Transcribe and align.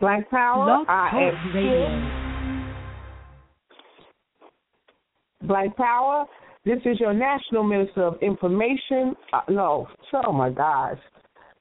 Black 0.00 0.30
Power. 0.30 0.64
Blog 0.64 0.86
I 0.88 1.10
am 1.12 1.54
Radio. 1.54 2.20
Black 5.42 5.76
Power. 5.76 6.24
This 6.64 6.78
is 6.86 6.98
your 6.98 7.12
National 7.12 7.62
Minister 7.62 8.04
of 8.04 8.14
Information. 8.22 9.14
Uh, 9.32 9.40
no, 9.50 9.86
oh 10.26 10.32
my 10.32 10.50
gosh. 10.50 10.98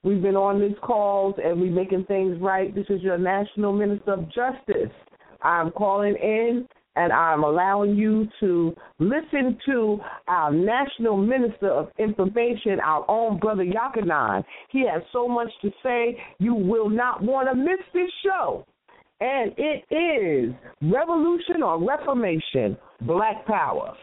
We've 0.03 0.21
been 0.21 0.37
on 0.37 0.61
these 0.61 0.77
calls 0.81 1.35
and 1.43 1.59
we're 1.59 1.71
making 1.71 2.05
things 2.05 2.37
right. 2.39 2.73
This 2.73 2.85
is 2.89 3.01
your 3.01 3.17
National 3.17 3.73
Minister 3.73 4.13
of 4.13 4.25
Justice. 4.27 4.93
I'm 5.41 5.71
calling 5.71 6.15
in 6.15 6.65
and 6.99 7.13
I'm 7.13 7.45
allowing 7.45 7.95
you 7.95 8.27
to 8.41 8.75
listen 8.99 9.57
to 9.67 9.99
our 10.27 10.51
National 10.51 11.15
Minister 11.15 11.69
of 11.69 11.87
Information, 11.97 12.81
our 12.83 13.05
own 13.09 13.39
brother 13.39 13.63
Yakanan. 13.63 14.43
He 14.69 14.85
has 14.85 15.01
so 15.13 15.25
much 15.25 15.47
to 15.61 15.71
say, 15.81 16.17
you 16.39 16.53
will 16.53 16.89
not 16.89 17.23
want 17.23 17.47
to 17.49 17.55
miss 17.55 17.79
this 17.93 18.11
show. 18.21 18.65
And 19.21 19.53
it 19.57 19.85
is 19.93 20.53
Revolution 20.81 21.63
or 21.63 21.81
Reformation, 21.81 22.77
Black 23.01 23.45
Power. 23.45 23.95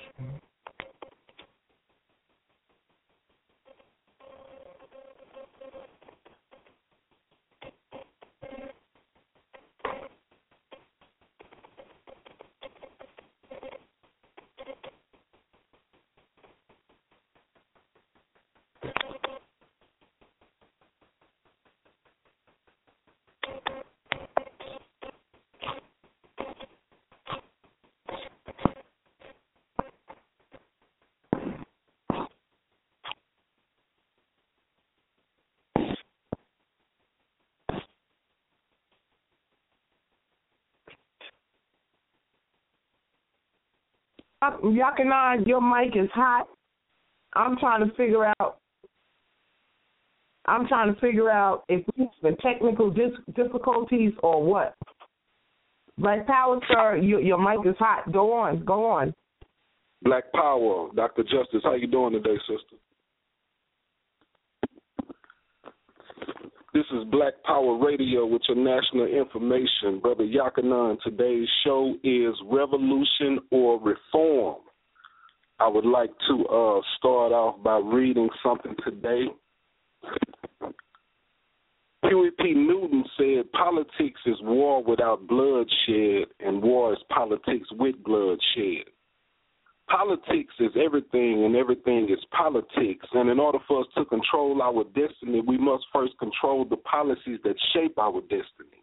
Yakanan, 44.43 45.47
your 45.47 45.61
mic 45.61 45.97
is 45.97 46.11
hot. 46.13 46.49
I'm 47.35 47.57
trying 47.59 47.89
to 47.89 47.95
figure 47.97 48.33
out. 48.41 48.59
I'm 50.47 50.69
trying 50.69 50.95
to 50.95 51.01
figure 51.01 51.29
out 51.29 51.65
if 51.69 51.85
we 51.97 52.09
have 52.23 52.39
technical 52.39 52.91
difficulties 53.35 54.13
or 54.23 54.43
what. 54.43 54.75
Black 55.99 56.27
Power, 56.27 56.61
sir, 56.69 56.97
you, 56.97 57.19
your 57.21 57.39
mic 57.39 57.67
is 57.67 57.77
hot. 57.79 58.13
Go 58.13 58.33
on, 58.33 58.65
go 58.65 58.87
on. 58.87 59.15
Black 60.03 60.31
Power, 60.33 60.91
Dr. 60.95 61.23
Justice, 61.23 61.63
how 61.65 61.75
you 61.75 61.87
doing 61.87 62.13
today, 62.13 62.37
sister? 62.47 62.77
This 66.77 66.85
is 66.93 67.05
Black 67.11 67.33
Power 67.43 67.83
Radio 67.83 68.27
with 68.27 68.43
your 68.47 68.59
national 68.59 69.07
information. 69.07 69.99
Brother 69.99 70.25
Yakanan, 70.25 71.01
today's 71.01 71.49
show 71.65 71.95
is 72.05 72.35
Revolution 72.45 73.39
or 73.51 73.81
Reform. 73.81 74.57
I 75.59 75.69
would 75.69 75.87
like 75.87 76.11
to 76.29 76.45
uh, 76.45 76.81
start 76.99 77.33
off 77.33 77.63
by 77.63 77.79
reading 77.79 78.29
something 78.45 78.75
today. 78.85 79.25
Huey 82.03 82.31
P. 82.39 82.53
Newton 82.53 83.05
said, 83.17 83.51
Politics 83.53 84.21
is 84.27 84.37
war 84.43 84.85
without 84.85 85.27
bloodshed, 85.27 86.27
and 86.41 86.63
war 86.63 86.93
is 86.93 86.99
politics 87.09 87.69
with 87.79 87.95
bloodshed. 88.05 88.85
Politics 89.89 90.53
is 90.59 90.73
everything, 90.77 91.45
and 91.45 91.55
everything 91.55 92.09
is 92.11 92.19
politics. 92.37 93.07
And 93.13 93.31
in 93.31 93.39
order 93.39 93.59
for 93.69 93.83
us 93.83 93.87
to 93.97 94.05
control 94.05 94.61
our 94.61 94.85
destiny, 94.85 95.41
we 95.47 95.59
must 95.59 95.85
first 95.93 96.19
control 96.19 96.65
the 96.65 96.77
policies 96.79 97.39
that 97.45 97.55
shape 97.73 97.97
our 97.99 98.21
destiny. 98.23 98.83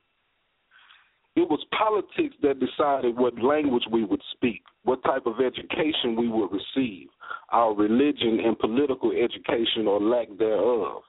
It 1.36 1.50
was 1.50 1.66
politics 1.78 2.36
that 2.44 2.60
decided 2.60 3.18
what 3.18 3.42
language 3.42 3.84
we 3.92 4.06
would 4.06 4.22
speak, 4.34 4.62
what 4.84 5.04
type 5.04 5.26
of 5.26 5.40
education 5.40 6.16
we 6.16 6.30
would 6.30 6.52
receive, 6.52 7.08
our 7.52 7.74
religion 7.74 8.40
and 8.46 8.58
political 8.58 9.12
education 9.12 9.88
or 9.88 10.00
lack 10.00 10.28
thereof. 10.38 11.02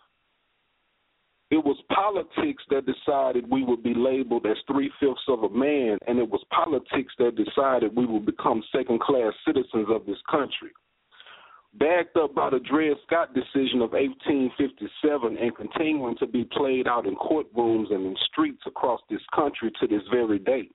It 1.55 1.65
was 1.65 1.81
politics 1.95 2.65
that 2.71 2.85
decided 2.85 3.49
we 3.49 3.63
would 3.63 3.85
be 3.85 3.95
labeled 3.95 4.45
as 4.45 4.57
three 4.67 4.91
fifths 4.99 5.23
of 5.29 5.45
a 5.45 5.49
man, 5.49 5.99
and 6.09 6.19
it 6.19 6.29
was 6.29 6.45
politics 6.51 7.15
that 7.21 7.37
decided 7.37 7.95
we 7.95 8.07
would 8.07 8.27
become 8.27 8.61
second 8.75 9.01
class 9.01 9.33
citizens 9.47 9.87
of 9.89 10.05
this 10.05 10.19
country. 10.29 10.73
Backed 11.75 12.17
up 12.17 12.35
by 12.35 12.51
the 12.51 12.59
Dred 12.59 12.97
Scott 13.07 13.35
decision 13.35 13.83
of 13.83 13.93
1857 13.93 15.39
and 15.39 15.57
continuing 15.57 16.17
to 16.17 16.27
be 16.27 16.43
played 16.43 16.89
out 16.89 17.07
in 17.07 17.15
courtrooms 17.15 17.95
and 17.95 18.05
in 18.05 18.17
streets 18.33 18.63
across 18.67 19.01
this 19.09 19.23
country 19.33 19.71
to 19.79 19.87
this 19.87 20.03
very 20.11 20.41
day. 20.41 20.69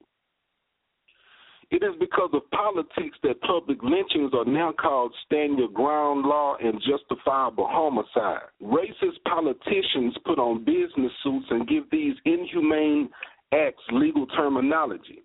It 1.70 1.84
is 1.84 1.94
because 2.00 2.30
of 2.32 2.50
politics 2.50 3.16
that 3.22 3.40
public 3.42 3.78
lynchings 3.82 4.32
are 4.34 4.44
now 4.44 4.72
called 4.72 5.14
stand 5.26 5.56
your 5.58 5.68
ground 5.68 6.26
law 6.26 6.56
and 6.60 6.82
justifiable 6.82 7.68
homicide. 7.70 8.48
Racist 8.60 9.22
politicians 9.28 10.16
put 10.26 10.40
on 10.40 10.64
business 10.64 11.12
suits 11.22 11.46
and 11.50 11.68
give 11.68 11.84
these 11.92 12.14
inhumane 12.24 13.08
acts 13.54 13.82
legal 13.92 14.26
terminology. 14.26 15.22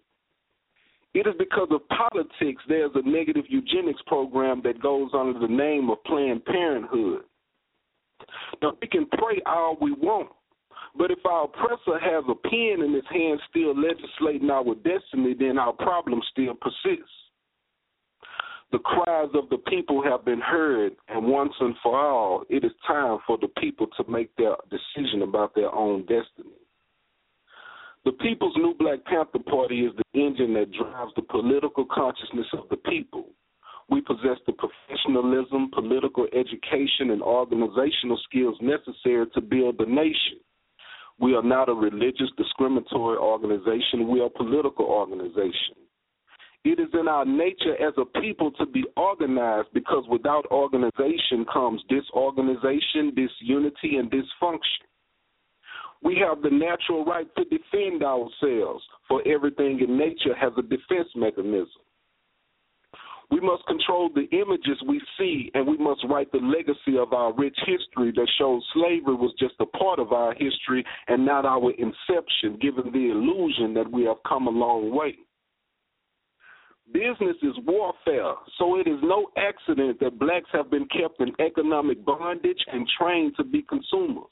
It 1.15 1.25
is 1.25 1.33
because 1.39 1.69
of 1.71 1.87
politics 1.87 2.61
there's 2.67 2.91
a 2.93 3.09
negative 3.09 3.45
eugenics 3.47 4.01
program 4.05 4.61
that 4.65 4.81
goes 4.81 5.09
under 5.17 5.39
the 5.39 5.47
name 5.47 5.89
of 5.89 6.03
Planned 6.03 6.45
Parenthood. 6.45 7.21
Now, 8.61 8.73
we 8.81 8.87
can 8.87 9.07
pray 9.17 9.41
all 9.45 9.77
we 9.81 9.93
want, 9.93 10.29
but 10.97 11.11
if 11.11 11.19
our 11.25 11.45
oppressor 11.45 11.99
has 11.99 12.23
a 12.29 12.35
pen 12.47 12.83
in 12.85 12.93
his 12.93 13.03
hand 13.11 13.39
still 13.49 13.73
legislating 13.75 14.49
our 14.49 14.75
destiny, 14.75 15.35
then 15.37 15.57
our 15.57 15.73
problem 15.73 16.21
still 16.31 16.53
persists. 16.55 17.11
The 18.71 18.79
cries 18.79 19.29
of 19.33 19.49
the 19.49 19.59
people 19.69 20.03
have 20.03 20.25
been 20.25 20.41
heard, 20.41 20.93
and 21.09 21.25
once 21.25 21.53
and 21.59 21.75
for 21.83 21.99
all, 21.99 22.43
it 22.49 22.63
is 22.63 22.71
time 22.87 23.19
for 23.27 23.37
the 23.37 23.47
people 23.59 23.87
to 23.97 24.11
make 24.11 24.35
their 24.35 24.55
decision 24.69 25.21
about 25.21 25.53
their 25.53 25.73
own 25.73 26.01
destiny. 26.01 26.55
The 28.05 28.11
People's 28.13 28.55
New 28.55 28.75
Black 28.77 29.03
Panther 29.05 29.39
Party 29.39 29.85
is 29.85 29.91
the 29.95 30.19
engine 30.19 30.53
that 30.53 30.71
drives 30.71 31.11
the 31.15 31.23
political 31.23 31.85
consciousness 31.85 32.47
of 32.53 32.69
the 32.69 32.77
people. 32.77 33.29
We 33.89 34.01
possess 34.01 34.37
the 34.45 34.53
professionalism, 34.53 35.71
political 35.73 36.27
education, 36.33 37.11
and 37.11 37.21
organizational 37.21 38.19
skills 38.29 38.57
necessary 38.61 39.25
to 39.33 39.41
build 39.41 39.77
the 39.77 39.85
nation. 39.85 40.39
We 41.19 41.33
are 41.35 41.43
not 41.43 41.69
a 41.69 41.73
religious 41.73 42.29
discriminatory 42.37 43.17
organization. 43.17 44.09
We 44.09 44.19
are 44.19 44.25
a 44.25 44.29
political 44.29 44.85
organization. 44.85 45.75
It 46.65 46.79
is 46.79 46.89
in 46.99 47.07
our 47.07 47.25
nature 47.25 47.75
as 47.75 47.93
a 47.97 48.19
people 48.19 48.51
to 48.53 48.65
be 48.65 48.83
organized 48.97 49.69
because 49.73 50.03
without 50.09 50.45
organization 50.49 51.45
comes 51.53 51.81
disorganization, 51.89 53.13
disunity, 53.15 53.97
and 53.97 54.09
dysfunction. 54.09 54.85
We 56.01 56.17
have 56.27 56.41
the 56.41 56.49
natural 56.49 57.05
right 57.05 57.27
to 57.37 57.43
defend 57.45 58.03
ourselves, 58.03 58.83
for 59.07 59.21
everything 59.27 59.79
in 59.79 59.97
nature 59.97 60.35
has 60.35 60.53
a 60.57 60.63
defense 60.63 61.09
mechanism. 61.15 61.84
We 63.31 63.39
must 63.39 63.65
control 63.65 64.09
the 64.13 64.27
images 64.31 64.81
we 64.87 65.01
see, 65.17 65.49
and 65.53 65.65
we 65.65 65.77
must 65.77 66.03
write 66.07 66.31
the 66.31 66.37
legacy 66.37 66.97
of 66.99 67.11
our 67.13 67.33
rich 67.33 67.57
history 67.65 68.11
that 68.11 68.27
shows 68.37 68.63
slavery 68.73 69.15
was 69.15 69.33
just 69.39 69.55
a 69.59 69.65
part 69.65 69.99
of 69.99 70.13
our 70.13 70.33
history 70.33 70.85
and 71.07 71.25
not 71.25 71.45
our 71.45 71.71
inception, 71.71 72.57
given 72.61 72.91
the 72.91 73.09
illusion 73.11 73.73
that 73.73 73.91
we 73.91 74.03
have 74.03 74.17
come 74.27 74.47
a 74.47 74.51
long 74.51 74.93
way. 74.95 75.15
Business 76.93 77.35
is 77.41 77.55
warfare, 77.65 78.35
so 78.59 78.77
it 78.77 78.87
is 78.87 78.99
no 79.01 79.27
accident 79.37 79.99
that 80.01 80.19
blacks 80.19 80.49
have 80.53 80.69
been 80.69 80.87
kept 80.87 81.19
in 81.19 81.33
economic 81.43 82.05
bondage 82.05 82.63
and 82.71 82.87
trained 82.99 83.35
to 83.37 83.43
be 83.43 83.63
consumers. 83.63 84.25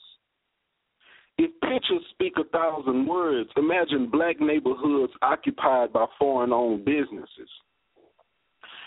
If 1.40 1.50
pictures 1.62 2.06
speak 2.12 2.34
a 2.38 2.44
thousand 2.50 3.08
words, 3.08 3.50
imagine 3.58 4.12
black 4.12 4.40
neighborhoods 4.40 5.14
occupied 5.24 5.92
by 5.92 6.06
foreign 6.20 6.54
owned 6.54 6.86
businesses 6.86 7.50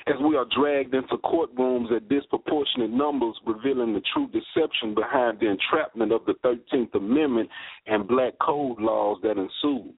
as 0.07 0.15
we 0.23 0.37
are 0.37 0.47
dragged 0.57 0.95
into 0.95 1.17
courtrooms 1.19 1.91
at 1.95 2.09
disproportionate 2.09 2.91
numbers, 2.91 3.35
revealing 3.45 3.93
the 3.93 4.03
true 4.13 4.29
deception 4.29 4.95
behind 4.95 5.41
the 5.41 5.49
entrapment 5.49 6.13
of 6.13 6.21
the 6.27 6.35
13th 6.45 6.95
Amendment 6.95 7.49
and 7.87 8.07
black 8.07 8.35
code 8.41 8.81
laws 8.81 9.19
that 9.23 9.37
ensue. 9.37 9.93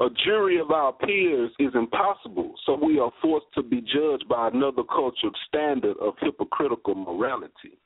A 0.00 0.08
jury 0.24 0.58
of 0.58 0.70
our 0.70 0.92
peers 0.92 1.50
is 1.58 1.70
impossible, 1.74 2.54
so 2.66 2.74
we 2.74 2.98
are 2.98 3.12
forced 3.22 3.46
to 3.54 3.62
be 3.62 3.80
judged 3.80 4.28
by 4.28 4.48
another 4.48 4.82
cultural 4.82 5.32
standard 5.46 5.96
of 5.98 6.14
hypocritical 6.20 6.94
morality. 6.94 7.78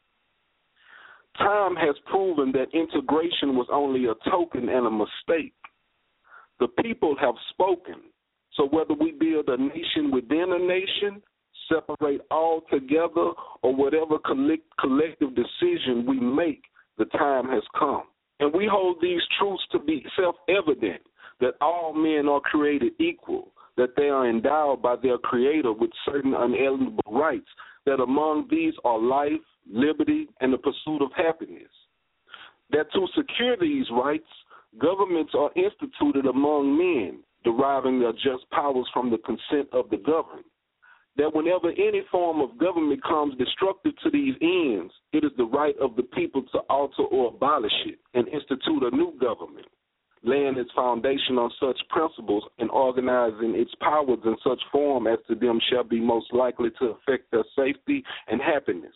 Time 1.38 1.76
has 1.76 1.94
proven 2.06 2.52
that 2.52 2.72
integration 2.72 3.54
was 3.54 3.66
only 3.70 4.06
a 4.06 4.30
token 4.30 4.68
and 4.68 4.86
a 4.86 4.90
mistake. 4.90 5.52
The 6.58 6.68
people 6.82 7.14
have 7.20 7.34
spoken. 7.50 8.00
So 8.56 8.66
whether 8.66 8.94
we 8.94 9.12
build 9.12 9.48
a 9.48 9.56
nation 9.56 10.10
within 10.10 10.46
a 10.48 10.58
nation, 10.58 11.22
separate 11.68 12.22
all 12.30 12.62
together, 12.70 13.32
or 13.62 13.74
whatever 13.74 14.18
collective 14.18 15.34
decision 15.34 16.06
we 16.06 16.18
make, 16.18 16.62
the 16.98 17.04
time 17.06 17.48
has 17.48 17.62
come. 17.78 18.04
And 18.40 18.52
we 18.52 18.68
hold 18.70 18.98
these 19.00 19.20
truths 19.38 19.62
to 19.72 19.78
be 19.78 20.04
self 20.18 20.36
evident 20.48 21.02
that 21.40 21.54
all 21.60 21.92
men 21.92 22.28
are 22.28 22.40
created 22.40 22.92
equal, 22.98 23.52
that 23.76 23.94
they 23.96 24.08
are 24.08 24.28
endowed 24.28 24.82
by 24.82 24.96
their 24.96 25.18
Creator 25.18 25.72
with 25.72 25.90
certain 26.04 26.34
unalienable 26.34 27.12
rights, 27.12 27.48
that 27.84 28.00
among 28.00 28.46
these 28.50 28.72
are 28.84 28.98
life, 28.98 29.32
liberty, 29.70 30.28
and 30.40 30.52
the 30.52 30.58
pursuit 30.58 31.02
of 31.02 31.10
happiness. 31.14 31.68
That 32.70 32.90
to 32.92 33.06
secure 33.14 33.56
these 33.60 33.86
rights, 33.90 34.26
governments 34.80 35.32
are 35.38 35.50
instituted 35.56 36.26
among 36.26 36.76
men, 36.76 37.20
deriving 37.46 38.00
their 38.00 38.12
just 38.12 38.50
powers 38.50 38.88
from 38.92 39.08
the 39.08 39.18
consent 39.18 39.68
of 39.72 39.88
the 39.90 39.98
governed. 39.98 40.44
That 41.16 41.32
whenever 41.32 41.70
any 41.70 42.02
form 42.10 42.40
of 42.40 42.58
government 42.58 43.02
comes 43.04 43.38
destructive 43.38 43.92
to 44.02 44.10
these 44.10 44.34
ends, 44.42 44.92
it 45.12 45.24
is 45.24 45.30
the 45.38 45.44
right 45.44 45.76
of 45.80 45.94
the 45.94 46.02
people 46.02 46.42
to 46.52 46.58
alter 46.68 47.04
or 47.04 47.28
abolish 47.28 47.72
it 47.86 47.98
and 48.14 48.26
institute 48.28 48.82
a 48.82 48.94
new 48.94 49.14
government 49.18 49.66
laying 50.22 50.58
its 50.58 50.70
foundation 50.74 51.38
on 51.38 51.50
such 51.60 51.78
principles 51.88 52.42
and 52.58 52.68
organizing 52.70 53.54
its 53.54 53.70
powers 53.80 54.18
in 54.24 54.36
such 54.42 54.60
form 54.72 55.06
as 55.06 55.18
to 55.28 55.36
them 55.36 55.60
shall 55.70 55.84
be 55.84 56.00
most 56.00 56.32
likely 56.32 56.70
to 56.80 56.96
affect 56.96 57.30
their 57.30 57.44
safety 57.56 58.02
and 58.26 58.40
happiness. 58.40 58.94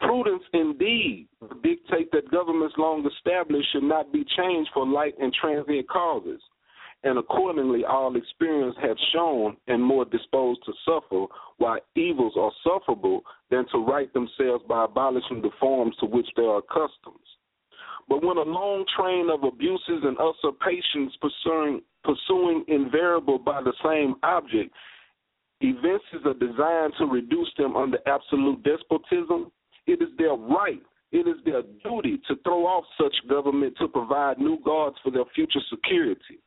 Prudence 0.00 0.44
indeed 0.54 1.26
dictate 1.62 2.10
that 2.12 2.30
governments 2.30 2.74
long 2.78 3.06
established 3.06 3.68
should 3.72 3.82
not 3.82 4.12
be 4.12 4.24
changed 4.36 4.70
for 4.72 4.86
light 4.86 5.14
and 5.20 5.32
transient 5.34 5.88
causes, 5.88 6.40
and 7.02 7.18
accordingly 7.18 7.84
all 7.84 8.14
experience 8.16 8.76
have 8.82 8.96
shown 9.12 9.56
and 9.68 9.82
more 9.82 10.04
disposed 10.04 10.60
to 10.66 10.72
suffer, 10.84 11.24
while 11.56 11.78
evils 11.96 12.34
are 12.36 12.52
sufferable 12.62 13.22
than 13.50 13.66
to 13.72 13.78
right 13.78 14.12
themselves 14.12 14.62
by 14.68 14.84
abolishing 14.84 15.40
the 15.40 15.50
forms 15.58 15.96
to 16.00 16.06
which 16.06 16.26
they 16.36 16.42
are 16.42 16.58
accustomed. 16.58 17.24
But 18.08 18.24
when 18.24 18.36
a 18.36 18.42
long 18.42 18.84
train 18.98 19.30
of 19.30 19.44
abuses 19.44 20.02
and 20.02 20.16
usurpations 20.18 21.16
pursuing, 21.20 21.80
pursuing 22.04 22.64
invariable 22.68 23.38
by 23.38 23.62
the 23.62 23.72
same 23.84 24.16
object, 24.22 24.74
events 25.60 26.04
are 26.24 26.34
designed 26.34 26.92
to 26.98 27.06
reduce 27.06 27.50
them 27.56 27.76
under 27.76 27.98
absolute 28.06 28.62
despotism, 28.62 29.52
it 29.86 30.02
is 30.02 30.08
their 30.18 30.34
right, 30.34 30.82
it 31.12 31.28
is 31.28 31.36
their 31.44 31.62
duty 31.84 32.20
to 32.28 32.36
throw 32.42 32.66
off 32.66 32.84
such 33.00 33.14
government 33.28 33.74
to 33.78 33.88
provide 33.88 34.38
new 34.38 34.58
guards 34.64 34.96
for 35.02 35.10
their 35.10 35.24
future 35.34 35.60
security. 35.70 36.40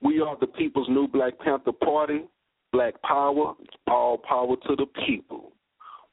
We 0.00 0.20
are 0.20 0.36
the 0.40 0.46
people's 0.46 0.88
new 0.88 1.08
Black 1.08 1.38
Panther 1.40 1.72
Party, 1.72 2.24
Black 2.72 3.00
Power, 3.02 3.54
all 3.88 4.18
power 4.18 4.56
to 4.68 4.76
the 4.76 4.86
people. 5.06 5.52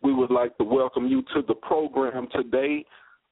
We 0.02 0.14
would 0.14 0.32
like 0.32 0.58
to 0.58 0.64
welcome 0.64 1.08
you 1.08 1.22
to 1.34 1.42
the 1.48 1.56
program 1.56 2.28
today 2.34 2.86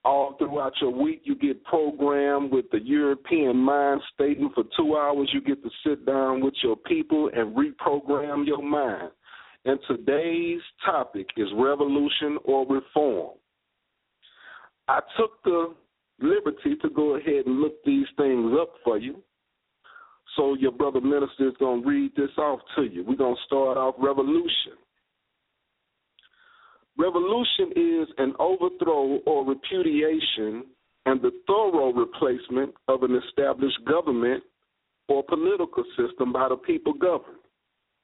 all 0.06 0.36
throughout 0.38 0.74
your 0.82 0.92
week. 0.92 1.22
You 1.24 1.36
get 1.36 1.64
programmed 1.64 2.52
with 2.52 2.66
the 2.72 2.80
European 2.80 3.58
mind 3.58 4.02
statement 4.14 4.54
for 4.54 4.64
two 4.78 4.96
hours. 4.96 5.30
You 5.34 5.42
get 5.42 5.64
to 5.64 5.70
sit 5.86 6.06
down 6.06 6.44
with 6.44 6.54
your 6.64 6.76
people 6.76 7.30
and 7.34 7.56
reprogram 7.56 8.46
your 8.46 8.62
mind. 8.62 9.10
And 9.66 9.80
today's 9.88 10.62
topic 10.86 11.28
is 11.38 11.48
revolution 11.56 12.38
or 12.44 12.68
reform. 12.68 13.38
I 14.88 15.00
took 15.18 15.42
the 15.44 15.74
liberty 16.20 16.76
to 16.82 16.90
go 16.90 17.16
ahead 17.16 17.46
and 17.46 17.62
look 17.62 17.84
these 17.86 18.08
things 18.18 18.52
up 18.60 18.74
for 18.84 18.98
you. 18.98 19.24
So 20.35 20.56
your 20.56 20.71
brother 20.71 21.01
minister 21.01 21.47
is 21.47 21.56
going 21.59 21.83
to 21.83 21.88
read 21.88 22.12
this 22.15 22.31
off 22.38 22.59
to 22.75 22.83
you. 22.83 23.03
We're 23.06 23.15
going 23.15 23.35
to 23.35 23.41
start 23.45 23.77
off 23.77 23.95
revolution. 23.97 24.74
Revolution 26.97 27.71
is 27.75 28.07
an 28.18 28.33
overthrow 28.39 29.19
or 29.25 29.45
repudiation 29.45 30.65
and 31.06 31.21
the 31.21 31.31
thorough 31.47 31.91
replacement 31.91 32.74
of 32.88 33.03
an 33.03 33.19
established 33.27 33.80
government 33.88 34.44
or 35.09 35.24
political 35.24 35.83
system 35.97 36.31
by 36.31 36.50
the 36.50 36.56
people 36.56 36.94
governed. 36.94 37.39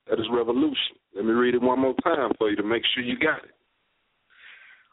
That 0.09 0.19
is 0.19 0.25
revolution. 0.33 0.97
Let 1.15 1.25
me 1.25 1.31
read 1.31 1.55
it 1.55 1.61
one 1.61 1.79
more 1.79 1.95
time 2.03 2.31
for 2.37 2.49
you 2.49 2.55
to 2.55 2.63
make 2.63 2.83
sure 2.93 3.03
you 3.03 3.17
got 3.17 3.43
it. 3.43 3.51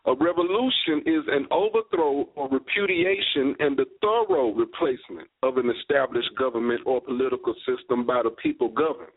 A 0.06 0.14
revolution 0.14 1.02
is 1.04 1.24
an 1.28 1.46
overthrow 1.50 2.28
or 2.36 2.48
repudiation 2.48 3.56
and 3.58 3.76
the 3.76 3.86
thorough 4.00 4.52
replacement 4.52 5.28
of 5.42 5.56
an 5.56 5.70
established 5.80 6.30
government 6.38 6.80
or 6.86 7.00
political 7.00 7.54
system 7.66 8.06
by 8.06 8.22
the 8.22 8.30
people 8.42 8.68
governed. 8.68 9.10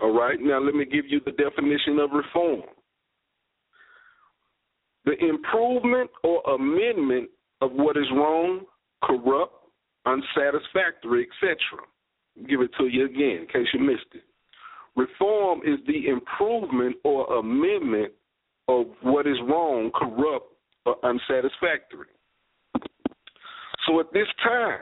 All 0.00 0.12
right, 0.12 0.38
now 0.40 0.60
let 0.60 0.74
me 0.74 0.84
give 0.84 1.06
you 1.08 1.20
the 1.24 1.32
definition 1.32 1.98
of 1.98 2.10
reform 2.12 2.62
the 5.08 5.26
improvement 5.26 6.10
or 6.22 6.42
amendment 6.54 7.30
of 7.62 7.72
what 7.72 7.96
is 7.96 8.04
wrong, 8.12 8.60
corrupt, 9.02 9.54
unsatisfactory, 10.04 11.26
etc. 11.26 11.56
Give 12.48 12.60
it 12.60 12.70
to 12.78 12.88
you 12.88 13.06
again 13.06 13.42
in 13.42 13.46
case 13.46 13.66
you 13.72 13.80
missed 13.80 14.12
it. 14.12 14.24
Reform 14.96 15.60
is 15.64 15.78
the 15.86 16.08
improvement 16.08 16.96
or 17.04 17.38
amendment 17.38 18.12
of 18.68 18.86
what 19.02 19.26
is 19.26 19.36
wrong, 19.48 19.90
corrupt, 19.94 20.52
or 20.86 20.96
unsatisfactory. 21.04 22.08
So 23.86 24.00
at 24.00 24.12
this 24.12 24.26
time, 24.42 24.80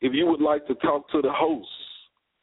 if 0.00 0.12
you 0.14 0.26
would 0.26 0.40
like 0.40 0.66
to 0.66 0.74
talk 0.76 1.10
to 1.10 1.22
the 1.22 1.32
host 1.32 1.68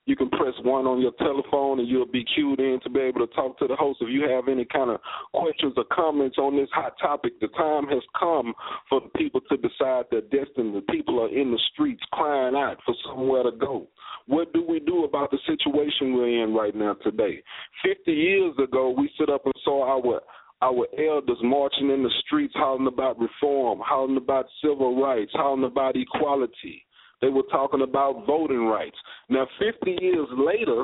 you 0.10 0.16
can 0.16 0.30
press 0.32 0.56
one 0.64 0.88
on 0.88 1.00
your 1.00 1.12
telephone 1.20 1.80
and 1.80 1.88
you'll 1.88 2.08
be 2.08 2.26
queued 2.34 2.60
in 2.60 2.80
to 2.84 2.90
be 2.90 3.00
able 3.00 3.28
to 3.28 3.32
talk 3.36 3.60
to 3.60 3.68
the 3.68 3.76
host. 3.76 4.00
If 4.02 4.10
you 4.10 4.24
have 4.28 4.48
any 4.48 4.66
kind 4.66 4.90
of 4.90 5.00
questions 5.36 5.74
or 5.78 5.84
comments 5.94 6.40
on 6.40 6.58
this 6.58 6.68
hot 6.74 6.96
topic, 7.00 7.40
the 7.40 7.48
time 7.50 7.86
has 7.90 8.02
come 8.20 8.56
for 8.90 9.02
the 9.02 9.10
people 9.20 9.40
to 9.42 9.58
decide 9.58 10.06
their 10.10 10.22
destiny. 10.22 10.74
The 10.74 10.86
people 10.90 11.22
are 11.22 11.30
in 11.30 11.52
the 11.52 11.60
streets 11.72 12.02
crying 12.12 12.56
out 12.56 12.78
for 12.84 12.96
somewhere 13.06 13.44
to 13.44 13.52
go. 13.52 13.88
What 14.30 14.54
do 14.54 14.64
we 14.64 14.80
do 14.80 15.06
about 15.06 15.32
the 15.32 15.40
situation 15.48 16.14
we're 16.14 16.44
in 16.44 16.54
right 16.54 16.76
now 16.76 16.94
today? 17.04 17.42
50 17.84 18.12
years 18.12 18.54
ago, 18.64 18.94
we 18.96 19.10
stood 19.16 19.32
up 19.32 19.44
and 19.44 19.54
saw 19.66 19.90
our 19.90 20.22
our 20.62 20.86
elders 21.00 21.38
marching 21.42 21.90
in 21.90 22.04
the 22.04 22.12
streets 22.26 22.54
hollering 22.56 22.88
about 22.88 23.18
reform, 23.18 23.80
hollering 23.82 24.18
about 24.18 24.46
civil 24.62 25.02
rights, 25.02 25.32
hollering 25.34 25.64
about 25.64 25.96
equality. 25.96 26.86
They 27.22 27.30
were 27.30 27.48
talking 27.50 27.82
about 27.82 28.28
voting 28.28 28.66
rights. 28.66 28.98
Now, 29.30 29.48
50 29.58 29.98
years 30.00 30.28
later, 30.38 30.84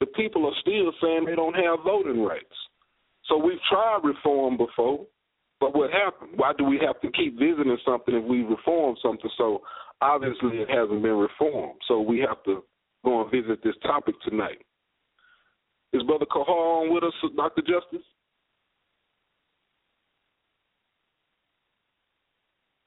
the 0.00 0.06
people 0.06 0.46
are 0.46 0.60
still 0.62 0.92
saying 1.02 1.26
they 1.26 1.34
don't 1.34 1.54
have 1.54 1.80
voting 1.84 2.22
rights. 2.22 2.54
So 3.26 3.36
we've 3.36 3.58
tried 3.68 4.00
reform 4.04 4.56
before, 4.56 5.04
but 5.60 5.76
what 5.76 5.90
happened? 5.90 6.30
Why 6.36 6.52
do 6.56 6.64
we 6.64 6.80
have 6.86 6.98
to 7.00 7.10
keep 7.10 7.38
visiting 7.38 7.76
something 7.84 8.14
if 8.14 8.24
we 8.24 8.42
reform 8.42 8.96
something? 9.02 9.30
So 9.36 9.60
obviously 10.00 10.58
it 10.58 10.68
hasn't 10.70 11.02
been 11.02 11.16
reformed. 11.16 11.80
So 11.88 12.00
we 12.00 12.18
have 12.20 12.42
to 12.44 12.64
go 13.04 13.22
and 13.22 13.30
visit 13.30 13.62
this 13.62 13.74
topic 13.82 14.14
tonight. 14.28 14.58
Is 15.92 16.02
Brother 16.02 16.26
Kahar 16.26 16.82
on 16.82 16.92
with 16.92 17.04
us, 17.04 17.12
Dr. 17.36 17.62
Justice? 17.62 18.06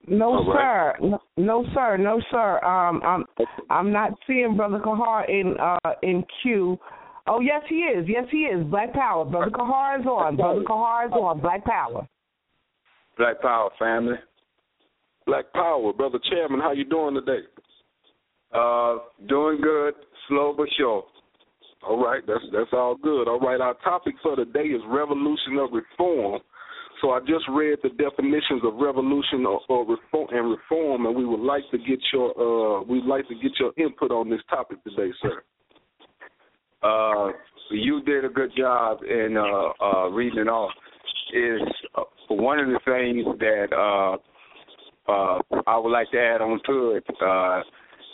No, 0.07 0.43
right. 0.45 0.95
sir. 0.99 1.07
No, 1.07 1.19
no, 1.37 1.65
sir. 1.73 1.97
No, 1.97 2.21
sir. 2.31 2.59
Um, 2.65 3.01
I'm 3.03 3.25
I'm 3.69 3.91
not 3.91 4.11
seeing 4.25 4.55
Brother 4.57 4.79
Kahar 4.79 5.29
in 5.29 5.55
uh 5.59 5.93
in 6.01 6.23
queue. 6.41 6.77
Oh, 7.27 7.39
yes, 7.41 7.61
he 7.69 7.75
is. 7.75 8.05
Yes, 8.07 8.25
he 8.31 8.39
is. 8.39 8.65
Black 8.65 8.91
Power. 8.93 9.23
Brother 9.23 9.51
Kahar 9.51 9.99
is 9.99 10.05
on. 10.07 10.35
Brother 10.35 10.63
Kahar 10.63 11.05
is 11.07 11.11
on. 11.13 11.39
Black 11.39 11.63
Power. 11.63 12.07
Black 13.17 13.39
Power 13.39 13.69
family. 13.77 14.15
Black 15.29 15.53
Power, 15.53 15.93
Brother 15.93 16.17
Chairman. 16.31 16.59
How 16.59 16.71
you 16.71 16.85
doing 16.85 17.13
today? 17.13 17.45
Uh, 18.51 18.97
doing 19.27 19.61
good. 19.61 19.93
Slow 20.27 20.55
but 20.57 20.67
sure. 20.75 21.03
All 21.87 22.03
right, 22.03 22.23
that's 22.25 22.43
that's 22.51 22.73
all 22.73 22.95
good. 22.95 23.27
All 23.27 23.39
right, 23.39 23.61
our 23.61 23.75
topic 23.83 24.15
for 24.23 24.35
today 24.35 24.69
is 24.69 24.81
revolution 24.87 25.59
of 25.59 25.69
reform. 25.71 26.41
So 26.99 27.11
I 27.11 27.19
just 27.19 27.45
read 27.51 27.77
the 27.83 27.89
definitions 27.89 28.63
of 28.63 28.73
revolution 28.81 29.45
or, 29.45 29.61
or 29.69 29.85
reform 29.85 30.29
and 30.31 30.49
reform, 30.49 31.05
and 31.05 31.15
we 31.15 31.25
would 31.25 31.41
like 31.41 31.63
to 31.69 31.77
get 31.77 31.99
your 32.11 32.31
uh, 32.31 32.83
we'd 32.85 33.05
like 33.05 33.27
to 33.27 33.35
get 33.35 33.51
your 33.59 33.71
input 33.77 34.09
on 34.09 34.31
this 34.31 34.41
topic 34.49 34.83
today, 34.83 35.11
sir. 35.21 35.43
Uh, 36.81 37.33
you 37.69 38.01
did 38.01 38.25
a 38.25 38.29
good 38.29 38.49
job 38.57 38.97
in 39.03 39.37
uh, 39.37 39.85
uh, 39.85 40.09
reading 40.09 40.39
it 40.39 40.47
off. 40.47 40.71
Is 41.35 41.61
uh, 41.93 42.01
one 42.29 42.57
of 42.57 42.65
the 42.65 42.79
things 42.83 43.37
that 43.39 44.17
uh, 45.09 45.61
I 45.67 45.77
would 45.77 45.91
like 45.91 46.11
to 46.11 46.19
add 46.19 46.41
on 46.41 46.59
to 46.67 46.91
it. 46.91 47.05
Uh, 47.21 47.61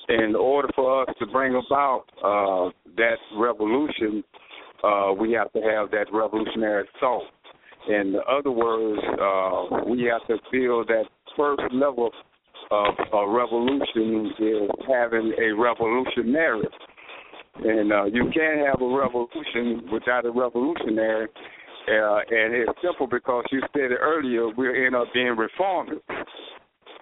in 0.08 0.36
order 0.36 0.70
for 0.76 1.02
us 1.04 1.16
to 1.20 1.26
bring 1.28 1.56
about 1.56 2.04
uh, 2.24 2.70
that 2.96 3.18
revolution, 3.38 4.24
uh, 4.84 5.12
we 5.20 5.32
have 5.34 5.52
to 5.54 5.62
have 5.62 5.90
that 5.92 6.06
revolutionary 6.14 6.88
thought. 7.00 7.24
In 7.88 8.16
other 8.30 8.52
words, 8.52 9.02
uh, 9.22 9.84
we 9.88 10.04
have 10.12 10.26
to 10.28 10.38
feel 10.52 10.86
that 10.86 11.06
first 11.38 11.62
level 11.72 12.12
of 12.72 12.96
a 13.14 13.30
revolution 13.30 14.32
is 14.40 14.70
having 14.88 15.34
a 15.40 15.52
revolutionary. 15.54 16.68
And 17.64 17.92
uh, 17.92 18.06
you 18.06 18.30
can't 18.34 18.68
have 18.68 18.82
a 18.82 18.98
revolution 18.98 19.88
without 19.92 20.26
a 20.26 20.32
revolutionary. 20.32 21.28
Uh, 21.88 22.18
and 22.30 22.56
it's 22.56 22.72
simple 22.82 23.08
because 23.08 23.44
you 23.52 23.62
said 23.74 23.92
it 23.92 24.00
earlier, 24.02 24.50
we'll 24.58 24.76
end 24.76 24.96
up 24.96 25.08
being 25.14 25.36
reformers. 25.38 26.00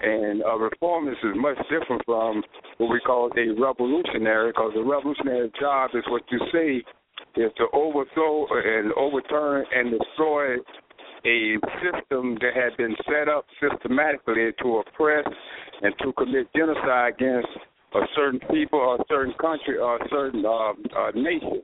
And 0.03 0.41
a 0.41 0.57
reformist 0.57 1.19
is 1.23 1.35
much 1.35 1.57
different 1.69 2.03
from 2.05 2.43
what 2.77 2.91
we 2.91 2.99
call 2.99 3.31
a 3.31 3.61
revolutionary 3.61 4.51
because 4.51 4.73
a 4.75 4.83
revolutionary 4.83 5.51
job 5.59 5.91
is 5.93 6.03
what 6.09 6.23
you 6.29 6.39
say 6.51 6.83
is 7.39 7.51
to 7.57 7.67
overthrow 7.73 8.45
and 8.51 8.91
overturn 8.93 9.65
and 9.73 9.91
destroy 9.97 10.57
a 11.25 11.55
system 11.79 12.37
that 12.41 12.53
had 12.53 12.75
been 12.77 12.95
set 13.05 13.29
up 13.29 13.45
systematically 13.61 14.51
to 14.61 14.83
oppress 14.85 15.25
and 15.81 15.93
to 16.01 16.11
commit 16.13 16.47
genocide 16.55 17.13
against 17.13 17.47
a 17.95 18.01
certain 18.15 18.39
people 18.51 18.79
or 18.79 18.95
a 18.95 19.03
certain 19.07 19.33
country 19.39 19.77
or 19.77 19.97
a 19.97 20.09
certain 20.09 20.45
uh, 20.45 20.73
uh, 20.99 21.11
nation. 21.15 21.61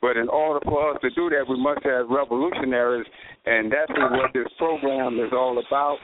But 0.00 0.16
in 0.16 0.28
order 0.28 0.60
for 0.64 0.94
us 0.94 0.98
to 1.02 1.10
do 1.10 1.28
that, 1.30 1.44
we 1.48 1.60
must 1.60 1.84
have 1.84 2.08
revolutionaries, 2.08 3.06
and 3.44 3.70
that's 3.70 3.92
what 3.98 4.32
this 4.32 4.46
program 4.56 5.20
is 5.20 5.30
all 5.32 5.62
about: 5.66 5.98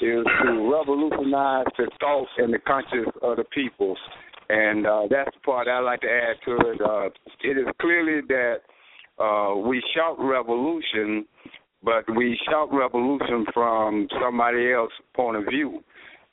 is 0.00 0.24
to 0.44 0.72
revolutionize 0.72 1.66
the 1.76 1.90
thoughts 2.00 2.30
and 2.38 2.52
the 2.52 2.58
conscience 2.60 3.10
of 3.20 3.36
the 3.36 3.44
people. 3.52 3.96
And 4.48 4.86
uh, 4.86 5.02
that's 5.10 5.30
the 5.34 5.40
part 5.44 5.68
I 5.68 5.80
like 5.80 6.00
to 6.00 6.08
add 6.10 6.36
to 6.46 6.56
it. 6.70 6.80
Uh, 6.80 7.08
it 7.42 7.58
is 7.58 7.66
clearly 7.80 8.20
that 8.28 8.56
uh, 9.22 9.54
we 9.56 9.82
shout 9.94 10.16
revolution, 10.18 11.26
but 11.82 12.04
we 12.16 12.38
shout 12.50 12.72
revolution 12.72 13.46
from 13.52 14.08
somebody 14.20 14.72
else's 14.72 14.96
point 15.14 15.36
of 15.36 15.44
view. 15.44 15.82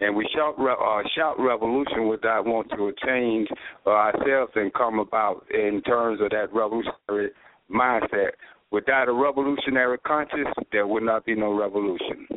And 0.01 0.15
we 0.15 0.27
shout 0.33 0.55
uh, 0.57 1.07
shout 1.15 1.35
revolution 1.39 2.07
without 2.07 2.45
wanting 2.45 2.77
to 2.77 2.93
change 3.05 3.49
uh, 3.85 3.89
ourselves 3.89 4.53
and 4.55 4.73
come 4.73 4.99
about 4.99 5.45
in 5.51 5.81
terms 5.81 6.21
of 6.21 6.29
that 6.29 6.53
revolutionary 6.53 7.31
mindset. 7.69 8.31
Without 8.71 9.09
a 9.09 9.13
revolutionary 9.13 9.97
conscience, 9.99 10.47
there 10.71 10.87
would 10.87 11.03
not 11.03 11.25
be 11.25 11.35
no 11.35 11.53
revolution. 11.53 12.27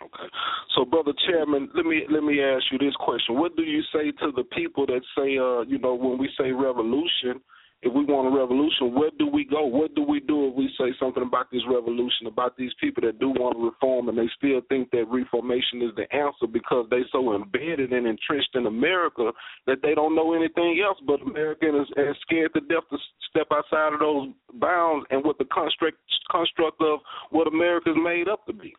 Okay. 0.00 0.28
So, 0.74 0.84
brother 0.84 1.12
chairman, 1.26 1.68
let 1.74 1.86
me 1.86 2.02
let 2.10 2.22
me 2.22 2.40
ask 2.42 2.64
you 2.72 2.78
this 2.78 2.94
question: 2.98 3.38
What 3.38 3.56
do 3.56 3.62
you 3.62 3.82
say 3.92 4.10
to 4.22 4.32
the 4.34 4.44
people 4.54 4.86
that 4.86 5.00
say, 5.16 5.36
uh, 5.38 5.62
you 5.62 5.78
know, 5.78 5.94
when 5.94 6.18
we 6.18 6.28
say 6.38 6.50
revolution, 6.52 7.40
if 7.82 7.92
we 7.92 8.04
want 8.04 8.32
a 8.32 8.36
revolution, 8.36 8.94
where 8.94 9.10
do 9.18 9.26
we 9.26 9.44
go? 9.44 9.66
What 9.66 9.94
do 9.94 10.02
we 10.02 10.20
do 10.20 10.48
if 10.48 10.54
we 10.54 10.63
say 10.84 10.94
something 11.00 11.22
about 11.22 11.50
this 11.50 11.62
revolution, 11.68 12.26
about 12.26 12.56
these 12.56 12.72
people 12.80 13.02
that 13.02 13.18
do 13.18 13.30
want 13.30 13.56
to 13.56 13.64
reform 13.64 14.08
and 14.08 14.18
they 14.18 14.28
still 14.36 14.60
think 14.68 14.90
that 14.90 15.04
reformation 15.08 15.82
is 15.82 15.94
the 15.96 16.06
answer 16.14 16.46
because 16.50 16.86
they're 16.90 17.08
so 17.12 17.34
embedded 17.34 17.92
and 17.92 18.06
entrenched 18.06 18.54
in 18.54 18.66
America 18.66 19.30
that 19.66 19.78
they 19.82 19.94
don't 19.94 20.14
know 20.14 20.34
anything 20.34 20.82
else 20.84 20.98
but 21.06 21.22
America 21.22 21.66
and 21.66 21.82
is, 21.82 21.88
and 21.96 22.16
scared 22.22 22.52
to 22.54 22.60
death 22.60 22.84
to 22.90 22.98
step 23.30 23.46
outside 23.52 23.94
of 23.94 24.00
those 24.00 24.28
bounds 24.60 25.06
and 25.10 25.24
what 25.24 25.38
the 25.38 25.44
construct 25.46 25.96
construct 26.30 26.80
of 26.80 27.00
what 27.30 27.46
America 27.46 27.90
is 27.90 27.96
made 28.02 28.28
up 28.28 28.44
to 28.46 28.52
be. 28.52 28.74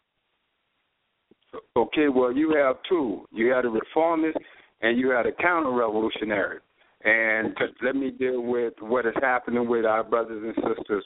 Okay, 1.76 2.08
well 2.10 2.32
you 2.32 2.54
have 2.56 2.78
two. 2.88 3.26
You 3.32 3.52
have 3.52 3.64
the 3.64 3.70
reformist 3.70 4.38
and 4.82 5.00
you 5.00 5.10
have 5.10 5.26
the 5.26 5.32
counter 5.42 5.72
revolutionary. 5.72 6.60
And 7.04 7.56
let 7.84 7.96
me 7.96 8.10
deal 8.10 8.42
with 8.42 8.74
what 8.80 9.06
is 9.06 9.14
happening 9.22 9.70
with 9.70 9.86
our 9.86 10.04
brothers 10.04 10.44
and 10.44 10.56
sisters 10.56 11.06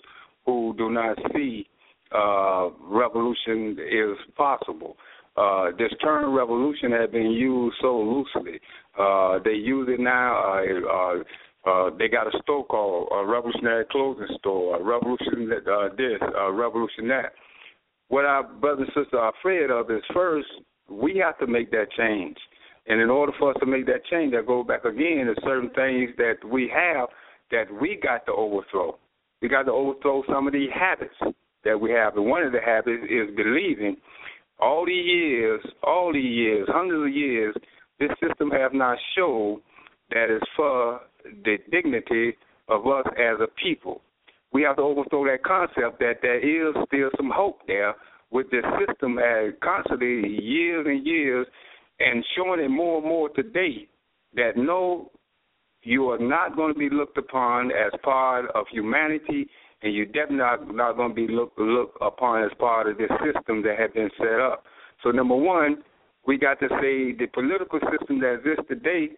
who 0.49 0.73
do 0.77 0.89
not 0.89 1.17
see 1.35 1.67
uh, 2.11 2.69
revolution 2.81 3.77
is 3.79 4.17
possible. 4.35 4.97
Uh, 5.37 5.67
this 5.77 5.91
term 6.03 6.33
revolution 6.33 6.91
has 6.91 7.09
been 7.11 7.31
used 7.31 7.75
so 7.81 7.97
loosely. 7.97 8.59
Uh, 8.99 9.39
they 9.45 9.53
use 9.53 9.87
it 9.89 9.99
now. 9.99 10.35
Uh, 10.35 10.89
uh, 10.89 11.69
uh, 11.69 11.89
they 11.97 12.07
got 12.07 12.27
a 12.27 12.39
store 12.41 12.65
called 12.65 13.09
a 13.11 13.25
Revolutionary 13.25 13.85
Clothing 13.91 14.27
Store, 14.39 14.77
a 14.77 14.83
Revolution 14.83 15.51
uh, 15.51 15.89
this, 15.95 16.19
a 16.37 16.51
Revolution 16.51 17.07
that. 17.09 17.33
What 18.07 18.25
our 18.25 18.43
brothers 18.43 18.87
and 18.95 19.03
sisters 19.03 19.19
are 19.19 19.31
afraid 19.39 19.69
of 19.69 19.91
is 19.91 20.01
first 20.13 20.47
we 20.89 21.21
have 21.23 21.37
to 21.39 21.47
make 21.47 21.69
that 21.71 21.91
change. 21.95 22.37
And 22.87 22.99
in 22.99 23.09
order 23.09 23.33
for 23.37 23.51
us 23.51 23.57
to 23.59 23.67
make 23.67 23.85
that 23.85 24.03
change, 24.09 24.33
that 24.33 24.47
go 24.47 24.63
back 24.63 24.83
again 24.83 25.27
to 25.27 25.35
certain 25.43 25.69
things 25.71 26.09
that 26.17 26.37
we 26.43 26.71
have 26.73 27.09
that 27.51 27.65
we 27.79 27.99
got 28.01 28.25
to 28.25 28.31
overthrow. 28.31 28.97
We 29.41 29.48
got 29.48 29.63
to 29.63 29.72
overthrow 29.72 30.24
some 30.31 30.48
of 30.48 30.53
the 30.53 30.67
habits 30.74 31.15
that 31.63 31.79
we 31.79 31.91
have. 31.91 32.15
And 32.15 32.25
one 32.25 32.43
of 32.43 32.51
the 32.51 32.62
habits 32.62 33.03
is 33.10 33.36
believing 33.36 33.98
all 34.60 34.86
these 34.86 35.05
years, 35.05 35.62
all 35.84 36.13
these 36.13 36.24
years, 36.24 36.67
hundreds 36.72 37.10
of 37.10 37.15
years, 37.15 37.55
this 38.00 38.10
system 38.22 38.50
have 38.51 38.74
not 38.74 38.98
shown 39.15 39.62
that 40.12 40.34
is 40.34 40.41
for 40.55 41.01
the 41.43 41.58
dignity 41.72 42.36
of 42.67 42.88
us 42.88 43.05
as 43.17 43.39
a 43.41 43.48
people. 43.62 44.01
We 44.51 44.63
have 44.63 44.77
to 44.77 44.81
overthrow 44.81 45.25
that 45.25 45.43
concept 45.43 46.00
that 46.00 46.15
there 46.22 46.39
is 46.39 46.75
still 46.88 47.10
some 47.17 47.31
hope 47.34 47.60
there 47.67 47.96
with 48.31 48.50
this 48.51 48.63
system 48.86 49.19
as 49.19 49.53
constantly 49.63 50.41
years 50.41 50.86
and 50.88 51.05
years 51.05 51.48
and 52.00 52.24
showing 52.36 52.60
it 52.62 52.69
more 52.69 53.00
and 53.00 53.08
more 53.08 53.29
today 53.29 53.88
that 54.36 54.51
no, 54.55 55.12
you 55.83 56.09
are 56.09 56.19
not 56.19 56.55
going 56.55 56.74
to 56.74 56.79
be 56.79 56.89
looked 56.89 57.17
upon 57.17 57.71
as 57.71 57.91
part 58.03 58.45
of 58.55 58.65
humanity, 58.71 59.48
and 59.81 59.93
you're 59.93 60.05
definitely 60.05 60.38
not, 60.38 60.75
not 60.75 60.98
going 60.98 61.09
to 61.09 61.15
be 61.15 61.27
looked 61.31 61.57
look 61.57 61.98
upon 62.01 62.43
as 62.43 62.51
part 62.59 62.89
of 62.89 62.98
this 62.98 63.09
system 63.24 63.62
that 63.63 63.79
has 63.79 63.91
been 63.93 64.09
set 64.17 64.39
up. 64.39 64.63
So, 65.03 65.12
number 65.12 65.36
one, 65.36 65.83
we 66.25 66.38
got 66.38 66.59
to 66.59 66.67
say 66.81 67.13
the 67.13 67.27
political 67.33 67.79
system 67.79 68.19
that 68.19 68.36
exists 68.36 68.65
today 68.67 69.09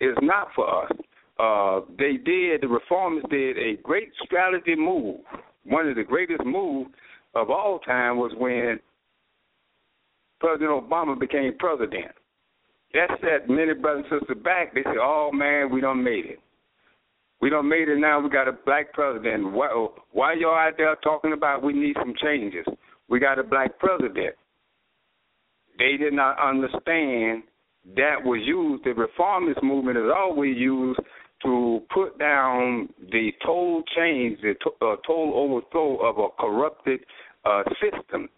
is 0.00 0.16
not 0.22 0.48
for 0.54 0.84
us. 0.84 0.92
Uh, 1.38 1.80
they 1.98 2.16
did, 2.16 2.62
the 2.62 2.68
reformers 2.68 3.24
did 3.30 3.58
a 3.58 3.76
great 3.82 4.10
strategy 4.24 4.74
move. 4.74 5.20
One 5.64 5.88
of 5.88 5.96
the 5.96 6.04
greatest 6.04 6.44
moves 6.44 6.90
of 7.34 7.50
all 7.50 7.78
time 7.80 8.16
was 8.16 8.32
when 8.38 8.78
President 10.40 10.70
Obama 10.70 11.18
became 11.18 11.56
president. 11.58 12.12
That 12.96 13.10
set 13.20 13.50
many 13.50 13.74
brothers 13.74 14.06
and 14.10 14.20
sisters 14.20 14.42
back. 14.42 14.72
They 14.72 14.82
said, 14.82 14.96
"Oh 14.98 15.30
man, 15.30 15.70
we 15.70 15.82
don't 15.82 16.02
made 16.02 16.24
it. 16.24 16.40
We 17.42 17.50
don't 17.50 17.68
made 17.68 17.90
it. 17.90 17.98
Now 17.98 18.20
we 18.20 18.30
got 18.30 18.48
a 18.48 18.52
black 18.52 18.94
president. 18.94 19.52
Why, 19.52 19.68
why 20.12 20.32
y'all 20.32 20.56
out 20.56 20.78
there 20.78 20.96
talking 21.04 21.34
about 21.34 21.62
we 21.62 21.74
need 21.74 21.94
some 22.00 22.14
changes? 22.22 22.64
We 23.08 23.20
got 23.20 23.38
a 23.38 23.44
black 23.44 23.78
president." 23.78 24.34
They 25.78 25.98
did 25.98 26.14
not 26.14 26.38
understand 26.40 27.42
that 27.96 28.16
was 28.24 28.40
used. 28.46 28.84
The 28.84 28.94
reformist 28.94 29.62
movement 29.62 29.98
is 29.98 30.10
always 30.16 30.56
used 30.56 30.98
to 31.42 31.80
put 31.92 32.18
down 32.18 32.88
the 33.12 33.30
total 33.44 33.82
change, 33.94 34.40
the 34.40 34.54
to, 34.64 34.70
uh, 34.80 34.96
total 35.06 35.34
overthrow 35.34 35.96
of 35.98 36.16
a 36.16 36.28
corrupted 36.40 37.00
uh, 37.44 37.62
system. 37.78 38.30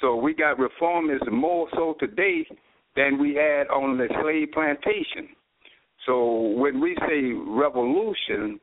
So 0.00 0.16
we 0.16 0.34
got 0.34 0.56
reformists 0.58 1.30
more 1.30 1.68
so 1.74 1.94
today 2.00 2.44
than 2.96 3.18
we 3.18 3.34
had 3.34 3.68
on 3.68 3.98
the 3.98 4.08
slave 4.22 4.48
plantation. 4.52 5.34
So 6.06 6.54
when 6.56 6.80
we 6.80 6.96
say 7.06 7.32
revolution, 7.32 8.58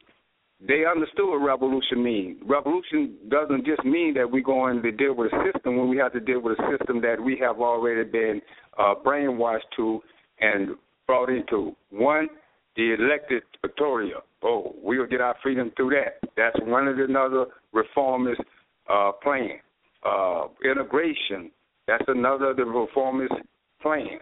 they 0.59 0.85
understood 0.85 1.29
what 1.29 1.37
revolution 1.37 2.03
means. 2.03 2.41
Revolution 2.45 3.15
doesn't 3.29 3.65
just 3.65 3.83
mean 3.85 4.13
that 4.15 4.29
we're 4.29 4.41
going 4.41 4.81
to 4.81 4.91
deal 4.91 5.15
with 5.15 5.31
a 5.31 5.51
system 5.51 5.77
when 5.77 5.87
we 5.87 5.97
have 5.97 6.13
to 6.13 6.19
deal 6.19 6.41
with 6.41 6.57
a 6.59 6.77
system 6.77 6.99
that 7.01 7.21
we 7.23 7.37
have 7.39 7.61
already 7.61 8.09
been 8.09 8.41
uh, 8.77 8.95
brainwashed 9.05 9.69
to 9.75 10.01
and 10.39 10.69
brought 11.05 11.29
into. 11.29 11.75
One, 11.91 12.27
the 12.75 12.95
elected 12.99 13.43
Pretoria. 13.61 14.17
Oh, 14.43 14.75
we'll 14.81 15.05
get 15.05 15.21
our 15.21 15.35
freedom 15.43 15.71
through 15.75 15.91
that. 15.91 16.29
That's 16.35 16.55
one 16.61 16.87
of 16.87 16.97
the 16.97 17.05
another 17.05 17.45
reformist 17.71 18.41
uh, 18.89 19.11
plan 19.23 19.59
uh, 20.05 20.47
integration. 20.63 21.51
That's 21.87 22.03
another 22.07 22.51
of 22.51 22.57
the 22.57 22.65
reformist 22.65 23.33
plan. 23.81 24.19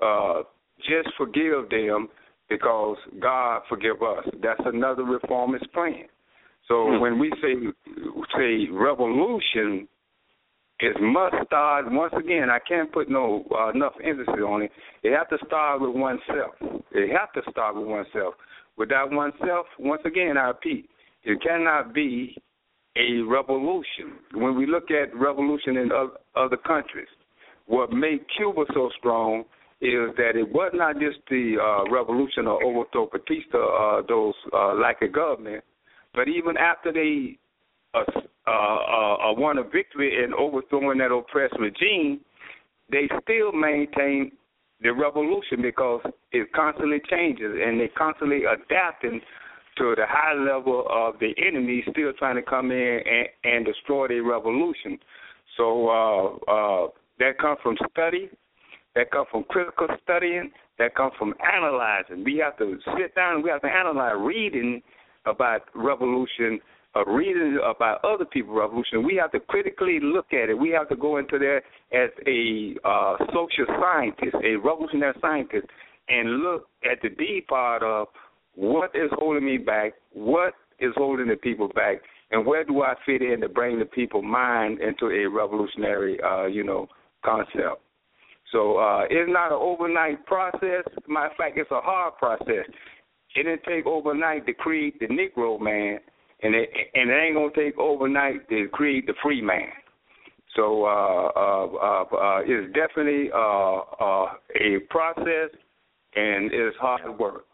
Uh, 0.00 0.42
just 0.78 1.08
forgive 1.16 1.70
them 1.70 2.08
because 2.48 2.96
God 3.20 3.62
forgive 3.68 4.02
us. 4.02 4.24
That's 4.42 4.60
another 4.64 5.04
reformist 5.04 5.72
plan. 5.72 6.04
So 6.66 6.86
hmm. 6.86 7.00
when 7.00 7.18
we 7.18 7.32
say 7.42 7.54
say 8.36 8.70
revolution, 8.70 9.88
it 10.80 10.96
must 11.00 11.34
start 11.46 11.90
once 11.90 12.14
again. 12.16 12.48
I 12.50 12.58
can't 12.66 12.92
put 12.92 13.10
no 13.10 13.44
uh, 13.52 13.70
enough 13.70 13.94
emphasis 14.04 14.34
on 14.46 14.62
it. 14.62 14.70
It 15.02 15.16
has 15.16 15.26
to 15.30 15.44
start 15.46 15.80
with 15.80 15.94
oneself. 15.94 16.54
It 16.92 17.10
has 17.10 17.28
to 17.34 17.50
start 17.50 17.74
with 17.74 17.86
oneself. 17.86 18.34
Without 18.76 19.10
oneself, 19.10 19.66
once 19.80 20.02
again, 20.04 20.36
I 20.38 20.48
repeat, 20.48 20.88
it 21.24 21.42
cannot 21.42 21.92
be 21.92 22.36
a 22.96 23.20
revolution. 23.22 24.18
When 24.34 24.56
we 24.56 24.66
look 24.66 24.90
at 24.90 25.14
revolution 25.16 25.76
in 25.76 25.90
other 26.36 26.56
countries, 26.56 27.08
what 27.68 27.92
made 27.92 28.20
Cuba 28.36 28.64
so 28.74 28.90
strong 28.98 29.44
is 29.80 30.10
that 30.16 30.34
it 30.34 30.50
was 30.50 30.72
not 30.74 30.98
just 30.98 31.18
the 31.30 31.56
uh, 31.62 31.90
revolution 31.90 32.48
or 32.48 32.62
overthrow 32.64 33.08
Batista, 33.10 33.58
uh, 33.58 34.02
those 34.08 34.34
uh, 34.52 34.74
like 34.74 35.00
a 35.02 35.08
government, 35.08 35.62
but 36.14 36.26
even 36.28 36.56
after 36.56 36.92
they 36.92 37.38
uh, 37.94 38.02
uh, 38.46 38.50
uh, 38.50 39.32
won 39.34 39.58
a 39.58 39.62
victory 39.62 40.24
in 40.24 40.34
overthrowing 40.34 40.98
that 40.98 41.12
oppressed 41.12 41.54
regime, 41.60 42.20
they 42.90 43.08
still 43.22 43.52
maintained 43.52 44.32
the 44.82 44.90
revolution 44.90 45.60
because 45.60 46.00
it 46.32 46.52
constantly 46.52 47.00
changes 47.10 47.54
and 47.62 47.80
they 47.80 47.88
constantly 47.88 48.42
adapting 48.44 49.20
to 49.76 49.94
the 49.96 50.04
high 50.08 50.34
level 50.34 50.86
of 50.90 51.14
the 51.20 51.34
enemy 51.46 51.84
still 51.90 52.12
trying 52.18 52.36
to 52.36 52.42
come 52.42 52.70
in 52.70 53.00
and, 53.06 53.28
and 53.44 53.66
destroy 53.66 54.08
the 54.08 54.20
revolution. 54.20 54.98
So 55.56 55.88
uh, 55.88 56.50
uh, 56.50 56.88
that 57.18 57.38
comes 57.38 57.58
from 57.62 57.76
study, 57.90 58.30
that 58.94 59.10
comes 59.10 59.28
from 59.30 59.44
critical 59.44 59.88
studying, 60.02 60.50
that 60.78 60.94
comes 60.94 61.12
from 61.18 61.34
analyzing. 61.52 62.24
We 62.24 62.36
have 62.38 62.56
to 62.58 62.78
sit 62.96 63.14
down, 63.14 63.36
and 63.36 63.44
we 63.44 63.50
have 63.50 63.62
to 63.62 63.68
analyze 63.68 64.16
reading 64.18 64.82
about 65.26 65.62
revolution, 65.74 66.60
uh, 66.96 67.04
reading 67.04 67.58
about 67.64 68.04
other 68.04 68.24
people's 68.24 68.58
revolution. 68.58 69.04
We 69.04 69.16
have 69.20 69.32
to 69.32 69.40
critically 69.40 69.98
look 70.00 70.32
at 70.32 70.48
it. 70.48 70.58
We 70.58 70.70
have 70.70 70.88
to 70.88 70.96
go 70.96 71.18
into 71.18 71.38
there 71.38 71.58
as 71.92 72.10
a 72.26 72.76
uh, 72.84 73.16
social 73.32 73.66
scientist, 73.80 74.36
a 74.44 74.56
revolutionary 74.56 75.14
scientist, 75.20 75.66
and 76.08 76.40
look 76.40 76.68
at 76.90 77.02
the 77.02 77.10
D 77.10 77.42
part 77.46 77.82
of 77.82 78.08
what 78.54 78.90
is 78.94 79.10
holding 79.12 79.44
me 79.44 79.58
back, 79.58 79.92
what 80.12 80.54
is 80.80 80.92
holding 80.96 81.28
the 81.28 81.36
people 81.36 81.68
back, 81.68 81.98
and 82.30 82.44
where 82.46 82.64
do 82.64 82.82
I 82.82 82.94
fit 83.04 83.22
in 83.22 83.40
to 83.40 83.48
bring 83.48 83.78
the 83.78 83.84
people 83.84 84.22
mind 84.22 84.80
into 84.80 85.06
a 85.06 85.26
revolutionary, 85.26 86.18
uh, 86.22 86.46
you 86.46 86.64
know, 86.64 86.88
concept. 87.24 87.82
So 88.52 88.78
uh, 88.78 89.04
it's 89.10 89.30
not 89.30 89.52
an 89.52 89.58
overnight 89.60 90.24
process. 90.26 90.84
Matter 91.06 91.26
of 91.26 91.36
fact, 91.36 91.58
it's 91.58 91.70
a 91.70 91.80
hard 91.80 92.16
process. 92.18 92.66
It 93.34 93.42
didn't 93.42 93.62
take 93.64 93.86
overnight 93.86 94.46
to 94.46 94.54
create 94.54 94.98
the 95.00 95.06
Negro 95.06 95.60
man, 95.60 95.98
and 96.42 96.54
it 96.54 96.70
and 96.94 97.10
it 97.10 97.14
ain't 97.14 97.34
gonna 97.34 97.50
take 97.54 97.78
overnight 97.78 98.48
to 98.48 98.68
create 98.72 99.06
the 99.06 99.14
free 99.22 99.42
man. 99.42 99.68
So 100.56 100.84
uh, 100.86 101.30
uh, 101.36 101.66
uh, 101.66 102.02
uh, 102.02 102.40
it's 102.44 102.74
definitely 102.74 103.30
uh, 103.34 103.78
uh, 104.00 104.26
a 104.60 104.78
process, 104.88 105.50
and 106.16 106.50
it's 106.52 106.76
hard 106.78 107.18
work. 107.18 107.44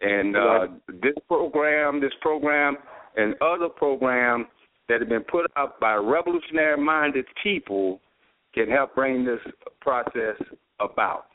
And 0.00 0.36
uh, 0.36 0.66
this 1.02 1.14
program, 1.26 2.00
this 2.00 2.12
program, 2.20 2.76
and 3.16 3.34
other 3.40 3.68
programs 3.68 4.46
that 4.88 5.00
have 5.00 5.08
been 5.08 5.24
put 5.24 5.50
up 5.56 5.80
by 5.80 5.94
revolutionary-minded 5.94 7.24
people 7.42 8.00
can 8.64 8.72
help 8.72 8.94
bring 8.94 9.24
this 9.24 9.40
process 9.80 10.36
about. 10.80 11.26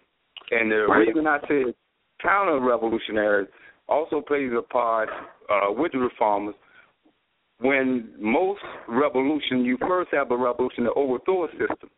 And 0.51 0.71
the 0.71 0.87
reason 0.89 1.27
I 1.27 1.39
say 1.47 1.73
counter-revolutionary 2.21 3.47
also 3.87 4.21
plays 4.21 4.51
a 4.57 4.61
part 4.61 5.09
uh, 5.49 5.71
with 5.71 5.91
the 5.91 5.99
reformers. 5.99 6.55
When 7.59 8.09
most 8.19 8.61
revolution, 8.87 9.63
you 9.63 9.77
first 9.87 10.09
have 10.13 10.31
a 10.31 10.37
revolution 10.37 10.85
to 10.85 10.93
overthrow 10.93 11.45
a 11.45 11.51
system. 11.51 11.89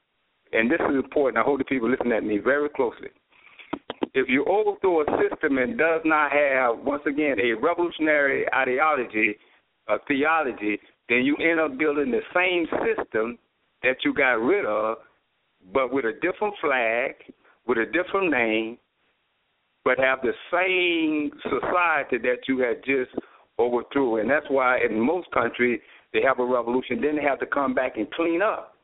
And 0.52 0.70
this 0.70 0.80
is 0.90 0.96
important. 0.96 1.38
I 1.38 1.46
hope 1.46 1.58
the 1.58 1.66
people 1.66 1.90
listen 1.90 2.12
at 2.12 2.24
me 2.24 2.38
very 2.38 2.70
closely 2.70 3.10
if 4.16 4.30
you 4.30 4.46
overthrow 4.46 5.02
a 5.02 5.06
system 5.22 5.58
and 5.58 5.78
does 5.78 6.02
not 6.06 6.32
have, 6.32 6.80
once 6.80 7.04
again, 7.06 7.36
a 7.40 7.54
revolutionary 7.54 8.46
ideology, 8.54 9.36
a 9.90 9.98
theology, 10.08 10.80
then 11.10 11.24
you 11.24 11.36
end 11.38 11.60
up 11.60 11.78
building 11.78 12.12
the 12.12 12.22
same 12.34 12.66
system 12.80 13.38
that 13.84 13.98
you 14.04 14.14
got 14.14 14.36
rid 14.36 14.66
of, 14.66 14.98
but 15.74 15.92
with 15.92 16.06
a 16.06 16.14
different 16.22 16.54
flag, 16.62 17.16
with 17.68 17.78
a 17.78 17.86
different 17.86 18.32
name, 18.32 18.78
but 19.84 20.00
have 20.00 20.20
the 20.22 20.34
same 20.52 21.32
society 21.44 22.18
that 22.18 22.48
you 22.48 22.60
had 22.60 22.84
just 22.84 23.12
overthrew. 23.60 24.18
And 24.18 24.30
that's 24.30 24.46
why 24.50 24.80
in 24.80 25.00
most 25.00 25.30
countries 25.32 25.80
they 26.14 26.22
have 26.22 26.40
a 26.40 26.46
revolution, 26.46 27.02
then 27.02 27.16
they 27.16 27.24
have 27.24 27.40
to 27.40 27.46
come 27.46 27.74
back 27.74 27.98
and 27.98 28.10
clean 28.12 28.42
up 28.42 28.76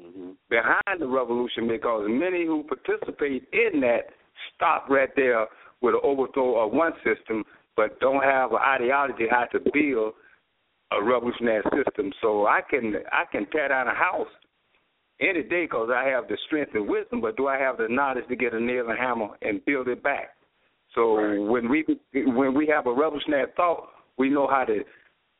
mm-hmm. 0.00 0.32
behind 0.48 1.00
the 1.00 1.06
revolution 1.06 1.68
because 1.68 2.06
many 2.08 2.44
who 2.44 2.64
participate 2.64 3.48
in 3.52 3.80
that 3.80 4.10
stop 4.54 4.88
right 4.88 5.10
there 5.16 5.46
with 5.80 5.94
an 5.94 6.00
overthrow 6.02 6.66
of 6.66 6.72
one 6.72 6.92
system, 7.04 7.44
but 7.76 7.98
don't 8.00 8.22
have 8.22 8.52
an 8.52 8.58
ideology 8.58 9.24
how 9.30 9.44
to 9.52 9.58
build 9.72 10.14
a 10.92 11.02
revolutionary 11.02 11.62
system. 11.74 12.12
So 12.20 12.46
I 12.46 12.60
can 12.68 12.94
I 13.12 13.24
can 13.30 13.46
tear 13.50 13.68
down 13.68 13.88
a 13.88 13.94
house 13.94 14.28
any 15.20 15.42
day 15.42 15.64
because 15.64 15.90
I 15.94 16.08
have 16.08 16.28
the 16.28 16.36
strength 16.46 16.72
and 16.74 16.88
wisdom, 16.88 17.20
but 17.20 17.36
do 17.36 17.46
I 17.46 17.58
have 17.58 17.76
the 17.76 17.86
knowledge 17.88 18.24
to 18.28 18.36
get 18.36 18.54
a 18.54 18.60
nail 18.60 18.88
and 18.88 18.98
hammer 18.98 19.28
and 19.42 19.64
build 19.64 19.88
it 19.88 20.02
back? 20.02 20.30
So 20.94 21.16
right. 21.16 21.38
when 21.38 21.68
we 21.68 21.84
when 22.12 22.54
we 22.54 22.66
have 22.66 22.86
a 22.86 22.92
revolutionary 22.92 23.50
thought, 23.56 23.88
we 24.18 24.28
know 24.28 24.48
how 24.48 24.64
to 24.64 24.80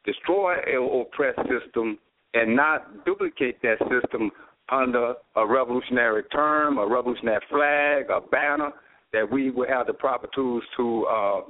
destroy 0.04 0.54
an 0.66 1.00
oppressed 1.00 1.40
system 1.48 1.98
and 2.34 2.54
not 2.54 3.04
duplicate 3.04 3.60
that 3.62 3.78
system 3.90 4.30
under 4.70 5.14
a 5.34 5.46
revolutionary 5.46 6.22
term, 6.32 6.78
a 6.78 6.86
revolutionary 6.86 7.40
flag, 7.50 8.04
a 8.10 8.20
banner, 8.28 8.70
that 9.12 9.30
we 9.30 9.50
will 9.50 9.66
have 9.66 9.86
the 9.86 9.92
proper 9.92 10.28
tools 10.34 10.62
to 10.76 11.06
uh, 11.06 11.40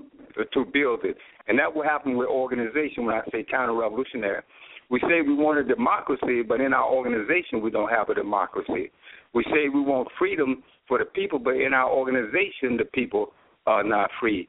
to 0.55 0.65
build 0.73 1.01
it. 1.05 1.17
And 1.49 1.59
that 1.59 1.75
will 1.75 1.83
happen 1.83 2.17
with 2.17 2.29
organization 2.29 3.05
when 3.05 3.15
I 3.15 3.23
say 3.31 3.45
counter-revolutionary. 3.51 4.43
We 4.91 4.99
say 5.01 5.23
we 5.25 5.35
want 5.35 5.59
a 5.59 5.65
democracy, 5.65 6.43
but 6.47 6.61
in 6.61 6.73
our 6.73 6.91
organization 6.91 7.63
we 7.63 7.71
don't 7.71 7.91
have 7.91 8.09
a 8.09 8.15
democracy. 8.15 8.91
We 9.33 9.45
say 9.45 9.69
we 9.73 9.81
want 9.81 10.09
freedom 10.19 10.63
for 10.89 10.99
the 10.99 11.05
people, 11.05 11.39
but 11.39 11.55
in 11.55 11.73
our 11.73 11.89
organization 11.89 12.77
the 12.77 12.87
people 12.93 13.33
are 13.67 13.85
not 13.85 14.11
free. 14.19 14.49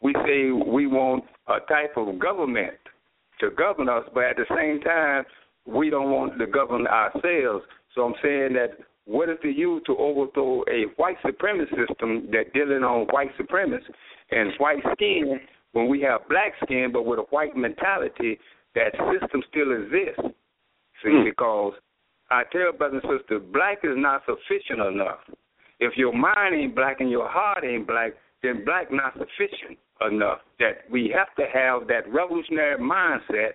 We 0.00 0.14
say 0.24 0.50
we 0.52 0.86
want 0.86 1.24
a 1.48 1.58
type 1.68 1.96
of 1.96 2.18
government 2.20 2.74
to 3.40 3.50
govern 3.50 3.88
us, 3.88 4.04
but 4.14 4.24
at 4.24 4.36
the 4.36 4.46
same 4.54 4.80
time 4.80 5.24
we 5.66 5.90
don't 5.90 6.10
want 6.10 6.38
to 6.38 6.46
govern 6.46 6.86
ourselves. 6.86 7.64
So 7.94 8.02
I'm 8.02 8.14
saying 8.22 8.52
that 8.54 8.78
what 9.06 9.28
if 9.28 9.40
they 9.42 9.50
use 9.50 9.82
to 9.86 9.96
overthrow 9.96 10.62
a 10.70 10.84
white 10.96 11.16
supremacist 11.24 11.88
system 11.88 12.28
that 12.32 12.52
dealing 12.54 12.84
on 12.84 13.06
white 13.10 13.30
supremacists 13.38 13.90
and 14.30 14.52
white 14.58 14.82
skin 14.92 15.40
when 15.72 15.88
we 15.88 16.00
have 16.02 16.28
black 16.28 16.52
skin 16.62 16.90
but 16.92 17.04
with 17.04 17.18
a 17.18 17.22
white 17.30 17.56
mentality, 17.56 18.38
that 18.74 18.92
system 19.12 19.42
still 19.50 19.72
exists. 19.72 20.34
See, 21.02 21.10
mm. 21.10 21.24
because 21.24 21.74
I 22.30 22.42
tell 22.52 22.72
brothers 22.76 23.02
and 23.04 23.18
sisters, 23.18 23.42
black 23.52 23.78
is 23.84 23.96
not 23.96 24.22
sufficient 24.26 24.80
enough. 24.80 25.20
If 25.80 25.96
your 25.96 26.12
mind 26.12 26.54
ain't 26.54 26.74
black 26.74 27.00
and 27.00 27.10
your 27.10 27.28
heart 27.28 27.64
ain't 27.64 27.86
black, 27.86 28.12
then 28.42 28.64
black 28.64 28.90
not 28.90 29.14
sufficient 29.14 29.78
enough. 30.10 30.38
That 30.58 30.90
we 30.90 31.12
have 31.16 31.34
to 31.36 31.44
have 31.52 31.88
that 31.88 32.10
revolutionary 32.12 32.78
mindset, 32.78 33.52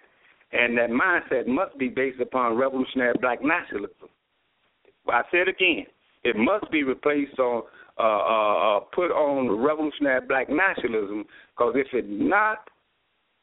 and 0.51 0.77
that 0.77 0.89
mindset 0.89 1.47
must 1.47 1.77
be 1.77 1.89
based 1.89 2.19
upon 2.19 2.57
revolutionary 2.57 3.13
black 3.21 3.39
nationalism. 3.43 4.09
I 5.07 5.21
said 5.31 5.47
again, 5.47 5.85
it 6.23 6.35
must 6.35 6.69
be 6.71 6.83
replaced 6.83 7.39
on 7.39 7.63
uh, 7.97 8.03
uh, 8.03 8.77
uh, 8.77 8.79
put 8.95 9.11
on 9.11 9.59
revolutionary 9.61 10.25
black 10.25 10.47
nationalism 10.49 11.25
because 11.51 11.73
if 11.75 11.87
it 11.93 12.09
not, 12.09 12.69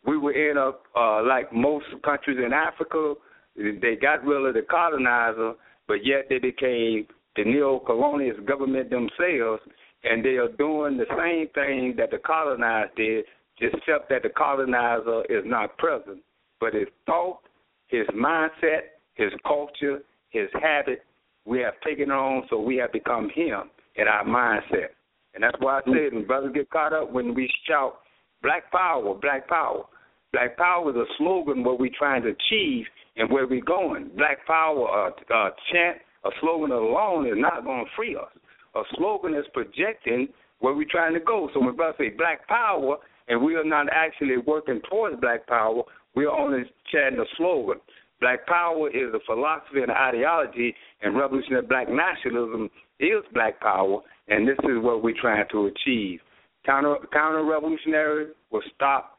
we 0.07 0.17
will 0.17 0.35
end 0.35 0.59
up 0.59 0.83
uh, 0.97 1.23
like 1.23 1.53
most 1.53 1.87
countries 2.05 2.39
in 2.45 2.53
Africa. 2.53 3.15
They 3.57 3.97
got 4.01 4.25
rid 4.25 4.47
of 4.47 4.55
the 4.55 4.63
colonizer, 4.69 5.55
but 5.89 6.05
yet 6.05 6.27
they 6.29 6.39
became 6.39 7.07
the 7.37 7.45
neo-colonialist 7.45 8.47
government 8.47 8.91
themselves, 8.91 9.63
and 10.05 10.25
they 10.25 10.37
are 10.37 10.53
doing 10.59 10.97
the 10.97 11.07
same 11.11 11.49
thing 11.55 11.95
that 11.97 12.11
the 12.11 12.19
colonizer 12.19 12.91
did, 12.97 13.25
just 13.59 13.75
except 13.75 14.09
that 14.11 14.23
the 14.23 14.29
colonizer 14.29 15.23
is 15.29 15.43
not 15.45 15.77
present, 15.79 16.19
but 16.61 16.75
his 16.75 16.89
thought, 17.07 17.41
his 17.89 18.07
mindset, 18.15 18.97
his 19.15 19.33
culture, 19.47 20.01
his 20.31 20.49
habit, 20.63 21.03
we 21.47 21.61
have 21.61 21.75
taken 21.87 22.11
on, 22.11 22.45
so 22.51 22.61
we 22.61 22.77
have 22.77 22.93
become 22.93 23.31
him 23.35 23.71
in 23.97 24.07
our 24.09 24.25
mindset. 24.25 24.89
And 25.35 25.43
that's 25.43 25.57
why 25.61 25.79
I 25.79 25.83
said 25.85 26.13
when 26.13 26.27
brothers 26.27 26.53
get 26.55 26.71
caught 26.71 26.93
up 26.93 27.13
when 27.13 27.35
we 27.35 27.51
shout 27.67 27.99
black 28.43 28.71
power, 28.73 29.15
black 29.15 29.49
power. 29.49 29.85
Black 30.33 30.57
power 30.57 30.91
is 30.91 30.97
a 30.97 31.05
slogan 31.19 31.65
what 31.65 31.79
we're 31.79 31.91
trying 31.97 32.23
to 32.23 32.29
achieve 32.29 32.87
and 33.17 33.31
where 33.31 33.47
we're 33.47 33.65
going. 33.65 34.11
Black 34.17 34.45
power, 34.47 34.89
uh, 34.89 35.35
uh, 35.35 35.51
chant, 35.73 35.99
a 36.25 36.31
slogan 36.41 36.73
alone 36.73 37.27
is 37.27 37.35
not 37.37 37.65
going 37.65 37.85
to 37.85 37.91
free 37.97 38.17
us. 38.17 38.31
A 38.75 38.83
slogan 38.97 39.35
is 39.35 39.47
projecting 39.55 40.29
where 40.61 40.75
we're 40.75 40.87
trying 40.91 41.15
to 41.15 41.21
go. 41.21 41.49
So 41.55 41.61
when 41.61 41.77
brothers 41.77 41.97
say 41.99 42.09
black 42.11 42.47
power 42.49 42.97
and 43.29 43.43
we 43.43 43.55
are 43.55 43.65
not 43.65 43.87
actually 43.93 44.37
working 44.39 44.81
towards 44.91 45.21
black 45.21 45.47
power, 45.47 45.83
we 46.15 46.27
are 46.27 46.39
only 46.39 46.65
chanting 46.93 47.21
a 47.21 47.25
slogan. 47.37 47.81
Black 48.21 48.47
power 48.47 48.89
is 48.89 49.13
a 49.15 49.21
philosophy 49.27 49.83
and 49.83 49.91
ideology, 49.91 50.75
and 51.03 51.17
revolutionary 51.17 51.67
black 51.67 51.89
nationalism 51.89 52.71
is 52.99 53.23
black 53.35 53.61
power, 53.61 54.01
and 54.29 54.49
this 54.49 54.57
is 54.65 54.83
what 54.83 55.03
we're 55.03 55.21
trying 55.21 55.45
to 55.53 55.67
achieve. 55.67 56.21
Counter 56.65 56.97
counter 57.13 57.45
revolutionary 57.45 58.29
will 58.51 58.63
stop 58.75 59.16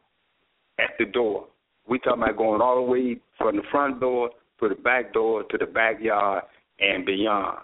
at 0.79 0.91
the 0.99 1.05
door. 1.05 1.47
We 1.87 1.99
talking 1.99 2.23
about 2.23 2.37
going 2.37 2.61
all 2.61 2.75
the 2.75 2.81
way 2.81 3.17
from 3.37 3.55
the 3.55 3.63
front 3.71 3.99
door 3.99 4.29
to 4.59 4.69
the 4.69 4.75
back 4.75 5.13
door 5.13 5.43
to 5.43 5.57
the 5.57 5.65
backyard 5.65 6.43
and 6.79 7.05
beyond. 7.05 7.59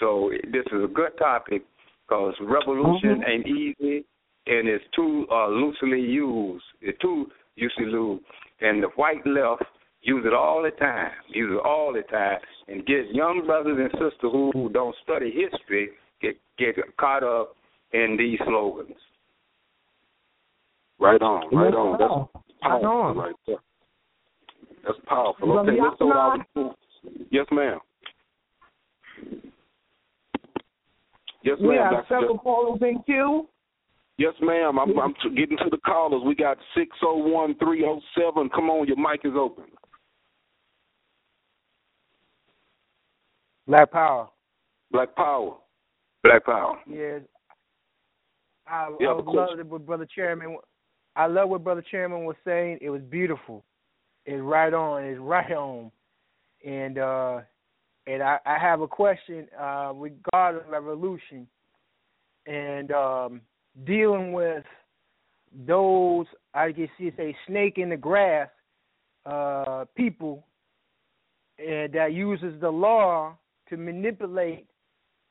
So 0.00 0.30
this 0.52 0.64
is 0.72 0.84
a 0.84 0.88
good 0.88 1.16
topic 1.18 1.62
because 2.06 2.34
revolution 2.40 3.20
mm-hmm. 3.20 3.30
ain't 3.30 3.46
easy 3.46 4.04
and 4.46 4.68
it's 4.68 4.84
too 4.94 5.26
uh, 5.30 5.48
loosely 5.48 6.00
used. 6.00 6.64
It's 6.80 6.98
too 7.00 7.26
loosely 7.56 7.84
used, 7.84 8.24
and 8.60 8.82
the 8.82 8.88
white 8.96 9.26
left 9.26 9.64
Use 10.02 10.24
it 10.24 10.32
all 10.32 10.62
the 10.62 10.70
time. 10.70 11.10
Use 11.28 11.50
it 11.52 11.66
all 11.66 11.92
the 11.92 12.02
time. 12.02 12.38
And 12.68 12.86
get 12.86 13.12
young 13.12 13.44
brothers 13.46 13.78
and 13.78 13.90
sisters 13.92 14.16
who, 14.22 14.50
who 14.52 14.68
don't 14.70 14.94
study 15.02 15.32
history 15.32 15.90
get 16.20 16.36
get 16.58 16.76
caught 16.98 17.22
up 17.22 17.54
in 17.92 18.16
these 18.18 18.38
slogans. 18.46 18.96
Right 21.00 21.22
on, 21.22 21.54
right 21.54 21.74
on. 21.74 21.98
That's 21.98 22.10
Right 22.10 22.82
powerful 22.82 22.88
on. 22.90 23.16
right 23.16 23.34
there. 23.46 23.56
That's 24.84 24.98
powerful. 25.06 25.58
Okay, 25.60 25.78
let's 25.80 25.96
go 25.98 26.06
Yakuna. 26.06 26.44
to 26.56 26.74
Yes, 27.30 27.46
ma'am. 27.52 27.78
Yes, 31.44 31.56
ma'am. 31.60 31.68
We 31.68 31.76
have 31.76 31.92
Dr. 31.92 32.06
several 32.08 32.38
callers 32.38 32.80
in 32.82 33.00
queue. 33.04 33.48
Yes, 34.16 34.34
ma'am. 34.40 34.78
I'm, 34.78 34.98
I'm 34.98 35.14
t- 35.22 35.34
getting 35.36 35.56
to 35.58 35.70
the 35.70 35.76
callers. 35.78 36.22
We 36.26 36.34
got 36.34 36.58
six 36.76 36.90
zero 36.98 37.16
one 37.18 37.54
three 37.58 37.80
zero 37.80 38.00
seven. 38.16 38.48
Come 38.50 38.68
on, 38.70 38.88
your 38.88 38.96
mic 38.96 39.20
is 39.24 39.34
open. 39.38 39.64
Black 43.68 43.92
Power. 43.92 44.28
Black 44.90 45.14
Power. 45.14 45.56
Black 46.24 46.44
Power. 46.44 46.78
Yeah. 46.88 47.18
I, 48.66 48.90
Yeah, 48.98 49.08
I 49.08 49.18
of 49.18 49.24
course. 49.24 49.50
love 49.56 49.66
what 49.68 49.86
Brother 49.86 50.06
Chairman. 50.12 50.56
I 51.18 51.26
love 51.26 51.48
what 51.48 51.64
Brother 51.64 51.84
Chairman 51.90 52.24
was 52.24 52.36
saying. 52.44 52.78
It 52.80 52.90
was 52.90 53.02
beautiful. 53.02 53.64
It's 54.24 54.40
right 54.40 54.72
on. 54.72 55.02
It's 55.02 55.18
right 55.20 55.50
on. 55.50 55.90
And 56.64 56.96
uh, 56.96 57.40
and 58.06 58.22
I, 58.22 58.38
I 58.46 58.56
have 58.56 58.82
a 58.82 58.86
question 58.86 59.48
uh, 59.60 59.92
regarding 59.94 60.70
revolution 60.70 61.48
and 62.46 62.92
um, 62.92 63.40
dealing 63.84 64.32
with 64.32 64.64
those 65.66 66.26
I 66.54 66.70
guess 66.70 66.88
you 66.98 67.12
say 67.16 67.34
snake 67.48 67.78
in 67.78 67.88
the 67.88 67.96
grass 67.96 68.48
uh, 69.26 69.86
people 69.96 70.44
and 71.58 71.92
that 71.94 72.12
uses 72.12 72.60
the 72.60 72.70
law 72.70 73.36
to 73.70 73.76
manipulate 73.76 74.66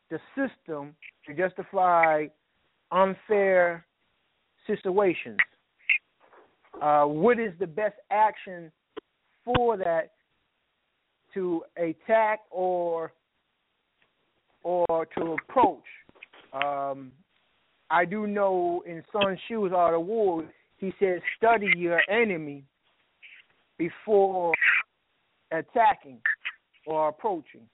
the 0.10 0.19
system 0.36 0.95
to 1.26 1.34
justify 1.34 2.26
unfair 2.91 3.86
situations. 4.65 5.38
Uh, 6.82 7.06
what 7.06 7.40
is 7.40 7.54
the 7.60 7.68
best 7.68 7.96
action 8.12 8.72
for 9.44 9.78
that 9.78 10.12
to 11.34 11.63
attack 11.78 12.42
or 12.52 13.13
or 14.63 15.08
to 15.18 15.36
approach? 15.50 15.84
Um, 16.54 17.12
I 17.90 18.06
do 18.06 18.28
know 18.28 18.84
in 18.86 19.04
Sun 19.12 19.38
Tzu's 19.48 19.72
Art 19.74 19.96
of 19.96 20.06
War, 20.06 20.44
he 20.78 20.94
says 21.00 21.22
study 21.38 21.72
your 21.76 22.02
enemy 22.10 22.63
before 23.78 24.54
attacking 25.52 26.20
or 26.86 27.10
approaching. 27.10 27.68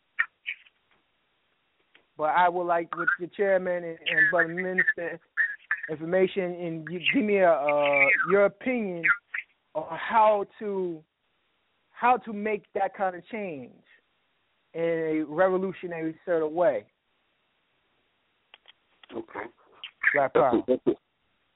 But 2.17 2.29
I 2.35 2.47
would 2.47 2.65
like 2.65 2.95
with 2.95 3.09
the 3.19 3.27
chairman 3.35 3.83
and, 3.83 3.97
and 3.97 4.31
brother 4.31 4.49
minister 4.49 5.19
information 5.89 6.43
and 6.43 6.87
you 6.89 6.99
give 7.13 7.23
me 7.23 7.37
a 7.37 7.51
uh, 7.51 8.05
your 8.29 8.45
opinion 8.45 9.03
on 9.75 9.85
how 9.97 10.45
to 10.59 11.01
how 11.91 12.17
to 12.17 12.33
make 12.33 12.63
that 12.73 12.95
kind 12.95 13.15
of 13.15 13.25
change 13.27 13.71
in 14.73 14.81
a 14.81 15.23
revolutionary 15.27 16.15
sort 16.25 16.43
of 16.43 16.51
way. 16.51 16.85
Okay. 19.15 19.47
Black 20.13 20.33
That's 20.33 20.43
Power. 20.43 20.57
a, 20.57 20.63
that's 20.67 20.87
a, 20.87 20.91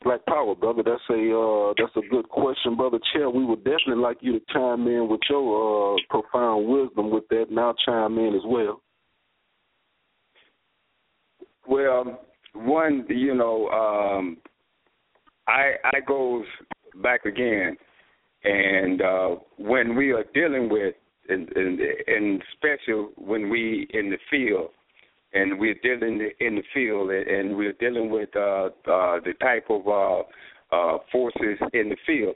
Black 0.04 0.26
Power, 0.26 0.56
brother. 0.56 0.84
That's 0.84 1.02
a 1.10 1.38
uh, 1.38 1.74
that's 1.78 1.96
a 1.96 2.10
good 2.10 2.30
question, 2.30 2.76
brother 2.76 3.00
Chair. 3.14 3.30
We 3.30 3.44
would 3.46 3.64
definitely 3.64 3.96
like 3.96 4.18
you 4.22 4.34
to 4.34 4.46
chime 4.54 4.88
in 4.88 5.10
with 5.10 5.22
your 5.30 5.96
uh, 5.96 5.98
profound 6.10 6.68
wisdom 6.68 7.10
with 7.10 7.28
that. 7.30 7.46
Now 7.50 7.74
chime 7.86 8.18
in 8.18 8.36
as 8.36 8.44
well. 8.46 8.82
Well, 11.68 12.22
one, 12.54 13.06
you 13.10 13.36
know, 13.36 13.68
um, 13.70 14.38
I 15.48 15.74
I 15.84 16.00
goes 16.08 16.46
back 17.02 17.26
again, 17.26 17.78
and 18.44 19.02
uh, 19.02 19.36
when 19.58 19.96
we 19.96 20.12
are 20.12 20.26
dealing 20.34 20.70
with, 20.70 20.96
and, 21.30 21.50
and, 21.56 21.80
and 22.08 22.42
special 22.56 23.12
when 23.18 23.50
we 23.50 23.88
in 23.92 24.10
the 24.10 24.18
field, 24.30 24.70
and 25.34 25.60
we're 25.60 25.76
dealing 25.84 26.30
in 26.40 26.56
the 26.56 26.64
field, 26.74 27.12
and, 27.12 27.56
we're 27.56 27.74
dealing 27.74 28.10
with 28.10 28.30
uh, 28.36 28.66
uh, 28.66 29.20
the 29.26 29.34
type 29.42 29.66
of 29.70 29.88
uh, 29.88 30.22
uh, 30.76 30.98
forces 31.12 31.58
in 31.74 31.90
the 31.90 31.98
field. 32.06 32.36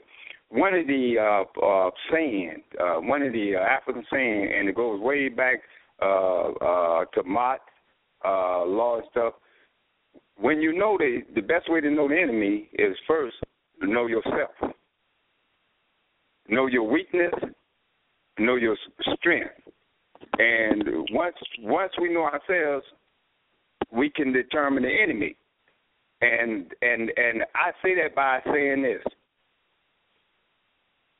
One 0.50 0.74
of 0.74 0.86
the 0.86 1.16
uh, 1.18 1.64
uh, 1.64 1.90
saying, 2.12 2.62
uh, 2.78 2.96
one 3.00 3.22
of 3.22 3.32
the 3.32 3.56
uh, 3.56 3.60
African 3.60 4.04
saying, 4.12 4.52
and 4.54 4.68
it 4.68 4.76
goes 4.76 5.00
way 5.00 5.28
back 5.30 5.60
uh, 6.02 6.50
uh, 6.50 7.04
to 7.14 7.22
Ma'at 7.22 7.58
uh, 8.24 8.64
law 8.66 8.96
and 8.96 9.04
stuff. 9.10 9.34
When 10.42 10.60
you 10.60 10.76
know 10.76 10.98
the 10.98 11.20
the 11.36 11.40
best 11.40 11.70
way 11.70 11.80
to 11.80 11.88
know 11.88 12.08
the 12.08 12.20
enemy 12.20 12.68
is 12.72 12.96
first 13.06 13.36
know 13.80 14.08
yourself, 14.08 14.74
know 16.48 16.66
your 16.66 16.82
weakness, 16.82 17.32
know 18.40 18.56
your 18.56 18.76
strength, 19.14 19.54
and 20.38 20.82
once 21.12 21.36
once 21.60 21.92
we 22.00 22.12
know 22.12 22.24
ourselves, 22.24 22.84
we 23.92 24.10
can 24.10 24.32
determine 24.32 24.82
the 24.82 24.90
enemy. 24.90 25.36
And 26.22 26.66
and 26.82 27.12
and 27.16 27.44
I 27.54 27.70
say 27.80 27.94
that 28.02 28.16
by 28.16 28.40
saying 28.52 28.82
this: 28.82 29.04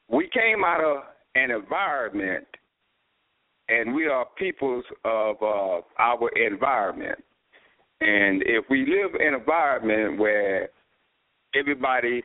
we 0.08 0.28
came 0.34 0.64
out 0.64 0.82
of 0.82 1.04
an 1.36 1.52
environment 1.52 2.46
and 3.68 3.94
we 3.94 4.08
are 4.08 4.26
peoples 4.36 4.84
of 5.04 5.36
uh, 5.40 5.80
our 6.00 6.28
environment. 6.36 7.22
And 8.02 8.42
if 8.46 8.64
we 8.68 8.80
live 8.80 9.14
in 9.20 9.28
an 9.28 9.40
environment 9.40 10.18
where 10.18 10.68
everybody 11.54 12.22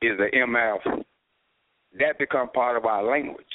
is 0.00 0.16
an 0.18 0.30
MF, 0.48 1.02
that 1.98 2.18
become 2.18 2.50
part 2.50 2.76
of 2.76 2.84
our 2.84 3.02
language. 3.02 3.46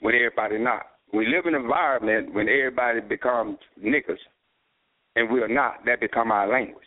When 0.00 0.14
everybody 0.14 0.58
not, 0.58 0.82
we 1.12 1.26
live 1.26 1.46
in 1.46 1.54
an 1.54 1.60
environment 1.60 2.34
when 2.34 2.48
everybody 2.48 3.00
becomes 3.00 3.58
niggers 3.78 4.18
and 5.14 5.30
we 5.30 5.40
are 5.40 5.48
not. 5.48 5.84
That 5.84 6.00
become 6.00 6.32
our 6.32 6.50
language. 6.50 6.86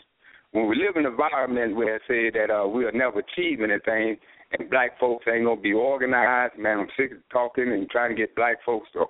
When 0.51 0.67
we 0.67 0.75
live 0.75 0.95
in 0.95 1.05
an 1.05 1.11
environment 1.11 1.75
where 1.75 1.97
it 1.97 2.01
say 2.07 2.31
that 2.31 2.49
uh, 2.49 2.67
we'll 2.67 2.91
never 2.91 3.19
achieve 3.19 3.59
anything, 3.61 4.17
and 4.57 4.69
black 4.69 4.99
folks 4.99 5.25
ain't 5.31 5.45
gonna 5.45 5.61
be 5.61 5.73
organized, 5.73 6.57
man, 6.57 6.79
I'm 6.79 6.87
sick 6.97 7.11
of 7.11 7.17
talking 7.31 7.71
and 7.71 7.89
trying 7.89 8.11
to 8.11 8.15
get 8.15 8.35
black 8.35 8.57
folks 8.65 8.87
to 8.93 9.05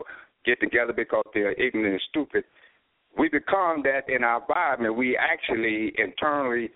get 0.46 0.60
together 0.60 0.92
because 0.92 1.24
they're 1.34 1.54
ignorant 1.54 1.94
and 1.94 2.02
stupid. 2.10 2.44
We 3.18 3.30
become 3.30 3.84
that 3.84 4.10
in 4.10 4.24
our 4.24 4.42
environment. 4.42 4.96
We 4.96 5.18
actually 5.18 5.94
internally 5.98 6.70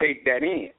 take 0.00 0.24
that 0.24 0.42
in. 0.42 0.70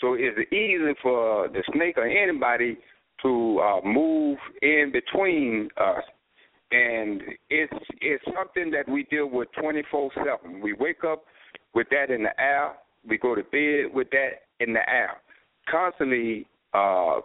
So 0.00 0.14
it's 0.14 0.38
easy 0.52 0.92
for 1.02 1.48
the 1.48 1.62
snake 1.72 1.96
or 1.96 2.06
anybody 2.06 2.78
to 3.22 3.60
uh, 3.60 3.80
move 3.86 4.38
in 4.62 4.92
between 4.92 5.68
us. 5.78 6.02
And 6.72 7.22
it's 7.48 7.72
it's 8.00 8.24
something 8.36 8.70
that 8.72 8.88
we 8.88 9.04
deal 9.04 9.30
with 9.30 9.48
24/7. 9.62 10.60
We 10.60 10.72
wake 10.72 11.04
up 11.04 11.24
with 11.74 11.86
that 11.90 12.12
in 12.12 12.24
the 12.24 12.40
air. 12.40 12.72
We 13.08 13.18
go 13.18 13.34
to 13.36 13.42
bed 13.44 13.94
with 13.94 14.08
that 14.10 14.42
in 14.58 14.72
the 14.72 14.80
air, 14.90 15.20
constantly 15.70 16.46
uh, 16.74 17.20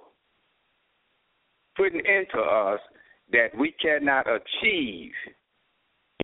putting 1.76 2.02
into 2.06 2.40
us 2.40 2.80
that 3.32 3.48
we 3.58 3.74
cannot 3.82 4.28
achieve. 4.28 5.12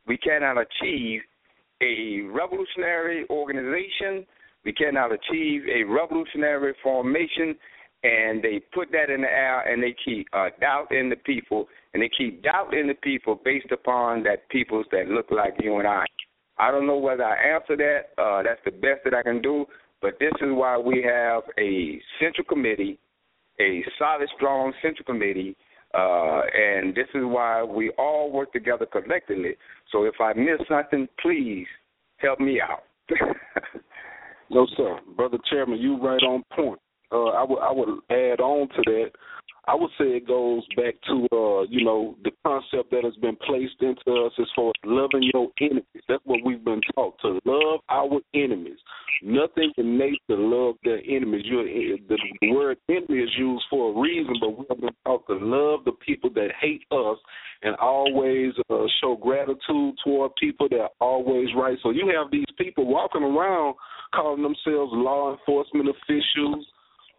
We 0.07 0.17
cannot 0.17 0.57
achieve 0.57 1.21
a 1.81 2.21
revolutionary 2.31 3.25
organization. 3.29 4.25
We 4.65 4.73
cannot 4.73 5.11
achieve 5.11 5.63
a 5.67 5.83
revolutionary 5.83 6.73
formation, 6.81 7.55
and 8.03 8.41
they 8.43 8.61
put 8.73 8.91
that 8.91 9.09
in 9.09 9.21
the 9.21 9.27
air, 9.27 9.61
and 9.61 9.81
they 9.81 9.95
keep 10.03 10.27
uh, 10.33 10.49
doubt 10.59 10.91
in 10.91 11.09
the 11.09 11.15
people, 11.17 11.67
and 11.93 12.01
they 12.01 12.09
keep 12.17 12.43
doubt 12.43 12.73
in 12.73 12.87
the 12.87 12.93
people 12.95 13.39
based 13.43 13.71
upon 13.71 14.23
that 14.23 14.49
peoples 14.49 14.85
that 14.91 15.07
look 15.07 15.27
like 15.31 15.53
you 15.59 15.77
and 15.77 15.87
I. 15.87 16.05
I 16.57 16.71
don't 16.71 16.87
know 16.87 16.97
whether 16.97 17.23
I 17.23 17.55
answer 17.55 17.77
that. 17.77 18.21
Uh, 18.21 18.43
that's 18.43 18.61
the 18.65 18.71
best 18.71 19.03
that 19.05 19.13
I 19.13 19.23
can 19.23 19.41
do. 19.41 19.65
But 20.01 20.19
this 20.19 20.33
is 20.41 20.49
why 20.49 20.77
we 20.77 21.03
have 21.03 21.43
a 21.57 21.99
central 22.19 22.45
committee, 22.45 22.99
a 23.59 23.83
solid, 23.97 24.29
strong 24.35 24.73
central 24.81 25.05
committee, 25.05 25.55
uh, 25.97 26.41
and 26.53 26.95
this 26.95 27.07
is 27.15 27.23
why 27.23 27.63
we 27.63 27.91
all 27.97 28.31
work 28.31 28.53
together 28.53 28.85
collectively. 28.85 29.55
So 29.91 30.03
if 30.03 30.15
I 30.19 30.33
miss 30.33 30.59
something, 30.69 31.07
please 31.21 31.67
help 32.17 32.39
me 32.39 32.61
out. 32.61 32.83
No, 34.49 34.65
sir, 34.77 34.99
brother 35.15 35.37
Chairman, 35.49 35.79
you 35.79 36.01
right 36.01 36.21
on 36.23 36.43
point. 36.53 36.79
Uh, 37.11 37.25
I 37.25 37.43
would 37.43 37.59
I 37.59 37.71
would 37.71 37.99
add 38.09 38.39
on 38.39 38.67
to 38.69 38.81
that. 38.85 39.11
I 39.67 39.75
would 39.75 39.91
say 39.97 40.05
it 40.05 40.27
goes 40.27 40.65
back 40.77 40.95
to 41.07 41.27
uh, 41.31 41.63
you 41.69 41.83
know, 41.83 42.15
the 42.23 42.31
concept 42.45 42.91
that 42.91 43.03
has 43.03 43.15
been 43.17 43.35
placed 43.35 43.81
into 43.81 44.25
us 44.25 44.31
as 44.39 44.47
far 44.55 44.69
as 44.69 44.73
loving 44.85 45.29
your 45.33 45.49
enemies. 45.59 46.03
That's 46.07 46.23
what 46.25 46.39
we've 46.45 46.63
been 46.63 46.81
taught 46.95 47.19
to 47.21 47.39
love 47.43 47.81
our 47.89 48.19
enemies. 48.33 48.77
Nothing 49.21 49.73
in 49.77 49.97
nature 49.97 50.17
love 50.29 50.75
their 50.83 51.01
enemies. 51.07 51.43
You 51.45 51.99
the, 52.07 52.17
the 52.41 52.51
word 52.51 52.77
enemy 52.89 53.23
is 53.23 53.29
used 53.37 53.65
for 53.69 53.91
a 53.91 54.01
reason, 54.01 54.35
but 54.39 54.57
we 54.57 54.65
have 54.69 54.79
been 54.79 54.95
taught 55.05 55.27
to 55.27 55.33
love 55.33 55.83
the 55.83 55.93
people 56.05 56.29
that 56.35 56.49
hate 56.61 56.83
us 56.91 57.17
and 57.63 57.75
always 57.75 58.53
uh, 58.69 58.85
show 59.01 59.17
gratitude 59.17 59.95
toward 60.03 60.31
people 60.35 60.69
that 60.69 60.79
are 60.79 60.89
always 61.01 61.49
right. 61.57 61.77
So 61.83 61.89
you 61.89 62.13
have 62.15 62.31
these 62.31 62.45
people 62.57 62.85
walking 62.85 63.23
around 63.23 63.75
calling 64.13 64.43
themselves 64.43 64.91
law 64.93 65.35
enforcement 65.35 65.89
officials 65.89 66.65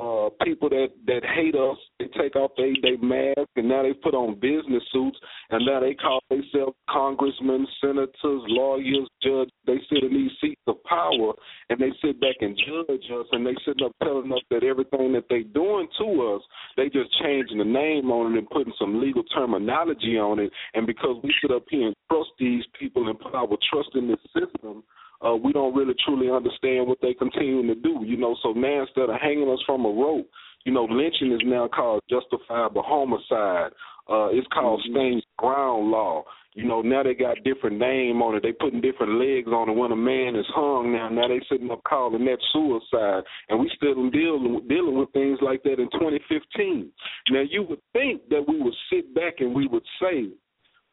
uh, 0.01 0.31
people 0.45 0.69
that 0.69 0.89
that 1.07 1.23
hate 1.35 1.55
us, 1.55 1.77
they 1.99 2.07
take 2.21 2.37
off 2.37 2.53
their 2.57 2.73
they 2.83 2.97
mask 3.03 3.51
and 3.57 3.69
now 3.69 3.83
they 3.83 3.93
put 3.93 4.15
on 4.15 4.35
business 4.39 4.83
suits 4.93 5.19
and 5.51 5.67
now 5.67 5.81
they 5.81 5.95
call 5.95 6.21
themselves 6.31 6.77
congressmen, 6.89 7.67
senators, 7.81 8.13
lawyers, 8.23 9.09
judges. 9.23 9.53
They 9.67 9.79
sit 9.91 10.05
in 10.05 10.15
these 10.15 10.31
seats 10.41 10.61
of 10.67 10.83
power 10.85 11.33
and 11.69 11.81
they 11.81 11.91
sit 12.03 12.21
back 12.21 12.37
and 12.41 12.57
judge 12.57 13.11
us 13.11 13.27
and 13.33 13.45
they 13.45 13.55
sit 13.67 13.83
up 13.85 13.93
telling 14.03 14.33
us 14.33 14.43
that 14.51 14.63
everything 14.63 15.13
that 15.15 15.25
they 15.29 15.43
doing 15.43 15.89
to 15.99 16.37
us, 16.37 16.43
they 16.77 16.89
just 16.89 17.11
changing 17.21 17.59
the 17.59 17.65
name 17.65 18.11
on 18.11 18.35
it 18.35 18.39
and 18.39 18.51
putting 18.51 18.73
some 18.79 19.01
legal 19.01 19.25
terminology 19.35 20.17
on 20.19 20.39
it. 20.39 20.53
And 20.75 20.87
because 20.87 21.17
we 21.25 21.35
sit 21.43 21.51
up 21.51 21.65
here 21.69 21.89
and 21.89 21.97
trust 22.11 22.31
these 22.39 22.65
people 22.79 23.09
and 23.09 23.19
put 23.19 23.35
our 23.35 23.49
trust 23.71 23.91
in 23.95 24.09
this 24.09 24.21
system, 24.33 24.85
uh, 25.25 25.35
we 25.35 25.53
don't 25.53 25.75
really 25.75 25.95
truly 26.05 26.31
understand 26.31 26.87
what 26.87 26.99
they 27.03 27.15
continue 27.15 27.67
to 27.67 27.75
do. 27.81 28.03
You 28.05 28.17
know, 28.17 28.37
so 28.43 28.53
now 28.53 28.83
instead 28.83 29.11
of 29.11 29.21
hanging 29.21 29.51
us 29.51 29.63
from 29.67 29.85
a 29.85 29.91
rope, 29.91 30.29
you 30.65 30.73
know, 30.73 30.85
lynching 30.85 31.33
is 31.33 31.41
now 31.45 31.69
called 31.69 32.03
justifiable 32.11 32.83
homicide. 32.83 33.73
Uh, 34.09 34.29
it's 34.33 34.47
called 34.53 34.81
mm-hmm. 34.81 34.95
stained 34.95 35.27
ground 35.37 35.91
law. 35.91 36.25
You 36.55 36.67
know, 36.67 36.83
now 36.83 37.03
they 37.05 37.15
got 37.15 37.45
different 37.45 37.79
name 37.79 38.21
on 38.21 38.35
it. 38.35 38.43
They 38.43 38.53
putting 38.53 38.81
different 38.81 39.21
legs 39.21 39.47
on 39.49 39.69
it. 39.69 39.77
When 39.77 39.93
a 39.93 39.97
man 39.97 40.35
is 40.35 40.47
hung 40.49 40.93
now, 40.93 41.09
now 41.09 41.29
they 41.29 41.41
sitting 41.49 41.71
up 41.71 41.85
calling 41.85 42.25
that 42.25 42.39
suicide, 42.53 43.23
and 43.49 43.61
we 43.61 43.71
still 43.77 44.11
dealing 44.11 44.67
dealing 44.69 44.99
with 44.99 45.13
things 45.13 45.39
like 45.41 45.63
that 45.63 45.79
in 45.79 45.89
2015. 45.93 46.91
Now 47.31 47.43
you 47.49 47.63
would 47.63 47.81
think 47.93 48.29
that 48.31 48.45
we 48.49 48.61
would 48.61 48.75
sit 48.91 49.15
back 49.15 49.35
and 49.39 49.55
we 49.55 49.69
would 49.69 49.85
say, 50.03 50.31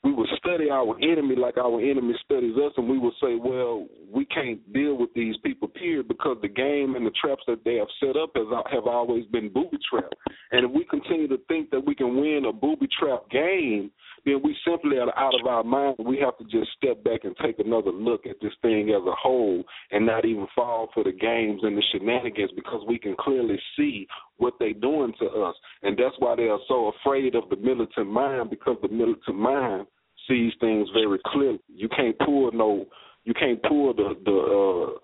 we 0.05 0.13
would 0.13 0.29
study 0.37 0.69
our 0.69 0.95
enemy 1.01 1.35
like 1.35 1.57
our 1.57 1.81
enemy 1.81 2.13
studies 2.23 2.55
us, 2.57 2.71
and 2.77 2.87
we 2.87 2.99
would 2.99 3.13
say, 3.19 3.35
well, 3.43 3.87
we 4.13 4.23
can't 4.25 4.61
deal 4.71 4.95
with 4.95 5.09
these 5.15 5.35
people, 5.43 5.67
period, 5.67 6.07
because 6.07 6.37
the 6.43 6.47
game 6.47 6.95
and 6.95 7.03
the 7.03 7.11
traps 7.19 7.41
that 7.47 7.63
they 7.65 7.77
have 7.77 7.87
set 7.99 8.15
up 8.15 8.29
has, 8.35 8.45
have 8.71 8.85
always 8.85 9.25
been 9.25 9.51
booby 9.51 9.79
trap. 9.89 10.11
And 10.51 10.63
if 10.63 10.71
we 10.71 10.85
continue 10.85 11.27
to 11.29 11.39
think 11.47 11.71
that 11.71 11.83
we 11.83 11.95
can 11.95 12.15
win 12.15 12.45
a 12.47 12.53
booby 12.53 12.87
trap 12.99 13.27
game, 13.31 13.89
then 14.25 14.41
we 14.43 14.55
simply 14.63 14.97
are 14.97 15.17
out 15.17 15.33
of 15.39 15.47
our 15.47 15.63
mind. 15.63 15.95
We 15.97 16.19
have 16.19 16.37
to 16.37 16.43
just 16.43 16.71
step 16.77 17.03
back 17.03 17.21
and 17.23 17.35
take 17.43 17.57
another 17.57 17.91
look 17.91 18.27
at 18.27 18.35
this 18.41 18.53
thing 18.61 18.89
as 18.89 19.01
a 19.07 19.15
whole 19.15 19.63
and 19.91 20.05
not 20.05 20.25
even 20.25 20.45
fall 20.55 20.89
for 20.93 21.03
the 21.03 21.11
games 21.11 21.61
and 21.63 21.75
the 21.75 21.83
shenanigans 21.91 22.51
because 22.55 22.85
we 22.87 22.99
can 22.99 23.15
clearly 23.19 23.59
see 23.75 24.07
what 24.37 24.53
they're 24.59 24.73
doing 24.73 25.13
to 25.19 25.25
us. 25.25 25.55
And 25.81 25.97
that's 25.97 26.15
why 26.19 26.35
they 26.35 26.47
are 26.47 26.59
so 26.67 26.91
afraid 26.99 27.33
of 27.33 27.49
the 27.49 27.55
militant 27.55 28.07
mind 28.07 28.51
because 28.51 28.77
the 28.83 28.89
militant 28.89 29.37
mind 29.37 29.87
sees 30.27 30.53
things 30.59 30.89
very 30.93 31.19
clearly. 31.27 31.59
You 31.67 31.89
can't 31.89 32.17
pull 32.19 32.51
no, 32.51 32.85
you 33.23 33.33
can't 33.33 33.61
pull 33.63 33.93
the 33.93 34.15
the 34.25 34.95
uh, 34.95 34.99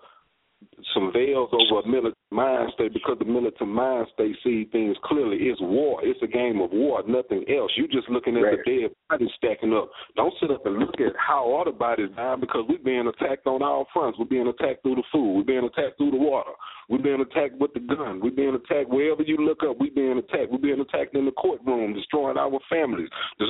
some 0.94 1.12
veils 1.12 1.50
over 1.52 1.80
a 1.80 1.88
militant 1.88 2.16
mind 2.32 2.72
state 2.74 2.92
because 2.92 3.16
the 3.18 3.24
militant 3.24 3.70
mind 3.70 4.06
state 4.14 4.36
sees 4.42 4.66
things 4.72 4.96
clearly. 5.04 5.36
It's 5.36 5.60
war. 5.60 6.00
It's 6.02 6.20
a 6.22 6.26
game 6.26 6.60
of 6.60 6.70
war, 6.72 7.02
nothing 7.06 7.44
else. 7.48 7.72
You're 7.76 7.88
just 7.88 8.08
looking 8.08 8.36
at 8.36 8.40
right. 8.40 8.58
the 8.64 8.88
dead 8.88 8.90
bodies 9.08 9.30
stacking 9.36 9.72
up. 9.72 9.90
Don't 10.16 10.34
sit 10.40 10.50
up 10.50 10.66
and 10.66 10.78
look 10.78 11.00
at 11.00 11.12
how 11.16 11.44
all 11.44 11.64
the 11.64 11.72
bodies 11.72 12.08
dying 12.16 12.40
because 12.40 12.64
we're 12.68 12.78
being 12.78 13.06
attacked 13.06 13.46
on 13.46 13.62
all 13.62 13.86
fronts. 13.92 14.18
We're 14.18 14.26
being 14.26 14.48
attacked 14.48 14.82
through 14.82 14.96
the 14.96 15.04
food. 15.12 15.36
We're 15.36 15.44
being 15.60 15.64
attacked 15.64 15.98
through 15.98 16.12
the 16.12 16.16
water. 16.16 16.52
We're 16.88 16.98
being 17.02 17.20
attacked 17.20 17.58
with 17.58 17.72
the 17.74 17.80
gun. 17.80 18.20
We're 18.20 18.32
being 18.32 18.54
attacked 18.54 18.90
wherever 18.90 19.22
you 19.22 19.36
look 19.36 19.62
up. 19.62 19.76
We're 19.78 19.94
being 19.94 20.18
attacked. 20.18 20.50
We're 20.50 20.58
being 20.58 20.80
attacked 20.80 21.14
in 21.14 21.24
the 21.24 21.32
courtroom, 21.32 21.94
destroying 21.94 22.36
our 22.36 22.58
families, 22.68 23.08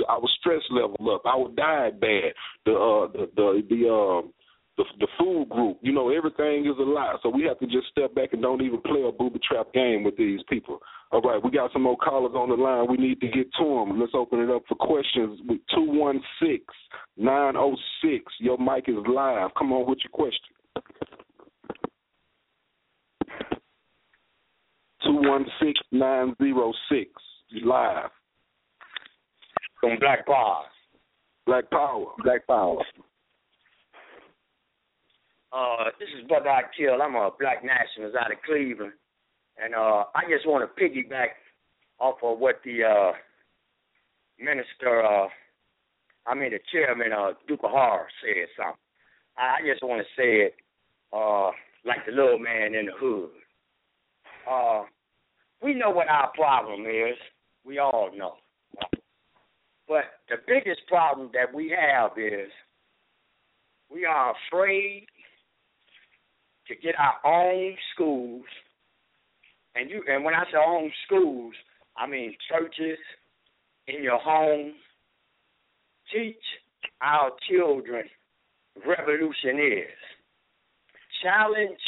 our 0.09 0.23
stress 0.38 0.62
level 0.71 1.14
up, 1.14 1.27
our 1.27 1.49
diet 1.57 2.01
bad, 2.01 2.35
the 2.66 2.73
uh, 2.73 3.11
the 3.12 3.31
the 3.35 3.62
the 3.68 3.88
uh, 3.88 4.29
the 4.76 4.85
the 5.00 5.08
food 5.18 5.48
group. 5.50 5.78
You 5.82 5.92
know, 5.92 6.11
everything 6.11 6.66
is 6.66 6.78
a 6.78 6.82
lie. 6.82 7.16
So 7.22 7.28
we 7.28 7.42
have 7.44 7.58
to 7.61 7.66
just 7.66 7.88
step 7.90 8.14
back 8.14 8.32
and 8.32 8.42
don't 8.42 8.62
even 8.62 8.80
play 8.80 9.02
a 9.06 9.12
booby 9.12 9.40
trap 9.46 9.72
game 9.72 10.04
with 10.04 10.16
these 10.16 10.40
people. 10.48 10.78
All 11.11 11.20
right, 11.20 11.42
we 11.42 11.50
got 11.50 11.72
some 11.72 11.82
more 11.82 11.96
callers 11.96 12.32
on 12.35 12.48
the 12.48 12.54
line. 12.54 12.87
We 12.88 12.96
need 12.96 13.20
to 13.20 13.28
get 13.28 13.52
to 13.58 13.64
them. 13.64 14.00
Let's 14.00 14.12
open 14.14 14.40
it 14.40 14.50
up 14.50 14.62
for 14.68 14.74
questions 14.76 15.40
with 15.46 15.61
two 15.74 15.85
one 15.85 16.20
six 16.40 16.64
nine 17.16 17.52
zero 17.52 17.74
oh 17.74 17.76
six. 18.02 18.24
Your 18.40 18.58
mic 18.58 18.88
is 18.88 18.96
live. 19.06 19.50
Come 19.58 19.72
on 19.72 19.88
with 19.88 19.98
your 20.02 20.11
question. 20.12 20.54
Two 25.04 25.28
one 25.28 25.44
six 25.61 25.78
nine 25.90 26.35
zero 26.40 26.72
six. 26.88 27.11
Live. 27.62 28.08
From 29.80 29.98
Black 29.98 30.24
Power. 30.26 30.62
Black 31.44 31.68
Power. 31.70 32.06
Black 32.24 32.46
Power. 32.46 32.78
Uh, 35.53 35.91
this 36.01 36.09
is 36.19 36.27
Brother 36.27 36.49
Akil. 36.49 37.03
I'm 37.03 37.15
a 37.15 37.31
black 37.38 37.62
nationalist 37.62 38.17
out 38.17 38.33
of 38.33 38.38
Cleveland. 38.47 38.93
And 39.62 39.75
uh, 39.75 40.05
I 40.15 40.23
just 40.31 40.47
want 40.47 40.65
to 40.65 40.83
piggyback 40.83 41.37
off 42.01 42.17
of 42.23 42.38
what 42.38 42.61
the 42.65 42.85
uh, 42.85 43.12
minister, 44.38 45.03
uh, 45.05 45.29
I 46.27 46.35
mean 46.35 46.53
the 46.53 46.59
chairman, 46.73 47.12
uh, 47.12 47.33
Duke 47.47 47.61
Har 47.65 48.07
said 48.23 48.47
something. 48.57 48.79
I 49.37 49.59
just 49.71 49.83
want 49.83 50.01
to 50.01 50.21
say 50.21 50.47
it 50.47 50.55
uh, 51.12 51.51
like 51.85 52.07
the 52.07 52.12
little 52.12 52.38
man 52.38 52.75
in 52.75 52.87
the 52.87 52.93
hood. 52.99 53.31
Uh, 54.51 54.85
we 55.62 55.75
know 55.75 55.91
what 55.91 56.09
our 56.09 56.33
problem 56.33 56.87
is. 56.87 57.17
We 57.65 57.79
all 57.79 58.11
know. 58.17 58.37
But 59.87 60.05
the 60.31 60.37
biggest 60.47 60.81
problem 60.88 61.31
that 61.35 61.55
we 61.55 61.75
have 61.79 62.12
is 62.17 62.51
we 63.93 64.07
are 64.07 64.35
afraid 64.49 65.07
to 66.72 66.80
get 66.80 66.94
our 66.98 67.14
own 67.24 67.76
schools, 67.94 68.44
and 69.74 69.90
you 69.90 70.02
and 70.08 70.24
when 70.24 70.35
I 70.35 70.44
say 70.44 70.58
own 70.58 70.90
schools, 71.06 71.54
I 71.96 72.06
mean 72.06 72.35
churches 72.48 72.98
in 73.88 74.02
your 74.02 74.18
home. 74.18 74.72
Teach 76.12 76.37
our 77.00 77.30
children 77.48 78.04
revolution 78.87 79.58
is. 79.58 79.98
Challenge 81.22 81.78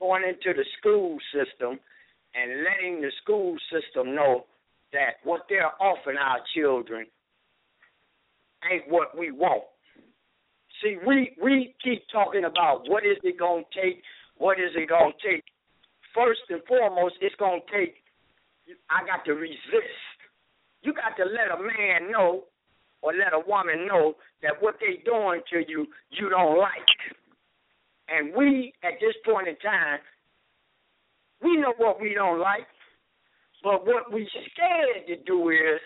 going 0.00 0.22
into 0.24 0.56
the 0.56 0.64
school 0.78 1.18
system 1.32 1.78
and 2.34 2.64
letting 2.64 3.00
the 3.00 3.10
school 3.22 3.56
system 3.72 4.14
know 4.14 4.44
that 4.92 5.14
what 5.24 5.42
they're 5.48 5.72
offering 5.80 6.18
our 6.18 6.38
children 6.54 7.06
ain't 8.70 8.88
what 8.88 9.16
we 9.16 9.30
want. 9.30 9.64
See, 10.82 10.96
we 11.06 11.34
we 11.42 11.74
keep 11.82 12.04
talking 12.12 12.44
about 12.44 12.88
what 12.88 13.04
is 13.04 13.16
it 13.22 13.38
going 13.38 13.64
to 13.64 13.80
take? 13.80 14.02
What 14.36 14.58
is 14.58 14.70
it 14.74 14.88
going 14.88 15.12
to 15.12 15.28
take? 15.28 15.44
First 16.14 16.40
and 16.48 16.62
foremost, 16.66 17.14
it's 17.20 17.34
going 17.36 17.60
to 17.60 17.76
take. 17.76 17.94
I 18.90 19.04
got 19.06 19.24
to 19.24 19.32
resist. 19.32 20.16
You 20.82 20.92
got 20.92 21.16
to 21.16 21.24
let 21.24 21.50
a 21.50 21.60
man 21.60 22.12
know 22.12 22.44
or 23.02 23.12
let 23.12 23.32
a 23.32 23.42
woman 23.46 23.86
know 23.86 24.14
that 24.42 24.60
what 24.60 24.76
they 24.80 25.02
doing 25.04 25.40
to 25.52 25.62
you, 25.66 25.86
you 26.10 26.28
don't 26.28 26.58
like. 26.58 26.88
And 28.08 28.34
we, 28.34 28.72
at 28.82 28.94
this 29.00 29.14
point 29.24 29.48
in 29.48 29.56
time, 29.56 29.98
we 31.42 31.56
know 31.56 31.74
what 31.76 32.00
we 32.00 32.14
don't 32.14 32.40
like. 32.40 32.66
But 33.62 33.86
what 33.86 34.12
we 34.12 34.28
scared 34.52 35.06
to 35.08 35.16
do 35.24 35.50
is, 35.50 35.80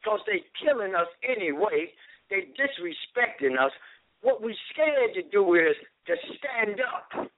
because 0.00 0.20
they 0.26 0.44
killing 0.62 0.94
us 0.94 1.08
anyway, 1.22 1.90
they 2.30 2.48
disrespecting 2.58 3.58
us, 3.58 3.72
what 4.22 4.42
we're 4.42 4.54
scared 4.72 5.14
to 5.14 5.22
do 5.30 5.54
is 5.54 5.76
to 6.06 6.14
stand 6.38 6.80
up 6.80 7.28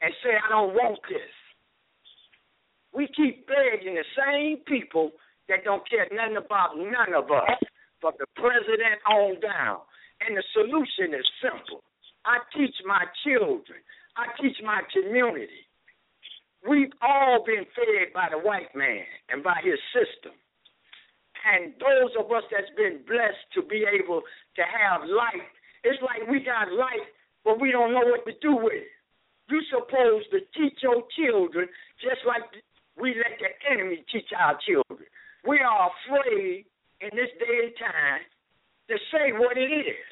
and 0.00 0.12
say, 0.22 0.30
I 0.34 0.48
don't 0.50 0.74
want 0.74 0.98
this. 1.08 1.32
We 2.92 3.08
keep 3.16 3.46
begging 3.46 3.94
the 3.94 4.06
same 4.14 4.58
people 4.66 5.10
that 5.48 5.64
don't 5.64 5.88
care 5.88 6.06
nothing 6.12 6.36
about 6.36 6.76
none 6.76 7.12
of 7.14 7.30
us, 7.30 7.58
from 8.00 8.12
the 8.20 8.26
president 8.36 9.00
on 9.08 9.40
down. 9.40 9.80
And 10.20 10.36
the 10.36 10.44
solution 10.52 11.16
is 11.16 11.26
simple. 11.40 11.82
I 12.24 12.38
teach 12.52 12.76
my 12.84 13.04
children. 13.24 13.80
I 14.16 14.28
teach 14.40 14.56
my 14.64 14.80
community. 14.92 15.64
We've 16.68 16.92
all 17.02 17.44
been 17.44 17.64
fed 17.76 18.12
by 18.14 18.28
the 18.30 18.38
white 18.38 18.72
man 18.74 19.04
and 19.28 19.42
by 19.42 19.60
his 19.64 19.80
system. 19.92 20.32
And 21.44 21.76
those 21.76 22.12
of 22.16 22.32
us 22.32 22.44
that's 22.48 22.72
been 22.76 23.04
blessed 23.04 23.44
to 23.56 23.60
be 23.64 23.84
able 23.84 24.22
to 24.56 24.62
have 24.64 25.04
life 25.08 25.53
it's 25.84 26.00
like 26.02 26.26
we 26.28 26.40
got 26.40 26.72
life, 26.72 27.08
but 27.44 27.60
we 27.60 27.70
don't 27.70 27.92
know 27.92 28.04
what 28.08 28.24
to 28.26 28.32
do 28.40 28.56
with 28.56 28.72
it. 28.72 28.92
You 29.48 29.60
supposed 29.68 30.32
to 30.32 30.40
teach 30.56 30.80
your 30.80 31.04
children 31.12 31.68
just 32.00 32.24
like 32.26 32.42
we 32.96 33.14
let 33.20 33.36
the 33.36 33.52
enemy 33.68 34.04
teach 34.10 34.32
our 34.32 34.56
children. 34.64 35.06
We 35.46 35.60
are 35.60 35.92
afraid 35.92 36.64
in 37.04 37.10
this 37.12 37.28
day 37.36 37.68
and 37.68 37.74
time 37.76 38.24
to 38.88 38.96
say 39.12 39.36
what 39.36 39.60
it 39.60 39.68
is. 39.68 40.08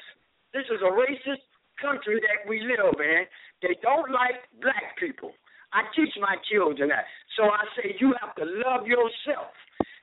This 0.53 0.69
is 0.69 0.81
a 0.85 0.93
racist 0.93 1.41
country 1.81 2.21
that 2.21 2.45
we 2.47 2.61
live 2.61 2.93
in. 3.01 3.25
They 3.65 3.73
don't 3.81 4.13
like 4.13 4.45
black 4.61 4.93
people. 5.01 5.33
I 5.73 5.89
teach 5.97 6.13
my 6.21 6.37
children 6.45 6.93
that. 6.93 7.09
So 7.33 7.49
I 7.49 7.65
say 7.73 7.97
you 7.97 8.13
have 8.21 8.37
to 8.37 8.45
love 8.45 8.85
yourself. 8.85 9.49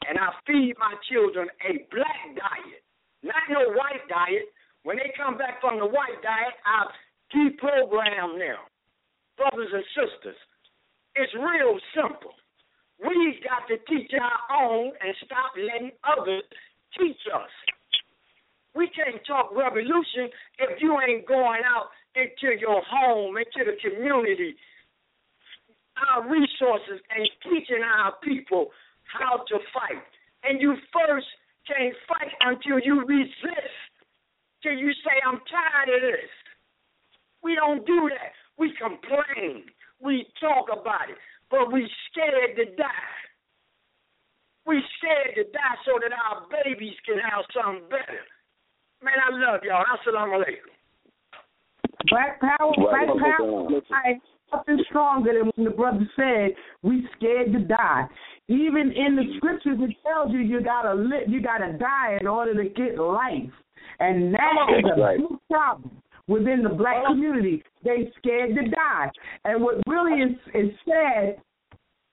And 0.09 0.19
I 0.19 0.35
feed 0.47 0.75
my 0.81 0.99
children 1.07 1.47
a 1.63 1.87
black 1.95 2.35
diet, 2.35 2.83
not 3.23 3.47
no 3.47 3.71
white 3.79 4.03
diet. 4.11 4.51
When 4.83 4.97
they 4.97 5.13
come 5.17 5.37
back 5.37 5.61
from 5.61 5.79
the 5.79 5.87
white 5.87 6.21
diet, 6.23 6.57
I 6.65 6.89
deprogram 7.35 8.39
them. 8.39 8.61
Brothers 9.37 9.73
and 9.73 9.85
sisters, 9.97 10.37
it's 11.15 11.33
real 11.35 11.79
simple. 11.95 12.35
We've 13.01 13.41
got 13.45 13.65
to 13.69 13.77
teach 13.89 14.13
our 14.13 14.41
own 14.53 14.93
and 15.01 15.15
stop 15.25 15.57
letting 15.57 15.93
others 16.05 16.45
teach 16.99 17.21
us. 17.33 17.49
We 18.75 18.89
can't 18.93 19.21
talk 19.27 19.51
revolution 19.57 20.31
if 20.59 20.81
you 20.81 20.97
ain't 21.01 21.27
going 21.27 21.63
out 21.65 21.91
into 22.15 22.59
your 22.61 22.83
home, 22.85 23.37
into 23.37 23.65
the 23.65 23.77
community, 23.81 24.55
our 25.97 26.23
resources, 26.29 27.01
and 27.11 27.29
teaching 27.43 27.83
our 27.83 28.15
people 28.23 28.69
how 29.05 29.39
to 29.49 29.57
fight. 29.75 30.05
And 30.45 30.61
you 30.61 30.77
first 30.93 31.27
can't 31.67 31.95
fight 32.07 32.33
until 32.41 32.79
you 32.79 33.05
resist, 33.05 33.90
till 34.63 34.73
you 34.73 34.93
say, 35.05 35.17
I'm 35.27 35.41
tired 35.51 35.91
of 35.95 36.01
this. 36.03 36.31
We 37.43 37.55
don't 37.55 37.87
do 37.87 38.11
that. 38.11 38.33
We 38.59 38.73
complain. 38.77 39.65
We 40.01 40.27
talk 40.41 40.67
about 40.69 41.11
it. 41.11 41.17
But 41.51 41.73
we 41.73 41.89
scared 42.11 42.57
to 42.57 42.65
die. 42.77 43.21
We 44.67 44.83
scared 44.99 45.35
to 45.37 45.45
die 45.51 45.77
so 45.85 45.99
that 46.01 46.13
our 46.13 46.47
babies 46.51 46.95
can 47.05 47.19
have 47.19 47.45
something 47.53 47.89
better. 47.89 48.23
Man, 49.03 49.17
I 49.17 49.33
love 49.33 49.61
y'all. 49.65 49.85
Assalamu 49.89 50.45
alaikum. 50.45 50.77
Black 52.09 52.41
power, 52.41 52.73
black 52.77 53.09
power. 53.09 53.69
I 53.93 54.21
nothing 54.53 54.85
stronger 54.89 55.33
than 55.33 55.51
when 55.55 55.65
the 55.65 55.71
brother 55.71 56.09
said 56.17 56.55
we 56.83 57.07
scared 57.17 57.53
to 57.53 57.61
die. 57.61 58.07
Even 58.49 58.93
in 58.93 59.17
the 59.17 59.35
scriptures, 59.37 59.79
it 59.81 59.97
tells 60.07 60.33
you 60.33 60.41
you 60.41 60.61
gotta 60.61 60.95
live, 60.95 61.29
you 61.29 61.41
gotta 61.41 61.73
die 61.79 62.19
in 62.21 62.27
order 62.27 62.55
to 62.63 62.69
get 62.69 62.99
life, 62.99 63.51
and 64.01 64.35
that 64.35 64.79
is 64.79 64.85
a 64.97 65.01
right. 65.01 65.19
big 65.19 65.39
problem 65.51 65.91
within 66.27 66.63
the 66.63 66.71
black 66.71 67.07
community. 67.07 67.63
They 67.85 68.11
scared 68.19 68.55
to 68.55 68.69
die, 68.69 69.11
and 69.45 69.63
what 69.63 69.77
really 69.87 70.23
is 70.23 70.37
is 70.55 70.71
sad 70.85 71.37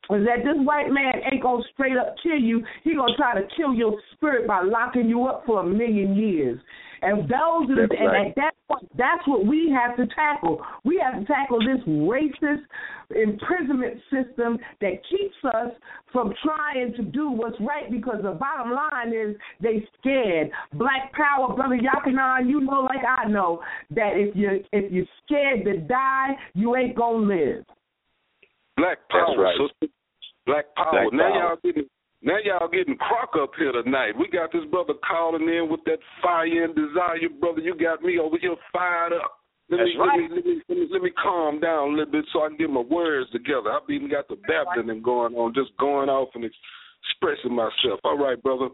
is 0.09 0.25
that 0.25 0.43
this 0.43 0.55
white 0.63 0.89
man 0.89 1.13
ain't 1.31 1.43
gonna 1.43 1.63
straight 1.73 1.97
up 1.97 2.15
kill 2.23 2.39
you. 2.39 2.63
He 2.83 2.95
gonna 2.95 3.15
try 3.17 3.39
to 3.39 3.47
kill 3.55 3.73
your 3.73 3.99
spirit 4.13 4.47
by 4.47 4.61
locking 4.61 5.09
you 5.09 5.25
up 5.25 5.43
for 5.45 5.61
a 5.61 5.65
million 5.65 6.15
years. 6.15 6.59
And 7.01 7.23
those 7.23 7.69
are 7.69 7.87
the, 7.87 7.95
and 7.97 8.07
right. 8.07 8.27
at 8.27 8.35
that 8.35 8.53
that's 8.97 9.25
what 9.25 9.45
we 9.45 9.73
have 9.73 9.95
to 9.97 10.07
tackle. 10.13 10.61
We 10.83 11.01
have 11.03 11.21
to 11.21 11.25
tackle 11.25 11.59
this 11.59 11.83
racist 11.87 12.63
imprisonment 13.15 13.99
system 14.11 14.57
that 14.81 14.93
keeps 15.09 15.35
us 15.55 15.71
from 16.11 16.33
trying 16.43 16.93
to 16.95 17.03
do 17.03 17.31
what's 17.31 17.55
right. 17.61 17.89
Because 17.89 18.17
the 18.23 18.31
bottom 18.31 18.73
line 18.73 19.13
is 19.13 19.35
they 19.61 19.87
scared. 19.99 20.49
Black 20.73 21.13
Power, 21.13 21.55
brother 21.55 21.77
Yakanan, 21.77 22.49
you 22.49 22.61
know 22.61 22.81
like 22.81 23.05
I 23.07 23.27
know 23.29 23.61
that 23.91 24.11
if 24.15 24.35
you 24.35 24.63
if 24.73 24.91
you're 24.91 25.05
scared 25.25 25.63
to 25.65 25.77
die, 25.87 26.31
you 26.53 26.75
ain't 26.75 26.95
gonna 26.95 27.25
live. 27.25 27.63
Black 28.75 28.97
Power, 29.09 29.37
right. 29.37 29.91
Black 30.45 30.65
Power. 30.75 30.91
Black 30.91 31.13
now 31.13 31.29
power. 31.29 31.39
y'all 31.39 31.57
getting 31.63 31.89
now 32.21 32.37
y'all 32.43 32.67
getting 32.67 32.97
crock 32.97 33.31
up 33.39 33.51
here 33.57 33.71
tonight. 33.71 34.17
We 34.17 34.27
got 34.29 34.51
this 34.51 34.65
brother 34.71 34.93
calling 35.07 35.47
in 35.47 35.69
with 35.69 35.81
that 35.85 35.99
fire 36.21 36.63
and 36.63 36.75
desire, 36.75 37.29
brother. 37.39 37.61
You 37.61 37.77
got 37.77 38.01
me 38.01 38.17
over 38.17 38.37
here 38.39 38.55
fired 38.73 39.13
up. 39.13 39.33
Let 39.69 39.81
me, 39.81 39.95
right. 39.99 40.19
let, 40.21 40.29
me, 40.29 40.35
let, 40.35 40.45
me, 40.45 40.61
let, 40.69 40.77
me, 40.77 40.87
let 40.91 41.01
me 41.01 41.11
calm 41.21 41.59
down 41.59 41.89
a 41.89 41.91
little 41.91 42.11
bit 42.11 42.25
so 42.31 42.43
I 42.43 42.47
can 42.47 42.57
get 42.57 42.69
my 42.69 42.81
words 42.81 43.29
together. 43.31 43.69
I've 43.69 43.89
even 43.89 44.09
got 44.09 44.27
the 44.29 44.37
babbling 44.47 45.01
going 45.01 45.35
on, 45.35 45.53
just 45.53 45.75
going 45.77 46.07
off 46.07 46.29
and 46.35 46.45
expressing 46.45 47.53
myself. 47.53 47.99
All 48.05 48.17
right, 48.17 48.41
brother. 48.41 48.69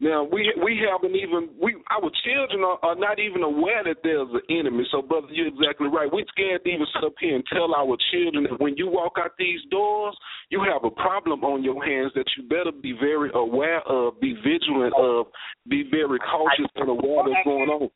Now 0.00 0.22
we 0.22 0.46
we 0.62 0.78
haven't 0.78 1.16
even 1.16 1.50
we 1.60 1.74
our 1.90 2.10
children 2.22 2.62
are, 2.62 2.78
are 2.82 2.94
not 2.94 3.18
even 3.18 3.42
aware 3.42 3.82
that 3.82 3.98
there's 4.04 4.30
an 4.30 4.46
enemy. 4.48 4.86
So 4.92 5.02
brother, 5.02 5.26
you're 5.30 5.48
exactly 5.48 5.88
right. 5.88 6.06
We're 6.10 6.24
scared 6.28 6.62
to 6.62 6.70
even 6.70 6.86
sit 6.94 7.02
up 7.02 7.14
here 7.18 7.34
and 7.34 7.42
tell 7.52 7.74
our 7.74 7.96
children 8.12 8.46
that 8.46 8.60
when 8.60 8.76
you 8.76 8.86
walk 8.86 9.18
out 9.18 9.32
these 9.38 9.58
doors, 9.72 10.16
you 10.50 10.62
have 10.62 10.84
a 10.84 10.94
problem 10.94 11.42
on 11.42 11.64
your 11.64 11.84
hands 11.84 12.12
that 12.14 12.30
you 12.36 12.46
better 12.48 12.70
be 12.70 12.92
very 12.92 13.30
aware 13.34 13.82
of, 13.90 14.20
be 14.20 14.34
vigilant 14.38 14.94
of, 14.94 15.26
be 15.68 15.82
very 15.90 16.20
cautious 16.20 16.70
and 16.76 16.90
aware 16.90 17.24
that's 17.26 17.42
going 17.44 17.68
on. 17.68 17.90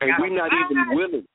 And 0.00 0.12
we're 0.18 0.32
not 0.32 0.48
even 0.48 0.96
willing. 0.96 1.26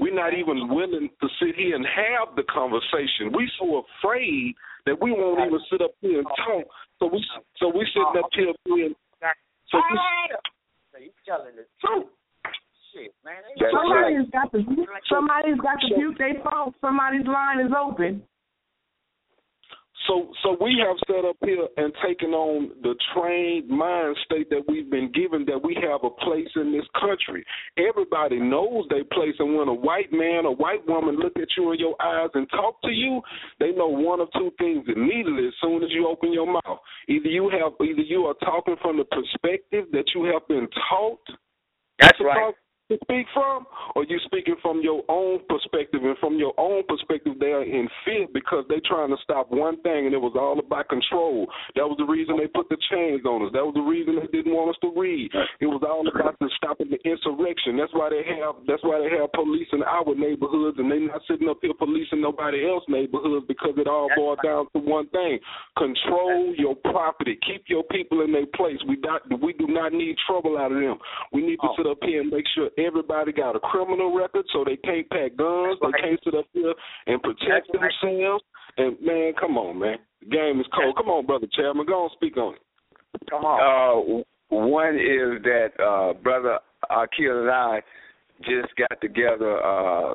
We're 0.00 0.14
not 0.14 0.34
even 0.34 0.74
willing 0.74 1.08
to 1.20 1.28
sit 1.38 1.54
here 1.54 1.76
and 1.76 1.86
have 1.86 2.34
the 2.34 2.42
conversation. 2.50 3.30
We're 3.30 3.46
so 3.60 3.84
afraid 3.86 4.54
that 4.86 5.00
we 5.00 5.12
won't 5.12 5.46
even 5.46 5.60
sit 5.70 5.82
up 5.82 5.92
here 6.00 6.18
and 6.18 6.26
talk. 6.26 6.66
So 6.98 7.06
we 7.06 7.24
so 7.58 7.68
we 7.68 7.86
sitting 7.92 8.22
up 8.22 8.30
here 8.32 8.52
being 8.64 8.94
so 9.74 10.98
this, 10.98 11.10
telling 11.26 11.56
the 11.56 11.66
truth. 11.82 12.10
Shit, 12.94 13.10
man. 13.24 13.42
Somebody's 13.58 14.30
got 14.30 14.52
the 14.52 14.62
somebody's 15.10 15.58
got 15.58 15.78
the 15.82 15.96
mute 15.96 16.16
their 16.18 16.38
phone. 16.44 16.72
Somebody's 16.80 17.26
line 17.26 17.60
is 17.60 17.72
open. 17.74 18.22
So, 20.06 20.30
so 20.42 20.56
we 20.60 20.76
have 20.84 20.96
set 21.06 21.24
up 21.24 21.36
here 21.44 21.66
and 21.78 21.92
taken 22.06 22.30
on 22.32 22.70
the 22.82 22.94
trained 23.14 23.68
mind 23.68 24.16
state 24.24 24.50
that 24.50 24.62
we've 24.68 24.90
been 24.90 25.10
given 25.12 25.46
that 25.46 25.62
we 25.62 25.76
have 25.80 26.00
a 26.04 26.10
place 26.10 26.48
in 26.56 26.72
this 26.72 26.84
country. 27.00 27.44
Everybody 27.78 28.38
knows 28.38 28.84
their 28.90 29.04
place, 29.04 29.34
and 29.38 29.56
when 29.56 29.68
a 29.68 29.74
white 29.74 30.12
man 30.12 30.44
or 30.44 30.54
white 30.54 30.86
woman 30.86 31.16
look 31.16 31.36
at 31.36 31.48
you 31.56 31.72
in 31.72 31.78
your 31.78 31.96
eyes 32.02 32.28
and 32.34 32.48
talk 32.50 32.82
to 32.82 32.90
you, 32.90 33.22
they 33.60 33.72
know 33.72 33.88
one 33.88 34.20
of 34.20 34.28
two 34.34 34.50
things 34.58 34.84
immediately 34.94 35.46
as 35.46 35.54
soon 35.62 35.82
as 35.82 35.90
you 35.90 36.06
open 36.06 36.32
your 36.32 36.52
mouth. 36.52 36.80
Either 37.08 37.28
you 37.28 37.50
have, 37.50 37.72
either 37.80 38.02
you 38.02 38.26
are 38.26 38.34
talking 38.44 38.76
from 38.82 38.98
the 38.98 39.04
perspective 39.04 39.86
that 39.92 40.04
you 40.14 40.24
have 40.24 40.46
been 40.48 40.68
taught. 40.90 41.20
That's 42.00 42.18
right. 42.20 42.34
Talk, 42.34 42.54
to 42.90 42.98
speak 43.02 43.26
from, 43.32 43.66
or 43.94 44.04
you 44.04 44.18
speaking 44.26 44.56
from 44.60 44.80
your 44.82 45.02
own 45.08 45.40
perspective? 45.48 46.04
And 46.04 46.16
from 46.18 46.36
your 46.36 46.52
own 46.58 46.82
perspective, 46.88 47.34
they 47.40 47.52
are 47.52 47.64
in 47.64 47.88
fear 48.04 48.26
because 48.32 48.64
they're 48.68 48.84
trying 48.84 49.08
to 49.08 49.16
stop 49.22 49.50
one 49.50 49.80
thing, 49.80 50.06
and 50.06 50.14
it 50.14 50.20
was 50.20 50.36
all 50.36 50.58
about 50.58 50.88
control. 50.88 51.46
That 51.76 51.88
was 51.88 51.96
the 51.96 52.04
reason 52.04 52.36
they 52.36 52.48
put 52.48 52.68
the 52.68 52.76
chains 52.92 53.24
on 53.24 53.46
us. 53.46 53.52
That 53.56 53.64
was 53.64 53.72
the 53.72 53.86
reason 53.86 54.20
they 54.20 54.28
didn't 54.28 54.52
want 54.52 54.76
us 54.76 54.80
to 54.84 54.92
read. 54.92 55.32
It 55.60 55.66
was 55.66 55.80
all 55.80 56.04
about 56.04 56.36
the 56.40 56.50
stopping 56.56 56.92
the 56.92 57.00
insurrection. 57.08 57.80
That's 57.80 57.94
why 57.94 58.12
they 58.12 58.24
have. 58.36 58.60
That's 58.68 58.84
why 58.84 59.00
they 59.00 59.12
have 59.16 59.32
police 59.32 59.68
in 59.72 59.82
our 59.82 60.12
neighborhoods, 60.12 60.76
and 60.76 60.90
they're 60.90 61.08
not 61.08 61.24
sitting 61.24 61.48
up 61.48 61.64
here 61.64 61.72
policing 61.72 62.20
nobody 62.20 62.68
else's 62.68 62.92
neighborhoods 62.92 63.48
because 63.48 63.74
it 63.80 63.88
all 63.88 64.12
boils 64.12 64.38
down 64.44 64.68
to 64.76 64.80
one 64.84 65.08
thing: 65.08 65.40
control 65.80 66.52
your 66.56 66.76
property, 66.92 67.38
keep 67.48 67.64
your 67.72 67.84
people 67.88 68.20
in 68.20 68.32
their 68.32 68.48
place. 68.52 68.76
We 68.84 69.00
not. 69.00 69.22
We 69.40 69.52
do 69.52 69.66
not 69.68 69.92
need 69.92 70.16
trouble 70.26 70.58
out 70.58 70.72
of 70.72 70.80
them. 70.80 70.98
We 71.32 71.42
need 71.42 71.56
to 71.64 71.68
oh. 71.70 71.74
sit 71.76 71.86
up 71.86 71.98
here 72.02 72.20
and 72.20 72.30
make 72.30 72.44
sure 72.54 72.68
everybody 72.78 73.32
got 73.32 73.56
a 73.56 73.60
criminal 73.60 74.14
record, 74.16 74.44
so 74.52 74.64
they 74.64 74.76
can't 74.76 75.08
pack 75.10 75.36
guns. 75.36 75.78
They 75.80 76.00
can't 76.00 76.20
sit 76.24 76.34
up 76.34 76.46
here 76.52 76.74
and 77.06 77.22
protect 77.22 77.68
themselves. 77.72 78.44
And 78.76 78.96
man, 79.00 79.32
come 79.38 79.56
on, 79.56 79.78
man, 79.78 79.98
the 80.20 80.26
game 80.26 80.60
is 80.60 80.66
cold. 80.74 80.96
Come 80.96 81.08
on, 81.08 81.26
brother 81.26 81.46
Chairman, 81.54 81.86
go 81.86 82.04
on, 82.04 82.10
speak 82.14 82.36
on 82.36 82.54
it. 82.54 82.60
Come 83.30 83.44
on. 83.44 83.60
Uh, 83.60 84.22
one 84.48 84.94
is 84.94 85.42
that 85.42 85.68
uh, 85.82 86.14
brother 86.22 86.58
Akil 86.90 87.40
and 87.40 87.50
I 87.50 87.80
just 88.40 88.74
got 88.76 89.00
together 89.00 89.62
uh, 89.62 90.14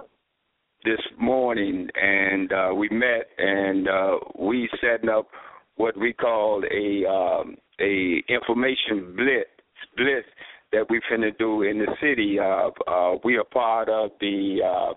this 0.83 0.99
morning, 1.19 1.87
and 1.95 2.51
uh, 2.51 2.69
we 2.75 2.89
met, 2.89 3.27
and 3.37 3.87
uh, 3.87 4.15
we 4.37 4.69
setting 4.81 5.09
up 5.09 5.27
what 5.75 5.97
we 5.97 6.13
call 6.13 6.63
a 6.63 7.09
um, 7.09 7.55
a 7.79 8.21
information 8.27 9.15
blitz 9.15 9.49
blitz 9.95 10.27
that 10.71 10.89
we 10.89 11.01
finna 11.11 11.35
do 11.37 11.63
in 11.63 11.79
the 11.79 11.87
city. 12.01 12.39
Uh, 12.39 12.69
uh, 12.89 13.17
we 13.23 13.37
are 13.37 13.43
part 13.43 13.89
of 13.89 14.11
the 14.19 14.59
uh, 14.63 14.93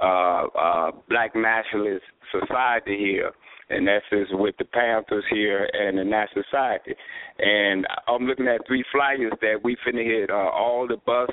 uh, 0.00 0.46
uh, 0.58 0.90
Black 1.08 1.34
Nationalist 1.36 2.04
Society 2.32 2.96
here, 2.96 3.32
and 3.68 3.86
that's 3.86 4.04
with 4.32 4.56
the 4.58 4.64
Panthers 4.64 5.24
here 5.30 5.68
and 5.72 5.98
the 5.98 6.04
National 6.04 6.44
Society. 6.50 6.94
And 7.38 7.86
I'm 8.08 8.24
looking 8.24 8.48
at 8.48 8.66
three 8.66 8.84
flyers 8.92 9.32
that 9.40 9.60
we 9.62 9.76
finna 9.86 10.04
hit 10.04 10.30
uh, 10.30 10.34
all 10.34 10.86
the 10.88 10.96
bus. 11.04 11.30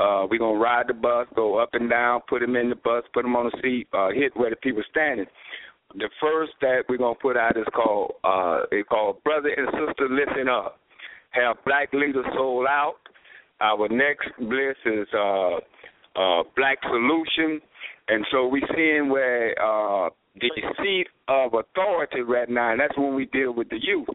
Uh, 0.00 0.26
we're 0.30 0.38
gonna 0.38 0.58
ride 0.58 0.88
the 0.88 0.94
bus, 0.94 1.26
go 1.36 1.58
up 1.58 1.70
and 1.74 1.90
down, 1.90 2.22
put 2.28 2.40
them 2.40 2.56
in 2.56 2.70
the 2.70 2.76
bus, 2.76 3.04
put 3.12 3.22
them 3.22 3.36
on 3.36 3.50
the 3.52 3.60
seat, 3.62 3.86
uh, 3.92 4.08
hit 4.10 4.34
where 4.34 4.50
the 4.50 4.56
people 4.56 4.82
standing. 4.90 5.26
The 5.94 6.08
first 6.20 6.52
that 6.62 6.84
we're 6.88 6.98
gonna 6.98 7.14
put 7.20 7.36
out 7.36 7.56
is 7.56 7.66
called 7.74 8.14
uh, 8.24 8.62
it's 8.72 8.88
called 8.88 9.22
Brother 9.24 9.50
and 9.56 9.68
Sister 9.68 10.08
Listen 10.08 10.48
Up. 10.48 10.78
Have 11.30 11.56
Black 11.64 11.92
Leaders 11.92 12.24
Sold 12.34 12.66
Out 12.66 12.99
our 13.60 13.88
next 13.88 14.28
bliss 14.38 14.76
is 14.86 15.08
uh, 15.14 15.56
uh, 16.16 16.42
Black 16.56 16.78
Solution, 16.82 17.60
and 18.08 18.26
so 18.30 18.46
we're 18.46 18.66
seeing 18.74 19.08
where 19.08 19.50
uh, 19.62 20.10
the 20.40 20.50
seat 20.82 21.06
of 21.28 21.54
authority 21.54 22.22
right 22.22 22.48
now, 22.48 22.72
and 22.72 22.80
that's 22.80 22.96
when 22.96 23.14
we 23.14 23.26
deal 23.26 23.52
with 23.52 23.68
the 23.68 23.78
youth. 23.80 24.08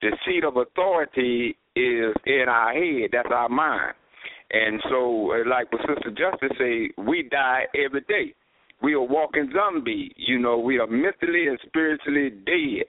The 0.00 0.16
seat 0.26 0.44
of 0.44 0.56
authority 0.56 1.56
is 1.76 2.14
in 2.26 2.44
our 2.48 2.72
head. 2.72 3.10
That's 3.12 3.28
our 3.32 3.48
mind. 3.48 3.94
And 4.50 4.80
so, 4.90 5.32
uh, 5.32 5.48
like 5.48 5.72
what 5.72 5.82
Sister 5.82 6.10
Justice 6.10 6.56
say, 6.58 6.90
we 6.98 7.28
die 7.30 7.62
every 7.74 8.02
day. 8.02 8.34
We 8.82 8.94
are 8.94 9.02
walking 9.02 9.50
zombie. 9.54 10.12
You 10.16 10.38
know, 10.38 10.58
we 10.58 10.78
are 10.78 10.86
mentally 10.86 11.46
and 11.46 11.58
spiritually 11.66 12.30
dead. 12.30 12.84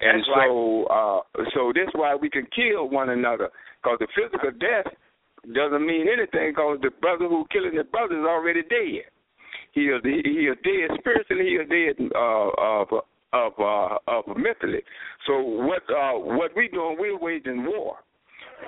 And 0.00 0.20
That's 0.20 0.26
so, 0.34 0.84
uh, 0.84 1.20
so 1.54 1.72
that's 1.74 1.94
why 1.94 2.14
we 2.14 2.30
can 2.30 2.46
kill 2.54 2.88
one 2.88 3.10
another. 3.10 3.50
Because 3.82 3.98
the 4.00 4.08
physical 4.14 4.50
death 4.52 4.92
doesn't 5.52 5.86
mean 5.86 6.06
anything. 6.08 6.50
Because 6.50 6.78
the 6.82 6.90
brother 7.00 7.28
who 7.28 7.44
killing 7.52 7.74
the 7.74 7.84
brother 7.84 8.18
is 8.18 8.24
already 8.26 8.62
dead. 8.62 9.04
He 9.72 9.82
is 9.86 10.00
he 10.04 10.48
is 10.48 10.56
dead 10.62 10.96
spiritually. 10.98 11.44
He 11.44 11.56
is 11.56 11.68
dead 11.68 12.08
uh, 12.14 12.48
of 12.56 12.88
of 13.32 13.52
uh, 13.58 13.98
of 14.08 14.24
mentally. 14.36 14.82
So 15.26 15.40
what 15.40 15.82
uh, 15.90 16.12
what 16.18 16.52
we 16.56 16.68
doing? 16.68 16.96
We're 16.98 17.18
waging 17.18 17.64
war. 17.66 17.96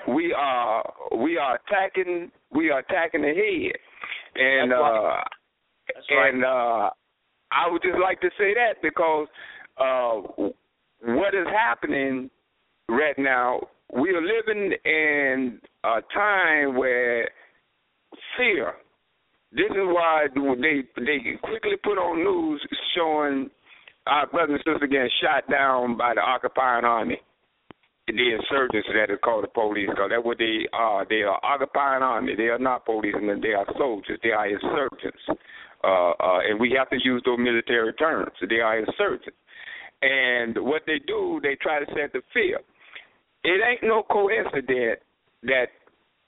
We 0.09 0.35
are 0.37 0.83
we 1.17 1.39
are 1.39 1.59
attacking 1.67 2.31
we 2.51 2.71
are 2.71 2.81
attacking 2.81 3.23
the 3.23 3.29
head, 3.29 3.77
and 4.35 4.73
That's 4.73 4.81
right. 4.81 5.19
uh, 5.19 5.25
That's 5.95 6.07
right. 6.11 6.35
and 6.35 6.45
uh, 6.45 6.91
I 7.53 7.71
would 7.71 7.83
just 7.83 7.99
like 8.03 8.21
to 8.21 8.31
say 8.37 8.53
that 8.55 8.83
because 8.83 9.29
uh, 9.79 10.15
what 11.03 11.35
is 11.35 11.47
happening 11.57 12.29
right 12.89 13.17
now, 13.19 13.61
we 13.95 14.11
are 14.11 14.21
living 14.21 14.73
in 14.85 15.61
a 15.87 16.03
time 16.13 16.77
where 16.77 17.31
fear. 18.37 18.75
This 19.53 19.71
is 19.71 19.87
why 19.87 20.27
they 20.35 20.83
they 20.97 21.19
quickly 21.43 21.77
put 21.83 21.99
on 21.99 22.19
news 22.19 22.67
showing 22.95 23.51
our 24.07 24.27
brothers 24.27 24.61
and 24.67 24.75
sisters 24.75 24.91
getting 24.91 25.11
shot 25.23 25.49
down 25.51 25.97
by 25.97 26.15
the 26.15 26.21
occupying 26.21 26.85
army. 26.85 27.21
The 28.09 28.39
insurgents 28.39 28.87
that 28.95 29.13
is 29.13 29.19
called 29.25 29.43
the 29.43 29.49
police, 29.49 29.89
because 29.91 30.11
that's 30.11 30.25
what 30.25 30.39
they 30.39 30.69
are. 30.73 31.05
They 31.09 31.23
are 31.23 31.41
occupying 31.43 32.03
army. 32.03 32.37
They 32.37 32.49
are 32.55 32.59
not 32.59 32.85
policemen. 32.85 33.41
They 33.41 33.55
are 33.55 33.67
soldiers. 33.77 34.21
They 34.23 34.31
are 34.31 34.47
insurgents. 34.47 35.23
Uh, 35.83 36.11
uh, 36.13 36.39
and 36.49 36.61
we 36.61 36.73
have 36.79 36.89
to 36.91 36.99
use 37.03 37.23
those 37.25 37.39
military 37.39 37.93
terms. 37.95 38.31
They 38.49 38.61
are 38.61 38.79
insurgents. 38.79 39.37
And 40.03 40.57
what 40.61 40.83
they 40.87 41.01
do, 41.05 41.41
they 41.43 41.57
try 41.61 41.81
to 41.81 41.87
set 41.95 42.13
the 42.13 42.23
fear. 42.33 42.61
It 43.43 43.61
ain't 43.65 43.83
no 43.83 44.05
coincidence 44.05 45.01
that 45.43 45.67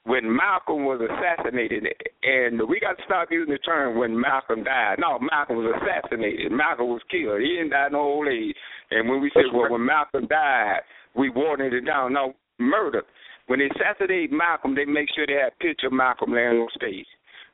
when 0.03 0.23
Malcolm 0.25 0.85
was 0.85 1.01
assassinated, 1.01 1.85
and 2.23 2.61
we 2.67 2.79
got 2.79 2.97
to 2.97 3.03
stop 3.05 3.27
using 3.31 3.53
the 3.53 3.59
term 3.59 3.97
when 3.97 4.19
Malcolm 4.19 4.63
died. 4.63 4.97
No, 4.99 5.19
Malcolm 5.19 5.57
was 5.57 5.75
assassinated. 5.77 6.51
Malcolm 6.51 6.87
was 6.87 7.01
killed. 7.11 7.41
He 7.41 7.57
didn't 7.57 7.71
die 7.71 7.87
in 7.87 7.95
old 7.95 8.27
age. 8.27 8.55
And 8.91 9.07
when 9.07 9.21
we 9.21 9.29
say, 9.35 9.43
well, 9.53 9.69
when 9.69 9.85
Malcolm 9.85 10.25
died, 10.27 10.79
we 11.15 11.29
watered 11.29 11.73
it 11.73 11.85
down. 11.85 12.13
No, 12.13 12.33
murder. 12.57 13.03
When 13.47 13.59
they 13.59 13.69
assassinate 13.69 14.31
Malcolm, 14.31 14.73
they 14.73 14.85
make 14.85 15.09
sure 15.13 15.27
they 15.27 15.33
have 15.33 15.53
a 15.53 15.63
picture 15.63 15.87
of 15.87 15.93
Malcolm 15.93 16.33
laying 16.33 16.57
on 16.57 16.69
stage. 16.75 17.07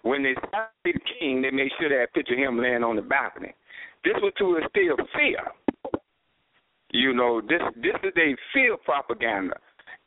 When 0.04 0.24
they 0.24 0.32
assassinate 0.32 0.70
the 0.84 1.00
king, 1.20 1.42
they 1.42 1.52
make 1.52 1.72
sure 1.80 1.90
they 1.90 1.96
have 1.96 2.10
a 2.14 2.18
picture 2.18 2.34
of 2.34 2.40
him 2.40 2.62
laying 2.62 2.84
on 2.84 2.96
the 2.96 3.02
balcony. 3.02 3.54
This 4.04 4.14
was 4.22 4.34
to 4.38 4.58
instill 4.58 4.98
fear. 5.14 6.02
You 6.92 7.14
know, 7.14 7.42
this 7.42 7.62
this 7.76 7.96
is 8.04 8.14
a 8.16 8.36
fear 8.54 8.78
propaganda, 8.86 9.56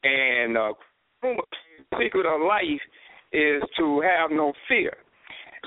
and 0.05 0.57
uh, 0.57 0.73
secret 2.01 2.27
of 2.27 2.41
life 2.41 2.81
is 3.33 3.63
to 3.79 4.01
have 4.01 4.31
no 4.31 4.53
fear. 4.69 4.97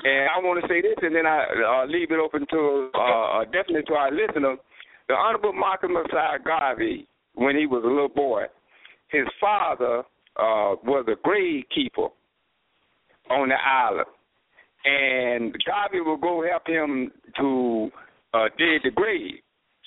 And 0.04 0.30
I 0.30 0.40
want 0.40 0.62
to 0.62 0.68
say 0.68 0.82
this, 0.82 0.96
and 1.02 1.16
then 1.16 1.26
I 1.26 1.44
uh, 1.44 1.86
leave 1.86 2.12
it 2.12 2.20
open 2.20 2.46
to 2.50 2.90
uh, 2.96 3.44
definitely 3.46 3.84
to 3.88 3.94
our 3.94 4.12
listeners. 4.12 4.58
The 5.08 5.14
Honorable 5.14 5.54
Malcolm 5.54 5.94
Mosiah 5.94 6.40
Garvey, 6.44 7.08
when 7.36 7.56
he 7.58 7.66
was 7.66 7.84
a 7.84 7.88
little 7.88 8.10
boy, 8.10 8.44
his 9.10 9.26
father 9.40 10.00
uh, 10.38 10.80
was 10.84 11.06
a 11.08 11.16
grave 11.22 11.66
keeper 11.76 12.08
on 13.30 13.50
the 13.50 13.56
island, 13.56 14.08
and 14.86 15.56
Garvey 15.66 16.02
would 16.02 16.22
go 16.22 16.44
help 16.50 16.68
him 16.68 17.12
to 17.38 17.92
uh, 18.34 18.46
dig 18.58 18.84
the 18.84 18.92
grave. 18.92 19.36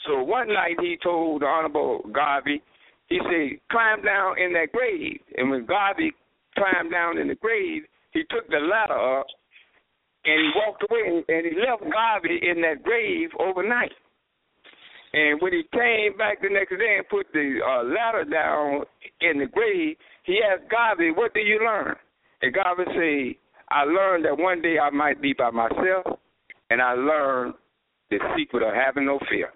So 0.06 0.22
one 0.22 0.48
night 0.48 0.76
he 0.80 0.98
told 1.02 1.42
the 1.42 1.46
Honorable 1.46 2.02
Garvey, 2.12 2.62
he 3.08 3.18
said, 3.18 3.60
climb 3.70 4.02
down 4.02 4.38
in 4.38 4.52
that 4.54 4.72
grave. 4.72 5.20
And 5.36 5.50
when 5.50 5.66
Garvey 5.66 6.12
climbed 6.56 6.90
down 6.90 7.18
in 7.18 7.28
the 7.28 7.34
grave, 7.34 7.82
he 8.12 8.22
took 8.30 8.48
the 8.48 8.58
ladder 8.58 9.18
up 9.20 9.26
and 10.24 10.40
he 10.40 10.50
walked 10.56 10.84
away 10.88 11.24
and 11.28 11.46
he 11.46 11.52
left 11.60 11.82
Garvey 11.90 12.40
in 12.42 12.62
that 12.62 12.82
grave 12.82 13.30
overnight. 13.38 13.92
And 15.12 15.40
when 15.40 15.52
he 15.52 15.62
came 15.72 16.16
back 16.18 16.42
the 16.42 16.48
next 16.50 16.70
day 16.70 16.96
and 16.98 17.08
put 17.08 17.26
the 17.32 17.60
uh, 17.64 17.84
ladder 17.84 18.24
down 18.24 18.82
in 19.20 19.38
the 19.38 19.46
grave, 19.46 19.96
he 20.24 20.40
asked 20.42 20.68
Garvey, 20.68 21.12
"What 21.12 21.34
did 21.34 21.46
you 21.46 21.60
learn?" 21.60 21.94
And 22.42 22.52
Garvey 22.52 22.84
said, 22.86 23.36
"I 23.70 23.84
learned 23.84 24.24
that 24.24 24.36
one 24.36 24.60
day 24.60 24.76
I 24.78 24.90
might 24.90 25.22
be 25.22 25.32
by 25.32 25.50
myself, 25.50 26.18
and 26.70 26.82
I 26.82 26.94
learned 26.94 27.54
the 28.10 28.18
secret 28.36 28.66
of 28.66 28.74
having 28.74 29.06
no 29.06 29.20
fear." 29.30 29.52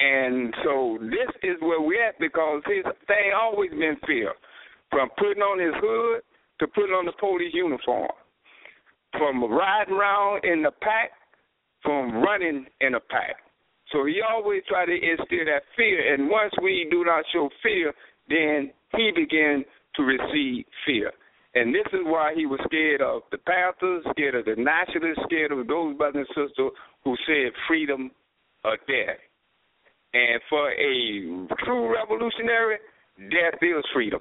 And 0.00 0.54
so 0.64 0.98
this 1.00 1.28
is 1.42 1.56
where 1.60 1.80
we're 1.80 2.08
at 2.08 2.18
because 2.20 2.62
his 2.66 2.84
thing 3.06 3.32
always 3.36 3.70
been 3.70 3.96
fear, 4.06 4.32
from 4.90 5.08
putting 5.18 5.42
on 5.42 5.58
his 5.58 5.74
hood 5.76 6.22
to 6.60 6.66
putting 6.68 6.94
on 6.94 7.06
the 7.06 7.12
police 7.18 7.52
uniform, 7.52 8.10
from 9.12 9.44
riding 9.44 9.94
around 9.94 10.44
in 10.44 10.62
the 10.62 10.70
pack, 10.82 11.10
from 11.82 12.22
running 12.22 12.66
in 12.80 12.94
a 12.94 13.00
pack. 13.00 13.36
So 13.92 14.04
he 14.04 14.20
always 14.20 14.62
try 14.68 14.84
to 14.84 14.92
instill 14.92 15.46
that 15.46 15.62
fear, 15.76 16.14
and 16.14 16.28
once 16.28 16.52
we 16.62 16.86
do 16.90 17.04
not 17.04 17.24
show 17.32 17.48
fear, 17.62 17.92
then 18.28 18.70
he 18.96 19.10
began 19.14 19.64
to 19.96 20.02
receive 20.02 20.64
fear. 20.86 21.12
And 21.54 21.74
this 21.74 21.86
is 21.92 22.00
why 22.04 22.34
he 22.36 22.46
was 22.46 22.60
scared 22.66 23.00
of 23.00 23.22
the 23.32 23.38
Panthers, 23.38 24.04
scared 24.10 24.34
of 24.34 24.44
the 24.44 24.62
Nationalists, 24.62 25.24
scared 25.24 25.50
of 25.50 25.66
those 25.66 25.96
brothers 25.96 26.26
and 26.36 26.48
sisters 26.48 26.72
who 27.04 27.16
said 27.26 27.52
freedom 27.66 28.10
or 28.64 28.76
death. 28.86 29.18
And 30.14 30.40
for 30.48 30.70
a 30.70 31.46
true 31.64 31.94
revolutionary, 31.94 32.78
death 33.30 33.60
is 33.60 33.84
freedom. 33.92 34.20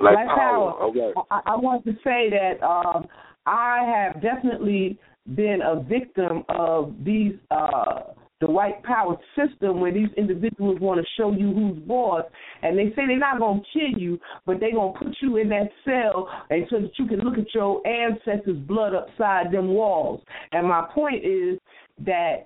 Like 0.00 0.14
Black 0.14 0.26
power. 0.26 0.36
Power. 0.36 0.82
All 0.82 0.92
right. 0.92 1.14
I, 1.30 1.52
I 1.52 1.56
want 1.56 1.84
to 1.84 1.92
say 2.02 2.30
that 2.30 2.64
um, 2.64 3.06
I 3.46 3.82
have 3.84 4.20
definitely 4.20 4.98
been 5.34 5.60
a 5.64 5.80
victim 5.80 6.44
of 6.48 6.94
these 7.04 7.34
uh, 7.50 8.00
the 8.40 8.50
white 8.50 8.82
power 8.82 9.16
system 9.36 9.80
where 9.80 9.92
these 9.92 10.08
individuals 10.18 10.78
want 10.80 11.00
to 11.00 11.06
show 11.16 11.32
you 11.32 11.52
who's 11.54 11.78
boss 11.86 12.24
and 12.62 12.76
they 12.76 12.88
say 12.90 13.06
they're 13.06 13.18
not 13.18 13.38
going 13.38 13.60
to 13.60 13.66
kill 13.72 13.98
you 13.98 14.18
but 14.44 14.60
they're 14.60 14.72
going 14.72 14.92
to 14.92 14.98
put 14.98 15.16
you 15.22 15.38
in 15.38 15.48
that 15.48 15.68
cell 15.84 16.28
and 16.50 16.66
so 16.68 16.80
that 16.80 16.90
you 16.98 17.06
can 17.06 17.20
look 17.20 17.38
at 17.38 17.54
your 17.54 17.86
ancestors 17.86 18.58
blood 18.66 18.92
upside 18.94 19.50
them 19.52 19.68
walls 19.68 20.20
and 20.52 20.66
my 20.66 20.86
point 20.92 21.24
is 21.24 21.58
that 22.04 22.44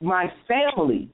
my 0.00 0.26
family 0.48 1.08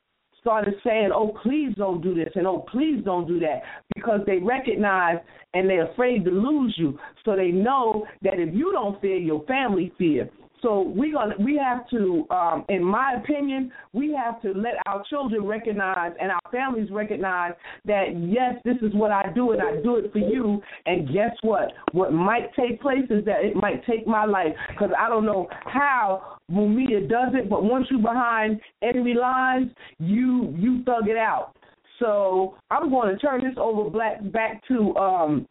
started 0.44 0.74
saying, 0.84 1.10
"Oh, 1.10 1.28
please 1.42 1.74
don't 1.76 2.02
do 2.02 2.14
this," 2.14 2.30
and 2.34 2.46
"Oh, 2.46 2.66
please 2.70 3.02
don't 3.02 3.26
do 3.26 3.40
that," 3.40 3.62
because 3.94 4.20
they 4.26 4.38
recognize 4.38 5.18
and 5.54 5.68
they're 5.70 5.90
afraid 5.90 6.24
to 6.26 6.30
lose 6.30 6.74
you. 6.76 6.98
So 7.24 7.34
they 7.34 7.50
know 7.50 8.06
that 8.22 8.38
if 8.38 8.54
you 8.54 8.70
don't 8.72 9.00
fear, 9.00 9.16
your 9.16 9.42
family 9.44 9.92
fear. 9.96 10.28
So 10.64 10.80
we 10.80 11.12
gonna 11.12 11.34
we 11.38 11.60
have 11.62 11.86
to, 11.90 12.24
um, 12.30 12.64
in 12.70 12.82
my 12.82 13.16
opinion, 13.22 13.70
we 13.92 14.14
have 14.14 14.40
to 14.40 14.58
let 14.58 14.72
our 14.86 15.04
children 15.10 15.44
recognize 15.44 16.12
and 16.18 16.32
our 16.32 16.50
families 16.50 16.90
recognize 16.90 17.52
that 17.84 18.16
yes, 18.16 18.54
this 18.64 18.78
is 18.80 18.94
what 18.94 19.10
I 19.10 19.30
do 19.34 19.52
and 19.52 19.60
I 19.60 19.82
do 19.82 19.96
it 19.96 20.10
for 20.10 20.20
you. 20.20 20.62
And 20.86 21.06
guess 21.08 21.36
what? 21.42 21.70
What 21.92 22.14
might 22.14 22.54
take 22.54 22.80
place 22.80 23.04
is 23.10 23.26
that 23.26 23.44
it 23.44 23.54
might 23.54 23.84
take 23.84 24.06
my 24.06 24.24
life 24.24 24.54
because 24.70 24.90
I 24.98 25.10
don't 25.10 25.26
know 25.26 25.48
how 25.66 26.38
Mumia 26.50 27.06
does 27.10 27.34
it, 27.34 27.50
but 27.50 27.62
once 27.62 27.86
you're 27.90 28.00
behind 28.00 28.58
enemy 28.82 29.12
lines, 29.12 29.70
you 29.98 30.54
you 30.56 30.82
thug 30.84 31.08
it 31.08 31.18
out. 31.18 31.52
So 31.98 32.54
I'm 32.70 32.88
going 32.88 33.14
to 33.14 33.18
turn 33.18 33.44
this 33.44 33.54
over 33.58 33.90
black 33.90 34.20
back 34.32 34.66
to 34.68 34.96
um 34.96 35.46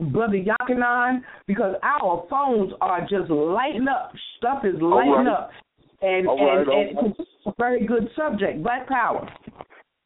Brother 0.00 0.42
Yakanan 0.42 1.20
because 1.46 1.74
our 1.82 2.26
phones 2.28 2.72
are 2.80 3.00
just 3.02 3.30
lighting 3.30 3.86
up. 3.88 4.12
Stuff 4.38 4.64
is 4.64 4.80
lighting 4.80 5.12
right. 5.12 5.26
up. 5.28 5.50
And 6.00 6.26
All 6.26 6.44
right, 6.44 6.58
and, 6.58 6.68
all 6.98 7.04
and 7.04 7.14
it's 7.16 7.30
a 7.46 7.52
very 7.58 7.86
good 7.86 8.08
subject, 8.16 8.62
Black 8.62 8.88
Power. 8.88 9.28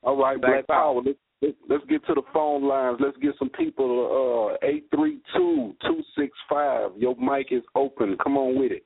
All 0.03 0.17
right, 0.17 0.39
Black 0.39 0.53
Black 0.53 0.67
Power. 0.67 1.01
Let's, 1.05 1.19
let's 1.41 1.57
let's 1.71 1.85
get 1.89 2.07
to 2.07 2.15
the 2.15 2.23
phone 2.35 2.69
lines. 2.69 2.99
Let's 3.01 3.17
get 3.17 3.33
some 3.39 3.49
people. 3.49 4.53
Uh, 4.63 4.67
eight 4.67 4.87
three 4.95 5.21
two 5.35 5.75
two 5.83 6.03
six 6.19 6.37
five. 6.51 6.91
Your 6.99 7.17
mic 7.17 7.47
is 7.51 7.63
open. 7.75 8.17
Come 8.23 8.37
on 8.37 8.61
with 8.61 8.73
it. 8.73 8.85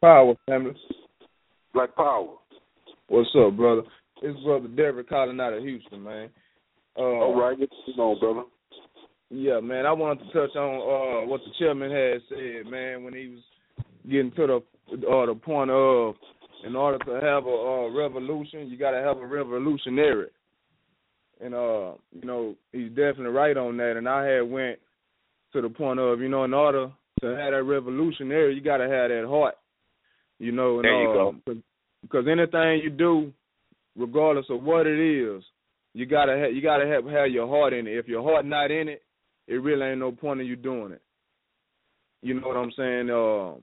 Power 0.00 0.34
family. 0.46 0.74
Black 1.72 1.94
Power. 1.94 2.34
What's 3.06 3.30
up, 3.38 3.56
brother? 3.56 3.82
It's 4.22 4.42
brother 4.42 4.68
Derek 4.68 5.08
calling 5.08 5.38
out 5.38 5.52
of 5.52 5.62
Houston, 5.62 6.02
man. 6.02 6.30
Uh, 6.98 7.02
All 7.02 7.40
right, 7.40 7.58
what's 7.58 7.72
going 7.86 7.98
on, 7.98 8.18
brother? 8.18 8.48
Yeah, 9.30 9.60
man. 9.60 9.86
I 9.86 9.92
wanted 9.92 10.24
to 10.24 10.32
touch 10.32 10.56
on 10.56 11.24
uh, 11.24 11.28
what 11.28 11.40
the 11.44 11.50
chairman 11.58 11.90
had 11.90 12.20
said, 12.28 12.70
man, 12.70 13.04
when 13.04 13.14
he 13.14 13.28
was 13.28 13.40
getting 14.08 14.30
to 14.32 14.46
the 14.46 15.06
uh, 15.08 15.26
the 15.26 15.34
point 15.34 15.70
of 15.70 16.14
in 16.64 16.76
order 16.76 16.98
to 17.04 17.12
have 17.26 17.46
a, 17.46 17.48
a 17.48 17.92
revolution, 17.92 18.68
you 18.68 18.78
got 18.78 18.92
to 18.92 18.98
have 18.98 19.18
a 19.18 19.26
revolutionary. 19.26 20.28
And 21.40 21.54
uh, 21.54 21.94
you 22.12 22.24
know, 22.24 22.54
he's 22.72 22.90
definitely 22.90 23.26
right 23.26 23.56
on 23.56 23.76
that. 23.78 23.96
And 23.96 24.08
I 24.08 24.24
had 24.24 24.42
went 24.42 24.78
to 25.52 25.62
the 25.62 25.68
point 25.68 26.00
of, 26.00 26.20
you 26.20 26.28
know, 26.28 26.44
in 26.44 26.54
order 26.54 26.90
to 27.20 27.26
have 27.26 27.52
that 27.52 27.64
revolutionary, 27.64 28.54
you 28.54 28.60
got 28.60 28.78
to 28.78 28.84
have 28.88 29.10
that 29.10 29.26
heart. 29.28 29.54
You 30.38 30.52
know, 30.52 30.76
and, 30.76 30.84
there 30.84 31.02
you 31.02 31.10
uh, 31.10 31.14
go. 31.14 31.34
Because 32.02 32.26
anything 32.30 32.80
you 32.82 32.90
do, 32.90 33.32
regardless 33.96 34.46
of 34.50 34.62
what 34.62 34.86
it 34.86 34.98
is, 34.98 35.42
you 35.94 36.06
gotta 36.06 36.36
have 36.36 36.52
you 36.52 36.60
gotta 36.60 36.86
have 36.86 37.04
have 37.04 37.30
your 37.30 37.48
heart 37.48 37.72
in 37.72 37.86
it. 37.86 37.96
If 37.96 38.08
your 38.08 38.22
heart 38.22 38.44
not 38.44 38.70
in 38.70 38.88
it, 38.88 39.02
it 39.46 39.54
really 39.54 39.86
ain't 39.86 40.00
no 40.00 40.12
point 40.12 40.40
in 40.40 40.46
you 40.46 40.56
doing 40.56 40.92
it. 40.92 41.02
You 42.22 42.40
know 42.40 42.48
what 42.48 42.56
I'm 42.56 42.72
saying? 42.76 43.10
Um, 43.10 43.62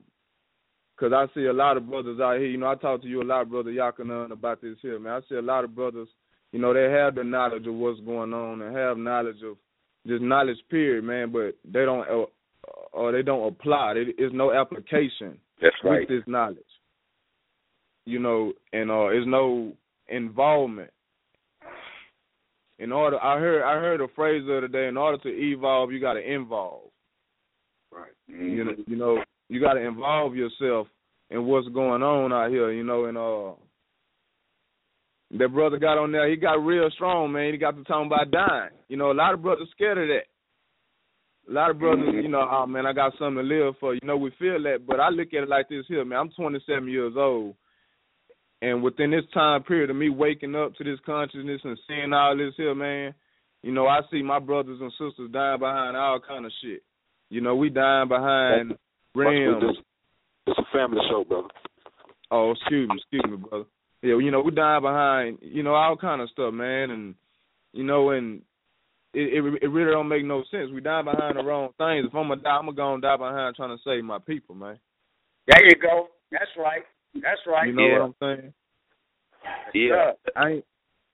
Cause 1.02 1.12
I 1.12 1.26
see 1.34 1.46
a 1.46 1.52
lot 1.52 1.76
of 1.76 1.88
brothers 1.88 2.20
out 2.20 2.38
here. 2.38 2.46
You 2.46 2.58
know, 2.58 2.68
I 2.68 2.76
talk 2.76 3.02
to 3.02 3.08
you 3.08 3.22
a 3.22 3.24
lot, 3.24 3.50
brother 3.50 3.72
Yakanan, 3.72 4.30
about 4.30 4.62
this 4.62 4.76
here, 4.82 5.00
man. 5.00 5.14
I 5.14 5.20
see 5.28 5.34
a 5.34 5.42
lot 5.42 5.64
of 5.64 5.74
brothers. 5.74 6.06
You 6.52 6.60
know, 6.60 6.72
they 6.72 6.92
have 6.92 7.16
the 7.16 7.24
knowledge 7.24 7.66
of 7.66 7.74
what's 7.74 7.98
going 8.00 8.32
on 8.32 8.62
and 8.62 8.76
have 8.76 8.98
knowledge 8.98 9.42
of 9.44 9.56
just 10.06 10.22
knowledge, 10.22 10.58
period, 10.70 11.02
man. 11.02 11.32
But 11.32 11.56
they 11.64 11.84
don't, 11.84 12.06
uh, 12.08 12.26
or 12.92 13.10
they 13.10 13.22
don't 13.22 13.48
apply. 13.48 13.94
It, 13.96 14.14
it's 14.16 14.32
no 14.32 14.52
application 14.52 15.38
That's 15.60 15.74
with 15.82 15.92
right. 15.92 16.08
this 16.08 16.22
knowledge. 16.28 16.58
You 18.04 18.20
know, 18.20 18.52
and 18.72 18.88
uh, 18.88 19.08
there's 19.08 19.26
no 19.26 19.72
involvement. 20.08 20.90
In 22.82 22.90
order, 22.90 23.22
I 23.22 23.38
heard, 23.38 23.62
I 23.62 23.74
heard 23.74 24.00
a 24.00 24.08
phrase 24.08 24.42
the 24.44 24.58
other 24.58 24.66
day. 24.68 24.88
In 24.88 24.96
order 24.96 25.16
to 25.18 25.28
evolve, 25.28 25.92
you 25.92 26.00
got 26.00 26.14
to 26.14 26.20
involve. 26.20 26.90
Right. 27.92 28.10
You 28.26 28.64
know, 28.64 28.72
Mhm. 28.72 28.88
you 28.88 28.96
know, 28.96 29.24
you 29.48 29.60
got 29.60 29.74
to 29.74 29.80
involve 29.80 30.34
yourself 30.34 30.88
in 31.30 31.46
what's 31.46 31.68
going 31.68 32.02
on 32.02 32.32
out 32.32 32.50
here. 32.50 32.72
You 32.72 32.82
know, 32.82 33.04
and 33.04 33.16
uh, 33.16 33.52
that 35.38 35.48
brother 35.52 35.78
got 35.78 35.98
on 35.98 36.10
there. 36.10 36.28
He 36.28 36.36
got 36.36 36.64
real 36.64 36.90
strong, 36.90 37.30
man. 37.32 37.52
He 37.52 37.58
got 37.58 37.76
to 37.76 37.84
talking 37.84 38.06
about 38.06 38.32
dying. 38.32 38.72
You 38.88 38.96
know, 38.96 39.12
a 39.12 39.14
lot 39.14 39.34
of 39.34 39.42
brothers 39.42 39.68
scared 39.70 39.98
of 39.98 40.08
that. 40.08 40.26
A 41.48 41.52
lot 41.52 41.70
of 41.70 41.78
brothers, 41.78 42.08
Mhm. 42.08 42.22
you 42.22 42.28
know, 42.28 42.48
oh 42.50 42.66
man, 42.66 42.86
I 42.86 42.92
got 42.92 43.16
something 43.16 43.36
to 43.36 43.42
live 43.42 43.78
for. 43.78 43.94
You 43.94 44.00
know, 44.04 44.16
we 44.16 44.30
feel 44.30 44.60
that, 44.62 44.86
but 44.86 44.98
I 45.00 45.08
look 45.08 45.34
at 45.34 45.44
it 45.44 45.48
like 45.48 45.68
this 45.68 45.86
here, 45.86 46.04
man. 46.04 46.18
I'm 46.18 46.30
27 46.30 46.88
years 46.88 47.16
old, 47.16 47.54
and 48.62 48.82
within 48.82 49.10
this 49.10 49.24
time 49.34 49.64
period 49.64 49.90
of 49.90 49.96
me 49.96 50.08
waking 50.08 50.54
up 50.54 50.74
to 50.76 50.84
this 50.84 51.00
consciousness 51.04 51.60
and 51.64 51.76
seeing 51.88 52.12
all 52.12 52.36
this 52.36 52.54
here, 52.56 52.74
man, 52.76 53.12
you 53.62 53.72
know, 53.72 53.88
I 53.88 54.00
see 54.10 54.22
my 54.22 54.38
brothers 54.38 54.78
and 54.80 54.92
sisters 54.92 55.30
dying 55.32 55.58
behind 55.58 55.96
all 55.96 56.20
kind 56.26 56.46
of 56.46 56.52
shit. 56.62 56.82
You 57.28 57.40
know, 57.40 57.56
we 57.56 57.70
dying 57.70 58.08
behind 58.08 58.70
Watch 58.70 58.78
rims. 59.14 59.62
this. 59.62 59.84
It's 60.46 60.58
a 60.58 60.76
family 60.76 61.00
show, 61.10 61.24
brother. 61.24 61.48
Oh, 62.30 62.52
excuse 62.52 62.88
me, 62.88 62.96
excuse 62.98 63.24
me, 63.28 63.36
brother. 63.36 63.64
Yeah, 64.00 64.18
you 64.18 64.30
know, 64.30 64.40
we 64.42 64.52
dying 64.52 64.82
behind, 64.82 65.38
you 65.42 65.62
know, 65.64 65.74
all 65.74 65.96
kind 65.96 66.22
of 66.22 66.30
stuff, 66.30 66.54
man, 66.54 66.90
and 66.90 67.14
you 67.72 67.84
know, 67.84 68.10
and 68.10 68.42
it 69.12 69.44
it, 69.44 69.62
it 69.62 69.68
really 69.68 69.90
don't 69.90 70.08
make 70.08 70.24
no 70.24 70.44
sense. 70.50 70.70
We 70.72 70.80
dying 70.80 71.04
behind 71.04 71.36
the 71.36 71.42
wrong 71.42 71.70
things. 71.78 72.06
If 72.06 72.14
I'm 72.14 72.28
gonna 72.28 72.40
die, 72.40 72.50
I'm 72.50 72.66
gonna 72.66 72.76
go 72.76 72.94
and 72.94 73.02
die 73.02 73.16
behind 73.16 73.56
trying 73.56 73.76
to 73.76 73.82
save 73.84 74.04
my 74.04 74.18
people, 74.18 74.54
man. 74.54 74.78
There 75.48 75.64
you 75.64 75.74
go. 75.76 76.08
That's 76.30 76.50
right. 76.56 76.82
That's 77.14 77.40
right. 77.46 77.68
You 77.68 77.74
know 77.74 77.86
Yeah. 77.86 77.98
what 77.98 78.02
I'm 78.02 78.14
saying? 78.20 78.52
Yeah. 79.74 80.12
I 80.36 80.48
ain't. 80.48 80.64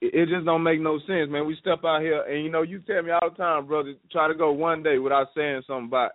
It 0.00 0.14
it 0.14 0.28
just 0.28 0.44
don't 0.44 0.62
make 0.62 0.80
no 0.80 0.98
sense, 1.00 1.28
man. 1.28 1.46
We 1.46 1.56
step 1.56 1.84
out 1.84 2.02
here, 2.02 2.22
and 2.22 2.44
you 2.44 2.50
know, 2.50 2.62
you 2.62 2.78
tell 2.80 3.02
me 3.02 3.10
all 3.10 3.30
the 3.30 3.36
time, 3.36 3.66
brother. 3.66 3.94
Try 4.12 4.28
to 4.28 4.34
go 4.34 4.52
one 4.52 4.82
day 4.82 4.98
without 4.98 5.28
saying 5.34 5.62
something 5.66 5.86
about 5.86 6.12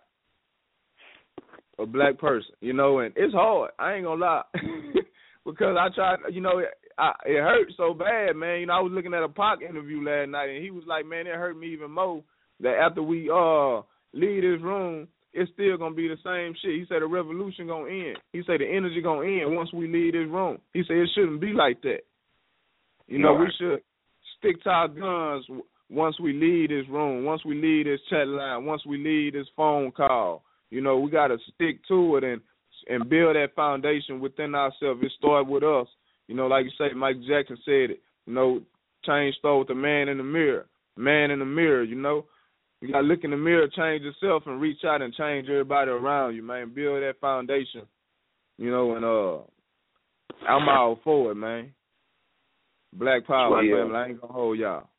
a 1.79 1.85
black 1.85 2.17
person, 2.17 2.53
you 2.61 2.71
know, 2.71 2.99
and 2.99 3.13
it's 3.17 3.33
hard. 3.33 3.71
I 3.77 3.95
ain't 3.95 4.05
gonna 4.05 4.21
lie, 4.21 4.43
because 5.45 5.75
I 5.77 5.89
tried, 5.93 6.19
you 6.31 6.39
know, 6.39 6.59
it, 6.59 6.69
I, 6.97 7.11
it 7.25 7.41
hurt 7.41 7.67
so 7.75 7.93
bad, 7.93 8.35
man. 8.35 8.61
You 8.61 8.67
know, 8.67 8.73
I 8.73 8.79
was 8.79 8.93
looking 8.93 9.13
at 9.13 9.23
a 9.23 9.27
Pac 9.27 9.61
interview 9.61 10.01
last 10.03 10.29
night, 10.29 10.49
and 10.49 10.63
he 10.63 10.71
was 10.71 10.83
like, 10.87 11.05
"Man, 11.05 11.27
it 11.27 11.35
hurt 11.35 11.57
me 11.57 11.73
even 11.73 11.91
more 11.91 12.23
that 12.61 12.77
after 12.77 13.03
we 13.03 13.29
uh 13.29 13.81
leave 14.13 14.43
this 14.43 14.61
room, 14.61 15.07
it's 15.33 15.51
still 15.53 15.77
gonna 15.77 15.95
be 15.95 16.07
the 16.07 16.17
same 16.23 16.53
shit." 16.61 16.79
He 16.79 16.85
said 16.87 17.01
the 17.01 17.07
revolution 17.07 17.67
gonna 17.67 17.89
end. 17.89 18.19
He 18.31 18.43
said 18.43 18.59
the 18.59 18.67
energy 18.67 19.01
gonna 19.01 19.27
end 19.27 19.55
once 19.55 19.71
we 19.73 19.87
leave 19.87 20.13
this 20.13 20.27
room. 20.27 20.59
He 20.73 20.83
said 20.83 20.97
it 20.97 21.09
shouldn't 21.15 21.41
be 21.41 21.53
like 21.53 21.81
that. 21.81 22.01
You 23.07 23.19
know, 23.19 23.33
we 23.33 23.51
should 23.57 23.81
stick 24.37 24.61
to 24.63 24.69
our 24.69 24.87
guns 24.87 25.45
once 25.89 26.19
we 26.19 26.33
leave 26.33 26.69
this 26.69 26.87
room, 26.89 27.25
once 27.25 27.43
we 27.45 27.55
leave 27.55 27.85
this 27.85 27.99
chat 28.09 28.27
line, 28.27 28.65
once 28.65 28.85
we 28.85 28.97
leave 28.97 29.33
this 29.33 29.47
phone 29.55 29.91
call. 29.91 30.43
You 30.69 30.81
know, 30.81 30.97
we 30.97 31.11
got 31.11 31.27
to 31.27 31.37
stick 31.53 31.79
to 31.87 32.17
it 32.17 32.23
and 32.23 32.41
and 32.89 33.09
build 33.09 33.35
that 33.35 33.55
foundation 33.55 34.19
within 34.19 34.55
ourselves. 34.55 35.01
It 35.01 35.11
started 35.17 35.47
with 35.47 35.63
us. 35.63 35.87
You 36.27 36.35
know, 36.35 36.47
like 36.47 36.65
you 36.65 36.71
say, 36.77 36.93
Mike 36.93 37.17
Jackson 37.27 37.57
said 37.63 37.91
it. 37.91 38.01
You 38.25 38.33
know, 38.33 38.61
change 39.05 39.35
starts 39.35 39.59
with 39.59 39.67
the 39.69 39.75
man 39.75 40.09
in 40.09 40.17
the 40.17 40.23
mirror. 40.23 40.65
Man 40.97 41.31
in 41.31 41.39
the 41.39 41.45
mirror. 41.45 41.83
You 41.83 41.95
know, 41.95 42.25
you 42.83 42.91
got 42.91 43.01
to 43.01 43.07
look 43.07 43.23
in 43.23 43.31
the 43.31 43.37
mirror, 43.37 43.67
change 43.69 44.03
yourself, 44.03 44.43
and 44.45 44.59
reach 44.59 44.83
out 44.85 45.01
and 45.01 45.13
change 45.13 45.47
everybody 45.47 45.89
around 45.89 46.35
you, 46.35 46.43
man. 46.43 46.73
Build 46.73 47.01
that 47.01 47.19
foundation. 47.21 47.83
You 48.57 48.71
know, 48.71 48.95
and 48.95 49.05
uh, 49.05 50.51
I'm 50.51 50.67
all 50.67 50.99
for 51.01 51.31
it, 51.31 51.35
man. 51.35 51.71
Black 52.91 53.25
power, 53.25 53.55
Right, 53.55 53.65
yeah. 53.69 53.75
family. 53.83 53.95
I 53.95 54.05
ain't 54.07 54.21
gonna 54.21 54.33
hold 54.33 54.59
y'all. 54.59 54.89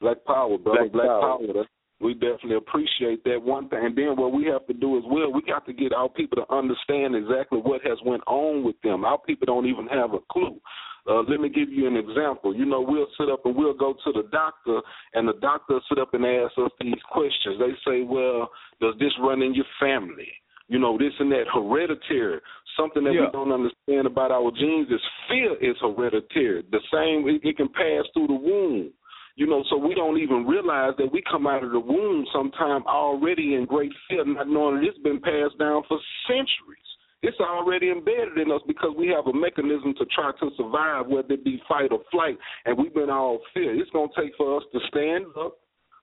Black 0.00 0.24
power, 0.26 0.58
brother. 0.58 0.80
Black 0.80 0.92
Black, 0.92 1.06
power. 1.06 1.38
power. 1.38 1.64
We 2.00 2.14
definitely 2.14 2.56
appreciate 2.56 3.22
that 3.22 3.40
one 3.40 3.68
thing. 3.68 3.78
And 3.84 3.96
then 3.96 4.16
what 4.16 4.32
we 4.32 4.46
have 4.46 4.66
to 4.66 4.72
do 4.74 4.98
as 4.98 5.04
well, 5.06 5.32
we 5.32 5.42
got 5.42 5.64
to 5.66 5.72
get 5.72 5.92
our 5.92 6.08
people 6.08 6.44
to 6.44 6.52
understand 6.52 7.14
exactly 7.14 7.60
what 7.60 7.82
has 7.86 7.98
went 8.04 8.24
on 8.26 8.64
with 8.64 8.74
them. 8.82 9.04
Our 9.04 9.18
people 9.18 9.46
don't 9.46 9.66
even 9.66 9.86
have 9.86 10.12
a 10.12 10.18
clue. 10.32 10.60
Uh, 11.08 11.22
let 11.28 11.40
me 11.40 11.48
give 11.48 11.68
you 11.68 11.86
an 11.86 11.96
example. 11.96 12.54
You 12.54 12.64
know, 12.64 12.80
we'll 12.80 13.08
sit 13.18 13.28
up 13.28 13.44
and 13.44 13.56
we'll 13.56 13.74
go 13.74 13.94
to 14.04 14.12
the 14.12 14.28
doctor, 14.30 14.80
and 15.14 15.26
the 15.26 15.34
doctor 15.40 15.80
sit 15.88 15.98
up 15.98 16.14
and 16.14 16.24
ask 16.24 16.52
us 16.58 16.70
these 16.80 17.02
questions. 17.10 17.58
They 17.58 17.74
say, 17.84 18.02
"Well, 18.02 18.50
does 18.80 18.94
this 18.98 19.12
run 19.18 19.42
in 19.42 19.54
your 19.54 19.66
family?" 19.80 20.32
You 20.68 20.78
know, 20.78 20.96
this 20.96 21.12
and 21.18 21.30
that 21.32 21.48
hereditary. 21.52 22.40
Something 22.76 23.04
that 23.04 23.14
Yeah. 23.14 23.26
we 23.26 23.30
don't 23.32 23.52
understand 23.52 24.06
about 24.06 24.30
our 24.30 24.50
genes 24.52 24.90
is 24.90 25.02
fear 25.28 25.54
is 25.56 25.76
hereditary. 25.80 26.62
The 26.70 26.80
same, 26.92 27.28
it, 27.28 27.44
it 27.44 27.56
can 27.56 27.68
pass 27.68 28.06
through 28.14 28.28
the 28.28 28.34
womb. 28.34 28.92
You 29.34 29.46
know, 29.46 29.64
so 29.70 29.76
we 29.76 29.94
don't 29.94 30.18
even 30.18 30.46
realize 30.46 30.94
that 30.98 31.10
we 31.10 31.22
come 31.22 31.46
out 31.46 31.64
of 31.64 31.72
the 31.72 31.80
womb 31.80 32.26
sometime 32.32 32.86
already 32.86 33.54
in 33.54 33.64
great 33.64 33.92
fear, 34.08 34.24
not 34.24 34.48
knowing 34.48 34.76
that 34.76 34.84
it's 34.84 34.98
been 34.98 35.20
passed 35.20 35.58
down 35.58 35.82
for 35.88 35.98
centuries. 36.26 36.91
It's 37.22 37.38
already 37.38 37.90
embedded 37.90 38.36
in 38.36 38.50
us 38.50 38.60
because 38.66 38.90
we 38.98 39.08
have 39.08 39.26
a 39.28 39.32
mechanism 39.32 39.94
to 39.98 40.04
try 40.06 40.32
to 40.40 40.50
survive, 40.56 41.06
whether 41.06 41.34
it 41.34 41.44
be 41.44 41.62
fight 41.68 41.92
or 41.92 42.00
flight, 42.10 42.36
and 42.64 42.76
we've 42.76 42.94
been 42.94 43.10
all 43.10 43.38
fear. 43.54 43.74
It's 43.80 43.90
going 43.90 44.10
to 44.14 44.20
take 44.20 44.32
for 44.36 44.56
us 44.56 44.64
to 44.72 44.80
stand 44.88 45.26
up, 45.38 45.54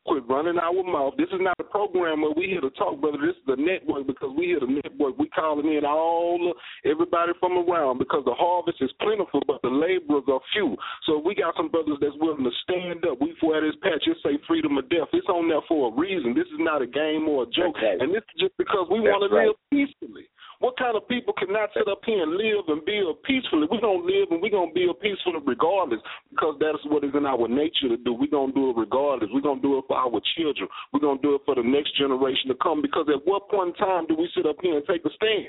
quit 0.06 0.24
running 0.30 0.58
our 0.58 0.80
mouth. 0.82 1.14
This 1.18 1.28
is 1.36 1.44
not 1.44 1.60
a 1.60 1.68
program 1.68 2.22
where 2.22 2.32
we 2.32 2.48
here 2.48 2.62
to 2.62 2.70
talk, 2.72 3.02
brother. 3.02 3.20
This 3.20 3.36
is 3.36 3.52
a 3.52 3.60
network 3.60 4.08
because 4.08 4.32
we 4.32 4.56
here 4.56 4.64
to 4.64 4.72
network. 4.72 5.20
We 5.20 5.28
calling 5.30 5.68
in 5.68 5.84
all 5.84 6.54
everybody 6.86 7.34
from 7.40 7.68
around 7.68 8.00
because 8.00 8.24
the 8.24 8.34
harvest 8.34 8.80
is 8.80 8.90
plentiful, 9.04 9.44
but 9.46 9.60
the 9.62 9.70
laborers 9.70 10.24
are 10.32 10.40
few. 10.54 10.78
So 11.04 11.20
we 11.20 11.36
got 11.36 11.54
some 11.58 11.68
brothers 11.68 12.00
that's 12.00 12.16
willing 12.24 12.48
to 12.48 12.56
stand 12.64 13.04
up. 13.04 13.20
We 13.20 13.36
wear 13.44 13.60
this 13.60 13.76
patch. 13.84 14.08
It 14.08 14.16
say 14.24 14.40
freedom 14.48 14.80
or 14.80 14.88
death. 14.88 15.12
It's 15.12 15.28
on 15.28 15.50
there 15.52 15.68
for 15.68 15.92
a 15.92 16.00
reason. 16.00 16.32
This 16.32 16.48
is 16.48 16.64
not 16.64 16.82
a 16.82 16.88
game 16.88 17.28
or 17.28 17.44
a 17.44 17.50
joke, 17.52 17.76
right. 17.84 18.00
and 18.00 18.16
this 18.16 18.24
is 18.34 18.48
just 18.48 18.56
because 18.58 18.88
we 18.88 19.04
want 19.04 19.20
to 19.20 19.36
live 19.36 19.60
peacefully. 19.68 20.32
What 20.60 20.78
kind 20.78 20.98
of 20.98 21.08
people 21.08 21.34
cannot 21.40 21.70
sit 21.72 21.88
up 21.88 22.04
here 22.06 22.22
and 22.22 22.36
live 22.36 22.68
and 22.68 22.84
build 22.84 23.24
peacefully? 23.24 23.68
We're 23.72 23.80
going 23.80 24.04
to 24.04 24.06
live 24.06 24.28
and 24.32 24.42
we're 24.42 24.52
going 24.52 24.70
to 24.70 24.76
build 24.76 25.00
peacefully 25.00 25.40
regardless 25.48 26.02
because 26.32 26.60
that 26.60 26.76
is 26.76 26.84
what 26.92 27.06
is 27.06 27.16
in 27.16 27.26
our 27.26 27.48
nature 27.48 27.88
to 27.88 27.96
do. 27.96 28.12
We're 28.12 28.28
going 28.28 28.52
to 28.52 28.60
do 28.60 28.70
it 28.72 28.76
regardless. 28.76 29.30
We're 29.32 29.40
going 29.40 29.62
to 29.62 29.68
do 29.68 29.78
it 29.80 29.86
for 29.88 29.96
our 29.96 30.20
children. 30.36 30.68
We're 30.92 31.00
going 31.00 31.18
to 31.20 31.24
do 31.24 31.36
it 31.36 31.42
for 31.46 31.56
the 31.56 31.64
next 31.64 31.96
generation 31.96 32.52
to 32.52 32.56
come 32.62 32.82
because 32.82 33.08
at 33.08 33.24
what 33.24 33.48
point 33.48 33.72
in 33.72 33.76
time 33.80 34.06
do 34.08 34.16
we 34.20 34.28
sit 34.36 34.46
up 34.46 34.58
here 34.62 34.76
and 34.76 34.86
take 34.86 35.06
a 35.06 35.10
stand? 35.16 35.48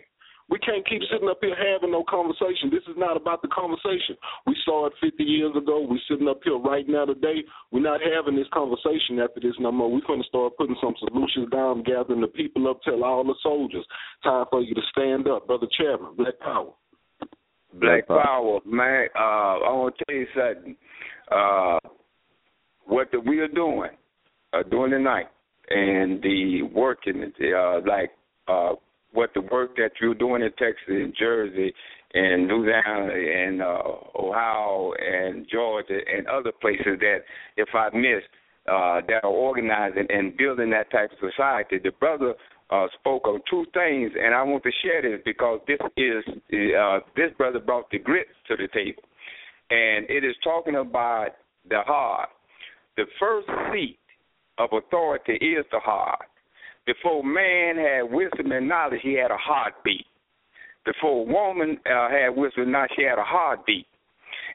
We 0.50 0.58
can't 0.58 0.86
keep 0.86 1.00
sitting 1.10 1.28
up 1.28 1.38
here 1.40 1.54
having 1.54 1.92
no 1.92 2.02
conversation. 2.02 2.70
This 2.70 2.82
is 2.90 2.98
not 2.98 3.16
about 3.16 3.40
the 3.40 3.48
conversation. 3.48 4.18
We 4.48 4.56
saw 4.64 4.86
it 4.86 4.92
50 5.00 5.22
years 5.22 5.54
ago. 5.56 5.86
We're 5.88 6.02
sitting 6.10 6.28
up 6.28 6.40
here 6.42 6.58
right 6.58 6.88
now 6.88 7.04
today. 7.04 7.44
We're 7.70 7.86
not 7.86 8.00
having 8.02 8.34
this 8.34 8.48
conversation 8.52 9.20
after 9.22 9.38
this 9.40 9.54
no 9.60 9.70
more. 9.70 9.90
We're 9.90 10.06
going 10.06 10.22
to 10.22 10.28
start 10.28 10.56
putting 10.58 10.76
some 10.82 10.94
solutions 10.98 11.48
down, 11.52 11.84
gathering 11.84 12.20
the 12.20 12.26
people 12.26 12.68
up, 12.68 12.82
tell 12.82 13.04
all 13.04 13.22
the 13.22 13.36
soldiers, 13.44 13.86
time 14.24 14.46
for 14.50 14.60
you 14.60 14.74
to 14.74 14.82
stand 14.90 15.28
up. 15.28 15.46
Brother 15.46 15.68
Chairman, 15.78 16.16
Black 16.16 16.38
Power. 16.40 16.72
Black 17.74 18.08
Power, 18.08 18.58
man. 18.66 19.06
Uh, 19.14 19.62
I 19.62 19.72
want 19.72 19.94
to 19.98 20.04
tell 20.04 20.16
you 20.16 20.26
something. 20.34 20.76
Uh, 21.30 21.78
what 22.86 23.08
the, 23.12 23.20
we 23.20 23.38
are 23.38 23.46
doing, 23.46 23.90
uh, 24.52 24.62
the 24.68 24.98
night 24.98 25.28
and 25.68 26.20
the 26.22 26.62
working, 26.74 27.22
uh, 27.22 27.80
like 27.86 28.10
uh, 28.48 28.72
what 29.12 29.30
the 29.34 29.40
work 29.40 29.76
that 29.76 29.92
you're 30.00 30.14
doing 30.14 30.42
in 30.42 30.50
Texas 30.52 30.88
and 30.88 31.14
Jersey 31.18 31.72
and 32.14 32.48
Louisiana 32.48 33.12
and 33.12 33.62
uh, 33.62 33.82
Ohio 34.18 34.92
and 34.98 35.46
Georgia 35.50 35.98
and 36.12 36.26
other 36.26 36.52
places 36.60 36.98
that, 37.00 37.18
if 37.56 37.68
I 37.74 37.88
missed, 37.96 38.28
uh, 38.70 39.00
that 39.08 39.24
are 39.24 39.30
organizing 39.30 40.06
and 40.10 40.36
building 40.36 40.70
that 40.70 40.90
type 40.90 41.10
of 41.12 41.30
society. 41.30 41.78
The 41.82 41.92
brother 41.98 42.34
uh, 42.70 42.86
spoke 43.00 43.22
of 43.24 43.40
two 43.50 43.64
things, 43.74 44.12
and 44.20 44.34
I 44.34 44.42
want 44.42 44.62
to 44.64 44.70
share 44.82 45.02
this 45.02 45.20
because 45.24 45.60
this 45.66 45.78
is 45.96 46.24
uh, 46.78 47.00
this 47.16 47.30
brother 47.36 47.58
brought 47.58 47.90
the 47.90 47.98
grit 47.98 48.28
to 48.48 48.56
the 48.56 48.68
table, 48.68 49.02
and 49.70 50.08
it 50.08 50.24
is 50.24 50.36
talking 50.44 50.76
about 50.76 51.30
the 51.68 51.80
heart. 51.84 52.28
The 52.96 53.04
first 53.18 53.48
seat 53.72 53.98
of 54.58 54.70
authority 54.72 55.34
is 55.34 55.64
the 55.72 55.80
heart. 55.80 56.29
Before 56.90 57.22
man 57.22 57.76
had 57.76 58.10
wisdom 58.10 58.50
and 58.50 58.68
knowledge, 58.68 58.98
he 59.04 59.14
had 59.14 59.30
a 59.30 59.36
heartbeat. 59.36 60.06
Before 60.84 61.24
woman 61.24 61.78
uh, 61.86 62.08
had 62.10 62.30
wisdom 62.30 62.64
and 62.64 62.72
knowledge, 62.72 62.90
she 62.96 63.04
had 63.04 63.18
a 63.18 63.22
heartbeat. 63.22 63.86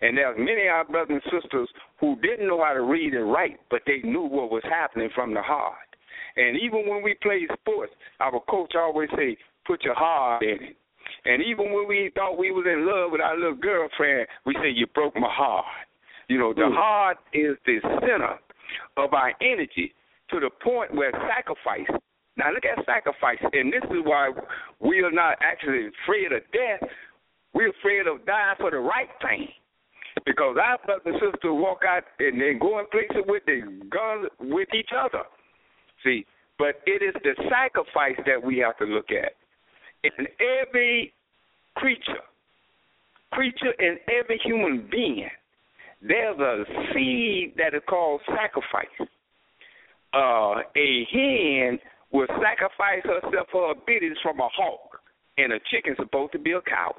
And 0.02 0.18
there's 0.18 0.36
many 0.38 0.68
of 0.68 0.74
our 0.74 0.84
brothers 0.86 1.22
and 1.24 1.42
sisters 1.42 1.70
who 2.02 2.18
didn't 2.22 2.48
know 2.48 2.62
how 2.62 2.74
to 2.74 2.82
read 2.82 3.14
and 3.14 3.32
write, 3.32 3.58
but 3.72 3.84
they 3.88 4.02
knew 4.04 4.24
what 4.24 4.52
was 4.52 4.64
happening 4.66 5.10
from 5.16 5.34
the 5.34 5.42
heart. 5.42 5.78
And 6.36 6.60
even 6.60 6.90
when 6.90 7.04
we 7.04 7.16
played 7.24 7.48
sports, 7.62 7.94
our 8.20 8.42
coach 8.50 8.74
always 8.76 9.10
say, 9.16 9.38
"Put 9.66 9.84
your 9.84 9.96
heart 9.96 10.44
in 10.44 10.62
it." 10.62 10.76
And 11.24 11.42
even 11.42 11.72
when 11.72 11.88
we 11.88 12.12
thought 12.16 12.38
we 12.38 12.52
was 12.52 12.66
in 12.66 12.86
love 12.86 13.12
with 13.12 13.22
our 13.22 13.38
little 13.38 13.56
girlfriend, 13.56 14.28
we 14.44 14.56
say, 14.56 14.70
"You 14.70 14.88
broke 14.88 15.16
my 15.16 15.32
heart." 15.32 15.88
You 16.28 16.40
know, 16.40 16.54
the 16.54 16.64
mm. 16.64 16.76
heart 16.76 17.18
is 17.32 17.56
the 17.66 17.80
center 18.02 18.38
of 18.98 19.14
our 19.14 19.34
energy 19.40 19.94
to 20.32 20.42
the 20.42 20.50
point 20.50 20.94
where 20.94 21.12
sacrifice. 21.30 21.88
Now 22.38 22.52
look 22.52 22.66
at 22.66 22.86
sacrifice, 22.86 23.40
and 23.54 23.72
this 23.72 23.84
is 23.86 24.04
why 24.04 24.32
we 24.80 25.00
are 25.00 25.12
not 25.12 25.38
actually 25.42 25.88
afraid 25.88 26.32
of 26.32 26.42
death. 26.52 26.90
We're 27.54 27.70
afraid 27.70 28.08
of 28.08 28.26
dying 28.26 28.56
for 28.60 28.72
the 28.72 28.80
right 28.80 29.08
thing. 29.22 29.48
Because 30.26 30.58
our 30.62 30.78
brothers 30.86 31.04
and 31.06 31.16
sisters 31.16 31.40
walk 31.44 31.82
out 31.88 32.04
and 32.20 32.42
then 32.42 32.60
go 32.60 32.80
in 32.80 32.86
places 32.88 33.24
with 33.28 33.44
their 33.46 33.66
guns 33.90 34.28
with 34.40 34.68
each 34.74 34.90
other. 34.98 35.24
See, 36.04 36.26
but 36.58 36.82
it 36.86 37.04
is 37.04 37.14
the 37.24 37.36
sacrifice 37.50 38.20
that 38.26 38.42
we 38.42 38.58
have 38.60 38.78
to 38.78 38.86
look 38.86 39.12
at. 39.12 39.34
In 40.04 40.28
every 40.40 41.14
creature, 41.76 42.24
creature 43.32 43.74
in 43.80 43.98
every 44.08 44.40
human 44.44 44.88
being, 44.90 45.30
there's 46.02 46.40
a 46.40 46.64
seed 46.94 47.54
that 47.58 47.74
is 47.74 47.82
called 47.90 48.22
sacrifice. 48.28 49.10
Uh, 50.14 50.62
a 50.76 51.08
hen 51.12 51.80
will 52.16 52.28
sacrifice 52.42 53.04
herself 53.04 53.48
for 53.52 53.70
her 53.70 53.80
bitties 53.88 54.16
from 54.24 54.40
a 54.40 54.50
hawk, 54.56 55.00
and 55.38 55.54
a 55.54 55.60
chicken's 55.72 55.98
supposed 55.98 56.32
to 56.32 56.40
be 56.40 56.52
a 56.52 56.62
cow. 56.62 56.96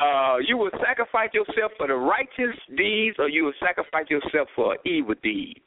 Uh, 0.00 0.38
you 0.46 0.56
will 0.56 0.70
sacrifice 0.84 1.30
yourself 1.34 1.72
for 1.76 1.88
the 1.88 1.94
righteous 1.94 2.56
deeds, 2.76 3.16
or 3.18 3.28
you 3.28 3.44
will 3.44 3.58
sacrifice 3.60 4.06
yourself 4.08 4.48
for 4.54 4.72
an 4.72 4.78
evil 4.84 5.14
deed. 5.22 5.60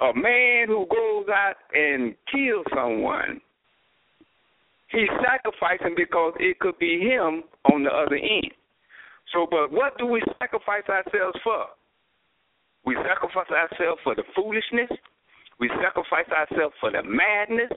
A 0.00 0.12
man 0.12 0.66
who 0.66 0.86
goes 0.90 1.26
out 1.32 1.54
and 1.72 2.14
kills 2.30 2.66
someone, 2.74 3.40
he's 4.90 5.08
sacrificing 5.24 5.94
because 5.96 6.34
it 6.38 6.58
could 6.58 6.78
be 6.78 7.00
him 7.00 7.44
on 7.72 7.84
the 7.84 7.90
other 7.90 8.16
end. 8.16 8.52
So, 9.32 9.46
but 9.50 9.72
what 9.72 9.96
do 9.98 10.06
we 10.06 10.22
sacrifice 10.38 10.84
ourselves 10.88 11.38
for? 11.42 11.66
We 12.84 12.94
sacrifice 12.96 13.50
ourselves 13.50 14.00
for 14.04 14.14
the 14.14 14.22
foolishness. 14.34 14.90
We 15.58 15.70
sacrifice 15.82 16.28
ourselves 16.28 16.74
for 16.80 16.90
the 16.90 17.02
madness. 17.02 17.72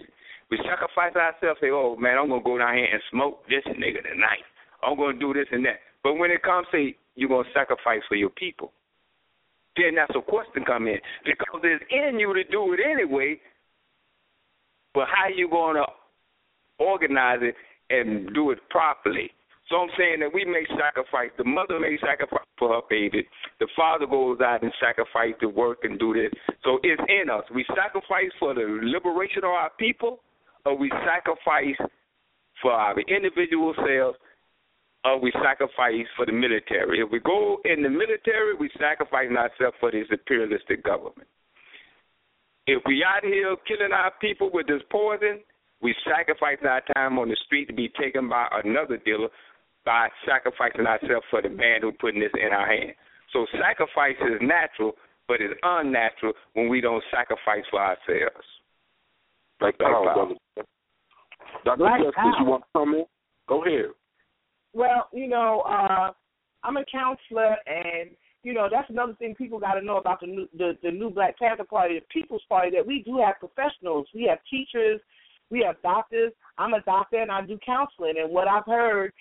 We 0.51 0.57
sacrifice 0.65 1.15
ourselves, 1.15 1.59
say, 1.61 1.69
oh 1.69 1.95
man, 1.95 2.17
I'm 2.17 2.27
to 2.41 2.45
go 2.45 2.57
down 2.57 2.75
here 2.75 2.89
and 2.91 3.01
smoke 3.11 3.45
this 3.47 3.63
nigga 3.67 4.03
tonight. 4.03 4.43
I'm 4.83 4.97
to 5.13 5.19
do 5.19 5.33
this 5.33 5.47
and 5.51 5.65
that. 5.65 5.79
But 6.03 6.15
when 6.15 6.31
it 6.31 6.41
comes 6.43 6.67
to 6.71 6.91
you're 7.15 7.43
to 7.43 7.49
sacrifice 7.53 8.01
for 8.07 8.15
your 8.15 8.31
people, 8.31 8.71
then 9.75 9.95
that's 9.95 10.11
a 10.15 10.21
question 10.21 10.63
come 10.65 10.87
in 10.87 10.97
because 11.25 11.61
it's 11.63 11.83
in 11.91 12.19
you 12.19 12.33
to 12.33 12.43
do 12.45 12.73
it 12.73 12.79
anyway. 12.83 13.39
But 14.93 15.07
how 15.07 15.27
you 15.33 15.47
to 15.77 15.85
organize 16.83 17.39
it 17.41 17.55
and 17.89 18.33
do 18.33 18.51
it 18.51 18.59
properly? 18.69 19.31
So 19.69 19.77
I'm 19.77 19.89
saying 19.97 20.21
that 20.21 20.33
we 20.33 20.45
make 20.45 20.67
sacrifice. 20.77 21.29
The 21.37 21.43
mother 21.45 21.79
may 21.79 21.97
sacrifice 22.01 22.49
for 22.57 22.73
her 22.73 22.81
baby. 22.89 23.27
The 23.59 23.67
father 23.75 24.07
goes 24.07 24.41
out 24.41 24.63
and 24.63 24.73
sacrifice 24.81 25.37
to 25.41 25.47
work 25.47 25.79
and 25.83 25.99
do 25.99 26.13
this. 26.13 26.31
So 26.63 26.79
it's 26.81 27.01
in 27.07 27.29
us. 27.29 27.43
We 27.53 27.65
sacrifice 27.75 28.33
for 28.39 28.55
the 28.55 28.65
liberation 28.65 29.45
of 29.45 29.53
our 29.53 29.69
people, 29.77 30.19
or 30.65 30.75
we 30.75 30.91
sacrifice 31.05 31.77
for 32.61 32.71
our 32.71 32.99
individual 33.01 33.73
selves 33.85 34.17
or 35.05 35.19
we 35.19 35.31
sacrifice 35.43 36.05
for 36.17 36.25
the 36.25 36.31
military. 36.31 36.99
If 36.99 37.11
we 37.11 37.19
go 37.19 37.59
in 37.63 37.83
the 37.83 37.89
military, 37.89 38.55
we 38.59 38.69
sacrifice 38.79 39.29
ourselves 39.31 39.77
for 39.79 39.91
this 39.91 40.07
imperialistic 40.11 40.83
government. 40.83 41.27
If 42.67 42.83
we 42.85 43.03
out 43.03 43.23
here 43.23 43.55
killing 43.67 43.93
our 43.93 44.11
people 44.19 44.51
with 44.53 44.67
this 44.67 44.81
poison, 44.91 45.39
we 45.81 45.95
sacrifice 46.03 46.57
our 46.67 46.81
time 46.93 47.17
on 47.17 47.29
the 47.29 47.37
street 47.45 47.67
to 47.67 47.73
be 47.73 47.89
taken 47.99 48.27
by 48.27 48.47
another 48.63 48.97
dealer 48.97 49.29
by 49.85 50.09
sacrificing 50.27 50.85
ourselves 50.85 51.25
for 51.29 51.41
the 51.41 51.49
man 51.49 51.81
who 51.81 51.91
putting 51.91 52.19
this 52.19 52.31
in 52.33 52.53
our 52.53 52.67
hands. 52.67 52.95
So 53.33 53.45
sacrifice 53.59 54.15
is 54.21 54.39
natural, 54.41 54.93
but 55.27 55.41
it's 55.41 55.53
unnatural 55.63 56.33
when 56.53 56.69
we 56.69 56.81
don't 56.81 57.03
sacrifice 57.11 57.63
for 57.69 57.79
ourselves. 57.79 58.45
Like 59.61 59.77
Dr. 61.65 61.77
Black 61.77 61.99
Justice, 61.99 62.39
you 62.39 62.45
want 62.45 62.63
to 62.63 62.79
come 62.79 62.93
in? 62.93 63.05
Go 63.47 63.63
ahead. 63.63 63.91
Well, 64.73 65.09
you 65.11 65.27
know, 65.27 65.61
uh, 65.61 66.11
I'm 66.63 66.77
a 66.77 66.85
counselor, 66.91 67.55
and 67.65 68.11
you 68.43 68.53
know 68.53 68.67
that's 68.71 68.89
another 68.89 69.13
thing 69.15 69.35
people 69.35 69.59
got 69.59 69.73
to 69.73 69.81
know 69.81 69.97
about 69.97 70.21
the 70.21 70.27
new 70.27 70.47
the, 70.57 70.77
the 70.83 70.91
new 70.91 71.09
Black 71.09 71.37
Panther 71.39 71.63
Party, 71.63 71.99
the 71.99 72.05
People's 72.11 72.43
Party. 72.47 72.69
That 72.75 72.85
we 72.85 73.03
do 73.03 73.19
have 73.25 73.39
professionals. 73.39 74.07
We 74.13 74.25
have 74.29 74.39
teachers, 74.49 75.01
we 75.49 75.63
have 75.65 75.81
doctors. 75.81 76.31
I'm 76.57 76.73
a 76.73 76.81
doctor, 76.81 77.21
and 77.21 77.31
I 77.31 77.41
do 77.45 77.57
counseling. 77.65 78.15
And 78.21 78.31
what 78.31 78.47
I've 78.47 78.65
heard, 78.65 79.11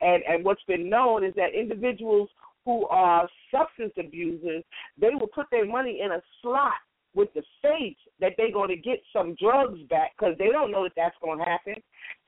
and 0.00 0.22
and 0.28 0.44
what's 0.44 0.62
been 0.64 0.88
known 0.88 1.24
is 1.24 1.34
that 1.34 1.54
individuals 1.54 2.28
who 2.64 2.86
are 2.88 3.28
substance 3.50 3.94
abusers, 3.98 4.62
they 5.00 5.10
will 5.10 5.28
put 5.28 5.46
their 5.50 5.66
money 5.66 6.00
in 6.04 6.12
a 6.12 6.22
slot 6.42 6.74
with 7.14 7.32
the 7.34 7.42
faith 7.62 7.96
that 8.20 8.32
they're 8.36 8.52
going 8.52 8.68
to 8.68 8.76
get 8.76 9.00
some 9.12 9.34
drugs 9.40 9.80
back 9.88 10.12
because 10.16 10.36
they 10.38 10.48
don't 10.48 10.70
know 10.70 10.84
that 10.84 10.92
that's 10.94 11.16
going 11.22 11.38
to 11.38 11.44
happen. 11.44 11.74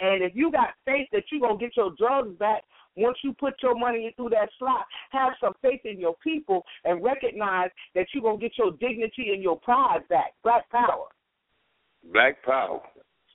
And 0.00 0.22
if 0.22 0.32
you 0.34 0.50
got 0.50 0.70
faith 0.84 1.08
that 1.12 1.24
you're 1.30 1.40
going 1.40 1.58
to 1.58 1.64
get 1.64 1.76
your 1.76 1.92
drugs 1.98 2.36
back 2.38 2.64
once 2.96 3.18
you 3.22 3.32
put 3.34 3.54
your 3.62 3.78
money 3.78 4.12
through 4.16 4.30
that 4.30 4.48
slot, 4.58 4.86
have 5.10 5.32
some 5.40 5.52
faith 5.62 5.80
in 5.84 6.00
your 6.00 6.16
people 6.24 6.64
and 6.84 7.04
recognize 7.04 7.70
that 7.94 8.06
you're 8.12 8.22
going 8.22 8.40
to 8.40 8.42
get 8.42 8.58
your 8.58 8.72
dignity 8.72 9.30
and 9.32 9.42
your 9.42 9.58
pride 9.60 10.00
back. 10.08 10.32
Black 10.42 10.68
power. 10.70 11.06
Black 12.12 12.42
power. 12.42 12.80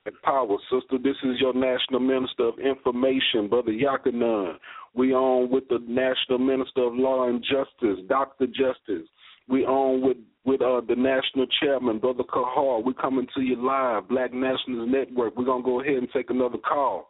Black 0.06 0.22
power, 0.22 0.58
sister. 0.72 0.98
This 1.02 1.16
is 1.24 1.40
your 1.40 1.54
National 1.54 2.00
Minister 2.00 2.44
of 2.44 2.60
Information, 2.60 3.48
Brother 3.50 3.72
Yakanan. 3.72 4.54
We 4.94 5.14
on 5.14 5.50
with 5.52 5.68
the 5.68 5.80
National 5.88 6.38
Minister 6.38 6.84
of 6.84 6.94
Law 6.94 7.28
and 7.28 7.44
Justice, 7.44 8.06
Dr. 8.08 8.46
Justice. 8.48 9.08
We 9.48 9.66
on 9.66 10.02
with 10.06 10.18
with 10.46 10.62
uh, 10.62 10.82
the 10.88 10.96
national 10.96 11.48
chairman, 11.60 11.98
Brother 11.98 12.24
Kahar. 12.24 12.86
We're 12.86 12.94
coming 12.94 13.26
to 13.36 13.42
you 13.42 13.56
live, 13.56 14.08
Black 14.08 14.32
Nationals 14.32 14.90
Network. 14.92 15.36
We're 15.36 15.46
gonna 15.46 15.64
go 15.64 15.82
ahead 15.82 15.96
and 15.96 16.08
take 16.14 16.30
another 16.30 16.60
call. 16.60 17.10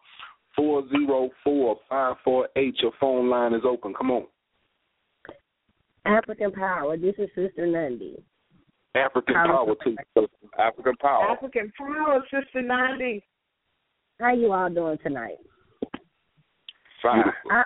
Four 0.56 0.88
zero 0.90 1.30
four 1.44 1.76
five 1.90 2.16
four 2.24 2.48
eight. 2.56 2.76
Your 2.82 2.94
phone 3.00 3.30
line 3.30 3.54
is 3.54 3.64
open. 3.66 3.94
Come 3.94 4.12
on. 4.12 4.26
African 6.06 6.54
Power. 6.54 6.96
This 6.96 7.16
is 7.18 7.28
Sister 7.36 7.68
Nundy. 7.68 8.24
African 8.96 9.36
Power, 9.36 9.76
too. 9.84 9.96
African 10.58 10.96
Power. 10.98 11.32
African 11.32 11.72
Power, 11.78 12.24
Sister 12.32 12.62
Nundy. 12.62 13.24
How 14.20 14.34
you 14.34 14.54
all 14.54 14.70
doing 14.70 14.98
tonight? 15.04 15.38
Fine. 17.02 17.24
I, 17.52 17.64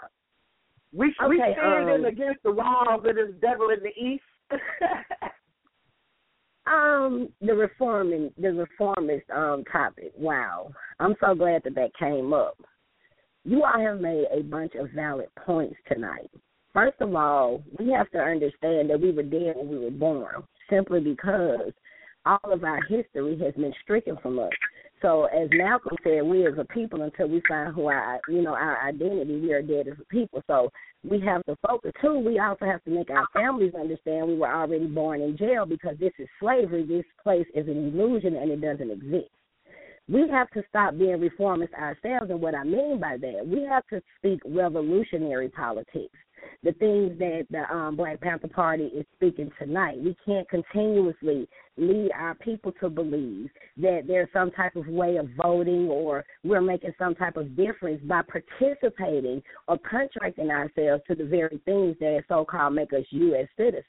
we 0.91 1.13
okay, 1.21 1.29
we 1.29 1.37
standing 1.37 1.95
um, 1.95 2.05
against 2.05 2.41
the 2.43 2.51
wall 2.51 2.87
of 2.89 3.03
this 3.03 3.31
devil 3.41 3.69
in 3.69 3.79
the 3.83 3.89
east. 3.89 4.23
um, 6.67 7.29
the 7.39 7.53
reforming, 7.53 8.31
the 8.39 8.51
reformist 8.51 9.29
um 9.29 9.63
topic. 9.71 10.11
Wow, 10.17 10.71
I'm 10.99 11.15
so 11.21 11.35
glad 11.35 11.61
that 11.63 11.75
that 11.75 11.91
came 11.99 12.33
up. 12.33 12.57
You 13.45 13.63
all 13.63 13.79
have 13.79 14.01
made 14.01 14.25
a 14.33 14.41
bunch 14.41 14.73
of 14.75 14.89
valid 14.91 15.29
points 15.45 15.75
tonight. 15.87 16.31
First 16.73 16.99
of 16.99 17.13
all, 17.15 17.63
we 17.77 17.91
have 17.91 18.09
to 18.11 18.19
understand 18.19 18.89
that 18.89 18.99
we 18.99 19.11
were 19.11 19.23
dead 19.23 19.55
when 19.55 19.69
we 19.69 19.79
were 19.79 19.91
born, 19.91 20.43
simply 20.69 20.99
because 20.99 21.71
all 22.25 22.51
of 22.51 22.63
our 22.63 22.81
history 22.83 23.39
has 23.39 23.53
been 23.55 23.73
stricken 23.83 24.17
from 24.21 24.39
us. 24.39 24.51
So 25.01 25.25
as 25.25 25.47
Malcolm 25.53 25.95
said, 26.03 26.23
we 26.23 26.45
as 26.45 26.57
a 26.57 26.65
people 26.65 27.03
until 27.03 27.29
we 27.29 27.41
find 27.47 27.73
who 27.73 27.87
our 27.87 28.19
you 28.27 28.41
know 28.41 28.53
our 28.53 28.85
identity, 28.85 29.39
we 29.39 29.53
are 29.53 29.61
dead 29.61 29.87
as 29.87 29.97
a 29.99 30.05
people. 30.05 30.43
So 30.47 30.69
we 31.09 31.21
have 31.21 31.43
to 31.45 31.55
focus 31.65 31.93
too. 32.01 32.19
We 32.19 32.39
also 32.39 32.65
have 32.65 32.83
to 32.83 32.89
make 32.89 33.09
our 33.09 33.25
families 33.33 33.73
understand 33.79 34.27
we 34.27 34.37
were 34.37 34.53
already 34.53 34.87
born 34.87 35.21
in 35.21 35.37
jail 35.37 35.65
because 35.65 35.95
this 35.99 36.11
is 36.19 36.27
slavery. 36.39 36.85
This 36.85 37.05
place 37.23 37.47
is 37.55 37.67
an 37.67 37.77
illusion 37.77 38.35
and 38.35 38.51
it 38.51 38.61
doesn't 38.61 38.91
exist. 38.91 39.31
We 40.09 40.27
have 40.29 40.49
to 40.51 40.63
stop 40.67 40.97
being 40.97 41.19
reformists 41.19 41.73
ourselves, 41.75 42.31
and 42.31 42.41
what 42.41 42.55
I 42.55 42.63
mean 42.63 42.99
by 42.99 43.17
that, 43.17 43.45
we 43.45 43.63
have 43.65 43.85
to 43.87 44.01
speak 44.17 44.39
revolutionary 44.43 45.49
politics. 45.49 46.17
The 46.63 46.73
things 46.73 47.17
that 47.19 47.45
the 47.49 47.73
um, 47.73 47.95
Black 47.95 48.21
Panther 48.21 48.47
Party 48.47 48.85
is 48.85 49.05
speaking 49.15 49.51
tonight. 49.59 49.97
We 49.99 50.15
can't 50.25 50.47
continuously 50.49 51.47
lead 51.77 52.11
our 52.13 52.35
people 52.35 52.73
to 52.81 52.89
believe 52.89 53.49
that 53.77 54.03
there's 54.07 54.27
some 54.33 54.51
type 54.51 54.75
of 54.75 54.87
way 54.87 55.17
of 55.17 55.29
voting 55.41 55.87
or 55.87 56.25
we're 56.43 56.61
making 56.61 56.93
some 56.99 57.15
type 57.15 57.37
of 57.37 57.55
difference 57.55 58.01
by 58.03 58.21
participating 58.23 59.41
or 59.67 59.77
contracting 59.89 60.49
ourselves 60.49 61.03
to 61.07 61.15
the 61.15 61.23
very 61.23 61.59
things 61.65 61.95
that 61.99 62.23
so 62.27 62.43
called 62.43 62.73
make 62.73 62.91
us 62.93 63.05
U.S. 63.11 63.47
citizens 63.57 63.85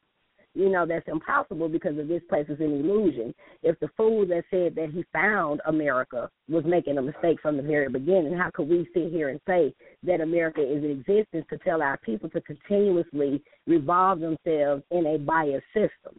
you 0.55 0.69
know 0.69 0.87
that's 0.87 1.07
impossible 1.09 1.69
because 1.69 1.99
of 1.99 2.09
this 2.09 2.23
place 2.29 2.47
is 2.49 2.59
an 2.61 2.73
illusion. 2.73 3.35
If 3.63 3.79
the 3.81 3.89
fool 3.97 4.27
that 4.27 4.45
said 4.51 4.75
that 4.75 4.91
he 4.93 5.05
found 5.13 5.61
America 5.67 6.29
was 6.49 6.65
making 6.67 6.99
a 6.99 7.03
mistake 7.03 7.39
from 7.41 7.57
the 7.57 7.63
very 7.63 7.89
beginning, 7.89 8.37
how 8.37 8.51
could 8.53 8.69
we 8.69 8.89
sit 8.93 9.11
here 9.13 9.29
and 9.29 9.41
say 9.47 9.73
that 10.03 10.21
America 10.21 10.61
is 10.61 10.83
in 10.83 10.91
existence 10.91 11.47
to 11.51 11.59
tell 11.59 11.83
our 11.83 11.99
people 11.99 12.29
to 12.31 12.41
continuously 12.43 13.43
revolve 13.67 14.21
themselves 14.21 14.83
in 14.91 15.07
a 15.07 15.19
biased 15.19 15.65
system? 15.73 16.19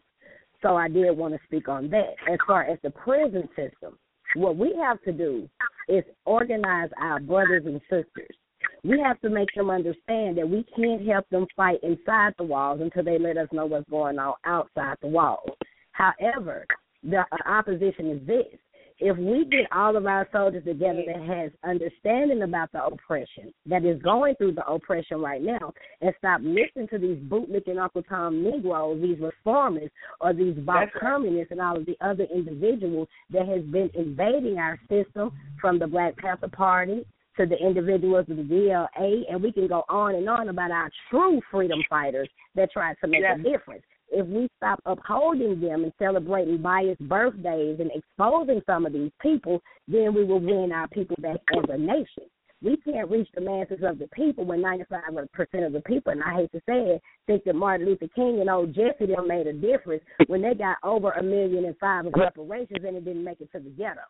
So 0.62 0.76
I 0.76 0.88
did 0.88 1.18
want 1.18 1.34
to 1.34 1.40
speak 1.46 1.68
on 1.68 1.90
that. 1.90 2.14
As 2.32 2.38
far 2.46 2.64
as 2.64 2.78
the 2.84 2.92
prison 2.92 3.50
system, 3.56 3.98
what 4.36 4.56
we 4.56 4.74
have 4.82 5.02
to 5.04 5.12
do 5.12 5.50
is 5.90 6.04
organize 6.26 6.90
our 7.02 7.20
brothers 7.20 7.66
and 7.66 7.82
sisters 7.90 8.36
we 8.84 9.00
have 9.00 9.20
to 9.22 9.30
make 9.30 9.50
them 9.56 9.70
understand 9.70 10.38
that 10.38 10.50
we 10.50 10.66
can't 10.76 11.06
help 11.08 11.30
them 11.30 11.46
fight 11.56 11.80
inside 11.84 12.34
the 12.38 12.44
walls 12.44 12.82
until 12.82 13.04
they 13.04 13.20
let 13.20 13.38
us 13.38 13.48
know 13.52 13.66
what's 13.66 13.90
going 13.90 14.18
on 14.18 14.34
outside 14.46 14.96
the 15.02 15.08
walls. 15.08 15.50
However, 15.92 16.66
the 17.04 17.24
opposition 17.46 18.12
is 18.12 18.28
this. 18.28 18.60
If 19.04 19.18
we 19.18 19.46
get 19.46 19.72
all 19.76 19.98
of 19.98 20.06
our 20.06 20.28
soldiers 20.32 20.64
together 20.64 21.02
that 21.08 21.24
has 21.24 21.52
understanding 21.64 22.44
about 22.44 22.72
the 22.72 22.84
oppression 22.86 23.52
that 23.66 23.84
is 23.84 24.00
going 24.04 24.36
through 24.36 24.54
the 24.54 24.66
oppression 24.68 25.20
right 25.20 25.42
now 25.42 25.74
and 26.02 26.14
stop 26.20 26.42
listening 26.44 26.88
to 26.90 27.00
these 27.00 27.18
bootlicking 27.18 27.82
Uncle 27.82 28.04
Tom 28.04 28.44
Negroes, 28.44 29.02
these 29.02 29.18
reformers 29.20 29.90
or 30.20 30.34
these 30.34 30.56
black 30.58 30.92
communists 31.00 31.52
and 31.52 31.60
all 31.60 31.78
of 31.78 31.88
the 31.88 31.98
other 32.00 32.28
individuals 32.32 33.08
that 33.32 33.48
has 33.48 33.64
been 33.64 33.90
invading 33.96 34.60
our 34.60 34.80
system 34.88 35.32
from 35.60 35.80
the 35.80 35.88
Black 35.88 36.16
Panther 36.18 36.50
Party 36.50 37.04
to 37.42 37.48
the 37.48 37.58
individuals 37.58 38.26
of 38.30 38.38
the 38.38 38.44
BLA, 38.44 39.24
and 39.30 39.42
we 39.42 39.52
can 39.52 39.68
go 39.68 39.84
on 39.90 40.16
and 40.16 40.30
on 40.30 40.50
about 40.50 40.72
our 40.72 40.90
true 41.10 41.42
freedom 41.50 41.80
fighters 41.90 42.30
that 42.56 42.72
tried 42.72 42.96
to 43.02 43.08
make 43.08 43.22
yes. 43.22 43.40
a 43.40 43.44
difference. 43.44 43.84
If 44.12 44.28
we 44.28 44.48
stop 44.58 44.80
upholding 44.86 45.60
them 45.60 45.84
and 45.84 45.94
celebrating 45.98 46.62
biased 46.62 47.00
birthdays 47.08 47.80
and 47.80 47.90
exposing 47.96 48.62
some 48.66 48.86
of 48.86 48.94
these 48.94 49.12
people, 49.22 49.62
then 49.88 50.14
we 50.14 50.24
will 50.24 50.40
win 50.40 50.72
our 50.72 50.88
people 50.90 51.16
back 51.20 51.38
as 51.58 51.64
a 51.70 51.78
nation. 51.78 52.26
We 52.62 52.78
can't 52.78 53.10
reach 53.10 53.30
the 53.34 53.42
masses 53.42 53.80
of 53.84 53.98
the 53.98 54.08
people 54.14 54.46
when 54.46 54.62
95% 54.62 55.66
of 55.66 55.74
the 55.74 55.82
people, 55.88 56.12
and 56.12 56.22
I 56.22 56.36
hate 56.36 56.52
to 56.52 56.60
say 56.68 56.96
it, 56.96 57.02
think 57.26 57.44
that 57.46 57.56
Martin 57.56 57.88
Luther 57.88 58.08
King 58.14 58.40
and 58.42 58.50
old 58.52 58.76
Jesse 58.76 59.08
them 59.08 59.28
made 59.28 59.48
a 59.48 59.54
difference 59.54 60.04
when 60.28 60.44
they 60.44 60.54
got 60.54 60.78
over 60.84 61.12
a 61.12 61.24
million 61.24 61.66
and 61.66 61.78
five 61.80 62.06
of 62.06 62.14
reparations 62.16 62.86
and 62.86 62.98
it 62.98 63.06
didn't 63.06 63.24
make 63.24 63.42
it 63.42 63.52
to 63.54 63.60
the 63.60 63.70
ghetto. 63.70 64.02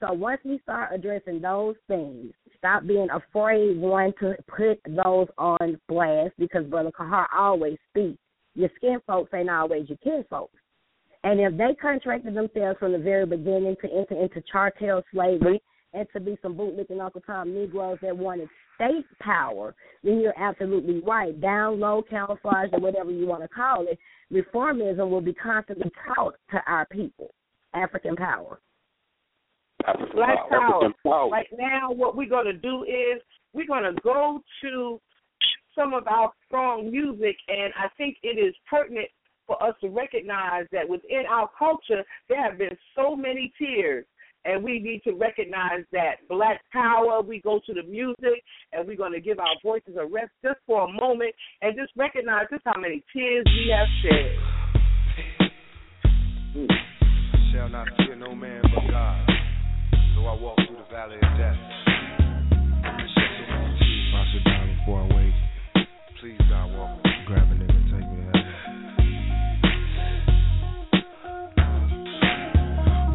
So 0.00 0.14
once 0.14 0.40
we 0.44 0.58
start 0.60 0.90
addressing 0.94 1.42
those 1.42 1.76
things, 1.86 2.32
stop 2.56 2.86
being 2.86 3.08
afraid 3.10 3.78
one 3.78 4.14
to 4.20 4.34
put 4.48 4.80
those 4.86 5.28
on 5.36 5.78
blast 5.88 6.32
because 6.38 6.64
Brother 6.66 6.90
Kahar 6.90 7.26
always 7.36 7.76
speaks. 7.90 8.18
Your 8.54 8.70
skin 8.76 8.98
folks 9.06 9.30
ain't 9.34 9.50
always 9.50 9.88
your 9.88 9.98
kin 9.98 10.24
folks. 10.30 10.56
And 11.22 11.38
if 11.38 11.56
they 11.58 11.74
contracted 11.80 12.34
themselves 12.34 12.78
from 12.78 12.92
the 12.92 12.98
very 12.98 13.26
beginning 13.26 13.76
to 13.82 13.92
enter 13.92 14.20
into 14.20 14.42
chattel 14.50 15.02
slavery 15.12 15.62
and 15.92 16.06
to 16.14 16.20
be 16.20 16.38
some 16.40 16.54
bootlicking 16.54 17.04
Uncle 17.04 17.20
Tom 17.26 17.52
Negroes 17.52 17.98
that 18.00 18.16
wanted 18.16 18.48
state 18.76 19.04
power, 19.20 19.74
then 20.02 20.20
you're 20.20 20.38
absolutely 20.38 21.00
right. 21.00 21.38
Down 21.42 21.78
low, 21.78 22.02
camouflage, 22.08 22.70
or 22.72 22.80
whatever 22.80 23.10
you 23.10 23.26
want 23.26 23.42
to 23.42 23.48
call 23.48 23.86
it, 23.86 23.98
reformism 24.32 25.10
will 25.10 25.20
be 25.20 25.34
constantly 25.34 25.90
taught 26.06 26.36
to 26.52 26.62
our 26.66 26.86
people, 26.86 27.34
African 27.74 28.16
power. 28.16 28.60
African 29.86 30.16
Black 30.16 30.48
power. 30.48 30.92
power. 31.04 31.30
Right 31.30 31.48
now, 31.58 31.90
what 31.90 32.16
we're 32.16 32.28
going 32.28 32.46
to 32.46 32.52
do 32.52 32.84
is 32.84 33.20
we're 33.52 33.66
going 33.66 33.84
to 33.84 34.00
go 34.02 34.42
to 34.62 35.00
some 35.74 35.94
of 35.94 36.06
our 36.06 36.30
strong 36.46 36.90
music, 36.90 37.36
and 37.48 37.72
I 37.78 37.88
think 37.96 38.16
it 38.22 38.38
is 38.38 38.54
pertinent 38.68 39.08
for 39.46 39.62
us 39.62 39.74
to 39.80 39.88
recognize 39.88 40.66
that 40.72 40.88
within 40.88 41.24
our 41.28 41.50
culture, 41.58 42.04
there 42.28 42.42
have 42.42 42.58
been 42.58 42.76
so 42.94 43.16
many 43.16 43.52
tears. 43.58 44.06
And 44.46 44.64
we 44.64 44.78
need 44.78 45.02
to 45.04 45.12
recognize 45.12 45.84
that 45.92 46.26
black 46.26 46.62
power. 46.72 47.20
We 47.20 47.42
go 47.42 47.60
to 47.66 47.74
the 47.74 47.82
music 47.82 48.42
and 48.72 48.88
we're 48.88 48.96
going 48.96 49.12
to 49.12 49.20
give 49.20 49.38
our 49.38 49.54
voices 49.62 49.96
a 50.00 50.06
rest 50.06 50.30
just 50.42 50.60
for 50.66 50.88
a 50.88 50.88
moment 50.90 51.34
and 51.60 51.76
just 51.76 51.92
recognize 51.94 52.46
just 52.50 52.62
how 52.64 52.80
many 52.80 53.04
tears 53.12 53.44
we 53.44 53.70
have 53.76 53.86
shed. 54.02 54.38
Shall 57.52 57.68
not 57.68 57.88
fear 57.98 58.16
no 58.16 58.34
man 58.34 58.62
but 58.62 58.90
God. 58.90 59.29
I 60.26 60.34
walk 60.34 60.56
through 60.56 60.76
the 60.76 60.88
valley 60.90 61.16
of 61.16 61.38
death. 61.38 61.56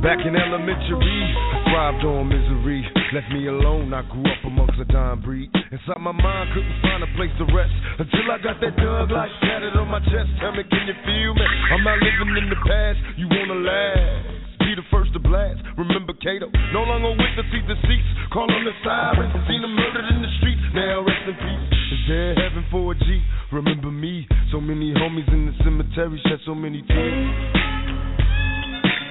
Back 0.05 0.21
in 0.21 0.35
elementary, 0.35 1.33
I 1.33 1.65
thrived 1.65 2.05
on 2.05 2.29
misery. 2.29 2.85
Left 3.11 3.25
me 3.33 3.47
alone, 3.47 3.91
I 3.91 4.03
grew 4.03 4.21
up 4.21 4.37
amongst 4.45 4.79
a 4.79 4.85
dying 4.85 5.21
breed. 5.21 5.49
Inside 5.71 5.97
my 5.99 6.11
mind, 6.11 6.53
couldn't 6.53 6.81
find 6.81 7.01
a 7.01 7.09
place 7.17 7.33
to 7.39 7.45
rest. 7.49 7.73
Until 7.97 8.29
I 8.29 8.37
got 8.37 8.61
that 8.61 8.77
Thug 8.77 9.09
Life 9.09 9.31
tatted 9.41 9.73
on 9.75 9.89
my 9.89 9.99
chest. 10.05 10.29
Tell 10.39 10.51
me, 10.51 10.61
can 10.69 10.85
you 10.85 10.93
feel 11.05 11.33
me? 11.33 11.47
I'm 11.73 11.83
not 11.83 11.97
living 11.97 12.37
in 12.37 12.49
the 12.49 12.59
past, 12.69 12.99
you 13.17 13.27
wanna 13.27 13.55
laugh 13.65 14.44
be 14.65 14.73
the 14.73 14.87
first 14.89 15.13
to 15.13 15.21
blast. 15.21 15.61
Remember 15.77 16.13
Kato, 16.17 16.49
no 16.73 16.81
longer 16.81 17.13
with 17.13 17.33
the 17.37 17.45
see 17.53 17.61
deceased. 17.69 18.09
Call 18.33 18.49
on 18.49 18.65
the 18.65 18.73
sirens, 18.81 19.29
seen 19.45 19.61
them 19.61 19.77
murdered 19.77 20.09
in 20.09 20.25
the 20.25 20.31
streets. 20.41 20.65
Now 20.73 21.05
rest 21.05 21.29
in 21.29 21.37
peace. 21.37 21.69
Is 21.93 22.01
there 22.09 22.33
heaven 22.33 22.65
for 22.73 22.91
a 22.91 22.95
G? 22.97 23.21
Remember 23.53 23.91
me, 23.91 24.27
so 24.51 24.59
many 24.59 24.91
homies 24.97 25.29
in 25.29 25.45
the 25.45 25.53
cemetery 25.63 26.19
shed 26.25 26.41
so 26.45 26.55
many 26.55 26.81
tears. 26.81 27.29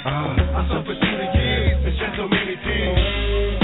Uh, 0.05 0.59
I 0.59 0.61
suffered 0.69 0.99
through 0.99 1.19
the 1.23 1.29
years 1.39 1.79
and 1.87 1.95
shed 2.03 2.13
so 2.19 2.27
many 2.27 2.57
tears. 2.59 3.64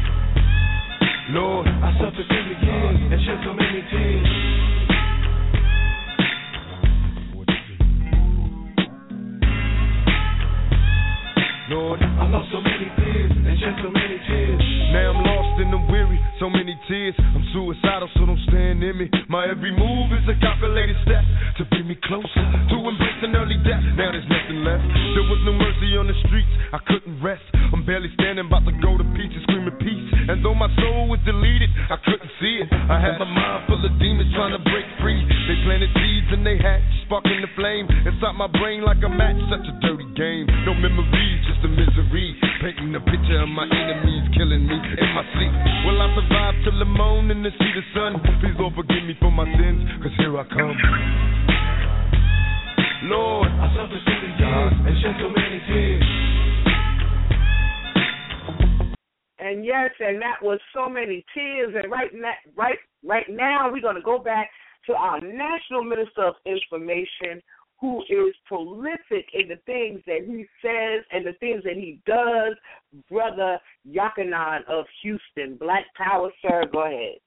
Lord, 1.31 1.63
I 1.63 1.95
the 1.95 2.27
years 2.27 2.99
and 3.07 3.19
shed 3.23 3.39
so 3.47 3.55
many 3.55 3.79
tears. 3.87 4.27
Lord, 11.71 12.03
I 12.03 12.27
lost 12.27 12.51
so 12.51 12.59
many 12.59 12.83
tears 12.99 13.31
and 13.31 13.55
shed 13.63 13.79
so 13.79 13.87
many 13.95 14.19
tears. 14.27 14.59
Now 14.91 15.15
I'm 15.15 15.23
lost 15.23 15.55
and 15.63 15.71
I'm 15.71 15.87
weary, 15.87 16.19
so 16.35 16.51
many 16.51 16.75
tears. 16.91 17.15
I'm 17.15 17.47
suicidal, 17.55 18.11
so 18.19 18.27
don't 18.27 18.35
stand 18.51 18.83
in 18.83 18.99
me. 18.99 19.07
My 19.31 19.47
every 19.47 19.71
move 19.71 20.11
is 20.11 20.27
a 20.27 20.35
calculated 20.43 20.99
step 21.07 21.23
to 21.23 21.65
bring 21.71 21.87
me 21.87 21.95
closer 22.11 22.43
to 22.43 22.75
embracing 22.75 23.31
early 23.39 23.55
death. 23.63 23.79
Now 23.95 24.11
there's 24.11 24.27
nothing 24.27 24.67
left. 24.67 24.83
There 25.15 25.23
was 25.31 25.39
no 25.47 25.55
mercy 25.55 25.95
on 25.95 26.11
the 26.11 26.17
streets, 26.27 26.51
I 26.75 26.79
couldn't 26.91 27.23
rest. 27.23 27.47
I'm 27.55 27.87
barely 27.87 28.11
standing, 28.19 28.51
about 28.51 28.67
to 28.67 28.75
go 28.83 28.99
to. 28.99 29.11
And 30.31 30.39
though 30.39 30.55
my 30.55 30.71
soul 30.79 31.11
was 31.11 31.19
deleted, 31.27 31.67
I 31.91 31.99
couldn't 32.07 32.31
see 32.39 32.63
it. 32.63 32.71
I 32.71 33.03
had 33.03 33.19
my 33.19 33.27
mind 33.27 33.67
full 33.67 33.83
of 33.83 33.91
demons 33.99 34.31
trying 34.31 34.55
to 34.55 34.63
break 34.63 34.87
free. 35.03 35.19
They 35.27 35.59
planted 35.67 35.91
seeds 35.91 36.31
and 36.31 36.47
they 36.47 36.55
hatched, 36.55 36.87
sparking 37.03 37.43
the 37.43 37.51
flame 37.51 37.83
inside 38.07 38.39
my 38.39 38.47
brain 38.47 38.79
like 38.79 39.03
a 39.03 39.11
match. 39.11 39.35
Such 39.51 39.67
a 39.67 39.75
dirty 39.83 40.07
game. 40.15 40.47
No 40.63 40.71
memories, 40.71 41.39
just 41.51 41.59
a 41.67 41.71
misery. 41.75 42.31
Painting 42.63 42.95
a 42.95 43.03
picture 43.03 43.43
of 43.43 43.51
my 43.51 43.67
enemies 43.67 44.23
killing 44.31 44.63
me 44.71 44.79
in 44.79 45.09
my 45.11 45.27
sleep. 45.35 45.51
Will 45.83 45.99
I 45.99 46.07
survive 46.15 46.55
till 46.63 46.79
the 46.79 46.87
morning 46.87 47.43
to 47.43 47.51
see 47.51 47.71
the 47.75 47.83
sun? 47.91 48.15
Please 48.39 48.55
Lord 48.55 48.71
forgive 48.79 49.03
me 49.03 49.19
for 49.19 49.35
my 49.35 49.43
sins, 49.59 49.83
cause 49.99 50.15
here 50.15 50.31
I 50.31 50.47
come. 50.47 50.79
Lord, 53.11 53.51
I 53.51 53.67
suffered 53.75 53.99
through 53.99 54.21
the 54.23 54.31
years 54.39 54.73
and 54.79 54.95
shed 55.03 55.15
so 55.19 55.27
many 55.27 55.59
tears. 55.67 56.00
And 59.51 59.65
yes, 59.65 59.89
and 59.99 60.21
that 60.21 60.41
was 60.41 60.59
so 60.73 60.87
many 60.87 61.25
tears. 61.33 61.75
And 61.75 61.91
right 61.91 62.09
now, 62.13 62.33
right 62.55 62.77
right 63.03 63.25
now, 63.29 63.69
we're 63.69 63.81
going 63.81 63.95
to 63.95 64.01
go 64.01 64.17
back 64.17 64.49
to 64.85 64.93
our 64.93 65.19
National 65.19 65.83
Minister 65.83 66.23
of 66.23 66.35
Information, 66.45 67.41
who 67.81 68.01
is 68.03 68.33
prolific 68.45 69.25
in 69.33 69.49
the 69.49 69.59
things 69.65 70.01
that 70.07 70.21
he 70.25 70.45
says 70.61 71.03
and 71.11 71.25
the 71.25 71.33
things 71.41 71.63
that 71.65 71.75
he 71.75 71.99
does, 72.05 72.55
Brother 73.09 73.59
Yakanan 73.85 74.61
of 74.69 74.85
Houston. 75.01 75.57
Black 75.57 75.85
Power, 75.97 76.29
sir. 76.41 76.63
Go 76.71 76.85
ahead. 76.85 77.17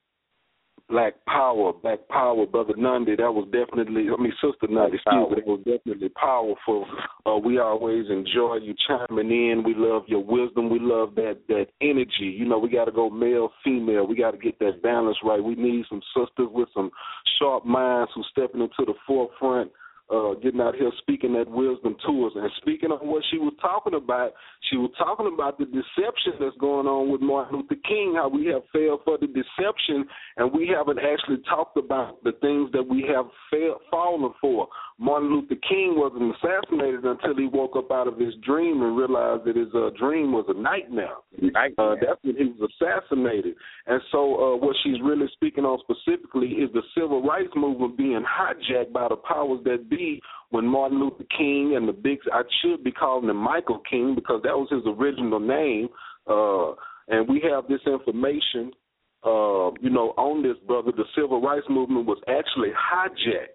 Black 0.89 1.14
Power, 1.26 1.72
Black 1.72 2.07
Power, 2.09 2.47
Brother 2.47 2.74
Nundy. 2.76 3.16
That 3.16 3.32
was 3.32 3.49
definitely, 3.51 4.07
I 4.12 4.20
mean, 4.20 4.32
Sister 4.43 4.68
Nundy, 4.68 4.97
excuse 4.97 5.30
me, 5.30 5.37
that 5.37 5.47
was 5.47 5.61
definitely 5.64 6.11
powerful. 6.11 6.87
Uh, 7.24 7.39
we 7.39 7.59
always 7.59 8.05
enjoy 8.11 8.57
you 8.57 8.74
chiming 8.87 9.30
in. 9.30 9.62
We 9.64 9.74
love 9.74 10.03
your 10.09 10.22
wisdom. 10.22 10.68
We 10.68 10.78
love 10.80 11.14
that 11.14 11.39
that 11.49 11.66
energy. 11.80 12.37
You 12.37 12.45
know, 12.45 12.59
we 12.59 12.68
got 12.68 12.85
to 12.85 12.93
go 12.93 13.09
male, 13.09 13.51
female. 13.64 14.07
We 14.07 14.14
got 14.16 14.32
to 14.32 14.39
get 14.39 14.59
that 14.59 14.82
balance 14.82 15.16
right. 15.24 15.43
We 15.43 15.55
need 15.55 15.87
some 15.89 16.03
sisters 16.14 16.49
with 16.51 16.68
some 16.74 16.91
sharp 17.39 17.64
minds 17.64 18.12
who 18.14 18.22
stepping 18.30 18.61
into 18.61 18.85
the 18.85 18.95
forefront 19.07 19.70
uh, 20.12 20.34
getting 20.42 20.61
out 20.61 20.74
here 20.74 20.90
speaking 20.98 21.32
that 21.32 21.48
wisdom 21.48 21.96
to 22.07 22.26
us. 22.26 22.32
And 22.36 22.50
speaking 22.59 22.90
on 22.90 23.07
what 23.07 23.22
she 23.30 23.38
was 23.38 23.55
talking 23.61 23.94
about, 23.94 24.32
she 24.70 24.76
was 24.76 24.90
talking 24.98 25.30
about 25.32 25.59
the 25.59 25.64
deception 25.64 26.36
that's 26.38 26.57
going 26.59 26.86
on 26.86 27.11
with 27.11 27.20
Martin 27.20 27.59
Luther 27.59 27.80
King, 27.88 28.14
how 28.16 28.28
we 28.28 28.46
have 28.46 28.62
failed 28.72 29.00
for 29.05 29.16
the 29.18 29.26
deception, 29.26 30.05
and 30.36 30.52
we 30.52 30.68
haven't 30.68 30.98
actually 30.98 31.38
talked 31.48 31.78
about 31.78 32.22
the 32.22 32.32
things 32.40 32.70
that 32.72 32.86
we 32.86 33.05
have 33.09 33.26
failed, 33.50 33.80
fallen 33.90 34.32
for. 34.40 34.68
Martin 34.99 35.28
Luther 35.28 35.57
King 35.68 35.95
wasn't 35.97 36.34
assassinated 36.36 37.05
until 37.05 37.34
he 37.36 37.47
woke 37.47 37.74
up 37.74 37.90
out 37.90 38.07
of 38.07 38.16
his 38.16 38.32
dream 38.47 38.80
and 38.80 38.97
realized 38.97 39.45
that 39.45 39.57
his 39.57 39.68
uh, 39.74 39.90
dream 39.99 40.30
was 40.30 40.45
a 40.49 40.55
nightmare. 40.55 41.16
nightmare. 41.36 41.92
Uh, 41.92 41.97
that's 42.01 42.22
when 42.22 42.36
he 42.36 42.55
was 42.57 42.70
assassinated. 42.70 43.57
And 43.86 44.01
so, 44.12 44.55
uh, 44.55 44.57
what 44.57 44.76
she's 44.84 45.03
really 45.03 45.26
speaking 45.32 45.64
on 45.64 45.80
specifically 45.82 46.47
is 46.47 46.70
the 46.72 46.82
civil 46.97 47.22
rights 47.22 47.53
movement 47.57 47.99
being 47.99 48.22
hijacked 48.22 48.92
by 48.92 49.09
the 49.09 49.16
powers 49.16 49.61
that 49.64 49.90
be. 49.90 50.20
When 50.51 50.64
Martin 50.64 51.01
Luther 51.01 51.24
King 51.36 51.74
and 51.76 51.88
the 51.88 51.92
big, 51.92 52.18
I 52.32 52.42
should 52.62 52.84
be 52.84 52.92
calling 52.92 53.28
him 53.28 53.36
Michael 53.36 53.80
King 53.90 54.14
because 54.14 54.42
that 54.45 54.57
was 54.57 54.68
his 54.70 54.84
original 54.86 55.40
name. 55.40 55.88
Uh, 56.28 56.74
and 57.09 57.28
we 57.28 57.42
have 57.51 57.66
this 57.66 57.80
information, 57.84 58.70
uh, 59.24 59.74
you 59.82 59.90
know, 59.90 60.14
on 60.16 60.45
this 60.45 60.57
brother. 60.68 60.92
The 60.92 61.05
civil 61.16 61.42
rights 61.42 61.66
movement 61.68 62.07
was 62.07 62.18
actually 62.28 62.70
hijacked 62.70 63.53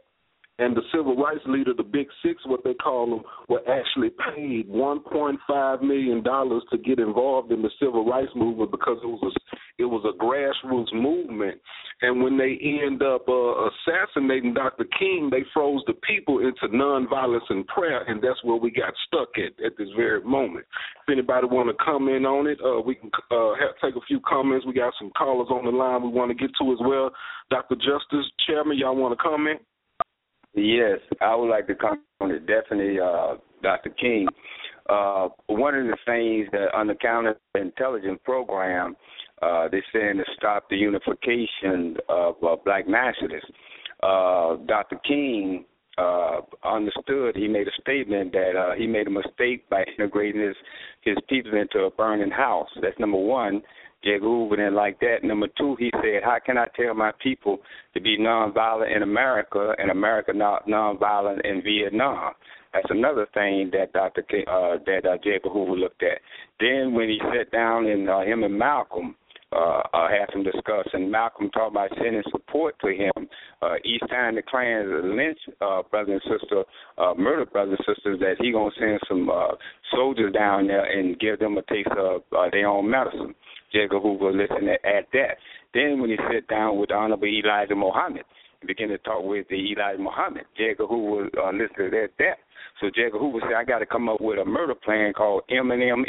and 0.59 0.75
the 0.75 0.81
civil 0.93 1.15
rights 1.15 1.41
leader, 1.47 1.73
the 1.75 1.83
Big 1.83 2.07
Six, 2.21 2.41
what 2.45 2.63
they 2.63 2.73
call 2.73 3.09
them, 3.09 3.23
were 3.47 3.61
actually 3.69 4.09
paid 4.09 4.69
1.5 4.69 5.81
million 5.81 6.21
dollars 6.21 6.63
to 6.71 6.77
get 6.77 6.99
involved 6.99 7.51
in 7.51 7.61
the 7.61 7.69
civil 7.79 8.05
rights 8.05 8.31
movement 8.35 8.71
because 8.71 8.97
it 9.01 9.07
was 9.07 9.23
a 9.23 9.55
it 9.79 9.85
was 9.85 10.03
a 10.03 10.11
grassroots 10.21 10.93
movement. 10.93 11.59
And 12.01 12.21
when 12.21 12.37
they 12.37 12.59
end 12.61 13.01
up 13.01 13.27
uh, 13.29 13.69
assassinating 13.71 14.53
Dr. 14.53 14.83
King, 14.99 15.29
they 15.31 15.43
froze 15.53 15.81
the 15.87 15.93
people 15.93 16.39
into 16.39 16.67
nonviolence 16.75 17.47
and 17.49 17.65
prayer, 17.67 18.03
and 18.03 18.21
that's 18.21 18.43
where 18.43 18.57
we 18.57 18.71
got 18.71 18.93
stuck 19.07 19.29
at 19.37 19.55
at 19.63 19.77
this 19.77 19.87
very 19.95 20.21
moment. 20.23 20.65
If 21.07 21.13
anybody 21.13 21.47
want 21.47 21.69
to 21.69 21.83
comment 21.83 22.25
on 22.25 22.47
it, 22.47 22.59
uh, 22.59 22.81
we 22.81 22.95
can 22.95 23.09
uh, 23.31 23.55
have, 23.55 23.79
take 23.81 23.95
a 23.95 24.05
few 24.05 24.19
comments. 24.27 24.65
We 24.65 24.73
got 24.73 24.93
some 24.99 25.11
callers 25.17 25.47
on 25.49 25.63
the 25.63 25.71
line 25.71 26.03
we 26.03 26.09
want 26.09 26.29
to 26.29 26.35
get 26.35 26.51
to 26.59 26.71
as 26.73 26.79
well. 26.81 27.11
Dr. 27.49 27.75
Justice, 27.75 28.29
Chairman, 28.47 28.77
y'all 28.77 28.95
want 28.95 29.17
to 29.17 29.23
comment? 29.23 29.61
Yes, 30.55 30.99
I 31.21 31.35
would 31.35 31.49
like 31.49 31.67
to 31.67 31.75
comment 31.75 32.01
on 32.21 32.31
it. 32.31 32.45
Definitely, 32.47 32.99
uh, 32.99 33.35
Dr. 33.61 33.89
King. 33.91 34.27
Uh, 34.89 35.29
one 35.47 35.75
of 35.75 35.85
the 35.85 35.97
things 36.05 36.47
that 36.51 36.73
on 36.73 36.87
the 36.87 36.95
counterintelligence 36.95 38.23
program, 38.23 38.95
uh, 39.41 39.67
they're 39.71 39.85
saying 39.93 40.17
to 40.17 40.23
stop 40.35 40.67
the 40.69 40.75
unification 40.75 41.95
of 42.09 42.35
uh, 42.43 42.55
black 42.65 42.87
nationalists. 42.87 43.51
Uh, 44.01 44.55
Dr. 44.65 44.99
King 45.07 45.65
uh, 45.99 46.41
understood. 46.63 47.35
He 47.35 47.47
made 47.47 47.67
a 47.67 47.81
statement 47.81 48.31
that 48.31 48.53
uh, 48.57 48.75
he 48.75 48.87
made 48.87 49.07
a 49.07 49.11
mistake 49.11 49.69
by 49.69 49.83
integrating 49.97 50.41
his 50.41 50.55
his 51.01 51.17
people 51.27 51.55
into 51.55 51.79
a 51.81 51.91
burning 51.91 52.31
house. 52.31 52.69
That's 52.81 52.97
number 52.99 53.17
one. 53.17 53.61
J. 54.03 54.19
Hoover 54.19 54.55
didn't 54.55 54.75
like 54.75 54.99
that. 54.99 55.23
Number 55.23 55.47
two, 55.57 55.75
he 55.77 55.91
said, 56.01 56.23
"How 56.23 56.37
can 56.43 56.57
I 56.57 56.67
tell 56.75 56.93
my 56.93 57.11
people 57.21 57.59
to 57.93 58.01
be 58.01 58.17
nonviolent 58.17 58.95
in 58.95 59.03
America 59.03 59.75
and 59.77 59.91
America 59.91 60.33
not 60.33 60.67
nonviolent 60.67 61.41
in 61.45 61.61
Vietnam?" 61.61 62.33
That's 62.73 62.89
another 62.89 63.27
thing 63.33 63.71
that 63.73 63.93
Dr. 63.93 64.21
K, 64.21 64.45
uh, 64.45 64.77
that 64.85 65.05
uh, 65.05 65.17
J. 65.23 65.39
Hoover 65.43 65.75
looked 65.75 66.03
at. 66.03 66.19
Then 66.59 66.93
when 66.93 67.09
he 67.09 67.19
sat 67.33 67.51
down 67.51 67.87
and 67.87 68.09
uh, 68.09 68.21
him 68.21 68.43
and 68.43 68.57
Malcolm 68.57 69.15
uh, 69.51 69.81
uh, 69.93 70.07
had 70.09 70.27
some 70.31 70.43
discussion. 70.43 71.09
Malcolm 71.09 71.49
talked 71.49 71.71
about 71.71 71.89
sending 71.97 72.21
support 72.31 72.75
to 72.81 72.89
him. 72.89 73.27
Uh, 73.61 73.75
each 73.83 74.01
time 74.09 74.35
the 74.35 74.41
Klan 74.41 75.17
lynch 75.17 75.39
uh, 75.61 75.81
brothers 75.89 76.21
and 76.23 76.39
sister, 76.39 76.63
uh, 76.97 77.13
murder 77.17 77.45
brother 77.45 77.71
and 77.71 77.95
sisters, 77.95 78.19
that 78.19 78.35
he 78.39 78.51
gonna 78.51 78.69
send 78.79 78.99
some 79.07 79.29
uh, 79.29 79.55
soldiers 79.91 80.33
down 80.33 80.67
there 80.67 80.85
and 80.85 81.19
give 81.19 81.39
them 81.39 81.57
a 81.57 81.63
taste 81.63 81.89
of 81.97 82.21
uh, 82.37 82.49
their 82.51 82.67
own 82.67 82.89
medicine. 82.89 83.33
J. 83.71 83.83
Edgar 83.83 83.99
Hoover 83.99 84.31
listened 84.31 84.69
at 84.69 85.07
that. 85.13 85.37
Then 85.73 86.01
when 86.01 86.09
he 86.09 86.17
sat 86.17 86.47
down 86.47 86.77
with 86.79 86.89
the 86.89 86.95
Honorable 86.95 87.27
Elijah 87.27 87.75
Muhammad, 87.75 88.23
and 88.61 88.67
began 88.67 88.89
to 88.89 88.97
talk 88.99 89.23
with 89.23 89.47
the 89.49 89.55
Elijah 89.55 90.01
Muhammad, 90.01 90.45
J. 90.57 90.71
Edgar 90.71 90.87
Hoover 90.87 91.29
uh, 91.39 91.51
listened 91.51 91.93
at 91.93 92.11
that. 92.17 92.37
So 92.81 92.89
J. 92.93 93.07
Edgar 93.07 93.19
Hoover 93.19 93.39
said, 93.41 93.55
I 93.55 93.63
got 93.63 93.79
to 93.79 93.85
come 93.85 94.09
up 94.09 94.21
with 94.21 94.39
a 94.39 94.45
murder 94.45 94.75
plan 94.75 95.13
called 95.13 95.43
M&M. 95.49 96.05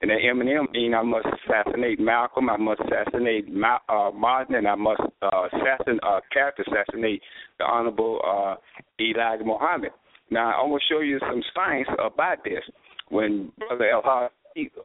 And 0.00 0.10
that 0.10 0.18
M&M 0.30 0.68
mean 0.72 0.94
I 0.94 1.02
must 1.02 1.26
assassinate 1.26 1.98
Malcolm, 1.98 2.48
I 2.48 2.56
must 2.56 2.80
assassinate 2.80 3.52
Ma- 3.52 3.80
uh, 3.88 4.12
Martin, 4.12 4.54
and 4.54 4.68
I 4.68 4.76
must 4.76 5.00
uh, 5.22 5.48
assassinate, 5.52 6.00
uh, 6.04 6.20
character 6.32 6.64
assassinate 6.68 7.20
the 7.58 7.64
Honorable 7.64 8.20
uh, 8.24 8.54
Elijah 9.00 9.44
Muhammad. 9.44 9.90
Now, 10.30 10.60
I'm 10.60 10.68
going 10.68 10.80
to 10.80 10.94
show 10.94 11.00
you 11.00 11.18
some 11.20 11.42
science 11.54 11.88
about 11.98 12.44
this. 12.44 12.62
When 13.08 13.50
Brother 13.58 13.88
El 13.90 14.02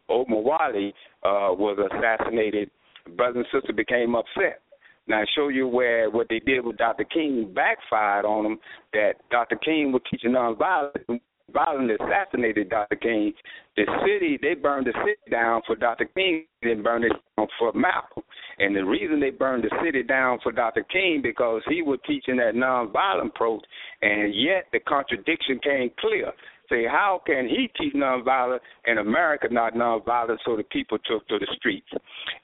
Omar 0.09 0.41
Wally 0.41 0.93
uh, 1.23 1.53
was 1.53 1.77
assassinated, 1.91 2.69
brother 3.15 3.39
and 3.39 3.47
sister 3.51 3.73
became 3.73 4.15
upset. 4.15 4.61
Now, 5.07 5.21
I 5.21 5.25
show 5.35 5.49
you 5.49 5.67
where 5.67 6.09
what 6.09 6.27
they 6.29 6.39
did 6.39 6.63
with 6.65 6.77
Dr. 6.77 7.03
King 7.03 7.51
backfired 7.53 8.25
on 8.25 8.43
them. 8.43 8.59
That 8.93 9.13
Dr. 9.31 9.57
King 9.57 9.91
was 9.91 10.01
teaching 10.09 10.31
nonviolence, 10.31 11.19
violently 11.51 11.95
assassinated 11.95 12.69
Dr. 12.69 12.95
King. 12.95 13.33
The 13.75 13.83
city 14.05 14.39
they 14.41 14.53
burned 14.53 14.87
the 14.87 14.93
city 15.01 15.19
down 15.29 15.61
for 15.67 15.75
Dr. 15.75 16.05
King, 16.05 16.45
then 16.61 16.83
burned 16.83 17.03
it 17.03 17.11
down 17.37 17.47
for 17.59 17.73
Malcolm. 17.73 18.23
And 18.59 18.75
the 18.75 18.85
reason 18.85 19.19
they 19.19 19.31
burned 19.31 19.63
the 19.63 19.75
city 19.83 20.03
down 20.03 20.39
for 20.41 20.51
Dr. 20.51 20.83
King 20.83 21.21
because 21.21 21.61
he 21.67 21.81
was 21.81 21.99
teaching 22.07 22.37
that 22.37 22.53
nonviolent 22.55 23.27
approach, 23.27 23.63
and 24.01 24.33
yet 24.33 24.65
the 24.71 24.79
contradiction 24.79 25.59
came 25.61 25.91
clear 25.99 26.31
say, 26.69 26.85
how 26.85 27.21
can 27.25 27.47
he 27.47 27.69
teach 27.79 27.93
nonviolence 27.93 28.59
and 28.85 28.99
America 28.99 29.47
not 29.51 29.73
nonviolent? 29.73 30.37
So 30.45 30.55
the 30.55 30.63
people 30.63 30.97
took 30.99 31.27
to 31.27 31.39
the 31.39 31.47
streets, 31.57 31.87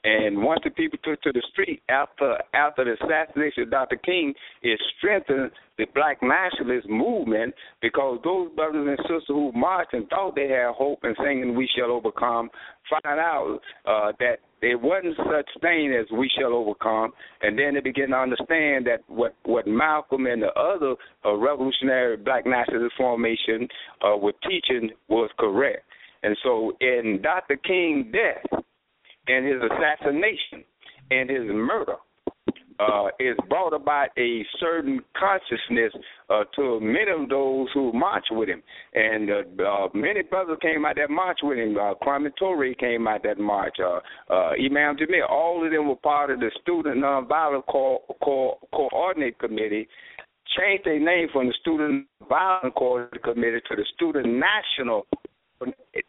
and 0.03 0.41
once 0.41 0.61
the 0.63 0.71
people 0.71 0.99
took 1.03 1.21
to 1.23 1.31
the 1.31 1.43
street 1.51 1.81
after 1.89 2.37
after 2.53 2.85
the 2.85 2.93
assassination 3.05 3.63
of 3.63 3.71
Dr. 3.71 3.97
King, 3.97 4.33
it 4.61 4.79
strengthened 4.97 5.51
the 5.79 5.87
Black 5.95 6.21
nationalist 6.21 6.87
movement 6.89 7.55
because 7.81 8.19
those 8.23 8.51
brothers 8.55 8.85
and 8.87 8.99
sisters 8.99 9.23
who 9.27 9.51
marched 9.53 9.93
and 9.93 10.07
thought 10.09 10.35
they 10.35 10.49
had 10.49 10.73
hope 10.75 10.99
and 11.03 11.15
singing 11.23 11.55
"We 11.55 11.67
Shall 11.75 11.89
Overcome" 11.89 12.49
find 12.89 13.19
out 13.19 13.59
uh, 13.85 14.11
that 14.19 14.39
there 14.61 14.77
wasn't 14.77 15.15
such 15.17 15.49
thing 15.61 15.95
as 15.97 16.05
we 16.11 16.29
shall 16.37 16.53
overcome, 16.53 17.13
and 17.41 17.57
then 17.57 17.75
they 17.75 17.79
begin 17.79 18.09
to 18.09 18.17
understand 18.17 18.85
that 18.87 18.99
what 19.07 19.33
what 19.43 19.65
Malcolm 19.67 20.27
and 20.27 20.41
the 20.41 20.51
other 20.59 20.95
uh, 21.25 21.33
revolutionary 21.35 22.17
black 22.17 22.45
nationalist 22.45 22.95
formation 22.97 23.67
uh, 24.05 24.17
were 24.17 24.33
teaching 24.43 24.89
was 25.07 25.29
correct. 25.39 25.85
And 26.23 26.35
so, 26.43 26.73
in 26.81 27.21
Dr. 27.23 27.55
King's 27.55 28.11
death 28.11 28.61
and 29.27 29.45
his 29.45 29.61
assassination 29.63 30.65
and 31.11 31.29
his 31.29 31.43
murder, 31.45 31.95
uh, 32.79 33.07
is 33.19 33.35
brought 33.49 33.73
about 33.73 34.09
a 34.17 34.45
certain 34.59 35.01
consciousness 35.17 35.93
uh, 36.29 36.43
to 36.55 36.79
many 36.79 37.11
of 37.11 37.29
those 37.29 37.67
who 37.73 37.91
march 37.93 38.25
with 38.31 38.49
him. 38.49 38.63
And 38.93 39.29
uh, 39.29 39.63
uh, 39.63 39.87
many 39.93 40.21
brothers 40.21 40.57
came 40.61 40.85
out 40.85 40.95
that 40.95 41.09
march 41.09 41.39
with 41.43 41.57
him. 41.57 41.77
Uh, 41.77 41.93
Kwame 42.01 42.29
Ture 42.37 42.73
came 42.75 43.07
out 43.07 43.23
that 43.23 43.39
march. 43.39 43.75
Uh, 43.79 43.99
uh, 44.31 44.51
Imam 44.63 44.95
Jamil, 44.97 45.29
all 45.29 45.65
of 45.65 45.71
them 45.71 45.89
were 45.89 45.95
part 45.97 46.31
of 46.31 46.39
the 46.39 46.51
Student 46.61 46.97
Nonviolent 46.97 47.63
Co- 47.69 48.03
Co- 48.23 48.59
Coordinate 48.73 49.37
Committee 49.39 49.87
changed 50.57 50.85
their 50.85 50.99
name 50.99 51.27
from 51.31 51.47
the 51.47 51.53
Student 51.61 52.07
Violence 52.27 52.73
Coordinate 52.77 53.23
Committee 53.23 53.61
to 53.69 53.75
the 53.75 53.85
Student 53.95 54.27
National 54.27 55.05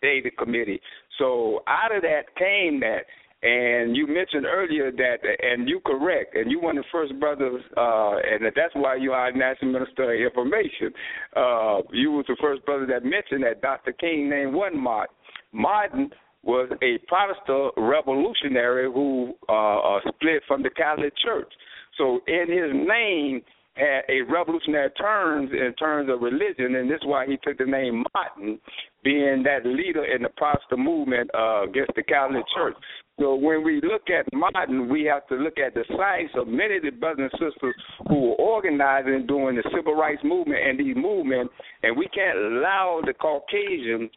Data 0.01 0.31
Committee. 0.39 0.81
So 1.19 1.63
out 1.67 1.95
of 1.95 2.03
that 2.03 2.35
came 2.39 2.81
that 2.81 3.05
and 3.43 3.97
you 3.97 4.07
mentioned 4.07 4.45
earlier 4.45 4.93
that, 4.93 5.17
and 5.43 5.69
you 5.69 5.81
correct, 5.87 6.37
and 6.37 6.51
you 6.51 6.61
one 6.61 6.77
of 6.77 6.85
the 6.85 6.89
first 6.93 7.19
brothers, 7.19 7.63
uh, 7.77 8.17
and 8.17 8.45
that's 8.45 8.75
why 8.75 8.97
you 8.97 9.13
are 9.13 9.33
National 9.33 9.73
Minister 9.73 10.13
of 10.13 10.21
Information. 10.21 10.93
Uh, 11.35 11.81
you 11.93 12.13
was 12.13 12.27
the 12.29 12.37
first 12.41 12.65
brother 12.67 12.87
that 12.87 13.03
mentioned 13.03 13.45
that 13.45 13.63
Dr. 13.63 13.93
King 13.93 14.29
name 14.29 14.53
one 14.53 14.79
Martin. 14.79 15.17
Martin 15.53 16.11
was 16.43 16.71
a 16.83 16.99
Protestant 17.07 17.73
revolutionary 17.77 18.91
who 18.93 19.35
uh, 19.49 19.79
uh, 19.79 20.01
split 20.01 20.43
from 20.47 20.63
the 20.63 20.71
Catholic 20.71 21.13
Church. 21.25 21.53
So 21.97 22.21
in 22.27 22.47
his 22.49 22.73
name 22.75 23.43
had 23.75 24.03
a 24.09 24.23
revolutionary 24.23 24.91
terms 24.91 25.51
in 25.53 25.75
terms 25.75 26.11
of 26.11 26.21
religion, 26.21 26.77
and 26.77 26.91
this 26.91 26.97
is 26.97 27.07
why 27.07 27.27
he 27.27 27.39
took 27.43 27.59
the 27.59 27.65
name 27.65 28.05
Martin, 28.15 28.59
being 29.03 29.43
that 29.45 29.65
leader 29.65 30.05
in 30.05 30.23
the 30.23 30.29
Protestant 30.37 30.81
movement 30.81 31.31
uh, 31.35 31.65
against 31.65 31.93
the 31.95 32.03
Catholic 32.03 32.45
Church. 32.55 32.75
So 33.21 33.35
when 33.35 33.63
we 33.63 33.83
look 33.83 34.09
at 34.09 34.33
Martin, 34.33 34.89
we 34.89 35.05
have 35.05 35.27
to 35.29 35.35
look 35.35 35.59
at 35.59 35.75
the 35.75 35.85
science 35.95 36.31
of 36.37 36.49
many 36.49 36.79
of 36.79 36.83
the 36.83 36.91
brothers 36.91 37.31
and 37.31 37.53
sisters 37.53 37.75
who 38.09 38.15
were 38.15 38.37
organizing 38.37 39.27
during 39.29 39.57
the 39.57 39.71
civil 39.77 39.95
rights 39.95 40.23
movement 40.25 40.59
and 40.67 40.81
these 40.81 40.97
movements, 40.97 41.53
and 41.83 41.95
we 41.99 42.09
can't 42.15 42.39
allow 42.39 43.03
the 43.05 43.13
Caucasian 43.13 44.09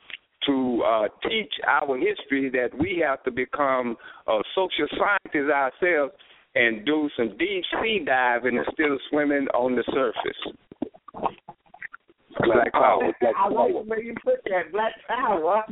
to 0.47 0.83
uh, 0.87 1.07
teach 1.27 1.51
our 1.67 1.97
history 1.97 2.49
that 2.51 2.69
we 2.79 3.03
have 3.05 3.21
to 3.23 3.31
become 3.31 3.97
uh, 4.25 4.39
social 4.55 4.87
scientists 4.97 5.51
ourselves 5.51 6.13
and 6.55 6.85
do 6.85 7.09
some 7.17 7.37
deep 7.37 7.63
sea 7.81 8.01
diving 8.05 8.55
instead 8.55 8.89
of 8.89 8.99
swimming 9.09 9.47
on 9.53 9.75
the 9.75 9.83
surface. 9.91 11.35
Black 12.39 12.71
power. 12.71 13.11
Black 13.19 13.33
I 13.37 13.49
like 13.49 13.73
power. 13.73 13.83
the 13.83 13.89
way 13.89 13.97
you 14.01 14.15
put 14.23 14.43
that. 14.45 14.71
Black 14.71 14.93
power. 15.07 15.63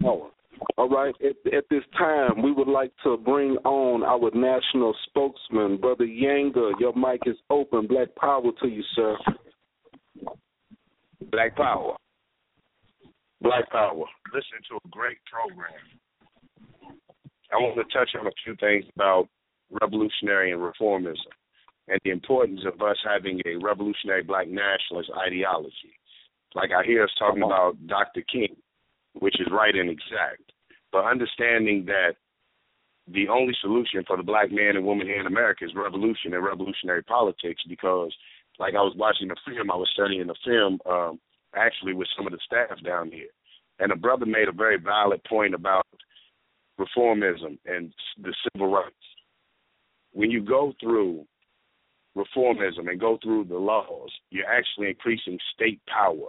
power. 0.00 0.30
All 0.78 0.88
right. 0.88 1.14
At, 1.20 1.54
at 1.54 1.64
this 1.70 1.82
time, 1.98 2.42
we 2.42 2.52
would 2.52 2.68
like 2.68 2.92
to 3.04 3.16
bring 3.16 3.56
on 3.64 4.02
our 4.02 4.30
national 4.34 4.94
spokesman, 5.08 5.78
Brother 5.78 6.06
Yanga. 6.06 6.72
Your 6.80 6.94
mic 6.94 7.20
is 7.26 7.36
open. 7.50 7.86
Black 7.86 8.14
power 8.16 8.50
to 8.62 8.68
you, 8.68 8.82
sir. 8.94 9.16
Black 11.30 11.56
power. 11.56 11.96
Black 13.40 13.70
Power. 13.70 14.04
Listen 14.34 14.58
to 14.70 14.76
a 14.76 14.88
great 14.90 15.18
program. 15.30 15.70
I 17.52 17.56
want 17.56 17.76
to 17.76 17.84
touch 17.96 18.10
on 18.18 18.26
a 18.26 18.30
few 18.44 18.56
things 18.56 18.84
about 18.96 19.28
revolutionary 19.80 20.52
and 20.52 20.60
reformism 20.60 21.30
and 21.88 22.00
the 22.04 22.10
importance 22.10 22.60
of 22.66 22.80
us 22.82 22.96
having 23.08 23.40
a 23.46 23.56
revolutionary 23.56 24.22
black 24.22 24.48
nationalist 24.48 25.10
ideology. 25.26 25.94
Like 26.54 26.70
I 26.76 26.84
hear 26.84 27.04
us 27.04 27.10
talking 27.18 27.42
about 27.42 27.76
Dr. 27.86 28.22
King, 28.32 28.56
which 29.18 29.40
is 29.40 29.46
right 29.50 29.74
and 29.74 29.90
exact, 29.90 30.52
but 30.92 31.04
understanding 31.04 31.84
that 31.86 32.16
the 33.08 33.28
only 33.28 33.54
solution 33.60 34.02
for 34.06 34.16
the 34.16 34.22
black 34.22 34.50
man 34.50 34.76
and 34.76 34.84
woman 34.84 35.06
here 35.06 35.20
in 35.20 35.26
America 35.26 35.64
is 35.64 35.70
revolution 35.74 36.34
and 36.34 36.44
revolutionary 36.44 37.04
politics 37.04 37.62
because 37.68 38.12
like 38.58 38.74
I 38.74 38.80
was 38.80 38.94
watching 38.96 39.28
the 39.28 39.36
film, 39.46 39.70
I 39.70 39.76
was 39.76 39.90
studying 39.92 40.26
the 40.26 40.34
film 40.44 40.78
um, 40.90 41.20
actually 41.54 41.94
with 41.94 42.08
some 42.16 42.26
of 42.26 42.32
the 42.32 42.38
staff 42.44 42.82
down 42.84 43.10
here. 43.10 43.28
And 43.78 43.92
a 43.92 43.96
brother 43.96 44.26
made 44.26 44.48
a 44.48 44.52
very 44.52 44.78
valid 44.78 45.22
point 45.24 45.54
about 45.54 45.86
reformism 46.80 47.58
and 47.66 47.92
the 48.22 48.34
civil 48.52 48.72
rights. 48.72 48.94
When 50.12 50.30
you 50.30 50.42
go 50.42 50.72
through 50.80 51.26
reformism 52.16 52.88
and 52.88 52.98
go 52.98 53.18
through 53.22 53.44
the 53.44 53.58
laws, 53.58 54.10
you're 54.30 54.46
actually 54.46 54.88
increasing 54.88 55.38
state 55.54 55.80
power. 55.86 56.28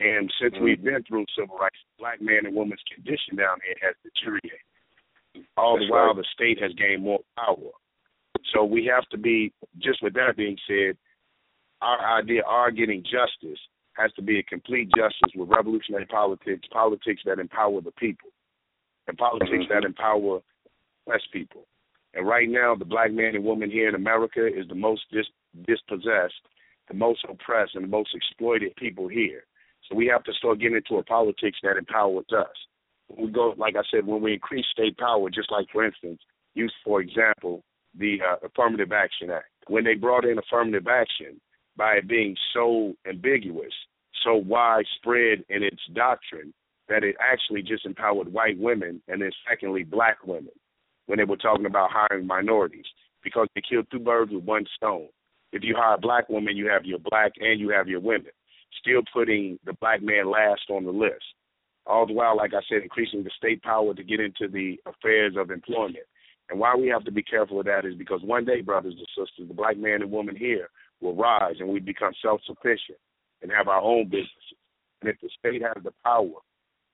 And 0.00 0.32
since 0.40 0.54
Mm-hmm. 0.54 0.64
we've 0.64 0.82
been 0.82 1.02
through 1.04 1.24
civil 1.36 1.56
rights, 1.58 1.76
black 1.98 2.20
man 2.20 2.46
and 2.46 2.54
woman's 2.54 2.82
condition 2.94 3.36
down 3.36 3.58
here 3.64 3.74
has 3.82 3.94
deteriorated. 4.04 4.60
All 5.56 5.76
That's 5.76 5.86
the 5.86 5.92
while, 5.92 6.06
right. 6.06 6.16
the 6.16 6.24
state 6.32 6.62
has 6.62 6.72
gained 6.74 7.02
more 7.02 7.20
power. 7.36 7.72
So 8.54 8.64
we 8.64 8.86
have 8.86 9.06
to 9.10 9.18
be, 9.18 9.52
just 9.78 10.02
with 10.02 10.14
that 10.14 10.36
being 10.36 10.56
said, 10.66 10.96
our 11.82 12.18
idea, 12.18 12.42
our 12.44 12.70
getting 12.70 13.02
justice, 13.02 13.58
has 13.92 14.12
to 14.12 14.22
be 14.22 14.38
a 14.38 14.42
complete 14.44 14.88
justice 14.96 15.32
with 15.34 15.48
revolutionary 15.48 16.06
politics, 16.06 16.66
politics 16.72 17.22
that 17.26 17.40
empower 17.40 17.80
the 17.80 17.90
people, 17.92 18.30
and 19.08 19.18
politics 19.18 19.64
that 19.68 19.84
empower 19.84 20.40
less 21.06 21.22
people. 21.32 21.66
And 22.14 22.26
right 22.26 22.48
now, 22.48 22.74
the 22.74 22.84
black 22.84 23.12
man 23.12 23.34
and 23.34 23.44
woman 23.44 23.70
here 23.70 23.88
in 23.88 23.94
America 23.94 24.46
is 24.46 24.66
the 24.68 24.74
most 24.74 25.02
dis- 25.12 25.26
dispossessed, 25.66 26.40
the 26.88 26.94
most 26.94 27.24
oppressed, 27.28 27.74
and 27.74 27.84
the 27.84 27.88
most 27.88 28.14
exploited 28.14 28.74
people 28.76 29.08
here. 29.08 29.44
So 29.88 29.96
we 29.96 30.06
have 30.06 30.24
to 30.24 30.32
start 30.34 30.60
getting 30.60 30.76
into 30.76 30.96
a 30.96 31.04
politics 31.04 31.58
that 31.62 31.76
empowers 31.76 32.26
us. 32.36 32.46
We 33.08 33.30
go, 33.30 33.54
like 33.56 33.74
I 33.76 33.82
said, 33.90 34.06
when 34.06 34.20
we 34.20 34.34
increase 34.34 34.66
state 34.70 34.98
power, 34.98 35.30
just 35.30 35.50
like 35.50 35.66
for 35.72 35.84
instance, 35.84 36.20
use 36.54 36.74
for 36.84 37.00
example 37.00 37.62
the 37.98 38.18
uh, 38.20 38.46
Affirmative 38.46 38.92
Action 38.92 39.30
Act. 39.30 39.46
When 39.68 39.84
they 39.84 39.94
brought 39.94 40.24
in 40.24 40.38
affirmative 40.38 40.86
action, 40.88 41.40
by 41.76 41.94
it 41.94 42.08
being 42.08 42.36
so 42.52 42.94
ambiguous, 43.08 43.72
so 44.24 44.34
widespread 44.34 45.44
in 45.48 45.62
its 45.62 45.80
doctrine, 45.94 46.52
that 46.88 47.04
it 47.04 47.16
actually 47.20 47.62
just 47.62 47.86
empowered 47.86 48.32
white 48.32 48.58
women 48.58 49.00
and 49.08 49.22
then 49.22 49.30
secondly 49.48 49.84
black 49.84 50.26
women 50.26 50.52
when 51.06 51.18
they 51.18 51.24
were 51.24 51.36
talking 51.36 51.66
about 51.66 51.90
hiring 51.92 52.26
minorities 52.26 52.84
because 53.22 53.46
they 53.54 53.62
killed 53.68 53.86
two 53.90 53.98
birds 53.98 54.32
with 54.32 54.44
one 54.44 54.66
stone. 54.76 55.08
If 55.52 55.62
you 55.62 55.74
hire 55.76 55.94
a 55.94 56.00
black 56.00 56.28
woman, 56.28 56.56
you 56.56 56.68
have 56.68 56.84
your 56.84 56.98
black 56.98 57.32
and 57.40 57.60
you 57.60 57.70
have 57.70 57.88
your 57.88 58.00
women, 58.00 58.32
still 58.80 59.02
putting 59.12 59.58
the 59.64 59.72
black 59.74 60.02
man 60.02 60.30
last 60.30 60.62
on 60.70 60.84
the 60.84 60.90
list. 60.90 61.24
All 61.86 62.06
the 62.06 62.12
while, 62.12 62.36
like 62.36 62.52
I 62.52 62.60
said, 62.68 62.82
increasing 62.82 63.24
the 63.24 63.30
state 63.36 63.62
power 63.62 63.94
to 63.94 64.04
get 64.04 64.20
into 64.20 64.48
the 64.48 64.78
affairs 64.86 65.34
of 65.38 65.50
employment. 65.50 66.04
And 66.50 66.58
why 66.58 66.74
we 66.74 66.88
have 66.88 67.04
to 67.04 67.12
be 67.12 67.22
careful 67.22 67.60
of 67.60 67.66
that 67.66 67.84
is 67.84 67.94
because 67.94 68.20
one 68.22 68.44
day, 68.44 68.60
brothers 68.60 68.94
and 68.96 69.06
sisters, 69.08 69.48
the 69.48 69.54
black 69.54 69.76
man 69.76 70.02
and 70.02 70.10
woman 70.10 70.36
here 70.36 70.68
will 71.00 71.14
rise 71.14 71.56
and 71.60 71.68
we 71.68 71.80
become 71.80 72.12
self 72.22 72.40
sufficient 72.46 72.98
and 73.42 73.50
have 73.50 73.68
our 73.68 73.80
own 73.80 74.04
businesses. 74.04 74.58
And 75.00 75.10
if 75.10 75.16
the 75.20 75.28
state 75.38 75.62
has 75.62 75.82
the 75.82 75.92
power 76.04 76.30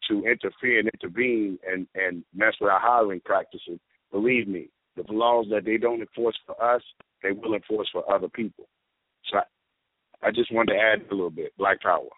to 0.09 0.25
interfere 0.27 0.81
and 0.81 0.91
intervene 0.93 1.59
and, 1.67 1.87
and 1.95 2.25
mess 2.35 2.55
with 2.61 2.71
our 2.71 2.81
hiring 2.81 3.21
practices, 3.25 3.79
believe 4.13 4.47
me, 4.47 4.69
the 4.97 5.05
laws 5.13 5.47
that 5.51 5.65
they 5.65 5.77
don't 5.77 6.01
enforce 6.01 6.37
for 6.47 6.63
us, 6.63 6.83
they 7.23 7.33
will 7.33 7.55
enforce 7.55 7.89
for 7.93 8.11
other 8.13 8.29
people. 8.29 8.69
So 9.31 9.39
I, 10.23 10.31
just 10.31 10.53
wanted 10.53 10.75
to 10.75 10.79
add 10.79 11.03
a 11.11 11.15
little 11.15 11.31
bit. 11.31 11.53
Black 11.59 11.81
power. 11.83 12.09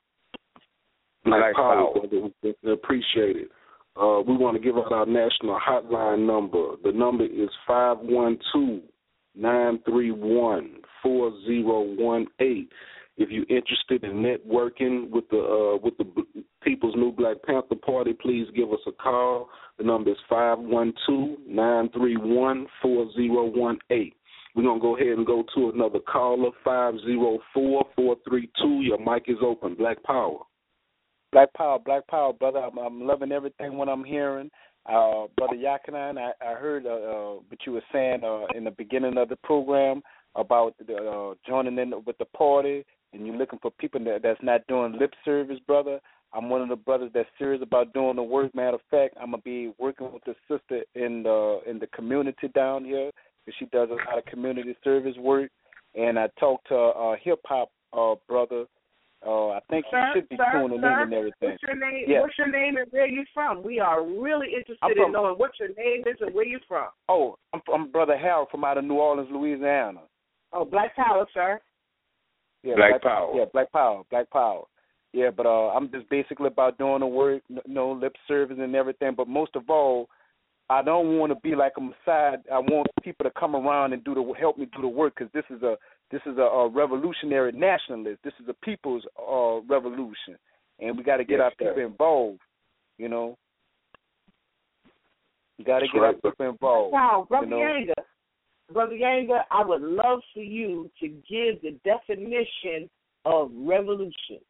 Black 1.25 1.41
Black 1.41 1.55
power, 1.55 1.93
power. 1.95 2.07
We- 2.43 2.55
we 2.63 2.73
Appreciate 2.73 3.37
it. 3.37 3.51
Uh, 3.97 4.21
we 4.27 4.37
want 4.37 4.57
to 4.57 4.63
give 4.63 4.77
out 4.77 4.93
our 4.93 5.07
national 5.07 5.59
hotline 5.59 6.27
number. 6.27 6.77
The 6.85 6.93
number 6.93 7.25
is 7.25 7.49
five 7.67 7.99
one 7.99 8.39
two 8.53 8.83
nine 9.35 9.81
three 9.87 10.11
one 10.11 10.77
four 11.03 11.33
zero 11.47 11.81
one 11.81 12.27
eight. 12.41 12.71
If 13.17 13.31
you're 13.31 13.47
interested 13.49 14.05
in 14.05 14.23
networking 14.23 15.09
with 15.09 15.25
the 15.31 15.39
uh, 15.39 15.79
with 15.83 15.97
the 15.97 16.05
People's 16.63 16.95
New 16.95 17.11
Black 17.13 17.39
Panther 17.47 17.75
Party, 17.77 18.13
please 18.13 18.47
give 18.55 18.71
us 18.71 18.81
a 18.87 18.93
call. 18.93 19.49
The 19.79 19.85
number 19.85 20.11
is 20.11 20.17
five 20.29 20.59
one 20.59 20.93
two 21.07 21.39
nine 21.49 21.89
three 21.95 22.19
one 22.19 22.67
four 22.83 23.11
zero 23.15 23.45
one 23.47 23.79
eight. 23.91 24.15
We're 24.57 24.63
gonna 24.63 24.81
go 24.81 24.97
ahead 24.97 25.19
and 25.19 25.27
go 25.27 25.45
to 25.55 25.71
another 25.71 25.99
caller 26.11 26.51
five 26.65 26.95
zero 27.05 27.39
four 27.53 27.85
four 27.95 28.17
three 28.27 28.51
two. 28.61 28.81
Your 28.81 28.99
mic 28.99 29.25
is 29.29 29.37
open. 29.43 29.75
Black 29.75 30.03
Power. 30.03 30.39
Black 31.31 31.53
Power, 31.53 31.79
Black 31.79 32.07
Power, 32.07 32.33
brother. 32.33 32.61
I'm, 32.61 32.79
I'm 32.79 33.07
loving 33.07 33.33
everything 33.33 33.77
what 33.77 33.91
I'm 33.91 34.03
hearing. 34.03 34.51
Uh, 34.87 35.27
brother 35.37 35.57
Yakanan, 35.57 36.17
I, 36.17 36.33
I 36.43 36.55
heard 36.55 36.87
uh, 36.87 36.91
uh, 36.91 37.33
what 37.49 37.59
you 37.67 37.73
were 37.73 37.83
saying 37.93 38.21
uh, 38.25 38.47
in 38.57 38.65
the 38.65 38.71
beginning 38.71 39.19
of 39.19 39.29
the 39.29 39.37
program 39.37 40.01
about 40.37 40.75
the, 40.87 40.95
uh, 40.95 41.35
joining 41.47 41.79
in 41.79 41.93
with 42.07 42.17
the 42.19 42.25
party, 42.27 42.85
and 43.13 43.27
you're 43.27 43.37
looking 43.37 43.59
for 43.61 43.73
people 43.73 44.03
that, 44.05 44.21
that's 44.23 44.41
not 44.43 44.67
doing 44.69 44.97
lip 44.99 45.13
service, 45.25 45.59
brother. 45.67 46.01
I'm 46.33 46.49
one 46.49 46.63
of 46.63 46.69
the 46.69 46.77
brothers 46.77 47.11
that's 47.13 47.29
serious 47.39 47.63
about 47.63 47.93
doing 47.93 48.17
the 48.17 48.23
work. 48.23 48.55
Matter 48.55 48.77
of 48.77 48.81
fact, 48.91 49.17
I'm 49.21 49.33
gonna 49.33 49.43
be 49.43 49.73
working 49.79 50.13
with 50.13 50.25
the 50.25 50.35
sister 50.49 50.85
in 50.95 51.23
the 51.25 51.61
in 51.67 51.79
the 51.79 51.87
community 51.89 52.49
down 52.55 52.85
here, 52.85 53.11
she 53.59 53.67
does 53.67 53.89
a 53.91 53.95
lot 53.95 54.19
of 54.19 54.25
community 54.27 54.77
service 54.83 55.17
work. 55.19 55.51
And 55.95 56.19
I 56.19 56.29
talked 56.39 56.69
to 56.69 56.75
a 56.75 57.17
hip 57.23 57.41
hop 57.47 57.71
uh, 57.93 58.15
brother. 58.29 58.67
Uh, 59.27 59.49
I 59.49 59.61
think 59.71 59.87
Sir, 59.91 60.11
he 60.13 60.21
should 60.21 60.29
be 60.29 60.37
sir, 60.37 60.45
tuning 60.53 60.81
sir, 60.81 61.03
in 61.03 61.03
and 61.05 61.15
everything. 61.15 61.51
What's 61.51 61.63
your 61.63 61.77
name? 61.77 62.05
Yeah. 62.07 62.21
What's 62.21 62.39
your 62.39 62.51
name 62.51 62.77
and 62.77 62.87
where 62.91 63.09
you 63.09 63.25
from? 63.33 63.63
We 63.63 63.81
are 63.81 64.05
really 64.05 64.49
interested 64.49 64.79
I'm 64.83 64.93
in 64.93 65.11
knowing 65.11 65.37
what 65.37 65.53
your 65.59 65.71
name 65.71 66.03
is 66.07 66.17
and 66.21 66.35
where 66.35 66.45
you 66.45 66.61
from. 66.69 66.89
Oh, 67.09 67.37
I'm, 67.53 67.63
I'm 67.73 67.91
brother 67.91 68.17
Harold 68.17 68.49
from 68.51 68.65
out 68.65 68.79
of 68.79 68.85
New 68.85 68.97
Orleans, 68.97 69.29
Louisiana. 69.33 70.01
Oh, 70.53 70.65
Black 70.65 70.95
Power, 70.95 71.27
sir. 71.33 71.61
Yeah, 72.63 72.75
Black 72.77 73.03
Power. 73.03 73.33
Yeah, 73.35 73.45
Black 73.53 73.73
Power, 73.73 74.03
Black 74.11 74.31
Power. 74.31 74.65
Yeah, 75.13 75.31
but 75.35 75.47
uh, 75.47 75.69
I'm 75.69 75.91
just 75.91 76.09
basically 76.11 76.49
about 76.49 76.79
doing 76.79 77.01
the 77.01 77.07
work, 77.07 77.43
n- 77.51 77.59
no 77.67 77.93
lip 77.93 78.15
service 78.29 78.59
and 78.61 78.75
everything. 78.75 79.15
But 79.17 79.29
most 79.29 79.57
of 79.57 79.71
all, 79.71 80.09
I 80.69 80.83
don't 80.83 81.19
want 81.19 81.31
to 81.31 81.39
be 81.41 81.55
like 81.55 81.73
a 81.77 81.81
Messiah. 81.81 82.39
I 82.53 82.59
want 82.59 82.89
people 83.03 83.25
to 83.25 83.31
come 83.39 83.55
around 83.55 83.93
and 83.93 84.03
do 84.03 84.15
the 84.15 84.33
help 84.39 84.59
me 84.59 84.69
do 84.75 84.83
the 84.83 84.89
work 84.89 85.15
because 85.17 85.33
this 85.33 85.45
is 85.51 85.63
a 85.63 85.77
this 86.11 86.21
is 86.27 86.39
a, 86.39 86.43
a 86.43 86.69
revolutionary 86.69 87.53
nationalist. 87.53 88.23
This 88.25 88.33
is 88.43 88.49
a 88.49 88.55
people's 88.65 89.05
uh, 89.19 89.61
revolution, 89.69 90.37
and 90.81 90.97
we 90.97 91.05
got 91.05 91.19
to 91.19 91.25
get 91.25 91.39
Yes, 91.39 91.43
our 91.43 91.51
sir. 91.51 91.69
people 91.71 91.87
involved. 91.87 92.41
You 92.99 93.09
know, 93.09 93.37
you 95.59 95.65
got 95.65 95.81
to 95.81 95.87
get 95.93 95.99
right, 95.99 96.17
our 96.25 96.31
people 96.31 96.49
involved. 96.51 96.93
Wow, 96.93 97.27
Brother 97.29 97.47
you 97.47 97.51
know? 97.51 97.57
Yanga. 97.59 97.95
Brother 98.73 98.95
Yanga, 98.95 99.43
I 99.51 99.65
would 99.65 99.83
love 99.83 100.21
for 100.35 100.43
you 100.43 100.91
to 101.01 101.09
give 101.09 101.63
the 101.63 101.79
definition 101.85 102.91
of 103.25 103.51
revolution. 103.55 104.41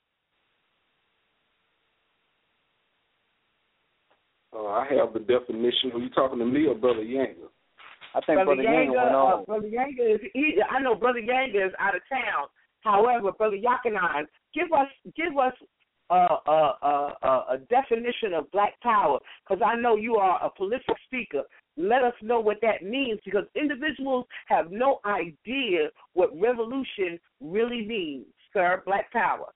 Uh, 4.56 4.66
I 4.68 4.86
have 4.98 5.12
the 5.12 5.20
definition. 5.20 5.92
Are 5.92 5.98
you 5.98 6.08
talking 6.10 6.38
to 6.38 6.46
me 6.46 6.66
or 6.66 6.74
Brother 6.74 7.00
Yanga? 7.00 7.48
I 8.14 8.20
think 8.20 8.38
Brother, 8.38 8.54
Brother 8.54 8.62
Yanga 8.62 8.88
went 8.88 9.14
uh. 9.14 9.44
Brother 9.44 9.68
Yanga 9.68 10.14
is. 10.14 10.20
He, 10.32 10.54
I 10.70 10.80
know 10.80 10.94
Brother 10.94 11.20
Yanga 11.20 11.66
is 11.66 11.72
out 11.78 11.94
of 11.94 12.02
town. 12.08 12.46
However, 12.80 13.32
Brother 13.32 13.56
Yakanan, 13.56 14.24
give 14.54 14.72
us 14.72 14.88
give 15.14 15.36
us 15.36 15.52
a 16.08 16.14
a 16.14 16.72
a, 16.82 17.12
a, 17.22 17.28
a 17.54 17.58
definition 17.68 18.32
of 18.34 18.50
Black 18.52 18.80
Power, 18.80 19.18
because 19.46 19.62
I 19.64 19.78
know 19.78 19.96
you 19.96 20.16
are 20.16 20.42
a 20.42 20.48
prolific 20.48 20.96
speaker. 21.06 21.42
Let 21.76 22.04
us 22.04 22.14
know 22.22 22.40
what 22.40 22.58
that 22.62 22.82
means, 22.82 23.20
because 23.24 23.44
individuals 23.54 24.24
have 24.46 24.70
no 24.70 25.00
idea 25.04 25.90
what 26.14 26.30
revolution 26.40 27.20
really 27.42 27.84
means, 27.86 28.24
sir. 28.54 28.82
Black 28.86 29.12
Power. 29.12 29.48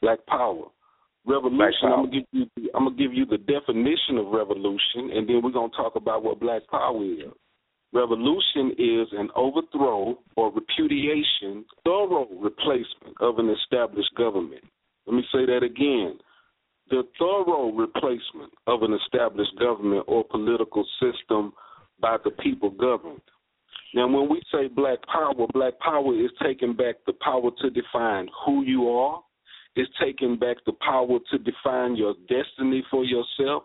Black 0.00 0.24
Power. 0.26 0.68
Revolution. 1.26 1.74
I'm 1.84 2.06
gonna 2.06 2.10
give 2.10 2.24
you. 2.32 2.46
I'm 2.74 2.84
gonna 2.84 2.96
give 2.96 3.12
you 3.12 3.26
the 3.26 3.38
definition 3.38 4.18
of 4.18 4.28
revolution, 4.28 5.10
and 5.12 5.28
then 5.28 5.40
we're 5.42 5.50
gonna 5.50 5.72
talk 5.76 5.96
about 5.96 6.22
what 6.22 6.40
Black 6.40 6.62
Power 6.70 7.04
is. 7.04 7.32
Revolution 7.92 8.72
is 8.78 9.08
an 9.12 9.30
overthrow 9.34 10.18
or 10.36 10.52
repudiation, 10.52 11.64
thorough 11.84 12.28
replacement 12.38 13.16
of 13.20 13.38
an 13.38 13.50
established 13.50 14.14
government. 14.16 14.62
Let 15.06 15.16
me 15.16 15.24
say 15.32 15.46
that 15.46 15.62
again. 15.62 16.18
The 16.90 17.02
thorough 17.18 17.72
replacement 17.72 18.52
of 18.66 18.82
an 18.82 18.92
established 18.92 19.58
government 19.58 20.04
or 20.06 20.24
political 20.24 20.86
system 21.00 21.52
by 22.00 22.18
the 22.22 22.30
people 22.30 22.70
governed. 22.70 23.22
Now, 23.94 24.06
when 24.06 24.28
we 24.28 24.42
say 24.52 24.68
black 24.68 24.98
power, 25.06 25.46
black 25.52 25.78
power 25.80 26.14
is 26.14 26.30
taking 26.42 26.74
back 26.74 26.96
the 27.06 27.14
power 27.14 27.50
to 27.62 27.70
define 27.70 28.28
who 28.44 28.62
you 28.62 28.88
are, 28.88 29.22
it's 29.76 29.90
taking 30.02 30.36
back 30.36 30.56
the 30.64 30.72
power 30.72 31.18
to 31.30 31.38
define 31.38 31.96
your 31.96 32.14
destiny 32.28 32.82
for 32.90 33.04
yourself, 33.04 33.64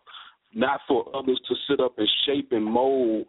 not 0.53 0.81
for 0.87 1.05
others 1.15 1.39
to 1.47 1.55
sit 1.69 1.79
up 1.79 1.97
and 1.97 2.09
shape 2.25 2.51
and 2.51 2.65
mold 2.65 3.25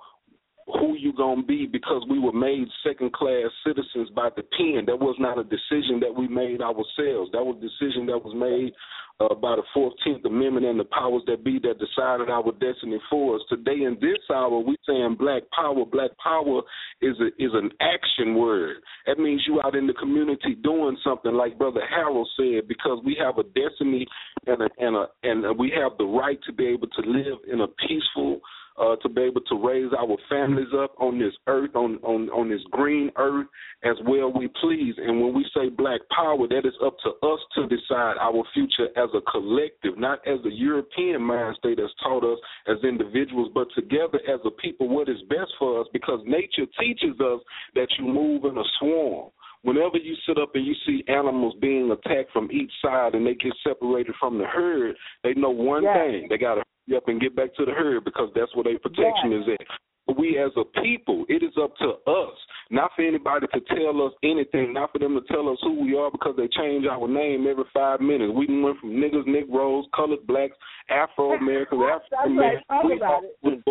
who 0.67 0.97
you 0.97 1.13
gonna 1.13 1.43
be 1.43 1.67
because 1.67 2.05
we 2.09 2.19
were 2.19 2.33
made 2.33 2.67
second 2.87 3.13
class 3.13 3.51
citizens 3.67 4.11
by 4.15 4.29
the 4.37 4.43
pen. 4.43 4.85
That 4.87 4.99
was 4.99 5.17
not 5.19 5.39
a 5.39 5.45
decision 5.45 6.01
that 6.01 6.15
we 6.15 6.29
made 6.29 6.61
ourselves. 6.63 7.31
That 7.33 7.45
was 7.45 7.57
a 7.59 7.67
decision 7.67 8.07
that 8.07 8.19
was 8.19 8.35
made 8.35 8.73
uh, 9.21 9.35
by 9.35 9.57
the 9.57 9.63
Fourteenth 9.75 10.25
Amendment 10.25 10.67
and 10.67 10.79
the 10.79 10.85
powers 10.85 11.23
that 11.27 11.45
be 11.45 11.59
that 11.63 11.79
decided 11.79 12.31
our 12.31 12.53
destiny 12.53 12.99
for 13.11 13.37
us. 13.37 13.43
Today 13.49 13.85
in 13.85 13.97
this 14.01 14.19
hour, 14.33 14.59
we 14.59 14.77
saying 14.87 15.17
black 15.19 15.43
power. 15.55 15.85
Black 15.85 16.11
power 16.23 16.63
is 17.01 17.17
a, 17.21 17.27
is 17.43 17.51
an 17.55 17.71
action 17.81 18.37
word. 18.37 18.77
That 19.07 19.19
means 19.19 19.43
you 19.47 19.61
out 19.63 19.75
in 19.75 19.87
the 19.87 19.95
community 19.95 20.57
doing 20.63 20.97
something, 21.05 21.33
like 21.33 21.59
Brother 21.59 21.83
Harold 21.89 22.29
said, 22.37 22.69
because 22.69 23.01
we 23.05 23.17
have 23.21 23.39
a 23.39 23.45
destiny 23.45 24.07
and 24.47 24.63
a, 24.63 24.69
and 24.79 24.97
a, 24.97 25.07
and 25.23 25.59
we 25.59 25.73
have 25.77 25.93
the 25.99 26.05
right 26.05 26.39
to 26.47 26.53
be 26.53 26.67
able 26.67 26.89
to 26.89 27.03
live 27.03 27.39
in 27.53 27.61
a 27.61 27.69
peaceful 27.87 28.41
uh, 28.81 28.97
to 28.97 29.09
be 29.09 29.23
able 29.23 29.41
to 29.43 29.57
raise 29.63 29.93
our 29.99 30.17
families 30.29 30.69
up 30.79 30.95
on 30.99 31.19
this 31.19 31.33
earth, 31.47 31.75
on, 31.75 31.97
on, 32.03 32.29
on 32.31 32.49
this 32.49 32.63
green 32.71 33.11
earth, 33.17 33.47
as 33.85 33.97
well 34.07 34.33
we 34.33 34.49
please. 34.61 34.95
And 34.99 35.21
when 35.21 35.35
we 35.35 35.45
say 35.55 35.69
black 35.69 36.01
power, 36.15 36.47
that 36.49 36.63
is 36.65 36.75
up 36.85 36.97
to 37.05 37.11
us 37.27 37.41
to 37.57 37.67
decide 37.67 38.17
our 38.21 38.43
future 38.55 38.89
as 38.97 39.11
a 39.15 39.21
collective, 39.31 39.99
not 39.99 40.27
as 40.27 40.39
a 40.45 40.51
European 40.51 41.23
mind 41.23 41.57
state 41.59 41.79
has 41.79 41.91
taught 42.03 42.25
us 42.25 42.39
as 42.69 42.77
individuals, 42.85 43.51
but 43.55 43.69
together 43.75 44.21
as 44.29 44.41
a 44.45 44.51
people 44.51 44.89
what 44.89 45.09
is 45.09 45.21
best 45.29 45.53
for 45.59 45.81
us 45.81 45.87
because 45.93 46.21
nature 46.27 46.67
teaches 46.81 47.19
us 47.21 47.41
that 47.75 47.89
you 47.99 48.07
move 48.07 48.45
in 48.45 48.57
a 48.57 48.65
swarm. 48.79 49.31
Whenever 49.63 49.97
you 49.97 50.17
sit 50.27 50.39
up 50.39 50.51
and 50.55 50.67
you 50.67 50.75
see 50.85 51.05
animals 51.07 51.55
being 51.61 51.91
attacked 51.91 52.33
from 52.33 52.51
each 52.51 52.73
side 52.83 53.15
and 53.15 53.25
they 53.25 53.35
get 53.35 53.53
separated 53.65 54.15
from 54.19 54.37
the 54.39 54.45
herd, 54.45 54.97
they 55.23 55.35
know 55.35 55.51
one 55.51 55.85
Yes. 55.85 55.97
thing. 55.97 56.27
They 56.29 56.39
got 56.39 56.57
to 56.57 56.65
up 56.97 57.09
and 57.09 57.21
get 57.21 57.35
back 57.37 57.55
to 57.57 57.65
the 57.65 57.73
herd 57.73 58.05
because 58.05 58.29
that's 58.35 58.55
where 58.55 58.65
their 58.65 58.79
protection 58.79 59.33
is 59.33 59.45
at. 59.59 59.67
But 60.07 60.19
we 60.19 60.37
as 60.39 60.51
a 60.57 60.65
people, 60.83 61.25
it 61.29 61.43
is 61.45 61.53
up 61.63 61.77
to 61.77 61.91
us, 62.11 62.35
not 62.71 62.91
for 62.97 63.03
anybody 63.07 63.47
to 63.55 63.61
tell 63.71 64.03
us 64.05 64.13
anything, 64.25 64.73
not 64.75 64.91
for 64.91 64.99
them 64.99 65.15
to 65.15 65.21
tell 65.33 65.49
us 65.49 65.59
who 65.63 65.81
we 65.81 65.97
are 65.97 66.11
because 66.11 66.35
they 66.37 66.49
change 66.59 66.87
our 66.91 67.07
name 67.07 67.47
every 67.49 67.65
five 67.73 68.01
minutes. 68.01 68.33
We 68.35 68.47
done 68.49 68.63
went 68.63 68.81
from 68.81 68.91
niggas, 68.99 69.27
Negroes, 69.29 69.87
colored 69.95 70.27
blacks, 70.27 70.57
Afro 70.91 71.33
Americans, 71.41 71.83
African 71.87 72.33
Americans. 72.33 72.65
Talk 72.69 72.85
We 72.85 72.97
about 72.97 73.23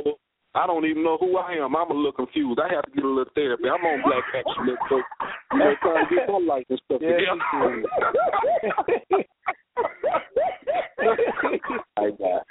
all- 0.05 0.19
I 0.53 0.67
don't 0.67 0.85
even 0.85 1.01
know 1.03 1.15
who 1.17 1.37
I 1.37 1.53
am. 1.53 1.75
I'm 1.77 1.91
a 1.91 1.93
little 1.93 2.11
confused. 2.11 2.59
I 2.59 2.67
have 2.75 2.83
to 2.83 2.91
get 2.91 3.05
a 3.05 3.07
little 3.07 3.23
therapy. 3.35 3.69
I'm 3.69 3.85
on 3.85 4.01
Black 4.03 4.23
Action 4.35 4.65
Network. 4.67 5.05
You 5.53 5.59
know, 5.59 5.75
trying 5.81 6.05
to 6.09 6.15
get 6.15 6.27
my 6.27 6.39
life 6.39 6.65
and 6.69 6.81
stuff 6.85 7.01
Yeah, 7.01 7.19
together. 7.19 9.23
I 11.97 12.09
got. 12.11 12.47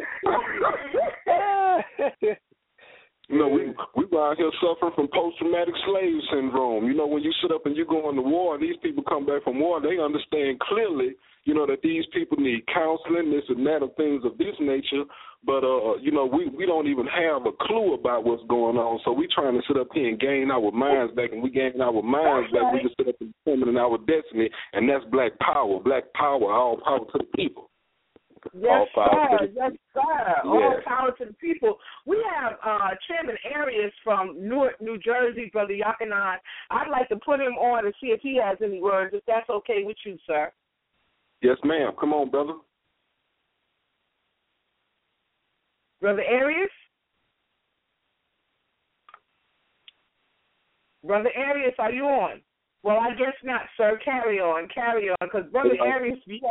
You 3.31 3.39
know, 3.39 3.47
we 3.47 3.71
we 3.95 4.19
out 4.19 4.37
here 4.39 4.51
suffering 4.59 4.93
from 4.97 5.07
post 5.15 5.39
traumatic 5.39 5.75
slave 5.87 6.21
syndrome. 6.35 6.87
You 6.87 6.95
know, 6.95 7.07
when 7.07 7.23
you 7.23 7.33
sit 7.41 7.53
up 7.53 7.65
and 7.65 7.77
you 7.77 7.87
go 7.87 8.11
into 8.11 8.23
war, 8.23 8.57
and 8.57 8.63
these 8.63 8.75
people 8.83 9.05
come 9.09 9.25
back 9.25 9.45
from 9.45 9.61
war, 9.61 9.81
they 9.81 10.03
understand 10.03 10.59
clearly, 10.59 11.15
you 11.45 11.55
know, 11.55 11.65
that 11.65 11.79
these 11.81 12.03
people 12.13 12.39
need 12.39 12.67
counseling, 12.67 13.31
this 13.31 13.45
and 13.49 13.65
that, 13.67 13.83
and 13.87 13.95
things 13.95 14.25
of 14.25 14.37
this 14.37 14.59
nature. 14.59 15.05
But 15.47 15.63
uh, 15.63 16.03
you 16.03 16.11
know, 16.11 16.27
we 16.27 16.49
we 16.49 16.67
don't 16.67 16.89
even 16.89 17.07
have 17.07 17.47
a 17.47 17.55
clue 17.63 17.95
about 17.95 18.25
what's 18.25 18.43
going 18.49 18.77
on. 18.77 18.99
So 19.05 19.13
we 19.13 19.29
trying 19.33 19.55
to 19.55 19.63
sit 19.69 19.79
up 19.79 19.89
here 19.95 20.09
and 20.09 20.19
gain 20.19 20.51
our 20.51 20.73
minds 20.73 21.15
back, 21.15 21.31
and 21.31 21.41
we 21.41 21.51
gain 21.51 21.81
our 21.81 22.03
minds 22.03 22.51
back. 22.51 22.75
We 22.75 22.81
can 22.81 22.91
sit 22.99 23.09
up 23.09 23.15
and 23.21 23.33
determine 23.47 23.77
our 23.79 23.97
destiny, 24.11 24.51
and 24.73 24.91
that's 24.91 25.05
black 25.13 25.39
power. 25.39 25.79
Black 25.79 26.13
power, 26.15 26.51
all 26.51 26.81
power 26.83 26.99
to 26.99 27.19
the 27.19 27.31
people. 27.37 27.70
Yes, 28.55 28.89
All 28.97 29.05
power 29.09 29.39
sir. 29.41 29.47
to 29.47 29.53
Yes, 29.55 29.73
sir. 29.95 30.35
All 30.45 30.77
power 30.87 31.13
to 31.19 31.25
the 31.27 31.33
people. 31.35 31.79
We 32.07 32.25
have 32.35 32.55
uh, 32.65 32.91
Chairman 33.07 33.37
Arias 33.55 33.93
from 34.03 34.37
Newark, 34.39 34.81
New 34.81 34.99
Jersey, 34.99 35.51
Brother 35.53 35.75
Yakanan. 35.75 36.37
I'd 36.71 36.89
like 36.91 37.09
to 37.11 37.17
put 37.17 37.41
him 37.41 37.55
on 37.55 37.85
and 37.87 37.95
see 38.01 38.09
if 38.09 38.21
he 38.23 38.41
has 38.43 38.59
any 38.65 38.81
words, 38.81 39.15
if 39.15 39.23
that's 39.27 39.49
okay 39.51 39.83
with 39.85 39.97
you, 40.05 40.17
sir. 40.27 40.51
Yes, 41.43 41.57
ma'am. 41.65 41.93
Come 41.99 42.13
on, 42.13 42.31
brother. 42.31 42.55
Brother 46.01 46.25
Arias? 46.25 46.71
Brother 51.05 51.31
Arias, 51.37 51.75
are 51.79 51.93
you 51.93 52.05
on? 52.05 52.41
Well, 52.83 52.99
I 52.99 53.11
guess 53.15 53.35
not, 53.45 53.63
sir. 53.77 53.99
Carry 54.05 54.39
on, 54.41 54.69
carry 54.75 55.11
on, 55.11 55.17
because 55.21 55.51
Brother 55.51 55.75
Yeah. 55.75 55.83
Arias, 55.83 56.19
he, 56.25 56.43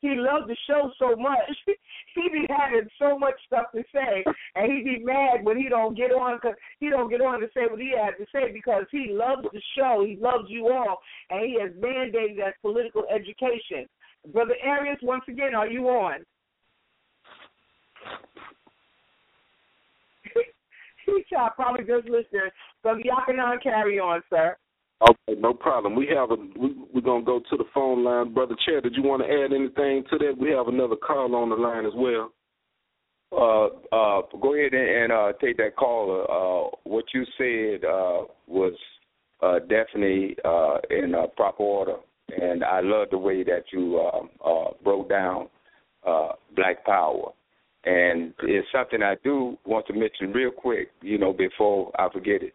he 0.00 0.14
loved 0.14 0.48
the 0.48 0.56
show 0.66 0.90
so 0.98 1.16
much. 1.16 1.56
he 2.14 2.28
be 2.32 2.46
having 2.48 2.88
so 2.98 3.18
much 3.18 3.34
stuff 3.46 3.66
to 3.74 3.82
say, 3.92 4.24
and 4.54 4.72
he 4.72 4.82
be 4.82 5.04
mad 5.04 5.42
when 5.42 5.56
he 5.56 5.68
don't 5.68 5.96
get 5.96 6.12
on, 6.12 6.38
cause 6.40 6.54
he 6.80 6.90
don't 6.90 7.10
get 7.10 7.20
on 7.20 7.40
to 7.40 7.46
say 7.54 7.62
what 7.68 7.80
he 7.80 7.92
has 7.96 8.14
to 8.18 8.26
say 8.32 8.52
because 8.52 8.84
he 8.90 9.08
loves 9.10 9.46
the 9.52 9.62
show. 9.76 10.04
He 10.06 10.16
loves 10.20 10.44
you 10.48 10.68
all, 10.68 10.98
and 11.30 11.44
he 11.44 11.58
has 11.60 11.70
mandated 11.72 12.36
that 12.38 12.60
political 12.62 13.04
education. 13.14 13.88
Brother 14.32 14.54
Arias, 14.66 14.98
once 15.02 15.24
again, 15.28 15.54
are 15.54 15.68
you 15.68 15.88
on? 15.88 16.24
he 21.06 21.24
probably 21.54 21.84
just 21.84 22.08
listen. 22.08 22.50
Brother 22.82 23.00
Yakanan, 23.00 23.62
carry 23.62 23.98
on, 23.98 24.22
sir. 24.28 24.56
Okay, 25.02 25.38
no 25.38 25.52
problem. 25.52 25.94
We 25.94 26.06
have 26.16 26.30
a 26.30 26.36
we 26.58 26.74
we're 26.94 27.02
gonna 27.02 27.24
go 27.24 27.40
to 27.40 27.56
the 27.56 27.64
phone 27.74 28.02
line, 28.02 28.32
brother 28.32 28.56
Chair. 28.64 28.80
Did 28.80 28.94
you 28.96 29.02
want 29.02 29.22
to 29.22 29.28
add 29.28 29.52
anything 29.52 30.04
to 30.10 30.18
that? 30.18 30.34
We 30.38 30.50
have 30.50 30.68
another 30.68 30.96
call 30.96 31.34
on 31.34 31.50
the 31.50 31.56
line 31.56 31.84
as 31.84 31.92
well. 31.94 32.32
Uh, 33.32 33.66
uh, 33.94 34.22
go 34.40 34.54
ahead 34.54 34.72
and, 34.72 34.88
and 34.88 35.12
uh, 35.12 35.32
take 35.40 35.58
that 35.58 35.76
caller. 35.76 36.22
Uh, 36.30 36.70
what 36.84 37.04
you 37.12 37.24
said 37.36 37.84
uh, 37.84 38.22
was 38.46 38.72
uh, 39.42 39.58
definitely 39.68 40.36
uh, 40.44 40.78
in 40.88 41.14
uh, 41.14 41.26
proper 41.36 41.62
order, 41.62 41.96
and 42.40 42.64
I 42.64 42.80
love 42.80 43.08
the 43.10 43.18
way 43.18 43.42
that 43.44 43.64
you 43.72 44.00
uh, 44.00 44.48
uh, 44.48 44.70
broke 44.82 45.10
down 45.10 45.48
uh, 46.06 46.28
Black 46.54 46.86
Power. 46.86 47.32
And 47.84 48.32
it's 48.42 48.66
something 48.72 49.02
I 49.02 49.16
do 49.22 49.58
want 49.66 49.86
to 49.88 49.92
mention 49.92 50.32
real 50.32 50.50
quick, 50.50 50.88
you 51.02 51.18
know, 51.18 51.32
before 51.32 51.92
I 52.00 52.08
forget 52.10 52.42
it. 52.42 52.54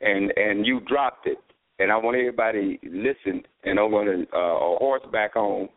And 0.00 0.32
and 0.36 0.64
you 0.64 0.80
dropped 0.80 1.26
it, 1.26 1.38
and 1.82 1.90
I 1.90 1.96
want 1.96 2.16
everybody 2.16 2.78
listen, 2.84 3.42
and 3.64 3.78
I'm 3.78 3.90
going 3.90 4.06
to 4.06 4.22
uh, 4.36 4.78
horseback 4.78 5.34
on 5.34 5.68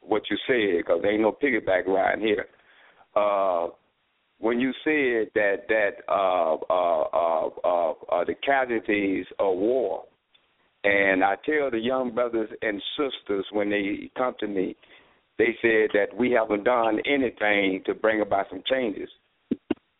what 0.00 0.22
you 0.30 0.36
said 0.46 0.84
because 0.84 1.02
ain't 1.08 1.22
no 1.22 1.32
piggyback 1.32 1.86
riding 1.86 2.26
here. 2.26 2.46
Uh, 3.16 3.68
when 4.38 4.60
you 4.60 4.72
said 4.84 5.30
that 5.34 5.66
that 5.68 5.90
uh, 6.06 6.56
uh, 6.68 7.02
uh, 7.12 7.48
uh, 7.64 7.92
uh, 8.12 8.24
the 8.24 8.34
casualties 8.44 9.24
of 9.38 9.56
war, 9.56 10.04
and 10.84 11.24
I 11.24 11.36
tell 11.46 11.70
the 11.70 11.78
young 11.78 12.14
brothers 12.14 12.50
and 12.60 12.82
sisters 12.98 13.46
when 13.52 13.70
they 13.70 14.10
come 14.18 14.34
to 14.40 14.46
me, 14.46 14.76
they 15.38 15.56
said 15.62 15.90
that 15.94 16.14
we 16.14 16.30
haven't 16.32 16.64
done 16.64 17.00
anything 17.06 17.82
to 17.86 17.94
bring 17.94 18.20
about 18.20 18.46
some 18.50 18.62
changes. 18.68 19.08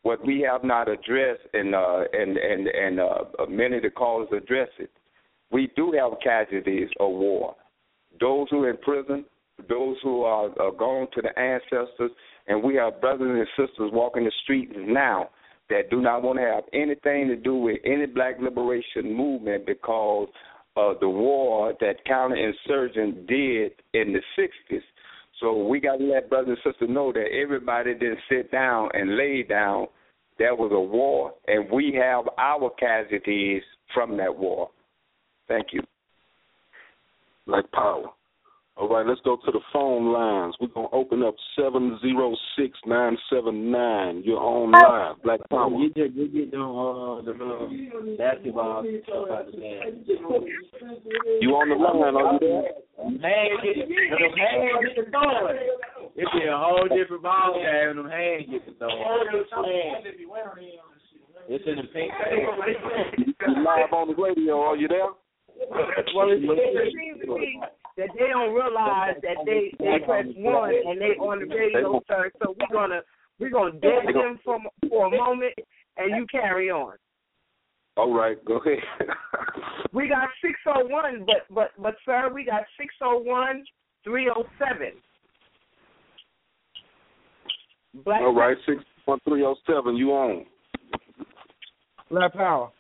What 0.03 0.25
we 0.27 0.47
have 0.47 0.63
not 0.63 0.91
addressed, 0.91 1.41
and 1.55 1.75
uh, 1.75 2.03
and 2.13 2.37
and 2.37 2.67
and 2.67 3.01
uh, 3.01 3.47
many 3.49 3.77
of 3.79 3.83
the 3.83 3.91
callers 3.91 4.29
address 4.37 4.69
it. 4.79 4.91
We 5.51 5.71
do 5.77 5.93
have 5.93 6.19
casualties 6.23 6.89
of 7.01 7.11
war. 7.11 7.55
Those 8.21 8.49
who 8.51 8.65
are 8.65 8.71
in 8.71 8.77
prison, 8.79 9.25
those 9.69 9.97
who 10.03 10.23
are, 10.23 10.51
are 10.61 10.73
gone 10.73 11.07
to 11.15 11.23
the 11.23 11.39
ancestors, 11.39 12.11
And 12.47 12.63
we 12.63 12.75
have 12.77 13.01
brothers 13.01 13.47
and 13.57 13.69
sisters 13.69 13.91
walking 13.93 14.25
the 14.25 14.33
streets 14.43 14.73
now 14.77 15.31
that 15.71 15.91
do 15.91 16.01
not 16.01 16.23
want 16.23 16.39
to 16.39 16.45
have 16.45 16.65
anything 16.73 17.29
to 17.29 17.37
do 17.37 17.57
with 17.57 17.79
any 17.85 18.07
black 18.07 18.37
liberation 18.41 19.15
movement 19.17 19.67
because 19.67 20.29
of 20.77 20.99
the 21.01 21.09
war 21.09 21.75
that 21.81 22.05
counterinsurgent 22.07 23.27
did 23.27 23.73
in 23.93 24.13
the 24.13 24.21
60s. 24.39 24.83
So 25.41 25.67
we 25.67 25.81
got 25.81 25.97
to 25.97 26.05
let 26.05 26.29
brothers 26.29 26.59
and 26.65 26.73
sisters 26.73 26.91
know 26.91 27.13
that 27.13 27.27
everybody 27.33 27.95
didn't 27.95 28.19
sit 28.29 28.51
down 28.51 28.91
and 28.95 29.17
lay 29.17 29.43
down. 29.43 29.87
There 30.39 30.55
was 30.55 30.73
a 30.73 30.81
war, 30.81 31.35
and 31.47 31.71
we 31.71 31.97
have 32.01 32.25
our 32.39 32.71
casualties 32.71 33.63
from 33.93 34.17
that 34.17 34.37
war. 34.37 34.71
Thank 35.49 35.69
you. 35.73 35.83
Black 37.47 37.71
Power. 37.73 38.11
All 38.77 38.89
right, 38.89 39.07
let's 39.07 39.21
go 39.21 39.37
to 39.37 39.53
the 39.53 39.61
phone 39.73 40.13
lines. 40.13 40.57
We're 40.61 40.67
gonna 40.67 40.89
open 40.91 41.23
up 41.23 41.37
seven 41.55 41.97
zero 42.03 42.35
six 42.59 42.77
nine 42.85 43.17
seven 43.31 43.71
nine. 43.71 44.23
You're 44.25 44.41
on 44.41 44.73
live, 44.73 45.23
Black 45.23 45.49
Power. 45.49 45.71
You 45.71 45.91
just 45.95 46.13
you 46.17 46.27
get 46.27 46.51
them 46.51 46.63
uh 46.63 47.23
the 47.23 47.31
uh, 47.39 47.71
basketball 48.19 48.83
stuff 49.05 49.31
out 49.31 49.47
the 49.47 49.53
game. 49.53 50.03
You 51.41 51.55
on 51.55 51.71
the 51.71 51.79
line? 51.79 52.17
Are 52.19 52.33
you 52.35 52.39
there? 52.43 52.67
Them 52.99 53.21
hands 53.23 53.63
get 53.63 53.87
them 53.87 54.35
hands 54.43 54.91
get 54.91 55.07
the 55.07 55.11
throwing. 55.13 55.55
It 56.17 56.27
be 56.35 56.43
a 56.51 56.59
whole 56.59 56.89
different 56.91 57.23
ball 57.23 57.55
game 57.55 57.95
them 57.95 58.11
hands 58.11 58.51
get 58.51 58.67
the 58.67 58.75
throwing. 58.75 60.03
It's 61.47 61.65
in 61.69 61.77
the 61.77 61.87
pink. 61.95 62.11
You 63.23 63.55
live 63.63 63.93
on 63.93 64.09
the 64.09 64.21
radio? 64.21 64.59
Are 64.59 64.77
you 64.77 64.89
there? 64.89 65.15
Well, 66.15 66.31
it 66.31 66.41
seems 66.41 67.21
to 67.25 67.35
me 67.39 67.61
that 67.97 68.09
they 68.19 68.29
don't 68.29 68.55
realize 68.55 69.15
that 69.23 69.37
they 69.47 69.73
they 69.79 70.05
press 70.05 70.27
one 70.37 70.75
and 70.75 71.01
they 71.01 71.17
on 71.19 71.41
the 71.41 71.47
radio, 71.55 72.01
sir. 72.09 72.31
So 72.43 72.55
we're 72.59 72.73
gonna 72.73 73.01
we're 73.39 73.51
gonna 73.51 73.73
dead 73.81 74.07
them 74.13 74.39
for 74.45 74.59
for 74.89 75.07
a 75.07 75.17
moment, 75.17 75.55
and 75.97 76.17
you 76.17 76.27
carry 76.31 76.71
on. 76.71 76.95
All 77.97 78.13
right, 78.13 78.43
go 78.45 78.59
ahead. 78.59 78.79
We 79.93 80.09
got 80.09 80.29
six 80.43 80.55
oh 80.67 80.85
one, 80.87 81.25
but 81.25 81.55
but 81.55 81.71
but 81.81 81.95
sir, 82.05 82.31
we 82.33 82.45
got 82.45 82.63
six 82.79 82.93
oh 83.01 83.19
one 83.19 83.65
three 84.03 84.29
oh 84.35 84.45
seven. 84.59 84.93
Black 88.05 88.21
All 88.23 88.35
right, 88.35 88.57
six 88.67 88.83
oh 88.83 89.13
one 89.13 89.21
three 89.29 89.41
zero 89.41 89.55
seven. 89.67 89.97
You 89.97 90.11
on? 90.11 90.47
Black 92.11 92.33
Power. 92.33 92.71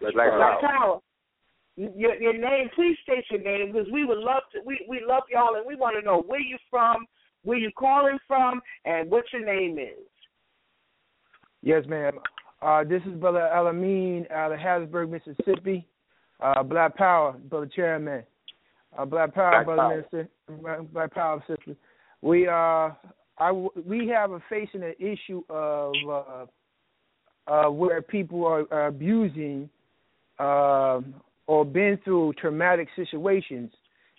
Black 0.00 0.14
Black 0.14 0.30
Power. 0.30 0.60
Power. 0.60 1.00
Your 1.76 2.14
your 2.20 2.34
name, 2.38 2.68
please 2.74 2.96
state 3.02 3.24
your 3.30 3.40
name 3.40 3.72
because 3.72 3.88
we 3.90 4.04
would 4.04 4.18
love 4.18 4.42
to. 4.52 4.60
We 4.64 4.84
we 4.88 5.00
love 5.06 5.22
y'all 5.30 5.54
and 5.56 5.66
we 5.66 5.74
want 5.74 5.96
to 5.98 6.04
know 6.04 6.22
where 6.26 6.40
you're 6.40 6.58
from, 6.70 7.06
where 7.44 7.56
you're 7.56 7.70
calling 7.72 8.18
from, 8.26 8.60
and 8.84 9.10
what 9.10 9.24
your 9.32 9.44
name 9.44 9.78
is. 9.78 10.06
Yes, 11.62 11.84
ma'am. 11.88 12.18
Uh, 12.60 12.84
this 12.84 13.02
is 13.06 13.14
Brother 13.14 13.48
Alameen 13.52 14.30
out 14.30 14.52
of 14.52 14.58
Hattiesburg, 14.58 15.10
Mississippi. 15.10 15.86
Uh, 16.40 16.62
Black 16.62 16.96
Power, 16.96 17.36
Brother 17.48 17.70
Chairman. 17.74 18.22
Uh, 18.98 19.04
Black 19.04 19.32
Power, 19.34 19.50
Black 19.50 19.64
Brother 19.64 19.82
Power. 19.82 19.96
Minister. 19.96 20.28
Black- 20.60 20.92
Black 20.92 21.14
Power, 21.14 21.44
sister. 21.46 21.74
We 22.20 22.46
uh, 22.48 22.90
I 23.38 23.48
w- 23.48 23.70
we 23.86 24.08
have 24.08 24.32
a 24.32 24.42
facing 24.50 24.82
an 24.82 24.94
issue 24.98 25.42
of 25.48 25.94
uh, 26.08 26.46
uh, 27.50 27.70
where 27.70 28.02
people 28.02 28.44
are, 28.44 28.64
are 28.70 28.88
abusing 28.88 29.70
um 30.38 31.14
or 31.52 31.66
been 31.66 31.98
through 32.02 32.32
traumatic 32.40 32.88
situations. 32.96 33.70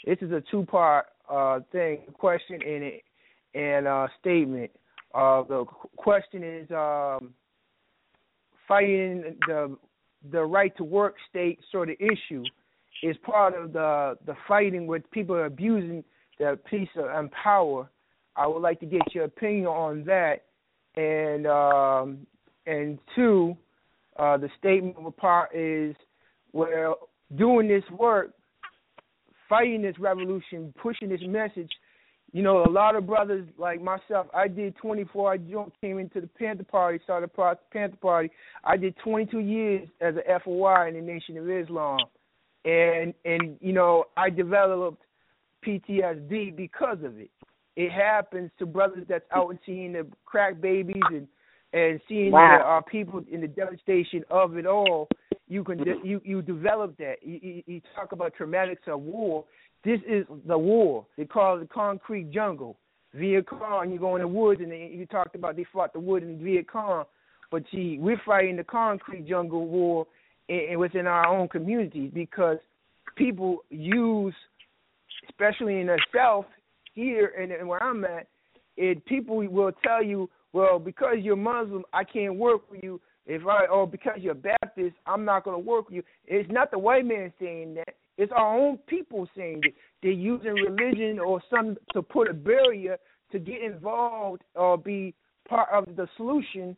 This 0.05 0.19
is 0.21 0.31
a 0.31 0.43
two 0.51 0.67
part 0.67 1.07
uh, 1.27 1.61
thing, 1.71 2.01
question 2.13 2.59
and 2.61 2.83
it 2.83 3.01
and 3.55 3.87
uh, 3.87 4.07
statement. 4.19 4.69
Uh, 5.15 5.41
the 5.41 5.65
question 5.95 6.43
is 6.43 6.69
um, 6.69 7.33
fighting 8.67 9.35
the 9.47 9.75
the 10.31 10.43
right 10.43 10.77
to 10.77 10.83
work 10.83 11.15
state 11.27 11.57
sort 11.71 11.89
of 11.89 11.95
issue 11.99 12.43
is 13.01 13.15
part 13.23 13.59
of 13.59 13.73
the 13.73 14.15
the 14.27 14.35
fighting 14.47 14.85
with 14.85 15.01
people 15.09 15.43
abusing 15.43 16.03
the 16.37 16.59
peace 16.69 16.89
and 16.95 17.31
power. 17.31 17.89
I 18.35 18.45
would 18.45 18.61
like 18.61 18.79
to 18.81 18.85
get 18.85 19.01
your 19.15 19.23
opinion 19.23 19.65
on 19.65 20.03
that, 20.03 20.43
and 20.95 21.47
um, 21.47 22.27
and 22.67 22.99
two, 23.15 23.57
uh, 24.19 24.37
the 24.37 24.49
statement 24.59 25.17
part 25.17 25.55
is 25.55 25.95
well 26.51 27.09
doing 27.35 27.67
this 27.67 27.83
work, 27.91 28.31
fighting 29.49 29.81
this 29.81 29.97
revolution, 29.99 30.73
pushing 30.81 31.09
this 31.09 31.21
message. 31.27 31.69
You 32.31 32.41
know, 32.41 32.63
a 32.63 32.69
lot 32.69 32.95
of 32.95 33.05
brothers 33.05 33.47
like 33.59 33.79
myself. 33.81 34.25
I 34.33 34.47
did 34.47 34.75
24. 34.77 35.33
I 35.33 35.37
jo- 35.37 35.71
came 35.81 35.99
into 35.99 36.19
the 36.19 36.27
Panther 36.27 36.63
Party, 36.63 36.99
started 37.03 37.29
the 37.35 37.55
Panther 37.71 37.95
Party. 38.01 38.31
I 38.63 38.75
did 38.75 38.95
22 39.03 39.37
years 39.39 39.87
as 40.01 40.15
a 40.15 40.39
FOI 40.39 40.87
in 40.87 40.95
the 40.95 41.01
Nation 41.01 41.37
of 41.37 41.47
Islam, 41.49 41.99
and 42.65 43.13
and 43.23 43.57
you 43.61 43.71
know 43.73 44.05
I 44.17 44.31
developed 44.31 45.03
PTSD 45.63 46.55
because 46.55 46.97
of 47.03 47.19
it. 47.19 47.29
It 47.75 47.91
happens 47.91 48.51
to 48.59 48.65
brothers 48.65 49.05
that's 49.07 49.25
out 49.31 49.49
and 49.49 49.59
seeing 49.65 49.93
the 49.93 50.07
crack 50.25 50.59
babies 50.59 51.01
and 51.11 51.27
and 51.73 51.99
seeing 52.07 52.31
Wow. 52.31 52.57
the, 52.57 52.65
uh, 52.65 52.81
people 52.81 53.23
in 53.31 53.41
the 53.41 53.47
devastation 53.47 54.23
of 54.31 54.57
it 54.57 54.65
all. 54.67 55.07
You 55.53 55.63
can 55.63 55.77
de- 55.77 56.01
you 56.03 56.19
you 56.25 56.41
develop 56.41 56.97
that. 56.97 57.17
You, 57.21 57.39
you, 57.39 57.63
you 57.67 57.81
talk 57.95 58.11
about 58.11 58.33
traumatics 58.35 58.87
of 58.87 59.01
war. 59.01 59.45
This 59.85 59.99
is 60.09 60.25
the 60.47 60.57
war. 60.57 61.05
They 61.15 61.25
call 61.25 61.57
it 61.57 61.59
the 61.59 61.67
concrete 61.67 62.31
jungle. 62.31 62.75
Viet 63.13 63.45
Cong, 63.47 63.91
you 63.91 63.99
go 63.99 64.15
in 64.15 64.23
the 64.23 64.27
woods 64.27 64.61
and 64.61 64.71
they, 64.71 64.91
you 64.91 65.05
talked 65.05 65.35
about 65.35 65.55
they 65.55 65.67
fought 65.71 65.93
the 65.93 65.99
wood 65.99 66.23
in 66.23 66.43
Viet 66.43 66.67
Cong, 66.67 67.03
but 67.51 67.61
see, 67.71 67.99
we're 67.99 68.19
fighting 68.25 68.55
the 68.55 68.63
concrete 68.63 69.27
jungle 69.27 69.67
war 69.67 70.07
in, 70.49 70.61
in, 70.71 70.79
within 70.79 71.05
our 71.05 71.27
own 71.27 71.47
communities 71.47 72.09
because 72.11 72.57
people 73.15 73.59
use, 73.69 74.33
especially 75.29 75.81
in 75.81 75.85
the 75.85 75.99
South 76.15 76.45
here 76.95 77.31
and, 77.39 77.51
and 77.51 77.67
where 77.67 77.83
I'm 77.83 78.03
at, 78.05 78.25
it 78.75 79.05
people 79.05 79.35
will 79.35 79.71
tell 79.83 80.03
you, 80.03 80.31
well, 80.51 80.79
because 80.79 81.17
you're 81.21 81.35
Muslim, 81.35 81.83
I 81.93 82.03
can't 82.03 82.37
work 82.37 82.67
for 82.67 82.77
you. 82.77 82.99
If 83.25 83.45
I 83.47 83.65
or 83.67 83.87
because 83.87 84.19
you're 84.19 84.33
Baptist, 84.33 84.95
I'm 85.05 85.25
not 85.25 85.45
going 85.45 85.55
to 85.55 85.69
work 85.69 85.87
with 85.87 85.95
you. 85.95 86.03
It's 86.25 86.51
not 86.51 86.71
the 86.71 86.79
white 86.79 87.05
man 87.05 87.31
saying 87.39 87.75
that. 87.75 87.95
It's 88.17 88.31
our 88.35 88.57
own 88.57 88.77
people 88.87 89.27
saying 89.35 89.61
that. 89.61 89.71
They're 90.01 90.11
using 90.11 90.53
religion 90.53 91.19
or 91.19 91.41
some 91.49 91.77
to 91.93 92.01
put 92.01 92.29
a 92.29 92.33
barrier 92.33 92.97
to 93.31 93.39
get 93.39 93.61
involved 93.61 94.43
or 94.55 94.77
be 94.77 95.13
part 95.47 95.69
of 95.71 95.95
the 95.95 96.07
solution. 96.17 96.75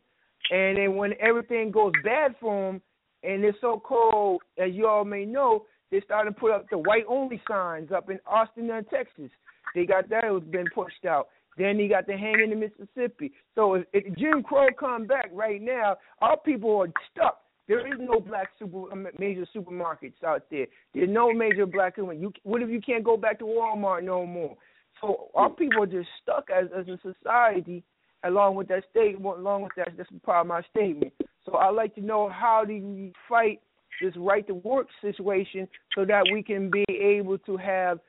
And 0.50 0.78
then 0.78 0.96
when 0.96 1.12
everything 1.20 1.72
goes 1.72 1.92
bad 2.04 2.36
for 2.40 2.72
them, 2.72 2.80
and 3.22 3.44
it's 3.44 3.58
so 3.60 3.82
cold, 3.84 4.42
as 4.56 4.72
you 4.72 4.86
all 4.86 5.04
may 5.04 5.24
know, 5.24 5.64
they 5.90 6.00
started 6.02 6.30
to 6.30 6.40
put 6.40 6.52
up 6.52 6.66
the 6.70 6.78
white 6.78 7.04
only 7.08 7.40
signs 7.48 7.90
up 7.90 8.08
in 8.10 8.20
Austin 8.26 8.70
and 8.70 8.88
Texas. 8.88 9.30
They 9.74 9.84
got 9.84 10.08
that 10.10 10.24
it 10.24 10.30
was 10.30 10.44
been 10.44 10.66
pushed 10.74 11.04
out. 11.04 11.28
Then 11.56 11.78
he 11.78 11.88
got 11.88 12.06
the 12.06 12.16
hanging 12.16 12.52
in 12.52 12.60
Mississippi. 12.60 13.32
So 13.54 13.74
if, 13.74 13.86
if 13.92 14.16
Jim 14.16 14.42
Crow 14.42 14.68
come 14.78 15.06
back 15.06 15.30
right 15.32 15.60
now, 15.60 15.96
our 16.20 16.36
people 16.38 16.82
are 16.82 16.92
stuck. 17.12 17.40
There 17.68 17.86
is 17.86 17.98
no 17.98 18.20
black 18.20 18.48
super 18.58 18.92
um, 18.92 19.06
major 19.18 19.46
supermarkets 19.54 20.22
out 20.24 20.44
there. 20.50 20.66
There's 20.94 21.08
no 21.08 21.32
major 21.32 21.66
black 21.66 21.96
women. 21.96 22.20
You 22.20 22.32
what 22.44 22.62
if 22.62 22.68
you 22.70 22.80
can't 22.80 23.04
go 23.04 23.16
back 23.16 23.38
to 23.40 23.44
Walmart 23.44 24.04
no 24.04 24.24
more? 24.24 24.56
So 25.00 25.30
our 25.34 25.50
people 25.50 25.82
are 25.82 25.86
just 25.86 26.08
stuck 26.22 26.48
as 26.50 26.66
as 26.76 26.86
a 26.88 26.98
society. 27.02 27.82
Along 28.24 28.56
with 28.56 28.68
that 28.68 28.82
statement, 28.90 29.38
along 29.38 29.62
with 29.62 29.72
that, 29.76 29.90
that's 29.96 30.08
part 30.24 30.40
of 30.40 30.46
my 30.46 30.62
statement. 30.70 31.12
So 31.44 31.56
I'd 31.56 31.74
like 31.74 31.94
to 31.94 32.00
know 32.00 32.28
how 32.28 32.64
do 32.66 32.72
we 32.72 33.12
fight 33.28 33.60
this 34.02 34.14
right 34.16 34.46
to 34.48 34.54
work 34.54 34.88
situation 35.00 35.68
so 35.94 36.04
that 36.04 36.24
we 36.32 36.42
can 36.42 36.70
be 36.70 36.84
able 36.90 37.38
to 37.38 37.56
have 37.56 38.00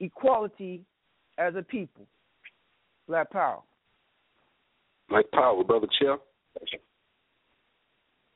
equality 0.00 0.82
as 1.38 1.54
a 1.56 1.62
people. 1.62 2.06
Black 3.08 3.30
power. 3.30 3.60
Black 5.08 5.30
Power, 5.32 5.62
Brother 5.62 5.86
Chair. 6.00 6.16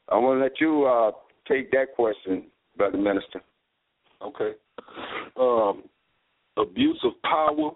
I 0.09 0.17
want 0.17 0.39
to 0.39 0.43
let 0.43 0.61
you 0.61 0.85
uh, 0.85 1.13
take 1.49 1.71
that 1.73 1.95
question, 1.97 2.45
Brother 2.77 2.99
Minister. 2.99 3.43
Okay. 4.23 4.53
Um, 5.39 5.85
abuse 6.57 7.01
of 7.05 7.13
power. 7.23 7.71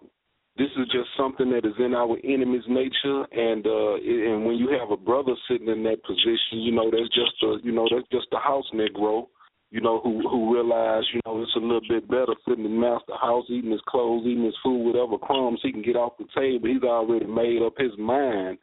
This 0.57 0.69
is 0.79 0.87
just 0.93 1.09
something 1.16 1.51
that 1.51 1.66
is 1.66 1.75
in 1.81 1.95
our 1.95 2.16
enemy's 2.23 2.62
nature, 2.69 3.25
and 3.33 3.66
uh, 3.66 3.95
and 3.95 4.47
when 4.47 4.55
you 4.55 4.69
have 4.79 4.93
a 4.93 4.97
brother 4.97 5.33
sitting 5.49 5.66
in 5.66 5.83
that 5.83 6.05
position, 6.05 6.62
you 6.62 6.71
know 6.71 6.93
that's 6.93 7.09
just 7.09 7.43
a 7.43 7.57
you 7.65 7.73
know 7.73 7.89
that's 7.91 8.07
just 8.12 8.29
a 8.33 8.39
house 8.39 8.66
negro, 8.73 9.27
you 9.75 9.81
know 9.81 9.99
who 10.05 10.23
who 10.23 10.55
realize 10.55 11.03
you 11.13 11.21
know 11.27 11.43
it's 11.43 11.57
a 11.57 11.59
little 11.59 11.83
bit 11.89 12.07
better 12.07 12.39
sitting 12.47 12.65
in 12.65 12.79
the 12.79 12.79
master 12.79 13.19
house, 13.21 13.45
eating 13.51 13.73
his 13.73 13.83
clothes, 13.89 14.23
eating 14.25 14.45
his 14.45 14.55
food, 14.63 14.87
whatever 14.87 15.19
crumbs 15.19 15.59
he 15.65 15.73
can 15.73 15.83
get 15.83 15.97
off 15.97 16.15
the 16.17 16.31
table. 16.31 16.69
He's 16.69 16.85
already 16.85 17.27
made 17.27 17.59
up 17.59 17.75
his 17.77 17.91
mind, 17.99 18.59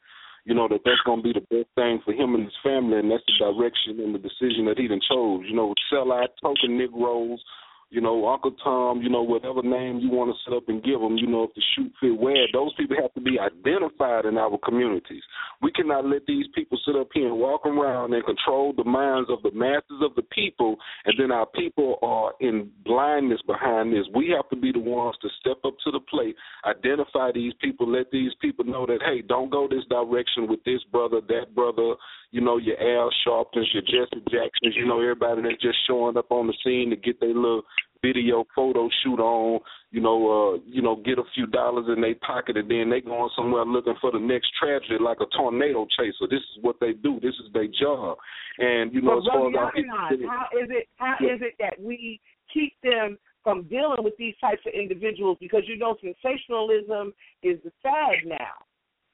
you 0.46 0.56
know 0.56 0.70
that 0.70 0.80
that's 0.86 1.04
going 1.06 1.20
to 1.20 1.28
be 1.28 1.36
the 1.36 1.46
best 1.52 1.68
thing 1.76 2.00
for 2.06 2.14
him 2.14 2.34
and 2.34 2.46
his 2.46 2.64
family, 2.64 2.98
and 2.98 3.12
that's 3.12 3.28
the 3.28 3.52
direction 3.52 4.00
and 4.00 4.16
the 4.16 4.24
decision 4.24 4.64
that 4.72 4.80
he 4.80 4.88
done 4.88 5.04
chose. 5.04 5.44
You 5.52 5.56
know, 5.56 5.76
sell 5.92 6.14
out 6.16 6.32
token 6.42 6.78
Negroes 6.78 7.44
you 7.92 8.00
know, 8.00 8.28
Uncle 8.30 8.56
Tom, 8.64 9.02
you 9.02 9.10
know, 9.10 9.22
whatever 9.22 9.62
name 9.62 10.00
you 10.00 10.10
want 10.10 10.32
to 10.32 10.38
set 10.44 10.56
up 10.56 10.70
and 10.70 10.82
give 10.82 11.02
them, 11.02 11.18
you 11.18 11.28
know, 11.28 11.44
if 11.44 11.54
the 11.54 11.62
shoot 11.76 11.92
fit 12.00 12.18
where, 12.18 12.48
those 12.54 12.74
people 12.78 12.96
have 13.00 13.14
to 13.16 13.22
be 13.22 13.38
identified 13.38 14.24
in 14.24 14.38
our 14.38 14.58
communities. 14.64 15.22
We 15.62 15.74
cannot 15.74 16.06
let 16.06 16.26
these 16.26 16.46
people 16.56 16.80
sit 16.86 16.96
up 16.96 17.10
here 17.14 17.28
and 17.28 17.38
walk 17.38 17.66
around 17.66 18.14
and 18.14 18.24
control 18.26 18.74
the 18.76 18.86
minds 18.86 19.30
of 19.30 19.44
the 19.44 19.52
masses 19.52 20.00
of 20.02 20.16
the 20.16 20.22
people, 20.22 20.78
and 21.04 21.16
then 21.20 21.32
our 21.32 21.46
people 21.46 22.00
are 22.02 22.32
in 22.40 22.72
blindness 22.86 23.42
behind 23.46 23.92
this. 23.92 24.08
We 24.16 24.34
have 24.36 24.50
to 24.52 24.56
be 24.56 24.72
the 24.72 24.80
ones 24.80 25.18
to 25.22 25.28
step 25.42 25.58
up 25.66 25.74
to 25.84 25.92
the 25.92 26.00
plate, 26.00 26.38
identify 26.66 27.34
these 27.34 27.54
people, 27.60 27.92
let 27.92 28.10
these 28.10 28.32
people 28.42 28.64
know 28.64 28.86
that, 28.86 29.00
hey, 29.06 29.22
don't 29.22 29.52
go 29.52 29.68
this 29.68 29.84
direction 29.90 30.48
with 30.48 30.64
this 30.64 30.80
brother, 30.94 31.20
that 31.28 31.54
brother, 31.54 31.96
you 32.32 32.42
know, 32.42 32.58
your 32.58 32.80
Al 32.80 33.10
Sharptons, 33.26 33.68
your 33.74 33.84
Jesse 33.84 34.24
Jacksons, 34.32 34.76
you 34.76 34.86
know, 34.86 35.00
everybody 35.02 35.42
that's 35.42 35.62
just 35.62 35.78
showing 35.88 36.18
up 36.18 36.32
on 36.32 36.48
the 36.48 36.54
scene 36.64 36.90
to 36.90 36.96
get 36.96 37.20
their 37.20 37.30
little 37.36 37.64
video 38.02 38.46
photo 38.56 38.90
shoot 39.04 39.20
on, 39.20 39.60
you 39.92 40.02
know, 40.02 40.56
uh, 40.56 40.60
you 40.66 40.82
know, 40.82 40.96
get 40.96 41.20
a 41.20 41.24
few 41.36 41.46
dollars 41.46 41.86
in 41.94 42.02
their 42.02 42.16
pocket 42.16 42.58
and 42.58 42.72
then 42.72 42.90
they 42.90 43.02
going 43.02 43.30
somewhere 43.36 43.66
looking 43.66 43.94
for 44.02 44.12
the 44.12 44.20
next 44.20 44.50
tragedy 44.60 44.98
like 45.00 45.18
a 45.22 45.38
tornado 45.38 45.86
chaser. 45.98 46.28
This 46.30 46.40
is 46.40 46.64
what 46.64 46.78
they 46.80 46.94
do. 46.94 47.20
This 47.22 47.36
is 47.46 47.52
their 47.54 47.68
job. 47.68 48.18
And 48.58 48.94
you 48.94 49.02
know, 49.02 49.20
as 49.20 49.26
far 49.28 49.50
as 49.50 49.56
our 49.56 49.72
how 49.90 50.48
is 50.58 50.70
it 50.70 50.88
how 50.96 51.16
Yeah. 51.20 51.34
is 51.36 51.42
it 51.42 51.56
that 51.60 51.80
we 51.80 52.20
keep 52.52 52.74
them 52.82 53.18
from 53.44 53.64
dealing 53.64 54.04
with 54.04 54.16
these 54.18 54.36
types 54.40 54.62
of 54.66 54.74
individuals 54.74 55.38
because 55.40 55.64
you 55.68 55.78
know 55.78 55.96
sensationalism 56.02 57.14
is 57.44 57.60
the 57.64 57.72
fad 57.84 58.26
now. 58.26 58.66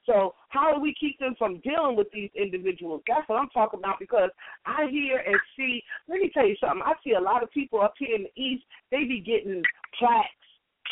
So 0.08 0.34
how 0.50 0.74
do 0.74 0.80
we 0.80 0.96
keep 1.00 1.20
them 1.20 1.36
from 1.38 1.60
dealing 1.60 1.96
with 1.96 2.08
these 2.12 2.32
individuals? 2.34 3.04
That's 3.08 3.28
what 3.28 3.40
I'm 3.40 3.50
talking 3.50 3.80
about 3.80 4.00
because 4.00 4.30
I 4.66 4.88
hear 4.90 5.18
and 5.18 5.38
see. 5.56 5.84
Let 6.08 6.20
me 6.22 6.32
tell 6.34 6.48
you 6.48 6.56
something. 6.60 6.82
I 6.84 6.94
see 7.04 7.12
a 7.12 7.22
lot 7.22 7.44
of 7.44 7.52
people 7.52 7.82
up 7.82 7.94
here 8.00 8.16
in 8.16 8.24
the 8.24 8.42
east. 8.42 8.64
They 8.90 9.04
be 9.04 9.20
getting 9.20 9.62
plaques. 10.00 10.30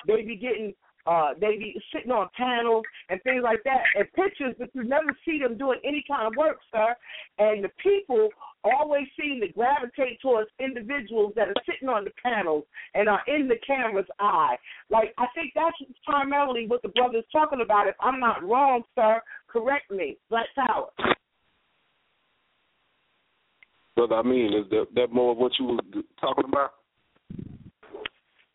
They 0.05 0.21
be 0.21 0.35
getting. 0.35 0.73
Uh, 1.05 1.33
they 1.39 1.57
be 1.57 1.79
sitting 1.93 2.11
on 2.11 2.27
panels 2.35 2.83
and 3.09 3.21
things 3.23 3.43
like 3.43 3.61
that, 3.63 3.81
and 3.95 4.11
pictures, 4.13 4.55
but 4.57 4.69
you 4.73 4.83
never 4.83 5.15
see 5.25 5.39
them 5.39 5.57
doing 5.57 5.79
any 5.83 6.03
kind 6.07 6.27
of 6.27 6.33
work, 6.35 6.57
sir. 6.71 6.95
And 7.37 7.63
the 7.63 7.69
people 7.81 8.29
always 8.63 9.05
seem 9.19 9.39
to 9.41 9.47
gravitate 9.49 10.19
towards 10.21 10.49
individuals 10.59 11.33
that 11.35 11.47
are 11.47 11.63
sitting 11.65 11.89
on 11.89 12.05
the 12.05 12.11
panels 12.23 12.63
and 12.95 13.07
are 13.07 13.21
in 13.27 13.47
the 13.47 13.57
camera's 13.65 14.07
eye. 14.19 14.55
Like 14.89 15.13
I 15.17 15.25
think 15.35 15.53
that's 15.53 15.77
primarily 16.05 16.65
what 16.67 16.81
the 16.81 16.89
brother's 16.89 17.25
talking 17.31 17.61
about. 17.61 17.87
If 17.87 17.95
I'm 18.01 18.19
not 18.19 18.43
wrong, 18.43 18.83
sir, 18.95 19.21
correct 19.47 19.91
me. 19.91 20.17
Black 20.29 20.47
Power. 20.55 20.87
But 23.95 24.11
I 24.11 24.23
mean, 24.23 24.53
is 24.53 24.69
that 24.71 24.87
that 24.95 25.11
more 25.13 25.31
of 25.31 25.37
what 25.37 25.53
you 25.59 25.65
were 25.65 26.01
talking 26.19 26.45
about? 26.45 26.71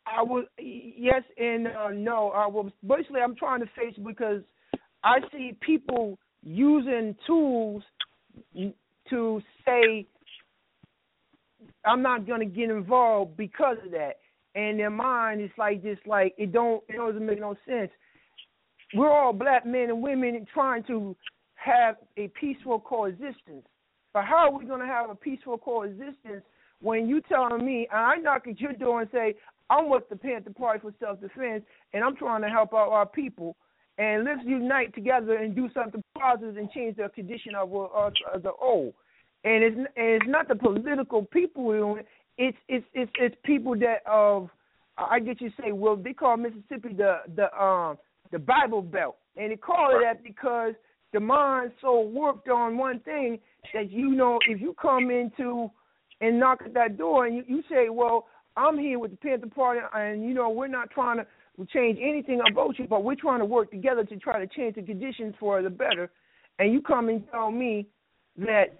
I 0.06 0.22
was 0.22 0.44
yes 1.00 1.22
and 1.38 1.66
uh, 1.66 1.88
no. 1.92 2.30
I 2.30 2.46
was 2.46 2.70
basically 2.86 3.20
I'm 3.20 3.34
trying 3.34 3.60
to 3.60 3.66
face 3.76 3.94
because 4.04 4.42
I 5.02 5.18
see 5.32 5.56
people 5.60 6.18
using 6.42 7.16
tools 7.26 7.82
to 9.08 9.42
say 9.64 10.06
I'm 11.84 12.02
not 12.02 12.26
going 12.26 12.40
to 12.40 12.46
get 12.46 12.70
involved 12.70 13.36
because 13.36 13.78
of 13.84 13.92
that. 13.92 14.16
And 14.54 14.78
their 14.78 14.90
mind 14.90 15.40
is 15.40 15.50
like 15.56 15.82
just 15.82 16.06
like 16.06 16.34
it 16.36 16.52
don't 16.52 16.82
it 16.88 16.96
doesn't 16.96 17.24
make 17.24 17.40
no 17.40 17.54
sense. 17.66 17.90
We're 18.94 19.10
all 19.10 19.32
black 19.32 19.64
men 19.64 19.88
and 19.88 20.02
women 20.02 20.44
trying 20.52 20.82
to 20.84 21.16
have 21.54 21.96
a 22.16 22.28
peaceful 22.28 22.80
coexistence. 22.80 23.64
But 24.12 24.24
how 24.24 24.48
are 24.50 24.58
we 24.58 24.64
going 24.64 24.80
to 24.80 24.86
have 24.86 25.08
a 25.08 25.14
peaceful 25.14 25.56
coexistence 25.56 26.42
when 26.82 27.08
you 27.08 27.20
telling 27.22 27.64
me 27.64 27.86
I 27.92 28.16
knock 28.16 28.48
at 28.48 28.60
your 28.60 28.72
door 28.72 29.02
and 29.02 29.10
say 29.12 29.36
I'm 29.70 29.88
with 29.88 30.08
the 30.10 30.16
Panther 30.16 30.50
Party 30.50 30.80
for 30.80 30.92
Self 30.98 31.20
Defense 31.20 31.62
and 31.94 32.04
I'm 32.04 32.16
trying 32.16 32.42
to 32.42 32.48
help 32.48 32.74
out 32.74 32.90
our 32.90 33.06
people 33.06 33.56
and 33.98 34.24
let's 34.24 34.40
unite 34.46 34.94
together 34.94 35.36
and 35.36 35.54
do 35.54 35.68
something 35.74 36.02
positive 36.18 36.56
and 36.56 36.70
change 36.70 36.96
the 36.96 37.08
condition 37.14 37.54
of 37.54 37.74
us 37.74 38.12
as 38.34 38.44
a 38.44 38.50
whole. 38.58 38.94
And 39.44 39.62
it's 39.62 39.76
and 39.76 39.86
it's 39.96 40.26
not 40.26 40.48
the 40.48 40.54
political 40.54 41.24
people. 41.26 41.98
It's 42.38 42.56
it's 42.68 42.86
it's 42.94 43.10
it's 43.18 43.36
people 43.44 43.78
that 43.78 43.98
of 44.06 44.48
I 44.96 45.20
get 45.20 45.40
you 45.40 45.50
say 45.62 45.72
well 45.72 45.96
they 45.96 46.12
call 46.12 46.36
Mississippi 46.36 46.94
the 46.96 47.18
the 47.36 47.54
um 47.62 47.98
the 48.32 48.38
Bible 48.38 48.82
Belt 48.82 49.16
and 49.36 49.52
they 49.52 49.56
call 49.56 49.96
it 49.96 50.02
that 50.02 50.22
because 50.22 50.74
the 51.12 51.20
mind's 51.20 51.74
so 51.80 52.00
warped 52.00 52.48
on 52.48 52.78
one 52.78 53.00
thing 53.00 53.38
that 53.74 53.90
you 53.90 54.10
know 54.10 54.38
if 54.48 54.60
you 54.60 54.74
come 54.80 55.10
into 55.10 55.70
and 56.20 56.38
knock 56.38 56.60
at 56.64 56.74
that 56.74 56.96
door 56.96 57.26
and 57.26 57.36
you, 57.36 57.44
you 57.46 57.62
say 57.70 57.88
well 57.90 58.26
I'm 58.56 58.78
here 58.78 58.98
with 58.98 59.12
the 59.12 59.16
Panther 59.16 59.46
Party 59.46 59.80
and 59.94 60.24
you 60.24 60.34
know 60.34 60.50
we're 60.50 60.68
not 60.68 60.90
trying 60.90 61.18
to 61.18 61.26
change 61.66 61.98
anything 62.02 62.40
about 62.50 62.78
you 62.78 62.86
but 62.86 63.04
we're 63.04 63.14
trying 63.14 63.40
to 63.40 63.44
work 63.44 63.70
together 63.70 64.04
to 64.04 64.16
try 64.16 64.38
to 64.38 64.46
change 64.46 64.76
the 64.76 64.82
conditions 64.82 65.34
for 65.38 65.62
the 65.62 65.70
better 65.70 66.10
and 66.58 66.72
you 66.72 66.80
come 66.80 67.08
and 67.08 67.22
tell 67.30 67.50
me 67.50 67.86
that 68.36 68.78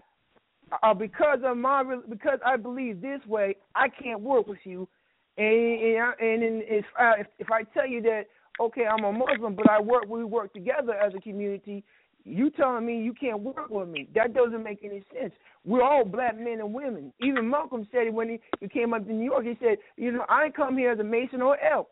uh, 0.83 0.95
because 0.95 1.41
of 1.45 1.57
my 1.57 1.83
because 2.09 2.39
I 2.45 2.57
believe 2.57 3.01
this 3.01 3.21
way, 3.27 3.57
I 3.75 3.89
can't 3.89 4.21
work 4.21 4.47
with 4.47 4.59
you. 4.65 4.89
And 5.37 5.47
and, 5.47 6.43
and 6.43 6.63
if 6.67 6.85
I, 6.99 7.21
if 7.21 7.27
if 7.39 7.51
I 7.51 7.63
tell 7.63 7.87
you 7.87 8.03
that 8.03 8.25
okay, 8.61 8.87
I'm 8.87 9.05
a 9.05 9.13
Muslim, 9.13 9.55
but 9.55 9.69
I 9.71 9.81
work 9.81 10.07
we 10.09 10.25
work 10.25 10.53
together 10.53 10.95
as 10.95 11.13
a 11.15 11.21
community, 11.21 11.83
you 12.25 12.51
telling 12.51 12.87
me 12.87 13.03
you 13.03 13.15
can't 13.15 13.41
work 13.41 13.71
with 13.71 13.89
me? 13.89 14.09
That 14.15 14.35
doesn't 14.35 14.63
make 14.63 14.81
any 14.85 15.03
sense. 15.13 15.33
We're 15.65 15.83
all 15.83 16.05
black 16.05 16.39
men 16.39 16.61
and 16.61 16.73
women. 16.73 17.13
Even 17.21 17.49
Malcolm 17.49 17.87
said 17.93 18.07
it 18.07 18.15
when 18.15 18.29
he, 18.29 18.41
he 18.61 18.69
came 18.69 18.95
up 18.95 19.07
to 19.07 19.13
New 19.13 19.25
York. 19.25 19.45
He 19.45 19.57
said, 19.61 19.79
you 19.97 20.13
know, 20.13 20.25
I 20.29 20.45
ain't 20.45 20.57
come 20.57 20.77
here 20.77 20.93
as 20.93 20.99
a 20.99 21.05
Mason 21.05 21.43
or 21.43 21.59
elk. 21.63 21.89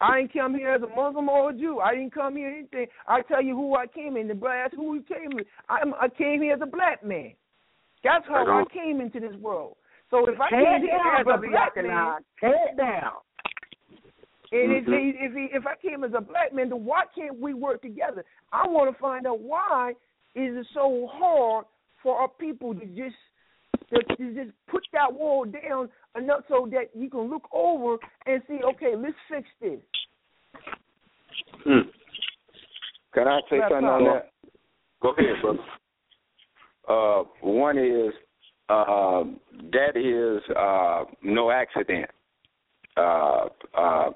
I 0.00 0.18
ain't 0.18 0.32
come 0.32 0.54
here 0.54 0.74
as 0.74 0.82
a 0.82 0.88
Muslim 0.88 1.28
or 1.28 1.50
a 1.50 1.52
Jew. 1.52 1.78
I 1.78 1.94
didn't 1.94 2.12
come 2.12 2.36
here 2.36 2.48
anything. 2.48 2.86
I 3.06 3.22
tell 3.22 3.42
you 3.42 3.54
who 3.54 3.76
I 3.76 3.86
came 3.86 4.16
in. 4.16 4.26
The 4.26 4.34
black 4.34 4.74
who 4.74 4.90
we 4.90 5.02
came 5.02 5.38
in. 5.38 5.44
I'm, 5.68 5.94
I 5.94 6.08
came 6.08 6.42
here 6.42 6.54
as 6.54 6.60
a 6.60 6.66
black 6.66 7.04
man. 7.04 7.32
That's 8.02 8.26
how 8.26 8.44
I 8.46 8.64
came 8.74 9.00
into 9.00 9.20
this 9.20 9.36
world. 9.36 9.76
So 10.10 10.28
if 10.28 10.40
I 10.40 10.50
came 10.50 10.82
here 10.82 11.00
as 11.18 11.26
a 11.32 11.38
black 11.38 11.76
man, 11.76 12.18
it 12.42 12.76
down. 12.76 13.12
And 14.52 14.72
if 14.72 14.84
Mhm. 14.84 15.00
he, 15.00 15.08
if 15.24 15.32
he, 15.32 15.44
if 15.56 15.66
I 15.66 15.76
came 15.76 16.04
as 16.04 16.12
a 16.14 16.20
black 16.20 16.52
man, 16.52 16.68
then 16.68 16.84
why 16.84 17.04
can't 17.14 17.38
we 17.40 17.54
work 17.54 17.80
together? 17.82 18.24
I 18.52 18.66
want 18.66 18.94
to 18.94 19.00
find 19.00 19.26
out 19.26 19.40
why 19.40 19.94
is 20.34 20.56
it 20.56 20.66
so 20.74 21.06
hard 21.06 21.66
for 22.02 22.18
our 22.18 22.28
people 22.28 22.74
to 22.74 22.86
just 22.86 23.16
to, 23.90 24.16
to 24.16 24.34
just 24.34 24.52
put 24.68 24.82
that 24.92 25.12
wall 25.12 25.44
down 25.44 25.88
enough 26.16 26.40
so 26.48 26.66
that 26.70 26.94
you 26.94 27.10
can 27.10 27.30
look 27.30 27.48
over 27.52 27.96
and 28.26 28.42
see, 28.48 28.60
okay, 28.62 28.94
let's 28.96 29.16
fix 29.28 29.48
this. 29.60 29.80
Hmm. 31.64 31.88
Can 33.14 33.28
I 33.28 33.40
say 33.50 33.58
Black 33.58 33.70
something 33.70 33.88
on 33.88 34.04
that? 34.04 34.32
Go 35.00 35.10
ahead, 35.10 35.42
brother. 35.42 35.58
Uh, 36.88 37.24
one 37.40 37.78
is 37.78 38.12
uh, 38.68 39.24
that 39.72 39.96
is 39.96 40.42
uh, 40.56 41.04
no 41.22 41.50
accident. 41.50 42.10
Uh, 42.96 43.48
uh, 43.76 44.10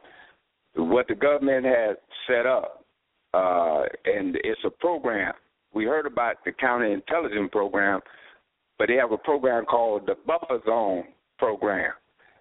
what 0.77 1.09
the 1.09 1.15
government 1.15 1.65
has 1.65 1.97
set 2.27 2.47
up, 2.47 2.85
uh, 3.35 3.83
and 4.05 4.37
it's 4.45 4.61
a 4.65 4.71
program. 4.71 5.33
We 5.73 5.85
heard 5.85 6.07
about 6.07 6.37
the 6.45 6.53
counterintelligence 6.53 7.51
program, 7.51 8.01
but 8.79 8.89
they 8.89 8.95
have 8.95 9.13
a 9.13 9.19
program 9.19 9.65
called 9.65 10.07
the 10.07 10.15
Buffer 10.27 10.61
Zone 10.67 11.05
program, 11.39 11.93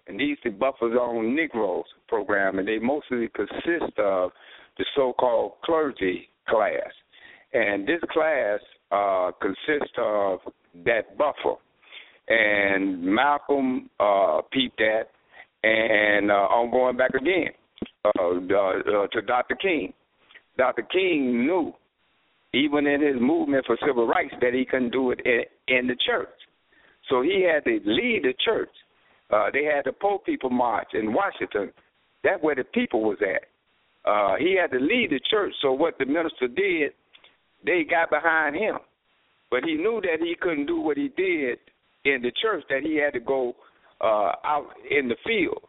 and 0.06 0.18
these 0.18 0.36
the 0.44 0.50
Buffer 0.50 0.94
Zone 0.94 1.34
Negroes 1.34 1.84
program, 2.08 2.58
and 2.58 2.68
they 2.68 2.78
mostly 2.78 3.28
consist 3.34 3.98
of 3.98 4.30
the 4.78 4.84
so-called 4.94 5.52
clergy 5.64 6.28
class, 6.48 6.92
and 7.52 7.86
this 7.86 8.00
class 8.10 8.60
uh, 8.92 9.30
consists 9.40 9.94
of 9.98 10.40
that 10.84 11.16
buffer. 11.18 11.56
And 12.28 13.02
Malcolm 13.02 13.88
uh, 14.00 14.40
peeped 14.52 14.78
that, 14.78 15.04
and 15.62 16.30
uh, 16.30 16.34
I'm 16.34 16.70
going 16.70 16.96
back 16.96 17.14
again 17.14 17.52
uh, 18.04 18.10
uh, 18.10 19.06
to 19.12 19.22
Dr. 19.22 19.54
King. 19.56 19.92
Dr. 20.56 20.82
King 20.82 21.46
knew, 21.46 21.72
even 22.54 22.86
in 22.86 23.02
his 23.02 23.20
movement 23.20 23.66
for 23.66 23.76
civil 23.86 24.06
rights, 24.06 24.34
that 24.40 24.54
he 24.54 24.64
couldn't 24.64 24.90
do 24.90 25.10
it 25.10 25.20
in, 25.24 25.42
in 25.76 25.86
the 25.86 25.96
church. 26.06 26.28
So 27.08 27.22
he 27.22 27.42
had 27.42 27.64
to 27.64 27.80
lead 27.84 28.22
the 28.24 28.34
church. 28.44 28.70
Uh, 29.30 29.50
they 29.52 29.64
had 29.64 29.84
the 29.84 29.92
Poor 29.92 30.18
People 30.20 30.50
March 30.50 30.88
in 30.94 31.12
Washington. 31.12 31.72
That's 32.24 32.42
where 32.42 32.54
the 32.54 32.64
people 32.64 33.02
was 33.02 33.18
at. 33.22 33.42
Uh, 34.10 34.36
he 34.38 34.56
had 34.60 34.70
to 34.70 34.78
lead 34.78 35.08
the 35.10 35.20
church. 35.28 35.52
So 35.62 35.72
what 35.72 35.98
the 35.98 36.06
minister 36.06 36.48
did, 36.48 36.92
they 37.64 37.84
got 37.88 38.10
behind 38.10 38.56
him. 38.56 38.76
But 39.50 39.64
he 39.64 39.74
knew 39.74 40.00
that 40.02 40.24
he 40.24 40.34
couldn't 40.40 40.66
do 40.66 40.80
what 40.80 40.96
he 40.96 41.08
did 41.16 41.58
in 42.04 42.22
the 42.22 42.32
church, 42.40 42.64
that 42.68 42.82
he 42.82 42.96
had 42.96 43.12
to 43.12 43.20
go 43.20 43.54
uh, 44.00 44.32
out 44.44 44.68
in 44.90 45.08
the 45.08 45.16
fields. 45.24 45.66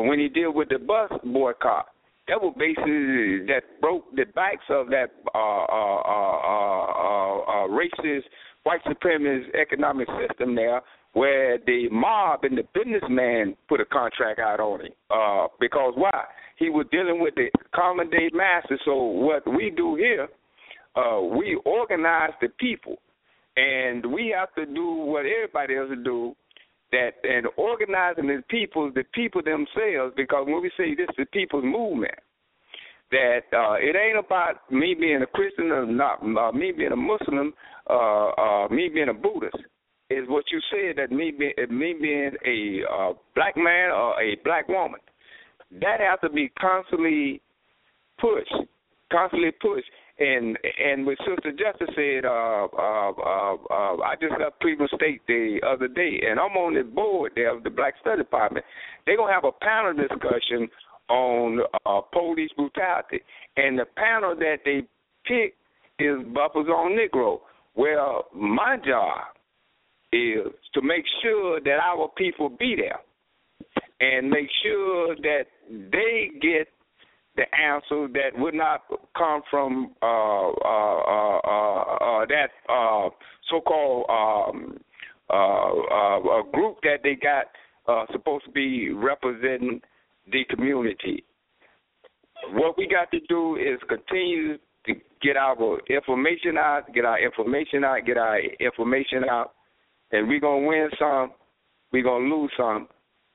When 0.00 0.18
he 0.18 0.28
did 0.28 0.48
with 0.48 0.68
the 0.68 0.78
bus 0.78 1.10
boycott, 1.24 1.86
that 2.26 2.40
was 2.40 2.54
basically 2.58 3.46
that 3.46 3.80
broke 3.80 4.04
the 4.16 4.24
backs 4.34 4.64
of 4.70 4.88
that 4.88 5.10
uh, 5.34 5.38
uh, 5.38 6.00
uh, 6.04 6.78
uh, 6.96 7.38
uh, 7.38 7.68
racist 7.68 8.24
white 8.64 8.82
supremacist 8.84 9.54
economic 9.54 10.08
system 10.18 10.54
there 10.54 10.80
where 11.12 11.58
the 11.66 11.88
mob 11.90 12.40
and 12.42 12.58
the 12.58 12.64
businessman 12.74 13.56
put 13.68 13.80
a 13.80 13.84
contract 13.84 14.40
out 14.40 14.60
on 14.60 14.80
him. 14.80 14.92
Uh, 15.10 15.46
because 15.60 15.94
why? 15.96 16.24
He 16.56 16.70
was 16.70 16.86
dealing 16.90 17.20
with 17.20 17.34
the 17.36 17.50
common 17.74 18.10
day 18.10 18.30
masses. 18.32 18.80
So 18.84 18.96
what 18.96 19.46
we 19.46 19.70
do 19.70 19.94
here, 19.94 20.28
uh, 20.96 21.20
we 21.20 21.58
organize 21.64 22.32
the 22.40 22.48
people, 22.58 22.96
and 23.56 24.04
we 24.12 24.34
have 24.36 24.52
to 24.54 24.66
do 24.66 24.86
what 24.86 25.24
everybody 25.24 25.76
else 25.76 25.90
do. 26.04 26.34
That 26.92 27.12
and 27.24 27.46
organizing 27.56 28.28
the 28.28 28.42
people, 28.48 28.92
the 28.94 29.04
people 29.14 29.42
themselves, 29.42 30.14
because 30.16 30.46
when 30.46 30.62
we 30.62 30.70
say 30.76 30.94
this, 30.94 31.08
is 31.18 31.26
people's 31.32 31.64
movement 31.64 32.14
that 33.10 33.42
uh, 33.52 33.74
it 33.74 33.96
ain't 33.96 34.18
about 34.18 34.70
me 34.70 34.94
being 34.98 35.22
a 35.22 35.26
Christian 35.26 35.70
or 35.70 35.86
not, 35.86 36.20
uh, 36.22 36.52
me 36.52 36.72
being 36.76 36.92
a 36.92 36.96
Muslim, 36.96 37.52
uh, 37.88 38.28
uh, 38.30 38.68
me 38.68 38.88
being 38.92 39.08
a 39.08 39.14
Buddhist. 39.14 39.56
Is 40.10 40.28
what 40.28 40.44
you 40.52 40.60
said 40.70 40.96
that 40.98 41.10
me 41.10 41.32
being 41.36 41.54
me 41.70 41.94
being 42.00 42.32
a 42.46 42.82
uh, 42.92 43.12
black 43.34 43.56
man 43.56 43.90
or 43.90 44.20
a 44.20 44.36
black 44.44 44.68
woman, 44.68 45.00
that 45.80 45.98
has 45.98 46.20
to 46.22 46.28
be 46.28 46.52
constantly 46.60 47.40
pushed, 48.20 48.54
constantly 49.10 49.50
pushed. 49.62 49.86
And 50.16 50.56
and 50.78 51.04
what 51.04 51.18
Sister 51.18 51.50
Justice 51.50 51.92
said, 51.96 52.24
uh, 52.24 52.68
uh, 52.70 53.10
uh, 53.10 53.54
uh, 53.68 53.96
I 53.98 54.14
just 54.20 54.34
left 54.38 54.60
Cleveland 54.60 54.90
State 54.94 55.22
the 55.26 55.58
other 55.66 55.88
day, 55.88 56.20
and 56.28 56.38
I'm 56.38 56.56
on 56.56 56.74
the 56.74 56.82
board 56.84 57.32
there 57.34 57.54
of 57.56 57.64
the 57.64 57.70
Black 57.70 57.94
Study 58.00 58.18
Department. 58.18 58.64
They're 59.06 59.16
gonna 59.16 59.32
have 59.32 59.44
a 59.44 59.50
panel 59.50 59.92
discussion 59.92 60.68
on 61.08 61.60
uh, 61.84 62.00
police 62.12 62.50
brutality, 62.56 63.20
and 63.56 63.76
the 63.76 63.86
panel 63.96 64.36
that 64.36 64.58
they 64.64 64.82
pick 65.26 65.54
is 65.98 66.18
Buffers 66.32 66.68
on 66.68 66.96
Negro. 66.96 67.40
Well, 67.74 68.26
my 68.32 68.76
job 68.76 69.34
is 70.12 70.46
to 70.74 70.80
make 70.80 71.04
sure 71.22 71.60
that 71.60 71.78
our 71.82 72.08
people 72.16 72.48
be 72.48 72.76
there 72.76 73.00
and 74.00 74.30
make 74.30 74.48
sure 74.62 75.16
that 75.16 75.44
they 75.68 76.30
get 76.40 76.68
the 77.36 77.44
answer 77.54 78.08
that 78.12 78.38
would 78.38 78.54
not 78.54 78.82
come 79.16 79.42
from 79.50 79.94
uh, 80.02 80.06
uh, 80.06 81.00
uh, 81.04 81.40
uh, 81.44 81.82
uh 82.22 82.26
that 82.26 82.48
uh, 82.68 83.08
so-called 83.50 84.06
um, 84.08 84.78
group 86.52 86.76
that 86.82 86.98
they 87.02 87.16
got 87.16 87.46
supposed 88.12 88.44
to 88.44 88.50
be 88.52 88.90
representing 88.90 89.80
the 90.30 90.44
community. 90.50 91.24
What 92.52 92.78
we 92.78 92.86
got 92.86 93.10
to 93.10 93.20
do 93.28 93.56
is 93.56 93.80
continue 93.88 94.58
to 94.86 94.94
get 95.22 95.36
our 95.36 95.56
information 95.88 96.56
out, 96.58 96.92
get 96.94 97.04
our 97.04 97.18
information 97.18 97.84
out, 97.84 98.06
get 98.06 98.16
our 98.16 98.38
information 98.60 99.24
out, 99.28 99.52
and 100.12 100.28
we're 100.28 100.40
gonna 100.40 100.66
win 100.66 100.88
some, 100.98 101.32
we're 101.92 102.04
gonna 102.04 102.32
lose 102.32 102.52
some, 102.56 102.88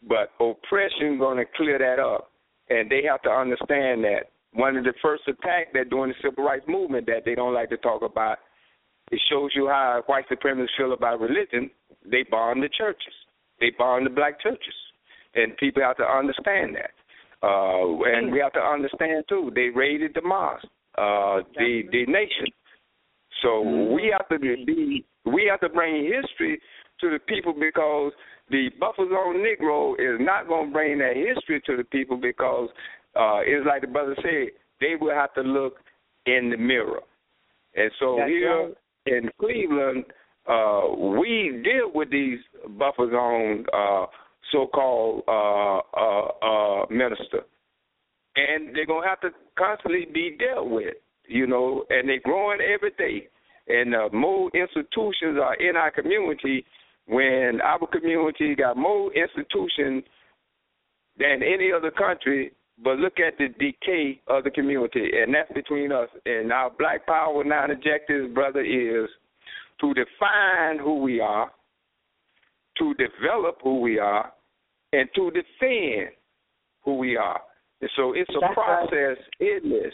but 0.07 0.31
oppression 0.39 1.17
gonna 1.19 1.43
clear 1.57 1.80
that 1.80 1.99
up, 1.99 2.31
and 2.70 2.90
they 2.90 3.04
have 3.10 3.22
to 3.24 3.30
understand 3.30 4.04
that. 4.04 4.32
One 4.54 4.76
of 4.78 4.84
the 4.84 4.94
first 5.02 5.24
attacks 5.28 5.70
that 5.74 5.91
during 5.91 6.10
the 6.12 6.28
civil 6.28 6.44
rights 6.44 6.66
movement 6.68 7.06
that 7.06 7.24
they 7.24 7.36
don't 7.36 7.54
like 7.54 7.70
to 7.70 7.78
talk 7.78 8.02
about, 8.02 8.40
it 9.12 9.22
shows 9.30 9.52
you 9.56 9.68
how 9.68 10.02
white 10.08 10.26
supremacists 10.28 10.78
feel 10.78 10.94
about 10.94 11.20
religion. 11.20 11.70
They 12.04 12.26
bomb 12.30 12.62
the 12.62 12.70
churches, 12.70 13.14
they 13.60 13.72
bomb 13.78 14.06
the 14.06 14.10
black 14.10 14.41
churches 14.41 14.74
and 15.36 15.56
people 15.58 15.84
have 15.84 15.98
to 15.98 16.04
understand 16.04 16.76
that. 16.76 16.91
Uh, 17.41 18.04
and 18.04 18.32
we 18.32 18.40
have 18.40 18.54
to 18.54 18.60
understand 18.60 19.24
too, 19.30 19.52
they 19.56 19.70
raided 19.74 20.12
the 20.14 20.22
mosque, 20.22 20.66
uh, 20.98 21.40
the 21.56 21.84
the 21.91 22.06
nation. 22.06 22.48
So 23.41 23.64
mm-hmm. 23.64 23.94
we 23.94 24.14
have 24.18 24.28
to 24.30 24.40
be, 24.40 25.06
we 25.26 25.50
have 25.50 25.62
to 25.62 25.70
bring 25.70 26.04
history 26.04 26.60
to 27.01 27.09
the 27.09 27.19
people 27.19 27.53
because 27.53 28.11
the 28.49 28.69
Buffer 28.80 29.05
Zone 29.09 29.38
Negro 29.38 29.93
is 29.93 30.19
not 30.19 30.47
going 30.47 30.67
to 30.67 30.73
bring 30.73 30.97
that 30.99 31.15
history 31.15 31.61
to 31.65 31.77
the 31.77 31.84
people 31.84 32.17
because 32.17 32.69
uh, 33.15 33.39
it's 33.45 33.65
like 33.65 33.81
the 33.81 33.88
brother 33.88 34.15
said, 34.21 34.49
they 34.80 34.95
will 34.99 35.13
have 35.13 35.34
to 35.34 35.41
look 35.41 35.77
in 36.26 36.49
the 36.49 36.57
mirror. 36.57 37.01
And 37.76 37.91
so 37.99 38.15
That's 38.17 38.30
here 38.30 38.63
right. 38.63 38.73
in 39.05 39.30
Cleveland, 39.39 40.05
uh, 40.47 40.81
we 41.19 41.61
deal 41.63 41.91
with 41.93 42.09
these 42.11 42.39
buffer 42.77 43.09
zone 43.11 43.65
uh, 43.73 44.05
so-called 44.51 45.23
uh, 45.27 45.80
uh, 45.95 46.27
uh, 46.41 46.85
minister, 46.89 47.41
and 48.35 48.76
they're 48.76 48.85
gonna 48.85 49.07
have 49.07 49.21
to 49.21 49.30
constantly 49.57 50.07
be 50.11 50.38
dealt 50.39 50.69
with, 50.69 50.95
you 51.27 51.45
know. 51.45 51.85
And 51.89 52.09
they're 52.09 52.19
growing 52.21 52.59
every 52.61 52.91
day, 52.97 53.27
and 53.67 53.93
uh, 53.93 54.09
more 54.11 54.49
institutions 54.55 55.38
are 55.41 55.55
in 55.55 55.76
our 55.76 55.91
community. 55.91 56.65
When 57.10 57.60
our 57.61 57.88
community 57.88 58.56
got 58.56 58.77
more 58.77 59.11
institutions 59.14 60.03
than 61.18 61.41
any 61.44 61.72
other 61.76 61.91
country, 61.91 62.52
but 62.84 62.98
look 62.98 63.19
at 63.19 63.38
the 63.38 63.48
decay 63.60 64.22
of 64.27 64.44
the 64.44 64.52
community, 64.52 65.10
and 65.22 65.34
that's 65.34 65.52
between 65.53 65.91
us. 65.91 66.07
And 66.26 66.53
our 66.53 66.69
Black 66.77 67.06
Power 67.06 67.44
Nine 67.44 67.72
Objectives, 67.72 68.34
brother, 68.34 68.61
is 68.61 69.10
to 69.81 69.94
define 69.94 70.77
who 70.80 70.99
we 70.99 71.19
are, 71.19 71.52
to 72.77 72.94
develop 72.94 73.57
who 73.64 73.81
we 73.81 73.98
are, 73.99 74.31
and 74.94 75.10
to 75.15 75.31
defend 75.31 76.11
who 76.84 76.98
we 76.98 77.18
are. 77.18 77.41
And 77.81 77.90
so 77.95 78.14
it's 78.14 78.30
a 78.30 78.40
That's 78.40 78.53
process 78.53 79.18
right. 79.40 79.64
in 79.64 79.69
this. 79.69 79.94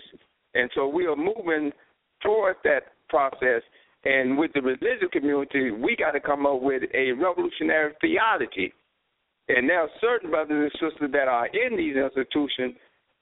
And 0.53 0.69
so 0.75 0.87
we 0.87 1.05
are 1.05 1.15
moving 1.15 1.71
towards 2.21 2.59
that 2.63 2.93
process. 3.09 3.61
And 4.05 4.37
with 4.37 4.53
the 4.53 4.61
religious 4.61 5.09
community, 5.11 5.71
we 5.71 5.95
got 5.95 6.11
to 6.11 6.19
come 6.19 6.45
up 6.45 6.61
with 6.61 6.83
a 6.93 7.11
revolutionary 7.13 7.93
theology. 8.01 8.71
And 9.47 9.69
there 9.69 9.81
are 9.81 9.89
certain 9.99 10.29
brothers 10.29 10.71
and 10.71 10.91
sisters 10.91 11.11
that 11.11 11.27
are 11.27 11.47
in 11.47 11.75
these 11.75 11.95
institutions 11.95 12.75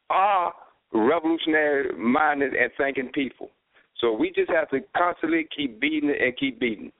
are 0.09 0.53
revolutionary 0.93 1.97
minded 1.97 2.53
and 2.53 2.71
thinking 2.77 3.09
people. 3.13 3.49
So 3.99 4.11
we 4.11 4.31
just 4.31 4.51
have 4.51 4.69
to 4.69 4.79
constantly 4.95 5.47
keep 5.55 5.79
beating 5.79 6.09
it 6.09 6.21
and 6.21 6.37
keep 6.37 6.59
beating. 6.59 6.91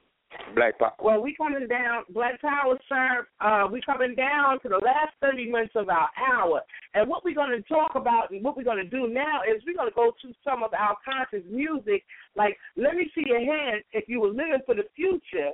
Black 0.54 0.78
Power. 0.78 0.92
Well, 1.02 1.22
we 1.22 1.34
coming 1.34 1.66
down, 1.66 2.04
Black 2.10 2.40
Power, 2.40 2.78
sir. 2.88 3.26
Uh, 3.40 3.66
we 3.70 3.80
coming 3.82 4.14
down 4.14 4.60
to 4.62 4.68
the 4.68 4.80
last 4.84 5.12
thirty 5.20 5.50
minutes 5.50 5.74
of 5.74 5.88
our 5.88 6.08
hour, 6.30 6.60
and 6.94 7.08
what 7.08 7.24
we're 7.24 7.34
going 7.34 7.50
to 7.50 7.62
talk 7.68 7.92
about 7.94 8.30
and 8.30 8.44
what 8.44 8.56
we're 8.56 8.64
going 8.64 8.82
to 8.82 8.88
do 8.88 9.08
now 9.08 9.40
is 9.42 9.62
we're 9.66 9.76
going 9.76 9.88
to 9.88 9.94
go 9.94 10.12
to 10.22 10.34
some 10.44 10.62
of 10.62 10.72
our 10.74 10.96
conscious 11.04 11.46
music. 11.50 12.04
Like, 12.36 12.56
let 12.76 12.94
me 12.94 13.10
see 13.14 13.24
your 13.26 13.40
hands. 13.40 13.84
If 13.92 14.08
you 14.08 14.20
were 14.20 14.28
living 14.28 14.62
for 14.66 14.74
the 14.74 14.84
future, 14.94 15.52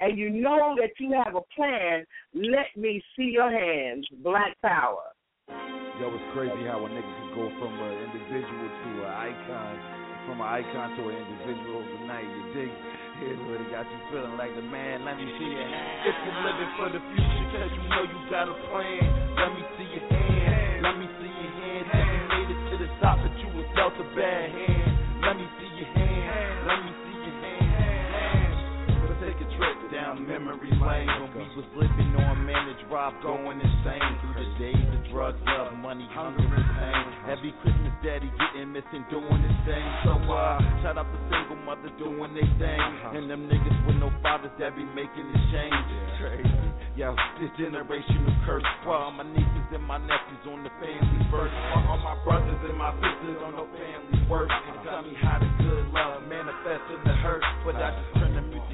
and 0.00 0.18
you 0.18 0.30
know 0.30 0.74
that 0.80 0.90
you 0.98 1.12
have 1.24 1.36
a 1.36 1.44
plan, 1.54 2.04
let 2.34 2.74
me 2.76 3.02
see 3.16 3.30
your 3.32 3.50
hands. 3.50 4.06
Black 4.22 4.60
Power. 4.60 5.14
Yo, 6.00 6.10
it's 6.10 6.24
crazy 6.34 6.66
how 6.66 6.82
a 6.84 6.88
nigga 6.90 7.06
could 7.06 7.34
go 7.38 7.46
from 7.62 7.72
an 7.78 7.94
individual 8.10 8.66
to 8.66 8.90
an 9.06 9.14
icon, 9.14 9.74
from 10.26 10.40
an 10.40 10.48
icon 10.50 10.96
to 10.98 11.08
an 11.08 11.14
individual 11.14 11.78
overnight. 11.78 12.26
You 12.26 12.44
dig? 12.54 12.72
Here's 13.20 13.38
what 13.46 13.60
it 13.62 13.70
got 13.70 13.86
you 13.86 14.00
feeling 14.10 14.36
like 14.36 14.54
the 14.56 14.62
man. 14.62 15.04
Let 15.04 15.16
me 15.16 15.26
see 15.38 15.46
your 15.46 15.62
hand. 15.68 16.08
If 16.08 16.16
you're 16.24 16.40
living 16.42 16.72
for 16.78 16.88
the 16.90 17.02
future, 17.14 17.46
cause 17.54 17.70
you 17.74 17.84
know 17.90 18.02
you 18.02 18.20
got 18.30 18.48
a 18.50 18.56
plan. 18.70 19.06
Let 19.38 19.50
me 19.54 19.62
see 19.78 19.88
your 19.94 20.04
hand. 20.10 20.82
Let 20.82 20.94
me 20.98 21.06
see 21.22 21.30
your 21.30 21.52
hand. 21.62 21.84
If 21.94 22.06
you 22.10 22.22
made 22.30 22.50
it 22.50 22.60
to 22.70 22.74
the 22.82 22.90
top, 23.00 23.18
but 23.22 23.34
you 23.38 23.48
was 23.54 23.66
dealt 23.76 23.94
a 24.02 24.06
bad 24.18 24.50
hand. 24.50 25.22
Let 25.22 25.36
me 25.38 25.46
see 25.60 25.70
your 25.78 25.88
hand. 25.94 26.03
Down 30.14 30.28
memory 30.28 30.70
lane 30.70 31.08
when 31.20 31.32
we 31.34 31.46
was 31.56 31.68
living 31.76 32.14
on 32.16 32.46
managed 32.46 32.84
rob, 32.90 33.14
going 33.22 33.58
insane 33.58 34.12
through 34.20 34.36
the 34.38 34.48
days 34.58 34.86
of 34.94 35.00
drugs, 35.10 35.38
love, 35.46 35.74
money, 35.78 36.06
hunger, 36.12 36.42
and 36.42 36.68
pain. 36.78 37.04
Every 37.30 37.52
Christmas, 37.62 37.94
daddy 38.02 38.30
getting 38.38 38.72
missing, 38.72 39.04
doing 39.10 39.40
his 39.42 39.58
thing. 39.66 39.86
So 40.04 40.14
uh, 40.14 40.58
shout 40.82 40.98
out 40.98 41.10
to 41.10 41.18
single 41.30 41.58
mother 41.66 41.90
doing 41.98 42.34
their 42.34 42.50
thing, 42.58 42.82
and 43.18 43.30
them 43.30 43.48
niggas 43.50 43.86
with 43.86 43.96
no 43.96 44.10
fathers 44.22 44.52
that 44.58 44.76
be 44.76 44.84
making 44.84 45.26
the 45.32 45.40
change. 45.50 45.74
Yo, 46.94 47.10
this 47.42 47.50
generational 47.58 48.30
curse 48.46 48.62
for 48.86 48.94
all 48.94 49.10
my 49.10 49.26
nieces 49.26 49.66
and 49.74 49.82
my 49.82 49.98
nephews 49.98 50.46
on 50.46 50.62
the 50.62 50.70
family 50.78 51.26
first. 51.26 51.50
For 51.50 51.82
all 51.90 51.98
my 51.98 52.14
brothers 52.22 52.54
and 52.70 52.78
my 52.78 52.94
sisters 53.02 53.42
on 53.42 53.58
the 53.58 53.66
family 53.66 54.22
work. 54.30 54.46
And 54.46 54.78
tell 54.86 55.02
me 55.02 55.10
how 55.18 55.42
the 55.42 55.50
good 55.58 55.90
love 55.90 56.22
manifests 56.30 56.86
in 56.94 57.02
the 57.02 57.18
hurt. 57.18 57.42
But 57.66 57.82
I 57.82 57.98
just 57.98 58.14
turn 58.14 58.38
the 58.38 58.46
music 58.46 58.73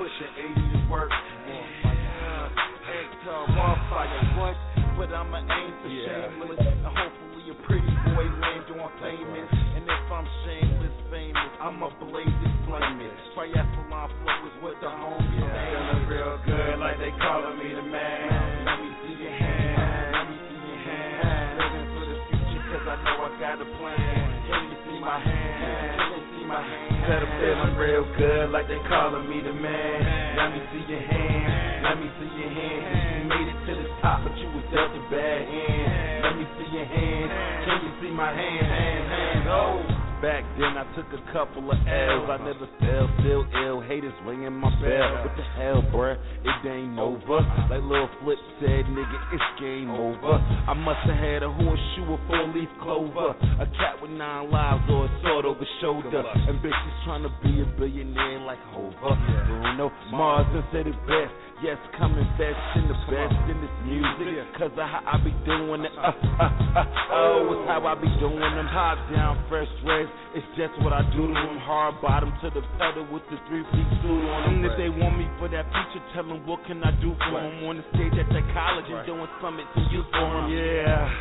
pushing 0.00 0.32
80 0.56 0.56
to 0.56 0.80
work. 0.88 1.12
Yeah. 1.12 1.92
Uh, 2.24 3.76
fire, 3.92 4.08
what? 4.40 4.56
But 4.96 5.12
I'ma 5.12 5.44
aim 5.44 5.72
for 5.84 5.92
yeah. 5.92 6.24
shameless. 6.32 6.56
And 6.56 6.88
hopefully 6.88 7.44
a 7.52 7.56
pretty 7.68 7.92
boy 8.08 8.24
land 8.40 8.64
on 8.80 8.88
famous. 9.04 9.50
And 9.76 9.84
if 9.84 10.08
I'm 10.08 10.24
shameless, 10.48 10.96
famous, 11.12 11.52
I'ma 11.60 11.92
blaze 12.00 12.32
it, 12.32 12.54
flame 12.64 12.96
it. 13.04 13.12
Triathlon 13.36 14.08
flow 14.24 14.48
is 14.48 14.56
what 14.64 14.80
the 14.80 14.88
homies 14.88 15.36
yeah. 15.36 15.68
Feeling 15.68 16.08
real 16.08 16.40
good 16.48 16.80
like 16.80 16.96
they 16.96 17.12
calling 17.20 17.60
me 17.60 17.68
the 17.76 17.84
man. 17.84 18.64
Let 18.64 18.80
me 18.80 18.88
see 19.04 19.20
your 19.20 19.36
hand. 19.36 20.16
Let 20.16 20.24
me 20.32 20.36
see 20.48 20.60
your 20.64 20.80
hand. 20.80 21.60
Living 21.60 21.86
for 21.92 22.04
the 22.08 22.16
future 22.24 22.64
cause 22.72 22.86
I 22.88 22.96
know 23.04 23.16
I 23.20 23.30
got 23.36 23.60
a 23.60 23.68
plan. 23.76 24.00
Can 24.48 24.60
you 24.64 24.76
see 24.80 24.96
my 24.96 25.20
hand? 25.20 25.92
Can 25.92 26.08
you 26.08 26.24
see 26.40 26.44
my 26.48 26.62
hand? 26.64 26.99
Said 27.10 27.24
I'm 27.26 27.40
feeling 27.42 27.74
real 27.74 28.06
good 28.16 28.52
like 28.52 28.68
they 28.68 28.78
calling 28.86 29.28
me 29.28 29.42
the 29.42 29.52
man. 29.52 30.36
Let 30.38 30.54
me 30.54 30.62
see 30.70 30.92
your 30.92 31.02
hand. 31.02 31.82
Let 31.82 31.98
me 31.98 32.06
see 32.06 32.30
your 32.38 32.50
hands. 32.54 33.18
You 33.18 33.26
made 33.26 33.48
it 33.50 33.58
to 33.66 33.82
the 33.82 33.88
top, 34.00 34.22
but 34.22 34.30
you 34.38 34.46
was 34.54 34.62
dealt 34.70 34.94
a 34.94 35.02
bad 35.10 35.42
hand. 35.42 36.22
Let 36.22 36.36
me 36.38 36.46
see 36.54 36.70
your 36.70 36.86
hands. 36.86 37.30
Can 37.66 37.82
you 37.82 37.92
see 37.98 38.14
my 38.14 38.30
hands? 38.30 38.62
Hands, 38.62 39.10
hands, 39.10 39.46
oh. 39.50 39.99
Back 40.20 40.44
then 40.60 40.76
I 40.76 40.84
took 40.92 41.08
a 41.16 41.22
couple 41.32 41.64
of 41.72 41.78
L's. 41.80 42.28
I 42.28 42.36
never 42.44 42.68
fell, 42.76 43.08
still 43.24 43.44
ill. 43.64 43.80
Haters 43.80 44.12
ringing 44.26 44.52
my 44.52 44.68
bell. 44.76 45.24
What 45.24 45.32
the 45.32 45.46
hell, 45.56 45.80
bruh? 45.88 46.12
It 46.44 46.68
ain't 46.68 46.98
over. 46.98 47.40
Like 47.72 47.80
Lil 47.88 48.04
Flip 48.20 48.36
said, 48.60 48.84
nigga, 48.84 49.18
it's 49.32 49.48
game 49.60 49.88
over. 49.88 50.36
I 50.36 50.74
must 50.74 51.00
have 51.08 51.16
had 51.16 51.42
a 51.42 51.48
horseshoe 51.48 52.04
or 52.04 52.20
four 52.28 52.52
leaf 52.52 52.68
clover. 52.82 53.32
A 53.32 53.66
cat 53.80 53.96
with 54.02 54.10
nine 54.10 54.50
lives 54.50 54.84
or 54.90 55.06
a 55.06 55.20
sword 55.24 55.46
over 55.46 55.64
shoulder. 55.80 56.22
Ambitious 56.48 56.96
trying 57.08 57.24
to 57.24 57.32
be 57.42 57.64
a 57.64 57.66
billionaire 57.80 58.40
like 58.40 58.60
Hova. 58.76 59.16
Bruno 59.48 59.90
Mars 60.12 60.44
done 60.52 60.68
said 60.70 60.86
it 60.86 61.00
best. 61.08 61.32
Yes, 61.60 61.76
coming 62.00 62.24
best 62.40 62.56
in 62.80 62.88
the 62.88 62.96
best 63.12 63.36
in 63.52 63.60
this 63.60 63.76
music. 63.84 64.48
Cause 64.56 64.72
of 64.72 64.80
how 64.80 65.04
I 65.04 65.20
be 65.20 65.28
doing 65.44 65.84
it. 65.84 65.92
Uh, 65.92 66.08
uh, 66.08 66.48
uh, 66.48 67.12
oh, 67.12 67.52
it's 67.52 67.68
how 67.68 67.84
I 67.84 67.92
be 68.00 68.08
doing 68.16 68.40
them. 68.40 68.64
Hot 68.64 68.96
down, 69.12 69.36
fresh 69.52 69.68
dress. 69.84 70.08
It's 70.32 70.48
just 70.56 70.72
what 70.80 70.96
I 70.96 71.04
do 71.12 71.28
to 71.28 71.36
them. 71.36 71.60
Hard 71.60 72.00
bottom 72.00 72.32
to 72.40 72.48
the 72.48 72.64
pedal 72.80 73.04
with 73.12 73.28
the 73.28 73.36
three 73.52 73.60
feet 73.76 73.90
suit 74.00 74.24
on 74.24 74.56
them. 74.56 74.72
If 74.72 74.80
they 74.80 74.88
want 74.88 75.20
me 75.20 75.28
for 75.36 75.52
that 75.52 75.68
feature, 75.68 76.00
tell 76.16 76.24
them 76.24 76.48
what 76.48 76.64
can 76.64 76.80
I 76.80 76.96
do 76.96 77.12
for 77.28 77.36
them. 77.36 77.60
On 77.68 77.76
the 77.76 77.84
stage 77.92 78.16
at 78.16 78.32
that 78.32 78.46
college 78.56 78.88
and 78.88 79.04
doing 79.04 79.28
summits 79.44 79.68
and 79.76 79.84
youth 79.92 80.08
for 80.16 80.32
them. 80.32 80.48
Yeah. 80.48 81.12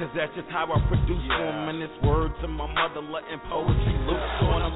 Cause 0.00 0.08
that's 0.16 0.32
just 0.32 0.48
how 0.48 0.64
I 0.64 0.80
produce 0.88 1.28
for 1.28 1.44
them. 1.44 1.68
And 1.68 1.84
it's 1.84 1.92
word 2.00 2.32
to 2.40 2.48
my 2.48 2.72
mother, 2.72 3.04
letting 3.04 3.36
poetry 3.52 3.96
loose 4.08 4.32
on 4.48 4.64
them. 4.64 4.74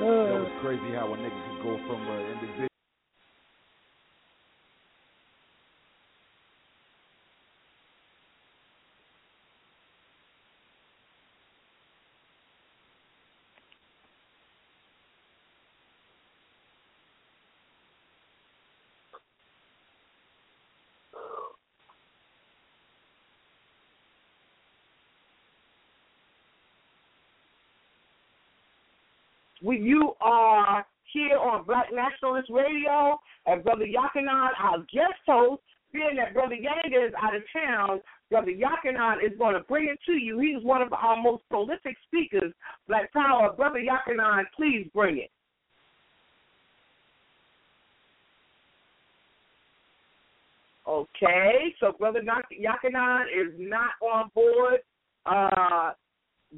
That 0.00 0.40
was 0.40 0.52
crazy 0.62 0.96
how 0.96 1.12
a 1.12 1.16
nigga 1.18 1.28
could 1.28 1.62
go 1.62 1.76
from 1.86 2.00
an 2.08 2.32
individual. 2.32 2.69
You 29.72 30.14
are 30.20 30.86
here 31.12 31.38
on 31.38 31.64
Black 31.64 31.86
Nationalist 31.92 32.50
Radio, 32.50 33.18
and 33.46 33.64
Brother 33.64 33.86
Yakanan, 33.86 34.50
our 34.62 34.78
guest 34.92 35.20
host, 35.26 35.62
being 35.92 36.16
that 36.16 36.34
Brother 36.34 36.54
Yanga 36.54 37.08
is 37.08 37.12
out 37.20 37.34
of 37.34 37.42
town, 37.52 38.00
Brother 38.30 38.52
Yakanan 38.52 39.24
is 39.24 39.36
going 39.38 39.54
to 39.54 39.60
bring 39.60 39.88
it 39.88 39.98
to 40.06 40.12
you. 40.12 40.38
He's 40.38 40.62
one 40.62 40.82
of 40.82 40.92
our 40.92 41.20
most 41.20 41.42
prolific 41.48 41.96
speakers. 42.06 42.52
Black 42.86 43.12
Power, 43.12 43.52
Brother 43.52 43.80
Yakanan, 43.80 44.44
please 44.56 44.88
bring 44.94 45.18
it. 45.18 45.30
Okay, 50.88 51.74
so 51.78 51.92
Brother 51.92 52.20
Yakanan 52.20 53.24
is 53.24 53.52
not 53.58 53.90
on 54.00 54.30
board. 54.34 54.80
Uh, 55.26 55.92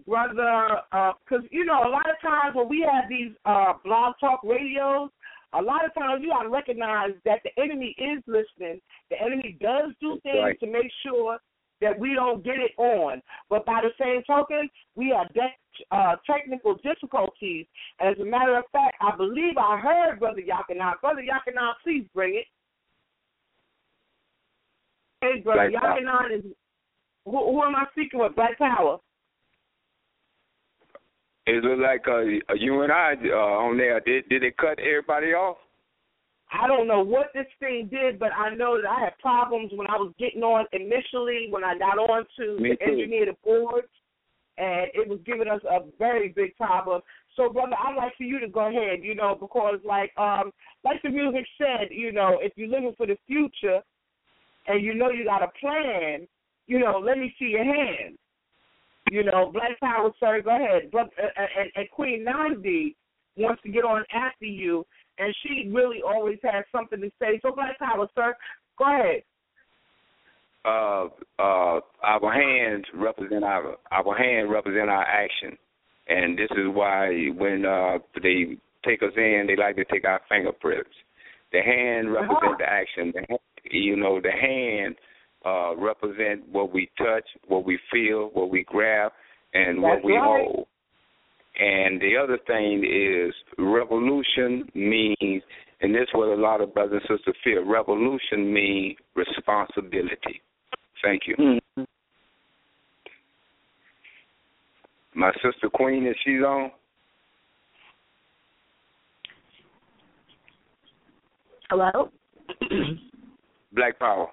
brother, 0.06 0.80
because 0.90 1.44
uh, 1.44 1.50
you 1.50 1.64
know 1.64 1.82
a 1.84 1.90
lot 1.90 2.08
of 2.08 2.20
times 2.20 2.54
when 2.54 2.68
we 2.68 2.86
have 2.90 3.08
these 3.08 3.32
uh, 3.44 3.74
blog 3.84 4.14
talk 4.20 4.40
radios, 4.42 5.10
a 5.54 5.60
lot 5.60 5.84
of 5.84 5.94
times 5.94 6.22
you 6.22 6.30
got 6.30 6.42
to 6.42 6.48
recognize 6.48 7.10
that 7.24 7.40
the 7.44 7.62
enemy 7.62 7.94
is 7.98 8.22
listening. 8.26 8.80
The 9.10 9.20
enemy 9.20 9.56
does 9.60 9.92
do 10.00 10.18
things 10.22 10.36
right. 10.42 10.60
to 10.60 10.66
make 10.66 10.90
sure 11.04 11.38
that 11.82 11.98
we 11.98 12.14
don't 12.14 12.42
get 12.42 12.56
it 12.56 12.72
on. 12.78 13.20
But 13.50 13.66
by 13.66 13.82
the 13.82 13.90
same 14.02 14.22
token, 14.26 14.70
we 14.94 15.14
have 15.16 15.32
de- 15.34 15.86
uh, 15.90 16.16
technical 16.26 16.76
difficulties. 16.76 17.66
And 18.00 18.14
as 18.14 18.20
a 18.20 18.24
matter 18.24 18.56
of 18.56 18.64
fact, 18.72 18.96
I 19.00 19.14
believe 19.16 19.58
I 19.58 19.78
heard 19.78 20.20
Brother 20.20 20.40
Yakanan. 20.40 21.00
Brother 21.00 21.22
Yakanan, 21.22 21.72
please 21.82 22.06
bring 22.14 22.36
it. 22.36 22.46
Hey, 25.20 25.40
Brother 25.40 25.70
Black 25.70 25.98
is. 26.34 26.44
Who, 27.24 27.30
who 27.30 27.62
am 27.62 27.76
I 27.76 27.84
speaking 27.92 28.20
with? 28.20 28.34
Black 28.34 28.58
Power. 28.58 28.98
It 31.46 31.64
looked 31.64 31.80
like 31.82 32.06
uh, 32.06 32.54
you 32.54 32.82
and 32.82 32.92
I 32.92 33.14
uh, 33.14 33.36
on 33.36 33.76
there. 33.76 34.00
Did 34.00 34.28
did 34.28 34.44
it 34.44 34.56
cut 34.56 34.78
everybody 34.78 35.32
off? 35.32 35.56
I 36.52 36.66
don't 36.66 36.86
know 36.86 37.00
what 37.00 37.28
this 37.34 37.46
thing 37.58 37.88
did, 37.90 38.18
but 38.18 38.30
I 38.32 38.54
know 38.54 38.80
that 38.80 38.88
I 38.88 39.04
had 39.04 39.18
problems 39.18 39.72
when 39.74 39.86
I 39.86 39.96
was 39.96 40.12
getting 40.18 40.42
on 40.42 40.66
initially 40.72 41.48
when 41.50 41.64
I 41.64 41.78
got 41.78 41.98
on 41.98 42.26
to 42.38 42.60
Me 42.60 42.76
too. 42.76 42.92
engineer 42.92 43.26
the 43.26 43.36
boards, 43.42 43.88
and 44.58 44.88
it 44.92 45.08
was 45.08 45.18
giving 45.24 45.48
us 45.48 45.62
a 45.64 45.80
very 45.98 46.28
big 46.28 46.54
problem. 46.56 47.00
So, 47.36 47.48
brother, 47.48 47.74
I'd 47.82 47.96
like 47.96 48.14
for 48.16 48.24
you 48.24 48.38
to 48.38 48.48
go 48.48 48.68
ahead, 48.68 49.00
you 49.02 49.14
know, 49.14 49.34
because 49.38 49.80
like 49.84 50.12
um 50.18 50.52
like 50.84 51.00
the 51.02 51.10
music 51.10 51.46
said, 51.58 51.88
you 51.90 52.12
know, 52.12 52.38
if 52.40 52.52
you're 52.56 52.68
looking 52.68 52.94
for 52.96 53.06
the 53.06 53.16
future 53.26 53.80
and 54.66 54.84
you 54.84 54.94
know 54.94 55.10
you 55.10 55.24
got 55.24 55.42
a 55.42 55.48
plan, 55.58 56.28
you 56.66 56.78
know, 56.78 57.02
let 57.04 57.18
me 57.18 57.34
see 57.38 57.46
your 57.46 57.64
hands. 57.64 58.18
You 59.10 59.24
know, 59.24 59.50
Black 59.52 59.78
Power, 59.80 60.10
sir, 60.20 60.40
go 60.42 60.54
ahead. 60.54 60.90
But, 60.90 61.10
uh, 61.22 61.42
and, 61.58 61.70
and 61.74 61.90
Queen 61.90 62.24
Nandi 62.24 62.96
wants 63.36 63.62
to 63.62 63.70
get 63.70 63.84
on 63.84 64.04
after 64.14 64.44
you, 64.46 64.86
and 65.18 65.34
she 65.42 65.68
really 65.70 66.00
always 66.06 66.38
has 66.44 66.64
something 66.70 67.00
to 67.00 67.10
say. 67.20 67.40
So, 67.42 67.52
Black 67.52 67.78
Power, 67.78 68.06
sir, 68.14 68.34
go 68.78 68.84
ahead. 68.84 69.22
Uh, 70.64 71.08
uh, 71.40 71.80
our 72.04 72.32
hands 72.32 72.84
represent 72.94 73.42
our 73.42 73.76
our 73.90 74.16
hand 74.16 74.48
represent 74.48 74.88
our 74.88 75.02
action, 75.02 75.58
and 76.06 76.38
this 76.38 76.50
is 76.52 76.66
why 76.72 77.08
when 77.36 77.66
uh, 77.66 77.98
they 78.22 78.56
take 78.84 79.02
us 79.02 79.10
in, 79.16 79.46
they 79.48 79.56
like 79.56 79.74
to 79.74 79.84
take 79.86 80.04
our 80.04 80.20
fingerprints. 80.28 80.90
The 81.52 81.62
hand 81.62 82.12
represent 82.12 82.58
the 82.58 82.64
action. 82.64 83.12
The 83.12 83.38
you 83.72 83.96
know, 83.96 84.20
the 84.20 84.30
hand 84.30 84.94
uh, 85.44 85.76
represent 85.76 86.48
what 86.50 86.72
we 86.72 86.90
touch, 86.98 87.24
what 87.48 87.64
we 87.64 87.78
feel, 87.92 88.30
what 88.32 88.50
we 88.50 88.64
grab, 88.64 89.12
and 89.54 89.82
what 89.82 90.04
we 90.04 90.14
right. 90.14 90.44
hold. 90.46 90.66
And 91.58 92.00
the 92.00 92.16
other 92.16 92.38
thing 92.46 92.84
is 92.84 93.34
revolution 93.58 94.64
means, 94.74 95.42
and 95.82 95.94
this 95.94 96.02
is 96.02 96.08
what 96.14 96.28
a 96.28 96.40
lot 96.40 96.60
of 96.60 96.72
brothers 96.72 97.02
and 97.08 97.18
sisters 97.18 97.36
feel. 97.44 97.64
Revolution 97.64 98.52
means 98.52 98.96
responsibility. 99.14 100.40
Thank 101.02 101.22
you. 101.26 101.60
My 105.14 105.30
sister 105.34 105.68
Queen, 105.68 106.06
is 106.06 106.16
she's 106.24 106.40
on? 106.40 106.70
Hello? 111.68 112.10
Black 113.72 113.98
Power. 113.98 114.28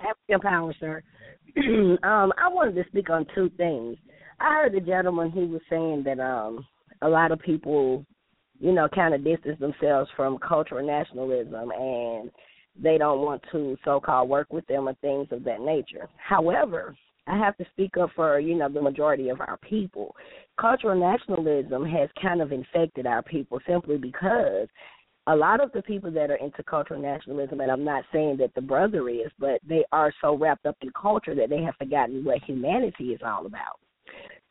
African 0.00 0.40
power, 0.40 0.74
sir. 0.80 1.02
um, 2.02 2.32
I 2.38 2.48
wanted 2.48 2.74
to 2.76 2.88
speak 2.88 3.10
on 3.10 3.26
two 3.34 3.50
things. 3.56 3.96
I 4.40 4.54
heard 4.54 4.74
the 4.74 4.80
gentleman 4.80 5.30
he 5.30 5.44
was 5.44 5.60
saying 5.68 6.04
that 6.04 6.20
um 6.20 6.66
a 7.02 7.08
lot 7.08 7.32
of 7.32 7.40
people, 7.40 8.04
you 8.58 8.72
know, 8.72 8.88
kind 8.88 9.14
of 9.14 9.24
distance 9.24 9.58
themselves 9.58 10.10
from 10.16 10.38
cultural 10.38 10.86
nationalism 10.86 11.70
and 11.70 12.30
they 12.80 12.98
don't 12.98 13.20
want 13.20 13.42
to 13.52 13.76
so 13.84 14.00
called 14.00 14.28
work 14.28 14.52
with 14.52 14.66
them 14.66 14.88
or 14.88 14.94
things 14.94 15.28
of 15.30 15.44
that 15.44 15.60
nature. 15.60 16.08
However, 16.16 16.94
I 17.26 17.38
have 17.38 17.56
to 17.58 17.66
speak 17.72 17.96
up 17.96 18.10
for, 18.16 18.40
you 18.40 18.54
know, 18.56 18.68
the 18.68 18.82
majority 18.82 19.28
of 19.28 19.40
our 19.40 19.58
people. 19.58 20.14
Cultural 20.60 20.98
nationalism 20.98 21.84
has 21.84 22.08
kind 22.20 22.40
of 22.40 22.52
infected 22.52 23.06
our 23.06 23.22
people 23.22 23.60
simply 23.66 23.96
because 23.96 24.68
a 25.26 25.36
lot 25.36 25.62
of 25.62 25.70
the 25.72 25.82
people 25.82 26.10
that 26.10 26.30
are 26.30 26.36
into 26.36 26.62
cultural 26.62 27.00
nationalism, 27.00 27.60
and 27.60 27.70
I'm 27.70 27.84
not 27.84 28.04
saying 28.12 28.38
that 28.38 28.54
the 28.54 28.62
brother 28.62 29.08
is, 29.08 29.30
but 29.38 29.60
they 29.68 29.84
are 29.92 30.12
so 30.20 30.36
wrapped 30.36 30.66
up 30.66 30.76
in 30.80 30.90
culture 31.00 31.34
that 31.34 31.50
they 31.50 31.62
have 31.62 31.76
forgotten 31.76 32.24
what 32.24 32.42
humanity 32.44 33.12
is 33.12 33.20
all 33.24 33.46
about. 33.46 33.78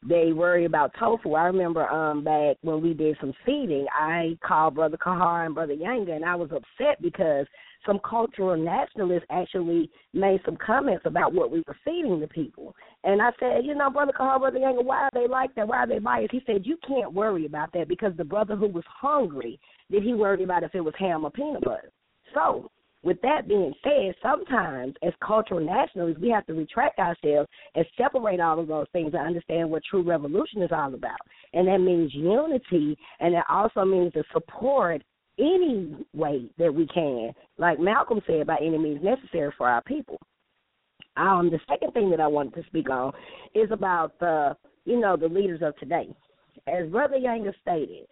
they 0.07 0.31
worry 0.31 0.65
about 0.65 0.93
tofu. 0.97 1.33
I 1.33 1.43
remember 1.45 1.87
um 1.89 2.23
back 2.23 2.55
when 2.61 2.81
we 2.81 2.93
did 2.93 3.17
some 3.19 3.33
feeding, 3.45 3.85
I 3.93 4.37
called 4.45 4.75
Brother 4.75 4.97
Kahar 4.97 5.45
and 5.45 5.55
Brother 5.55 5.75
Yanga, 5.75 6.15
and 6.15 6.23
I 6.23 6.35
was 6.35 6.51
upset 6.51 7.01
because 7.01 7.45
some 7.85 7.99
cultural 8.07 8.57
nationalists 8.57 9.25
actually 9.29 9.89
made 10.13 10.41
some 10.45 10.57
comments 10.57 11.03
about 11.05 11.33
what 11.33 11.51
we 11.51 11.63
were 11.67 11.77
feeding 11.85 12.19
the 12.19 12.27
people. 12.27 12.75
And 13.03 13.21
I 13.21 13.31
said, 13.39 13.65
you 13.65 13.75
know, 13.75 13.89
Brother 13.89 14.13
Kahar, 14.17 14.39
Brother 14.39 14.59
Yanga, 14.59 14.83
why 14.83 15.03
are 15.03 15.09
they 15.13 15.27
like 15.27 15.55
that? 15.55 15.67
Why 15.67 15.77
are 15.77 15.87
they 15.87 15.99
biased? 15.99 16.31
He 16.31 16.41
said, 16.45 16.65
you 16.65 16.77
can't 16.87 17.13
worry 17.13 17.45
about 17.45 17.71
that 17.73 17.87
because 17.87 18.13
the 18.17 18.23
brother 18.23 18.55
who 18.55 18.67
was 18.67 18.83
hungry, 18.87 19.59
did 19.89 20.03
he 20.03 20.13
worry 20.13 20.43
about 20.43 20.63
if 20.63 20.75
it 20.75 20.81
was 20.81 20.93
ham 20.97 21.25
or 21.25 21.31
peanut 21.31 21.63
butter? 21.63 21.91
So 22.33 22.69
with 23.01 23.21
that 23.21 23.47
being 23.47 23.73
said, 23.81 24.13
sometimes 24.21 24.93
as 25.03 25.13
cultural 25.25 25.61
nationalists, 25.61 26.19
we 26.21 26.29
have 26.29 26.45
to 26.47 26.53
retract 26.53 26.99
ourselves 26.99 27.49
and 27.75 27.85
separate 27.97 28.41
all 28.41 28.59
of 28.59 28.67
those 28.67 28.87
things 28.91 29.13
and 29.13 29.25
understand 29.25 29.69
what 29.69 29.83
true 29.89 30.03
revolution 30.03 30.61
is 30.61 30.71
all 30.73 30.93
about. 30.93 31.19
And 31.53 31.67
that 31.67 31.79
means 31.79 32.13
unity, 32.13 32.97
and 33.21 33.33
it 33.33 33.43
also 33.49 33.85
means 33.85 34.13
to 34.13 34.23
support 34.33 35.01
any 35.39 35.95
way 36.13 36.49
that 36.57 36.73
we 36.73 36.85
can, 36.87 37.31
like 37.57 37.79
Malcolm 37.79 38.21
said, 38.27 38.47
by 38.47 38.57
any 38.57 38.77
means 38.77 39.03
necessary 39.03 39.53
for 39.57 39.67
our 39.67 39.81
people. 39.83 40.19
Um, 41.17 41.49
the 41.49 41.59
second 41.69 41.91
thing 41.93 42.09
that 42.11 42.21
I 42.21 42.27
wanted 42.27 42.55
to 42.55 42.67
speak 42.67 42.89
on 42.89 43.13
is 43.55 43.71
about 43.71 44.17
the, 44.19 44.55
you 44.85 44.99
know, 44.99 45.17
the 45.17 45.27
leaders 45.27 45.61
of 45.63 45.75
today. 45.77 46.07
As 46.67 46.89
Brother 46.89 47.17
Younger 47.17 47.53
stated, 47.61 48.05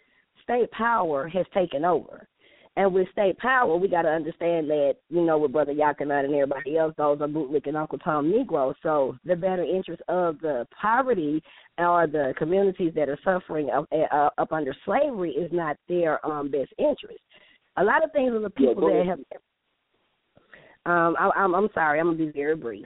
state 0.44 0.72
power 0.72 1.28
has 1.28 1.46
taken 1.54 1.86
over. 1.86 2.28
And 2.78 2.94
with 2.94 3.10
state 3.12 3.40
power, 3.40 3.76
we 3.76 3.88
got 3.88 4.04
to 4.04 4.10
understand 4.10 4.70
that, 4.70 4.98
you 5.10 5.26
know, 5.26 5.40
with 5.40 5.52
Brother 5.52 5.74
Yakanat 5.74 6.26
and 6.26 6.34
everybody 6.36 6.78
else, 6.78 6.94
those 6.96 7.20
are 7.20 7.28
bootlick 7.28 7.66
and 7.68 7.76
Uncle 7.76 7.98
Tom 7.98 8.30
Negroes. 8.30 8.76
So 8.84 9.18
the 9.26 9.36
better 9.36 9.64
interest 9.64 10.04
of 10.08 10.40
the 10.42 10.68
poverty 10.80 11.42
or 11.80 12.06
the 12.06 12.36
communities 12.38 12.94
that 12.96 13.10
are 13.10 13.18
suffering 13.24 13.72
up, 13.72 13.88
uh, 13.92 14.30
up 14.38 14.52
under 14.52 14.76
slavery 14.86 15.32
is 15.32 15.52
not 15.52 15.76
their 15.90 16.24
um, 16.24 16.52
best 16.52 16.72
interest. 16.78 17.20
A 17.78 17.84
lot 17.84 18.04
of 18.04 18.12
things 18.12 18.32
are 18.32 18.42
the 18.42 18.52
people 18.52 18.92
yeah, 18.92 18.98
that 19.00 19.08
have. 19.08 19.20
Um, 20.86 21.16
I, 21.20 21.32
I'm, 21.36 21.56
I'm 21.56 21.70
sorry, 21.74 22.00
I'm 22.00 22.06
gonna 22.06 22.18
be 22.18 22.32
very 22.32 22.56
brief. 22.56 22.86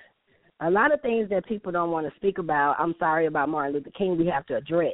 A 0.62 0.72
lot 0.72 0.94
of 0.94 1.02
things 1.02 1.28
that 1.30 1.46
people 1.46 1.74
don't 1.74 1.92
want 1.92 2.08
to 2.08 2.16
speak 2.16 2.38
about. 2.38 2.78
I'm 2.80 2.96
sorry 2.98 3.26
about 3.26 3.50
Martin 3.50 3.74
Luther 3.74 3.92
King. 3.98 4.18
We 4.18 4.28
have 4.28 4.46
to 4.46 4.56
address. 4.56 4.94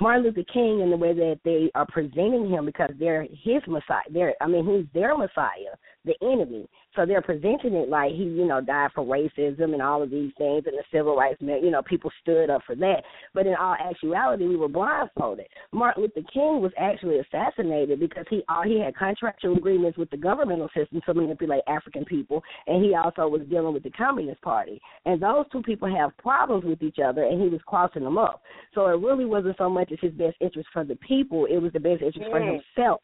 Martin 0.00 0.24
Luther 0.24 0.44
King 0.52 0.82
and 0.82 0.92
the 0.92 0.96
way 0.96 1.12
that 1.12 1.38
they 1.44 1.70
are 1.74 1.86
presenting 1.86 2.50
him 2.50 2.66
because 2.66 2.90
they're 2.98 3.22
his 3.22 3.62
Messiah. 3.68 4.02
They're 4.10 4.34
I 4.40 4.46
mean 4.46 4.66
he's 4.66 4.86
their 4.92 5.16
Messiah, 5.16 5.76
the 6.04 6.14
enemy. 6.22 6.68
So 6.96 7.06
they're 7.06 7.22
presenting 7.22 7.74
it 7.74 7.88
like 7.88 8.12
he, 8.12 8.24
you 8.24 8.46
know, 8.46 8.60
died 8.60 8.90
for 8.94 9.04
racism 9.04 9.72
and 9.72 9.82
all 9.82 10.02
of 10.02 10.10
these 10.10 10.32
things 10.36 10.64
and 10.66 10.76
the 10.76 10.84
civil 10.92 11.16
rights 11.16 11.38
you 11.40 11.70
know, 11.70 11.82
people 11.82 12.10
stood 12.22 12.50
up 12.50 12.62
for 12.66 12.74
that. 12.76 13.02
But 13.32 13.46
in 13.46 13.54
all 13.54 13.74
actuality 13.74 14.46
we 14.46 14.56
were 14.56 14.68
blindfolded. 14.68 15.46
Martin 15.72 16.02
Luther 16.02 16.26
King 16.32 16.60
was 16.60 16.72
actually 16.78 17.20
assassinated 17.20 18.00
because 18.00 18.24
he 18.28 18.42
all 18.48 18.64
he 18.64 18.80
had 18.80 18.96
contractual 18.96 19.56
agreements 19.56 19.98
with 19.98 20.10
the 20.10 20.16
governmental 20.16 20.68
system 20.76 21.00
to 21.06 21.14
manipulate 21.14 21.62
African 21.68 22.04
people 22.04 22.42
and 22.66 22.84
he 22.84 22.94
also 22.94 23.28
was 23.28 23.42
dealing 23.48 23.74
with 23.74 23.84
the 23.84 23.90
Communist 23.90 24.40
Party. 24.42 24.80
And 25.06 25.22
those 25.22 25.44
two 25.52 25.62
people 25.62 25.94
have 25.94 26.16
problems 26.18 26.64
with 26.64 26.82
each 26.82 26.98
other 27.04 27.24
and 27.24 27.40
he 27.40 27.48
was 27.48 27.60
crossing 27.66 28.04
them 28.04 28.18
up. 28.18 28.42
So 28.74 28.86
it 28.86 29.00
really 29.00 29.24
wasn't 29.24 29.56
so 29.58 29.70
much 29.70 29.84
much 29.84 29.92
as 29.92 29.98
his 30.00 30.18
best 30.18 30.36
interest 30.40 30.68
for 30.72 30.84
the 30.84 30.96
people, 30.96 31.46
it 31.46 31.58
was 31.58 31.72
the 31.72 31.80
best 31.80 32.02
interest 32.02 32.30
for 32.30 32.40
himself 32.40 33.00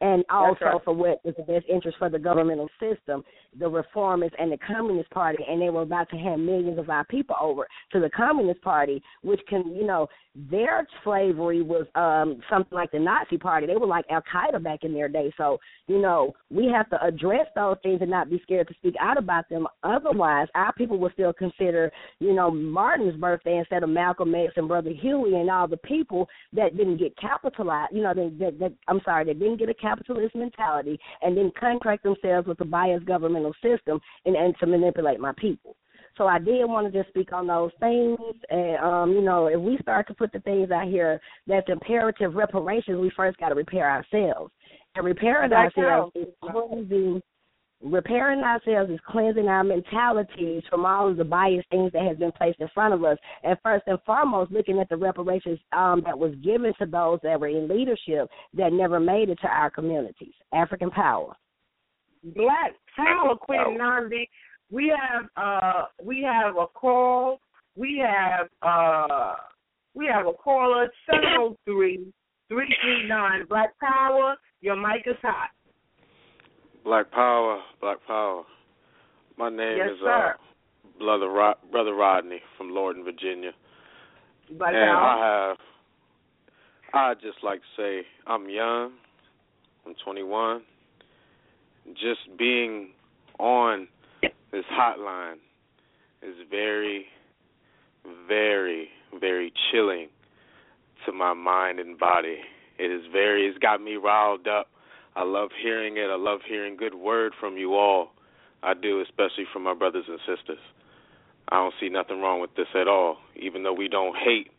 and 0.00 0.24
also 0.30 0.64
right. 0.64 0.84
for 0.84 0.94
what 0.94 1.24
was 1.24 1.34
the 1.36 1.44
best 1.44 1.66
interest 1.68 1.98
for 1.98 2.10
the 2.10 2.18
governmental 2.18 2.68
system, 2.80 3.22
the 3.58 3.64
reformists 3.64 4.34
and 4.38 4.50
the 4.50 4.58
Communist 4.58 5.10
Party, 5.10 5.44
and 5.48 5.60
they 5.60 5.70
were 5.70 5.82
about 5.82 6.10
to 6.10 6.16
hand 6.16 6.44
millions 6.44 6.78
of 6.78 6.90
our 6.90 7.04
people 7.04 7.36
over 7.40 7.66
to 7.92 8.00
the 8.00 8.10
Communist 8.10 8.60
Party, 8.62 9.02
which 9.22 9.40
can, 9.48 9.74
you 9.74 9.86
know, 9.86 10.08
their 10.34 10.86
slavery 11.04 11.62
was 11.62 11.86
um 11.94 12.40
something 12.50 12.74
like 12.76 12.90
the 12.90 12.98
Nazi 12.98 13.38
Party. 13.38 13.66
They 13.66 13.76
were 13.76 13.86
like 13.86 14.04
Al 14.10 14.22
Qaeda 14.22 14.62
back 14.62 14.80
in 14.82 14.92
their 14.92 15.08
day. 15.08 15.32
So, 15.36 15.58
you 15.86 16.00
know, 16.00 16.34
we 16.50 16.66
have 16.66 16.90
to 16.90 17.04
address 17.04 17.46
those 17.54 17.76
things 17.82 17.98
and 18.00 18.10
not 18.10 18.30
be 18.30 18.40
scared 18.42 18.68
to 18.68 18.74
speak 18.74 18.94
out 19.00 19.16
about 19.16 19.48
them. 19.48 19.66
Otherwise, 19.82 20.48
our 20.54 20.72
people 20.72 20.98
will 20.98 21.10
still 21.12 21.32
consider, 21.32 21.92
you 22.18 22.34
know, 22.34 22.50
Martin's 22.50 23.16
birthday 23.16 23.58
instead 23.58 23.82
of 23.82 23.90
Malcolm 23.90 24.34
X 24.34 24.54
and 24.56 24.68
Brother 24.68 24.90
Huey 24.90 25.36
and 25.36 25.50
all 25.50 25.68
the 25.68 25.76
people 25.78 26.28
that 26.52 26.76
didn't 26.76 26.98
get 26.98 27.16
capitalized. 27.16 27.94
You 27.94 28.02
know, 28.02 28.14
that, 28.14 28.36
that, 28.40 28.58
that 28.58 28.72
I'm 28.88 29.00
sorry, 29.04 29.24
that 29.26 29.38
didn't 29.38 29.58
get 29.58 29.68
a 29.68 29.74
capitalist 29.74 30.34
mentality 30.34 30.98
and 31.22 31.36
then 31.36 31.52
contract 31.58 32.02
themselves 32.02 32.48
with 32.48 32.58
the 32.58 32.64
biased 32.64 33.06
governmental 33.06 33.54
system 33.62 34.00
and, 34.24 34.36
and 34.36 34.54
to 34.58 34.66
manipulate 34.66 35.20
my 35.20 35.32
people. 35.36 35.76
So 36.16 36.26
I 36.26 36.38
did 36.38 36.64
want 36.66 36.92
to 36.92 36.96
just 36.96 37.10
speak 37.10 37.32
on 37.32 37.46
those 37.46 37.72
things. 37.80 38.18
And 38.50 38.76
um, 38.78 39.12
you 39.12 39.22
know, 39.22 39.46
if 39.46 39.60
we 39.60 39.78
start 39.82 40.06
to 40.08 40.14
put 40.14 40.32
the 40.32 40.40
things 40.40 40.70
out 40.70 40.88
here 40.88 41.20
that's 41.46 41.68
imperative 41.68 42.34
reparations, 42.34 43.00
we 43.00 43.10
first 43.16 43.38
got 43.38 43.48
to 43.50 43.54
repair 43.54 43.90
ourselves. 43.90 44.52
And 44.94 45.04
repairing 45.04 45.50
That's 45.50 45.76
ourselves 45.76 46.12
is 46.14 46.28
cleansing. 46.42 47.20
Repairing 47.82 48.40
ourselves 48.40 48.90
is 48.90 49.00
cleansing 49.06 49.46
our 49.46 49.64
mentalities 49.64 50.62
from 50.70 50.86
all 50.86 51.10
of 51.10 51.18
the 51.18 51.24
biased 51.24 51.68
things 51.68 51.92
that 51.92 52.06
has 52.06 52.16
been 52.16 52.32
placed 52.32 52.60
in 52.60 52.68
front 52.72 52.94
of 52.94 53.04
us. 53.04 53.18
And 53.42 53.58
first 53.62 53.84
and 53.86 53.98
foremost, 54.06 54.52
looking 54.52 54.78
at 54.78 54.88
the 54.88 54.96
reparations 54.96 55.58
um, 55.72 56.02
that 56.06 56.18
was 56.18 56.34
given 56.42 56.72
to 56.78 56.86
those 56.86 57.18
that 57.24 57.38
were 57.38 57.48
in 57.48 57.68
leadership 57.68 58.30
that 58.54 58.72
never 58.72 59.00
made 59.00 59.28
it 59.28 59.38
to 59.42 59.48
our 59.48 59.70
communities. 59.70 60.32
African 60.54 60.90
power. 60.90 61.34
Black 62.22 62.72
power, 62.96 63.36
Queen 63.36 63.76
Nandi. 63.76 64.30
We 64.70 64.88
have 64.96 65.26
uh 65.36 65.84
we 66.02 66.22
have 66.22 66.56
a 66.56 66.66
call. 66.66 67.40
We 67.76 68.02
have 68.06 68.48
uh 68.62 69.34
we 69.94 70.06
have 70.06 70.26
a 70.26 70.32
caller 70.32 70.88
seven 71.06 71.24
oh 71.38 71.56
three 71.64 72.00
three 72.48 72.74
three 72.82 73.08
nine 73.08 73.46
Black 73.48 73.78
Power. 73.78 74.36
Your 74.60 74.76
mic 74.76 75.06
is 75.06 75.16
hot. 75.22 75.50
Black 76.84 77.10
Power, 77.10 77.60
Black 77.80 77.98
Power. 78.06 78.42
My 79.38 79.48
name 79.48 79.78
Yes, 79.78 79.90
is 79.92 79.98
sir. 80.02 80.34
uh 80.34 80.98
brother 80.98 81.28
Rod- 81.28 81.56
brother 81.70 81.94
Rodney 81.94 82.40
from 82.56 82.70
Lorton, 82.70 83.04
Virginia. 83.04 83.52
Black 84.58 84.74
and 84.74 84.90
Power. 84.90 85.04
I 85.04 85.48
have 85.48 85.56
I 86.92 87.14
just 87.14 87.42
like 87.42 87.60
to 87.60 87.66
say 87.76 88.06
I'm 88.26 88.48
young. 88.48 88.92
I'm 89.86 89.94
21. 90.04 90.62
Just 91.94 92.20
being 92.38 92.90
on 93.38 93.88
this 94.54 94.64
hotline 94.72 95.38
is 96.22 96.36
very, 96.48 97.06
very, 98.28 98.88
very 99.18 99.52
chilling 99.72 100.08
to 101.04 101.12
my 101.12 101.34
mind 101.34 101.80
and 101.80 101.98
body. 101.98 102.38
It 102.78 102.84
is 102.84 103.02
very. 103.10 103.46
It's 103.48 103.58
got 103.58 103.82
me 103.82 103.96
riled 103.96 104.46
up. 104.46 104.68
I 105.16 105.24
love 105.24 105.50
hearing 105.60 105.96
it. 105.96 106.08
I 106.08 106.16
love 106.16 106.38
hearing 106.48 106.76
good 106.76 106.94
word 106.94 107.32
from 107.40 107.56
you 107.56 107.74
all. 107.74 108.12
I 108.62 108.74
do, 108.74 109.00
especially 109.00 109.44
from 109.52 109.64
my 109.64 109.74
brothers 109.74 110.04
and 110.06 110.20
sisters. 110.20 110.62
I 111.48 111.56
don't 111.56 111.74
see 111.80 111.88
nothing 111.88 112.20
wrong 112.20 112.40
with 112.40 112.54
this 112.56 112.68
at 112.80 112.86
all, 112.86 113.18
even 113.34 113.64
though 113.64 113.74
we 113.74 113.88
don't 113.88 114.16
hate 114.16 114.52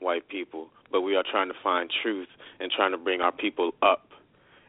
white 0.00 0.26
people, 0.28 0.68
but 0.90 1.02
we 1.02 1.16
are 1.16 1.24
trying 1.30 1.48
to 1.48 1.54
find 1.62 1.90
truth 2.02 2.28
and 2.60 2.72
trying 2.72 2.92
to 2.92 2.98
bring 2.98 3.20
our 3.20 3.30
people 3.30 3.72
up 3.82 4.08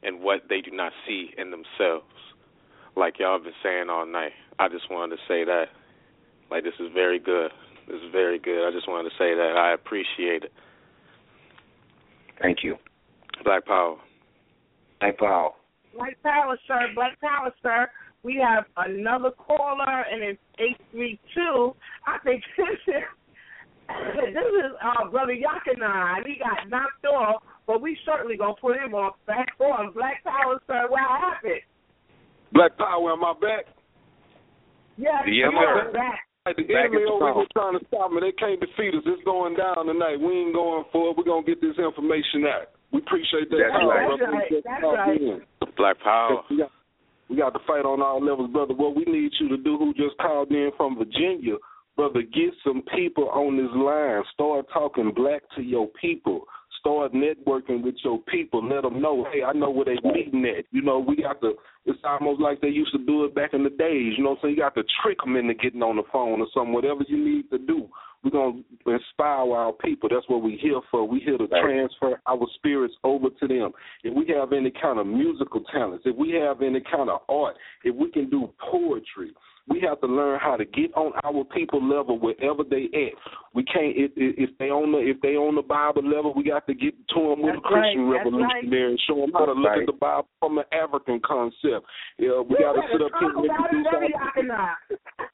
and 0.04 0.20
what 0.20 0.42
they 0.50 0.60
do 0.60 0.72
not 0.72 0.92
see 1.08 1.32
in 1.38 1.50
themselves. 1.50 2.12
Like 2.96 3.20
y'all 3.20 3.40
been 3.40 3.52
saying 3.64 3.90
all 3.90 4.06
night. 4.06 4.32
I 4.58 4.70
just 4.70 4.90
wanted 4.90 5.18
to 5.18 5.22
say 5.28 5.44
that. 5.44 5.66
Like 6.50 6.64
this 6.64 6.74
is 6.80 6.88
very 6.94 7.20
good. 7.20 7.52
This 7.88 7.98
is 7.98 8.12
very 8.12 8.40
good. 8.40 8.68
I 8.68 8.72
just 8.72 8.88
wanted 8.88 9.10
to 9.10 9.16
say 9.18 9.36
that. 9.36 9.56
I 9.58 9.74
appreciate 9.74 10.44
it. 10.44 10.54
Thank 12.42 12.60
you. 12.64 12.78
Black 13.44 13.66
Power. 13.66 13.98
Black 15.00 15.18
Power. 15.18 15.52
Black 15.96 16.18
Power, 16.24 16.58
sir. 16.68 16.88
Black 16.96 17.20
Power, 17.22 17.52
sir. 17.62 17.88
We 18.24 18.42
have 18.44 18.66
another 18.78 19.32
caller, 19.32 20.04
and 20.12 20.24
it's 20.24 20.40
eight 20.60 20.78
three 20.92 21.20
two. 21.36 21.76
I 22.08 22.18
think 22.24 22.44
this 22.58 22.66
is 22.88 23.04
this 24.34 24.52
is 24.66 24.72
uh, 24.84 25.10
brother 25.10 25.34
Yakinan. 25.34 26.26
He 26.26 26.40
got 26.40 26.70
knocked 26.70 27.06
off, 27.06 27.44
but 27.68 27.82
we 27.82 27.98
certainly 28.06 28.38
gonna 28.38 28.56
put 28.60 28.78
him 28.78 28.96
on 28.96 29.12
back 29.28 29.54
on. 29.60 29.94
Black 29.94 30.24
Power, 30.24 30.60
sir. 30.66 30.88
What 30.90 31.02
happened? 31.02 31.62
Black 32.56 32.78
Power, 32.80 33.12
am 33.12 33.24
I 33.24 33.34
back? 33.36 33.66
Yes, 34.98 35.28
Yeah, 35.28 35.52
you 35.52 35.60
sir. 35.60 35.92
back. 35.92 36.20
Hey, 36.48 36.54
the 36.56 36.64
Back 36.72 36.88
enemy 36.88 37.04
at 37.04 37.08
the 37.10 37.12
over 37.12 37.34
here 37.36 37.52
trying 37.52 37.76
to 37.78 37.84
stop 37.92 38.12
me. 38.16 38.22
They 38.24 38.32
can't 38.40 38.60
defeat 38.64 38.96
us. 38.96 39.04
It's 39.06 39.24
going 39.28 39.56
down 39.60 39.88
tonight. 39.92 40.16
We 40.22 40.32
ain't 40.48 40.54
going 40.56 40.86
for 40.94 41.12
it. 41.12 41.18
We're 41.18 41.28
going 41.28 41.44
to 41.44 41.50
get 41.52 41.60
this 41.60 41.76
information 41.76 42.48
out. 42.48 42.72
We 42.94 43.02
appreciate 43.04 43.50
that. 43.50 43.60
That's 43.60 43.76
call, 43.76 43.90
right. 43.92 44.08
brother. 44.08 44.32
That's 44.32 44.40
right. 44.40 44.64
That's 44.64 45.68
right. 45.68 45.76
Black 45.76 46.00
Power. 46.00 46.46
We 46.50 46.58
got, 46.64 46.72
we 47.30 47.36
got 47.36 47.52
to 47.58 47.60
fight 47.68 47.84
on 47.84 48.00
all 48.02 48.24
levels, 48.24 48.52
brother. 48.54 48.74
What 48.74 48.96
we 48.96 49.04
need 49.04 49.34
you 49.42 49.50
to 49.50 49.58
do, 49.58 49.76
who 49.78 49.92
just 50.00 50.16
called 50.22 50.52
in 50.52 50.70
from 50.78 50.96
Virginia, 50.98 51.60
brother, 51.98 52.22
get 52.22 52.54
some 52.64 52.84
people 52.96 53.28
on 53.36 53.58
this 53.58 53.74
line. 53.76 54.24
Start 54.32 54.68
talking 54.72 55.12
black 55.14 55.42
to 55.58 55.62
your 55.62 55.90
people. 56.00 56.46
Start 56.86 57.14
networking 57.14 57.84
with 57.84 57.96
your 58.04 58.20
people. 58.32 58.64
Let 58.64 58.84
them 58.84 59.02
know, 59.02 59.26
hey, 59.34 59.42
I 59.44 59.54
know 59.54 59.72
where 59.72 59.86
they 59.86 59.98
meeting 60.08 60.46
at. 60.46 60.66
You 60.70 60.84
know, 60.84 61.00
we 61.00 61.16
got 61.16 61.42
to. 61.42 61.54
It's 61.86 61.98
almost 62.04 62.40
like 62.40 62.62
they 62.62 62.68
used 62.68 62.92
to 62.92 63.04
do 63.04 63.26
it 63.26 63.34
back 63.34 63.56
in 63.56 63.64
the 63.64 63.72
days. 63.72 64.14
You 64.16 64.24
know 64.24 64.38
so 64.40 64.48
You 64.48 64.58
got 64.58 64.76
to 64.76 64.84
trick 65.02 65.18
them 65.24 65.36
into 65.36 65.56
getting 65.56 65.82
on 65.82 65.96
the 65.96 66.04
phone 66.14 66.42
or 66.42 66.48
something. 66.54 66.74
Whatever 66.74 67.02
you 67.08 67.18
need 67.18 67.50
to 67.50 67.58
do, 67.58 67.88
We're 68.26 68.32
gonna 68.32 68.62
inspire 68.88 69.54
our 69.54 69.72
people. 69.72 70.10
That's 70.10 70.28
what 70.28 70.42
we're 70.42 70.58
here 70.58 70.82
for. 70.90 71.08
We're 71.08 71.24
here 71.24 71.38
to 71.38 71.48
transfer 71.48 72.20
our 72.26 72.48
spirits 72.56 72.96
over 73.04 73.28
to 73.30 73.48
them. 73.48 73.72
If 74.04 74.16
we 74.16 74.34
have 74.36 74.52
any 74.52 74.72
kind 74.82 75.00
of 75.00 75.06
musical 75.06 75.62
talents, 75.72 76.06
if 76.08 76.16
we 76.16 76.32
have 76.32 76.64
any 76.64 76.82
kind 76.92 77.10
of 77.10 77.22
art, 77.30 77.56
if 77.84 77.96
we 77.96 78.10
can 78.10 78.30
do 78.32 78.50
poetry, 78.72 79.32
we 79.68 79.82
have 79.82 80.00
to 80.02 80.08
learn 80.08 80.40
how 80.40 80.56
to 80.56 80.66
get 80.66 80.94
on 80.96 81.12
our 81.24 81.44
people 81.44 81.82
level 81.82 82.20
wherever 82.20 82.64
they 82.64 82.86
at. 82.94 83.18
We 83.54 83.64
can't 83.64 83.98
if, 83.98 84.12
if 84.16 84.50
if 84.50 84.58
they 84.58 84.70
on 84.70 84.92
the 84.92 85.00
if 85.00 85.20
they 85.22 85.36
on 85.36 85.56
the 85.56 85.64
Bible 85.64 86.04
level, 86.04 86.34
we 86.36 86.44
got 86.44 86.68
to 86.68 86.74
get 86.74 86.94
to 87.10 87.20
them 87.20 87.42
with 87.42 87.56
That's 87.56 87.66
a 87.66 87.68
Christian 87.68 88.06
right, 88.06 88.22
that's 88.22 88.30
revolutionary 88.30 88.90
and 88.92 89.02
show 89.08 89.18
them 89.22 89.32
how 89.34 89.46
to 89.46 89.54
look 89.54 89.70
right. 89.70 89.82
at 89.82 89.86
the 89.88 89.98
Bible 89.98 90.30
from 90.40 90.58
an 90.60 90.66
African 90.72 91.20
concept. 91.26 91.86
Yeah, 92.20 92.42
we 92.46 92.58
got 92.62 92.78
to 92.78 92.84
sit 92.92 93.02
up 93.02 93.12
here 93.20 93.34
and 93.34 93.46
introduce 93.46 93.88
our 93.90 95.30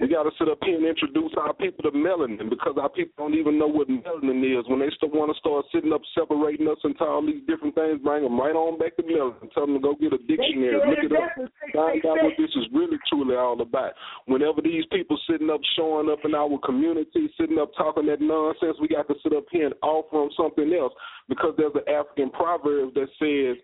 we 0.00 0.06
got 0.06 0.22
to 0.22 0.30
sit 0.38 0.48
up 0.48 0.58
here 0.62 0.76
and 0.78 0.86
introduce 0.86 1.32
our 1.36 1.52
people 1.54 1.82
to 1.82 1.90
melanin 1.90 2.48
because 2.48 2.78
our 2.80 2.88
people 2.88 3.14
don't 3.18 3.34
even 3.34 3.58
know 3.58 3.66
what 3.66 3.88
melanin 3.88 4.46
is. 4.46 4.62
When 4.68 4.78
they 4.78 4.90
still 4.94 5.10
want 5.10 5.34
to 5.34 5.38
start 5.38 5.66
sitting 5.74 5.92
up 5.92 6.02
separating 6.14 6.68
us 6.68 6.78
into 6.84 7.02
all 7.02 7.24
these 7.24 7.42
different 7.50 7.74
things, 7.74 7.98
bring 8.02 8.22
them 8.22 8.38
right 8.38 8.54
on 8.54 8.78
back 8.78 8.94
to 8.96 9.02
melanin. 9.02 9.50
Tell 9.52 9.66
them 9.66 9.74
to 9.74 9.82
go 9.82 9.98
get 9.98 10.14
a 10.14 10.22
dictionary, 10.30 10.78
look 10.78 11.02
it 11.02 11.10
up, 11.10 11.34
find 11.74 11.98
out 12.06 12.22
what 12.22 12.38
this 12.38 12.50
is 12.54 12.70
really 12.72 12.98
truly 13.10 13.34
all 13.34 13.60
about. 13.60 13.92
Whenever 14.26 14.62
these 14.62 14.86
people 14.92 15.18
sitting 15.28 15.50
up, 15.50 15.60
showing 15.74 16.10
up 16.10 16.22
in 16.24 16.34
our 16.34 16.58
community, 16.64 17.26
sitting 17.34 17.58
up 17.58 17.74
talking 17.76 18.06
that 18.06 18.20
nonsense, 18.22 18.78
we 18.80 18.86
got 18.86 19.08
to 19.08 19.14
sit 19.22 19.34
up 19.34 19.44
here 19.50 19.66
and 19.66 19.74
offer 19.82 20.14
them 20.14 20.30
something 20.38 20.70
else 20.72 20.92
because 21.28 21.54
there's 21.58 21.74
an 21.74 21.86
African 21.92 22.30
proverb 22.30 22.94
that 22.94 23.10
says 23.18 23.58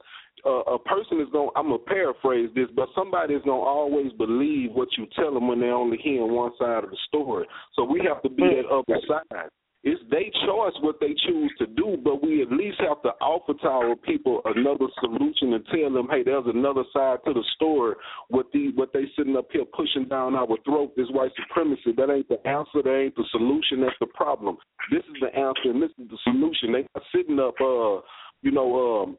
uh, 0.46 0.74
a 0.74 0.78
person 0.78 1.20
is 1.20 1.28
going. 1.32 1.50
I'm 1.56 1.66
gonna 1.66 1.78
paraphrase 1.78 2.50
this, 2.54 2.68
but 2.74 2.88
somebody 2.94 3.34
is 3.34 3.42
gonna 3.44 3.60
always 3.60 4.12
believe 4.12 4.72
what 4.72 4.88
you 4.98 5.06
tell 5.16 5.32
them 5.32 5.48
when 5.48 5.60
they're 5.60 5.74
only 5.74 5.98
hearing 6.02 6.32
one 6.32 6.52
side 6.58 6.84
of 6.84 6.90
the 6.90 6.98
story. 7.08 7.46
So 7.74 7.84
we 7.84 8.02
have 8.06 8.22
to 8.22 8.28
be 8.28 8.42
that 8.42 8.68
other 8.70 9.00
side. 9.08 9.48
It's 9.84 10.00
their 10.10 10.24
choice 10.48 10.72
what 10.80 10.96
they 10.98 11.14
choose 11.28 11.52
to 11.58 11.66
do, 11.66 11.98
but 12.02 12.22
we 12.22 12.40
at 12.40 12.50
least 12.50 12.80
have 12.80 13.02
to 13.02 13.10
offer 13.20 13.52
to 13.52 13.68
our 13.68 13.94
people 13.94 14.40
another 14.46 14.86
solution 14.98 15.52
and 15.52 15.64
tell 15.66 15.92
them, 15.92 16.08
hey, 16.10 16.22
there's 16.24 16.46
another 16.46 16.84
side 16.90 17.18
to 17.26 17.34
the 17.34 17.44
story. 17.54 17.94
What 18.28 18.46
the 18.54 18.72
what 18.76 18.94
they 18.94 19.04
sitting 19.14 19.36
up 19.36 19.48
here 19.52 19.66
pushing 19.76 20.08
down 20.08 20.36
our 20.36 20.56
throat, 20.64 20.94
this 20.96 21.10
white 21.10 21.32
supremacy. 21.36 21.92
That 21.98 22.10
ain't 22.10 22.28
the 22.28 22.40
answer. 22.48 22.80
That 22.82 22.96
ain't 22.96 23.14
the 23.14 23.28
solution. 23.30 23.82
That's 23.82 24.00
the 24.00 24.06
problem. 24.06 24.56
This 24.90 25.04
is 25.04 25.20
the 25.20 25.38
answer, 25.38 25.68
and 25.68 25.82
this 25.82 25.92
is 25.98 26.08
the 26.08 26.18
solution. 26.24 26.72
They 26.72 26.86
are 26.94 27.04
sitting 27.14 27.38
up, 27.38 27.54
uh, 27.60 28.00
you 28.40 28.52
know, 28.52 29.02
um, 29.02 29.18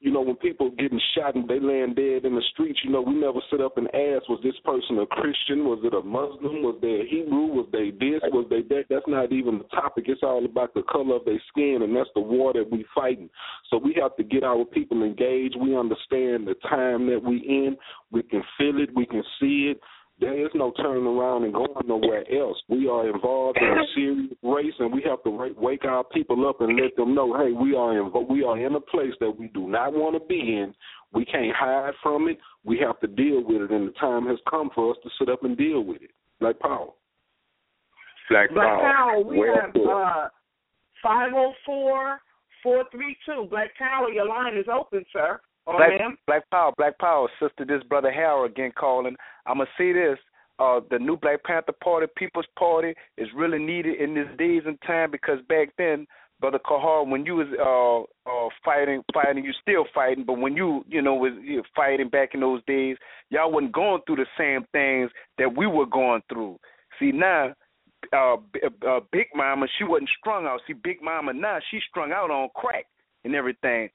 you 0.00 0.12
know, 0.12 0.20
when 0.20 0.36
people 0.36 0.70
getting 0.70 1.00
shot 1.16 1.34
and 1.34 1.48
they 1.48 1.58
laying 1.58 1.94
dead 1.94 2.24
in 2.24 2.36
the 2.36 2.42
streets, 2.52 2.78
you 2.84 2.90
know, 2.90 3.02
we 3.02 3.14
never 3.14 3.40
sit 3.50 3.60
up 3.60 3.78
and 3.78 3.88
ask, 3.88 4.28
was 4.28 4.38
this 4.44 4.54
person 4.64 4.98
a 4.98 5.06
Christian? 5.06 5.64
Was 5.64 5.80
it 5.82 5.92
a 5.92 6.02
Muslim? 6.02 6.62
Was 6.62 6.78
they 6.80 7.02
a 7.02 7.04
Hebrew? 7.04 7.46
Was 7.46 7.66
they 7.72 7.90
this? 7.90 8.22
Was 8.30 8.46
they 8.48 8.62
that? 8.74 8.84
That's 8.88 9.08
not 9.08 9.32
even 9.32 9.58
the 9.58 9.64
topic. 9.64 10.04
It's 10.06 10.22
all 10.22 10.44
about 10.44 10.72
the 10.74 10.82
color 10.82 11.16
of 11.16 11.24
their 11.24 11.42
skin, 11.48 11.80
and 11.82 11.96
that's 11.96 12.10
the 12.14 12.20
war 12.20 12.52
that 12.52 12.70
we 12.70 12.84
fighting. 12.94 13.28
So 13.70 13.78
we 13.78 13.96
have 14.00 14.14
to 14.16 14.22
get 14.22 14.44
our 14.44 14.64
people 14.64 15.02
engaged. 15.02 15.56
We 15.60 15.76
understand 15.76 16.46
the 16.46 16.54
time 16.68 17.06
that 17.10 17.20
we 17.22 17.38
in. 17.38 17.76
We 18.12 18.22
can 18.22 18.42
feel 18.56 18.80
it. 18.80 18.94
We 18.94 19.04
can 19.04 19.24
see 19.40 19.74
it. 19.74 19.80
There 20.20 20.44
is 20.44 20.50
no 20.54 20.72
turning 20.76 21.06
around 21.06 21.44
and 21.44 21.54
going 21.54 21.86
nowhere 21.86 22.24
else. 22.32 22.56
We 22.68 22.88
are 22.88 23.08
involved 23.08 23.58
in 23.58 23.68
a 23.68 23.84
serious 23.94 24.32
race, 24.42 24.74
and 24.80 24.92
we 24.92 25.02
have 25.08 25.22
to 25.22 25.30
wake 25.56 25.84
our 25.84 26.02
people 26.04 26.48
up 26.48 26.60
and 26.60 26.76
let 26.80 26.96
them 26.96 27.14
know, 27.14 27.36
hey, 27.36 27.52
we 27.52 27.76
are 27.76 27.96
in 27.96 28.12
we 28.28 28.42
are 28.42 28.58
in 28.58 28.74
a 28.74 28.80
place 28.80 29.12
that 29.20 29.30
we 29.30 29.46
do 29.48 29.68
not 29.68 29.92
want 29.92 30.20
to 30.20 30.26
be 30.28 30.40
in. 30.40 30.74
We 31.12 31.24
can't 31.24 31.54
hide 31.54 31.92
from 32.02 32.28
it. 32.28 32.38
We 32.64 32.78
have 32.78 32.98
to 33.00 33.06
deal 33.06 33.44
with 33.44 33.62
it, 33.62 33.70
and 33.70 33.88
the 33.88 33.92
time 33.92 34.26
has 34.26 34.38
come 34.50 34.70
for 34.74 34.90
us 34.90 34.96
to 35.04 35.10
sit 35.18 35.28
up 35.28 35.44
and 35.44 35.56
deal 35.56 35.82
with 35.82 36.02
it. 36.02 36.10
Like 36.40 36.58
Paul. 36.58 36.96
Black 38.28 38.48
Power. 38.50 38.54
Black 38.54 38.80
Power. 38.80 38.94
Power, 38.94 39.24
we 39.24 39.38
Well 39.38 39.54
have 39.60 39.72
put. 39.72 39.90
uh 39.90 40.28
five 41.02 41.30
oh 41.34 41.52
four 41.64 42.18
four 42.62 42.84
three 42.90 43.16
two. 43.24 43.46
Black 43.50 43.70
Power, 43.78 44.10
your 44.10 44.26
line 44.26 44.56
is 44.56 44.66
open, 44.72 45.04
sir. 45.12 45.40
Or 45.68 45.76
Black, 45.76 46.00
ma'am. 46.00 46.16
Black 46.26 46.50
Power, 46.50 46.72
Black 46.78 46.98
Power, 46.98 47.28
sister. 47.38 47.66
This 47.66 47.82
brother 47.88 48.10
Harold 48.10 48.50
again 48.50 48.72
calling. 48.74 49.14
I'm 49.46 49.58
gonna 49.58 49.68
say 49.76 49.92
this. 49.92 50.18
Uh, 50.58 50.80
the 50.90 50.98
new 50.98 51.16
Black 51.16 51.44
Panther 51.44 51.74
Party, 51.84 52.06
People's 52.16 52.46
Party, 52.58 52.94
is 53.18 53.28
really 53.36 53.58
needed 53.58 54.00
in 54.00 54.14
these 54.14 54.38
days 54.38 54.62
and 54.66 54.80
time 54.86 55.10
because 55.10 55.38
back 55.48 55.68
then, 55.76 56.06
brother 56.40 56.58
Kahar, 56.58 57.06
when 57.06 57.26
you 57.26 57.36
was 57.36 57.46
uh, 57.60 58.28
uh, 58.28 58.48
fighting, 58.64 59.02
fighting, 59.12 59.44
you 59.44 59.52
still 59.60 59.84
fighting, 59.94 60.24
but 60.24 60.38
when 60.38 60.56
you, 60.56 60.84
you 60.88 61.02
know, 61.02 61.14
was 61.14 61.32
you 61.44 61.58
know, 61.58 61.62
fighting 61.76 62.08
back 62.08 62.30
in 62.32 62.40
those 62.40 62.62
days, 62.66 62.96
y'all 63.30 63.52
wasn't 63.52 63.72
going 63.72 64.00
through 64.06 64.16
the 64.16 64.26
same 64.36 64.66
things 64.72 65.10
that 65.36 65.54
we 65.54 65.66
were 65.66 65.86
going 65.86 66.22
through. 66.28 66.58
See 66.98 67.12
now, 67.12 67.54
uh, 68.12 68.34
uh, 68.34 69.00
Big 69.12 69.26
Mama, 69.36 69.66
she 69.76 69.84
wasn't 69.84 70.10
strung 70.18 70.46
out. 70.46 70.60
See, 70.66 70.72
Big 70.72 71.02
Mama 71.02 71.34
now, 71.34 71.58
she's 71.70 71.82
strung 71.88 72.10
out 72.10 72.30
on 72.30 72.48
crack 72.56 72.86
and 73.24 73.34
everything. 73.34 73.90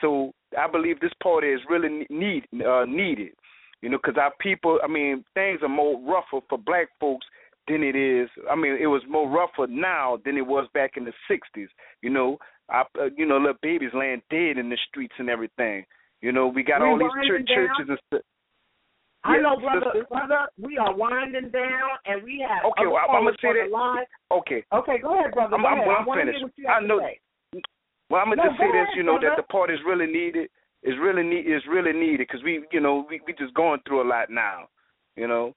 So 0.00 0.32
I 0.56 0.70
believe 0.70 1.00
this 1.00 1.12
party 1.22 1.48
is 1.48 1.60
really 1.68 2.06
need 2.10 2.44
uh, 2.64 2.84
needed, 2.86 3.32
you 3.82 3.88
know, 3.88 3.98
because 4.02 4.16
our 4.20 4.32
people. 4.40 4.78
I 4.82 4.86
mean, 4.88 5.24
things 5.34 5.60
are 5.62 5.68
more 5.68 6.00
rougher 6.00 6.44
for 6.48 6.58
black 6.58 6.88
folks 7.00 7.26
than 7.66 7.82
it 7.82 7.96
is. 7.96 8.28
I 8.50 8.54
mean, 8.56 8.76
it 8.80 8.86
was 8.86 9.02
more 9.08 9.28
rougher 9.28 9.66
now 9.70 10.18
than 10.24 10.36
it 10.36 10.46
was 10.46 10.66
back 10.74 10.92
in 10.96 11.04
the 11.04 11.12
'60s. 11.30 11.68
You 12.02 12.10
know, 12.10 12.38
I, 12.70 12.82
uh, 12.98 13.10
you 13.16 13.26
know, 13.26 13.36
little 13.36 13.54
babies 13.62 13.90
laying 13.94 14.22
dead 14.30 14.56
in 14.58 14.68
the 14.70 14.78
streets 14.88 15.14
and 15.18 15.28
everything. 15.28 15.84
You 16.22 16.32
know, 16.32 16.48
we 16.48 16.62
got 16.62 16.80
We 16.80 16.88
all 16.88 16.98
these 16.98 17.08
winding 17.08 17.28
church, 17.28 17.48
down. 17.48 17.56
churches 17.68 17.86
and 17.90 17.98
stuff. 18.08 18.22
I 19.24 19.34
Yeah, 19.36 19.42
know, 19.42 19.56
brother, 19.60 19.90
sister. 19.92 20.06
brother, 20.08 20.46
we 20.62 20.78
are 20.78 20.94
winding 20.94 21.50
down, 21.50 21.90
and 22.06 22.22
we 22.22 22.44
have 22.48 22.64
Okay, 22.72 22.86
well, 22.86 23.02
I'm 23.10 23.24
gonna 23.24 23.36
say 23.42 23.52
that. 23.52 23.70
line. 23.70 24.04
Okay. 24.30 24.64
Okay, 24.72 24.98
go 25.02 25.18
ahead, 25.18 25.32
brother. 25.34 25.56
I'm, 25.56 25.62
go 25.62 25.68
I'm, 25.68 25.74
ahead. 25.78 25.86
well, 25.88 25.96
I 25.96 26.00
I'm 26.00 26.18
finished. 26.18 26.38
hear 26.38 26.46
what 26.46 26.56
you 26.56 26.66
I 26.68 26.80
know. 26.80 26.98
say. 27.00 27.20
Well, 28.10 28.20
I'm 28.20 28.28
gonna 28.30 28.42
No, 28.44 28.48
just 28.50 28.60
say 28.60 28.72
this. 28.72 28.88
You 28.96 29.02
know 29.02 29.18
that 29.20 29.36
the 29.36 29.42
part 29.44 29.70
is 29.70 29.78
really 29.86 30.06
needed. 30.06 30.48
Is 30.82 30.94
really 31.00 31.22
need. 31.22 31.46
Is 31.46 31.62
really 31.68 31.92
needed 31.92 32.26
because 32.26 32.42
we, 32.42 32.64
you 32.72 32.80
know, 32.80 33.06
we 33.08 33.20
we 33.26 33.32
just 33.34 33.54
going 33.54 33.80
through 33.86 34.02
a 34.02 34.08
lot 34.08 34.30
now. 34.30 34.68
You 35.16 35.26
know, 35.28 35.54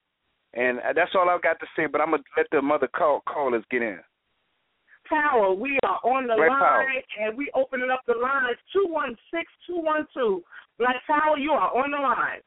and 0.54 0.80
uh, 0.80 0.94
that's 0.96 1.12
all 1.16 1.30
I've 1.30 1.42
got 1.44 1.60
to 1.60 1.68
say. 1.76 1.86
But 1.86 2.02
I'm 2.02 2.12
gonna 2.12 2.24
let 2.36 2.48
the 2.52 2.62
mother 2.62 2.88
call 2.88 3.22
callers 3.28 3.64
get 3.72 3.82
in. 3.82 4.00
Power, 5.08 5.54
we 5.54 5.78
are 5.84 6.00
on 6.04 6.28
the 6.28 6.36
Black 6.36 6.50
line, 6.50 6.60
Power. 6.60 7.04
and 7.20 7.38
we 7.38 7.52
opening 7.54 7.90
up 7.92 8.02
the 8.08 8.14
lines 8.14 8.58
two 8.72 8.86
one 8.88 9.16
six 9.34 9.52
two 9.68 9.80
one 9.80 10.08
two. 10.14 10.44
Black 10.78 10.96
Power, 11.06 11.38
you 11.38 11.52
are 11.52 11.70
on 11.78 11.92
the 11.92 11.98
line. 11.98 12.42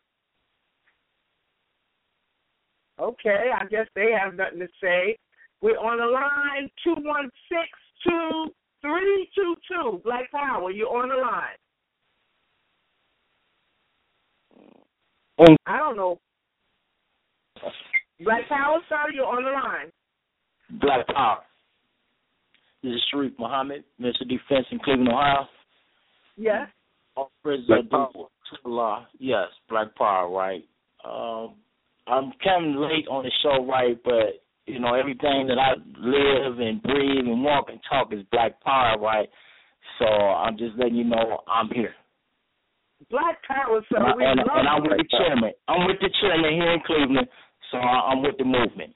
Okay, 3.01 3.51
I 3.55 3.67
guess 3.67 3.87
they 3.95 4.11
have 4.13 4.35
nothing 4.35 4.61
to 4.61 4.69
say. 4.81 5.19
We're 5.61 5.79
on 5.79 5.99
the 5.99 6.07
line 6.07 6.71
two 6.83 6.95
one 7.03 7.31
six 7.49 7.69
two 8.03 8.47
three 8.85 9.29
two 9.35 9.55
two. 9.67 10.01
Black 10.05 10.31
Power, 10.31 10.71
you're 10.71 10.95
on 10.95 11.09
the 11.09 11.17
line. 11.17 11.57
I 15.67 15.79
don't 15.79 15.97
know. 15.97 16.19
Black 18.21 18.49
Power, 18.49 18.79
sir, 18.89 19.11
you're 19.13 19.27
on 19.27 19.43
the 19.43 19.51
line. 19.51 19.91
Black 20.81 21.07
Power. 21.09 21.41
This 22.83 22.93
is 22.93 23.03
Sharif 23.11 23.33
Muhammad, 23.39 23.85
Minister 23.99 24.25
of 24.25 24.29
Defense 24.29 24.67
in 24.71 24.79
Cleveland, 24.79 25.09
Ohio. 25.09 25.49
Yes. 26.37 26.69
All 27.17 27.31
Black 27.43 27.61
are 27.93 28.09
Allah. 28.65 29.09
Yes, 29.19 29.49
Black 29.69 29.95
Power, 29.97 30.29
right. 30.31 30.65
Um, 31.05 31.55
I'm 32.07 32.33
coming 32.43 32.77
late 32.77 33.09
on 33.11 33.25
the 33.25 33.31
show, 33.43 33.65
right, 33.67 33.99
but, 34.05 34.44
you 34.67 34.81
know, 34.81 34.95
everything 34.95 35.47
that 35.49 35.59
I 35.59 35.75
live 35.99 36.59
and 36.59 36.83
breathe 36.83 37.27
and 37.27 37.43
walk 37.45 37.67
and 37.69 37.81
talk 37.89 38.13
is 38.13 38.25
Black 38.33 38.61
Power, 38.63 38.99
right? 38.99 39.29
So 39.99 40.07
I'm 40.07 40.57
just 40.57 40.77
letting 40.77 40.97
you 40.97 41.05
know 41.05 41.41
I'm 41.47 41.69
here. 41.69 41.95
Black 43.11 43.37
Power, 43.47 43.85
sir. 43.91 43.99
And, 43.99 44.07
I, 44.07 44.17
we 44.17 44.25
and, 44.25 44.39
love 44.39 44.57
and 44.57 44.69
I'm 44.69 44.83
with 44.83 44.97
the 44.97 45.09
chairman. 45.19 45.53
I'm 45.69 45.87
with 45.87 46.01
the 46.01 46.11
chairman 46.21 46.55
here 46.55 46.73
in 46.73 46.81
Cleveland, 46.87 47.29
so 47.71 47.79
I, 47.79 48.13
I'm 48.13 48.23
with 48.23 48.37
the 48.39 48.45
movement. 48.45 48.95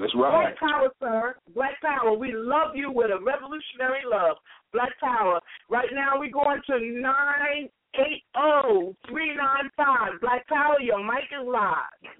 That's 0.00 0.14
right. 0.14 0.54
Black 0.56 0.58
Power, 0.58 0.88
sir. 1.00 1.36
Black 1.54 1.80
Power. 1.82 2.16
We 2.16 2.32
love 2.32 2.74
you 2.74 2.90
with 2.90 3.10
a 3.10 3.22
revolutionary 3.22 4.06
love. 4.08 4.36
Black 4.72 4.92
Power. 5.00 5.40
Right 5.68 5.88
now 5.92 6.18
we're 6.18 6.30
going 6.30 6.62
to 6.68 7.00
nine 7.00 7.68
eight 7.96 8.22
zero 8.32 8.94
three 9.08 9.34
nine 9.36 9.68
five. 9.76 10.20
Black 10.20 10.46
Power, 10.46 10.80
your 10.80 11.04
mic 11.04 11.28
is 11.28 11.46
live. 11.46 12.14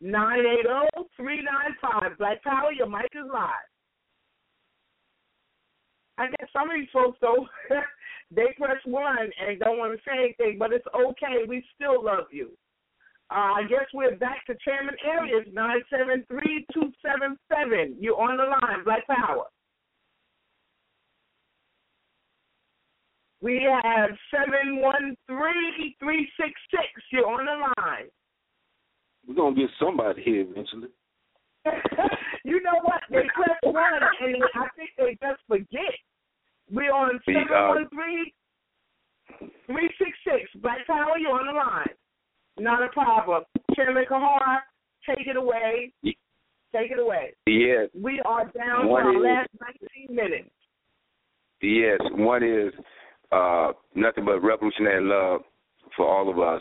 Nine 0.00 0.40
eight 0.40 0.66
zero 0.66 0.88
three 1.16 1.42
nine 1.42 1.76
five. 1.80 2.18
Black 2.18 2.42
Power, 2.42 2.72
your 2.72 2.88
mic 2.88 3.12
is 3.14 3.30
live. 3.32 3.48
I 6.18 6.26
guess 6.26 6.48
some 6.52 6.70
of 6.70 6.76
these 6.76 6.88
folks 6.92 7.18
though 7.20 7.46
they 8.30 8.54
press 8.56 8.78
one 8.84 9.30
and 9.40 9.58
don't 9.58 9.78
want 9.78 9.96
to 9.96 10.02
say 10.04 10.16
anything, 10.18 10.58
but 10.58 10.72
it's 10.72 10.86
okay. 10.94 11.44
We 11.48 11.64
still 11.74 12.04
love 12.04 12.26
you. 12.30 12.50
Uh, 13.30 13.56
I 13.56 13.62
guess 13.68 13.86
we're 13.94 14.16
back 14.16 14.44
to 14.46 14.54
Chairman 14.64 14.96
Areas, 15.04 15.46
973-277. 15.54 17.96
You're 17.98 18.20
on 18.20 18.36
the 18.36 18.44
line, 18.44 18.84
Black 18.84 19.06
Power. 19.06 19.44
We 23.40 23.66
have 23.82 24.10
713-366. 24.32 25.16
You're 27.12 27.26
on 27.26 27.46
the 27.46 27.56
line. 27.82 28.10
We're 29.26 29.34
gonna 29.34 29.56
get 29.56 29.70
somebody 29.78 30.22
here 30.22 30.42
eventually. 30.48 30.88
you 32.44 32.60
know 32.62 32.80
what? 32.82 33.00
They 33.10 33.22
press 33.34 33.56
one, 33.62 33.92
and 34.20 34.42
I 34.54 34.66
think 34.76 34.90
they 34.98 35.16
just 35.26 35.40
forget. 35.48 35.94
We're 36.70 36.92
on 36.92 37.20
seven 37.24 37.46
one 37.50 37.88
three 37.92 38.34
three 39.66 39.90
six 39.98 40.10
six. 40.24 40.50
Black 40.62 40.86
Power, 40.86 41.18
you're 41.18 41.32
on 41.32 41.46
the 41.46 41.52
line. 41.52 41.94
Not 42.58 42.82
a 42.82 42.88
problem. 42.88 43.44
Chairman 43.74 44.04
Kahar, 44.10 44.58
take 45.08 45.26
it 45.26 45.36
away. 45.36 45.92
Take 46.04 46.90
it 46.90 46.98
away. 46.98 47.34
Yes, 47.46 47.88
We 47.94 48.20
are 48.24 48.44
down 48.46 48.86
to 48.86 48.90
our 48.92 49.16
is- 49.16 49.22
last 49.22 49.48
19 50.06 50.14
minutes. 50.16 50.50
yes. 51.62 51.98
One 52.12 52.42
is 52.42 52.72
uh, 53.32 53.72
nothing 53.94 54.24
but 54.24 54.40
revolutionary 54.40 55.02
love 55.04 55.42
for 55.96 56.06
all 56.08 56.28
of 56.28 56.38
us, 56.40 56.60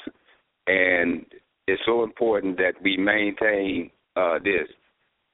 and 0.67 1.25
it's 1.67 1.81
so 1.85 2.03
important 2.03 2.57
that 2.57 2.73
we 2.81 2.97
maintain 2.97 3.89
uh, 4.15 4.39
this 4.43 4.67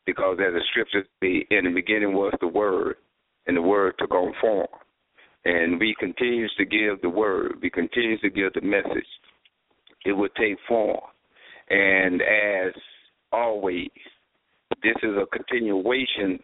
because, 0.05 0.37
as 0.39 0.53
the 0.53 0.61
scripture 0.71 1.03
say, 1.21 1.45
in 1.51 1.65
the 1.65 1.71
beginning 1.71 2.13
was 2.13 2.33
the 2.41 2.47
Word, 2.47 2.95
and 3.47 3.57
the 3.57 3.61
Word 3.61 3.95
took 3.99 4.11
on 4.11 4.33
form, 4.39 4.67
and 5.45 5.79
we 5.79 5.95
continues 5.99 6.53
to 6.57 6.65
give 6.65 7.01
the 7.01 7.09
Word. 7.09 7.53
We 7.61 7.69
continues 7.69 8.21
to 8.21 8.29
give 8.29 8.53
the 8.53 8.61
message. 8.61 9.05
It 10.05 10.13
will 10.13 10.29
take 10.37 10.57
form, 10.67 11.01
and 11.69 12.21
as 12.21 12.73
always, 13.31 13.89
this 14.81 14.95
is 15.03 15.15
a 15.17 15.25
continuation. 15.35 16.39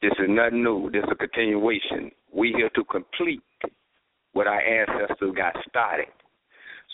This 0.00 0.12
is 0.18 0.26
nothing 0.28 0.62
new. 0.64 0.90
This 0.90 1.04
is 1.04 1.10
a 1.12 1.16
continuation. 1.16 2.10
We 2.32 2.52
here 2.56 2.70
to 2.74 2.84
complete 2.84 3.42
what 4.32 4.46
our 4.46 4.60
ancestors 4.60 5.34
got 5.36 5.54
started. 5.68 6.06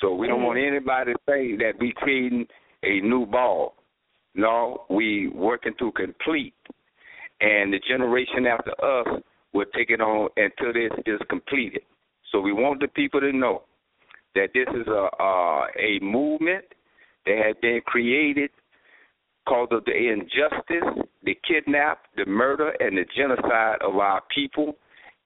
So 0.00 0.14
we 0.14 0.28
don't 0.28 0.42
want 0.42 0.58
anybody 0.58 1.12
to 1.12 1.18
say 1.26 1.56
that 1.56 1.72
we 1.80 1.92
creating 1.96 2.46
a 2.82 3.00
new 3.00 3.26
ball. 3.26 3.74
No, 4.34 4.84
we 4.88 5.28
working 5.28 5.74
to 5.80 5.90
complete, 5.92 6.54
and 7.40 7.72
the 7.72 7.80
generation 7.88 8.46
after 8.46 8.70
us 8.70 9.22
will 9.52 9.66
take 9.74 9.90
it 9.90 10.00
on 10.00 10.28
until 10.36 10.72
this 10.72 10.92
is 11.06 11.18
completed. 11.28 11.82
So 12.30 12.40
we 12.40 12.52
want 12.52 12.80
the 12.80 12.88
people 12.88 13.20
to 13.20 13.32
know 13.32 13.62
that 14.34 14.50
this 14.54 14.68
is 14.68 14.86
a 14.86 15.08
uh, 15.20 15.66
a 15.80 15.98
movement 16.00 16.64
that 17.26 17.42
has 17.44 17.56
been 17.60 17.80
created 17.84 18.50
because 19.44 19.68
of 19.72 19.84
the 19.86 19.96
injustice, 19.96 21.04
the 21.24 21.36
kidnap, 21.48 22.02
the 22.16 22.26
murder, 22.26 22.72
and 22.80 22.96
the 22.96 23.06
genocide 23.16 23.78
of 23.80 23.96
our 23.96 24.22
people. 24.32 24.76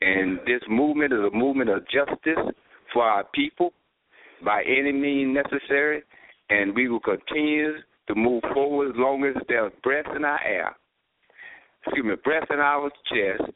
And 0.01 0.39
this 0.47 0.63
movement 0.69 1.13
is 1.13 1.21
a 1.21 1.37
movement 1.37 1.71
of 1.71 1.83
justice 1.89 2.55
for 2.93 3.03
our 3.03 3.25
people 3.35 3.73
by 4.45 4.63
any 4.63 4.93
means 4.93 5.37
necessary. 5.37 6.03
And 6.51 6.75
we 6.75 6.89
will 6.89 7.01
continue 7.01 7.75
to 8.09 8.15
move 8.15 8.43
forward 8.53 8.91
as 8.91 8.97
long 8.97 9.25
as 9.25 9.41
there's 9.49 9.73
breath 9.83 10.07
in 10.15 10.25
our 10.25 10.43
air, 10.45 10.77
excuse 11.87 12.05
me, 12.05 12.15
breath 12.23 12.49
in 12.51 12.59
our 12.59 12.91
chest, 13.09 13.51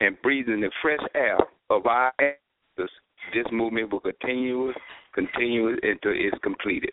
and 0.00 0.20
breathing 0.22 0.60
the 0.60 0.70
fresh 0.80 1.00
air 1.14 1.38
of 1.70 1.86
our 1.86 2.12
ancestors. 2.18 2.90
This 3.32 3.46
movement 3.52 3.92
will 3.92 4.00
continue, 4.00 4.72
continue 5.14 5.68
until 5.68 6.12
it's 6.12 6.36
completed. 6.42 6.90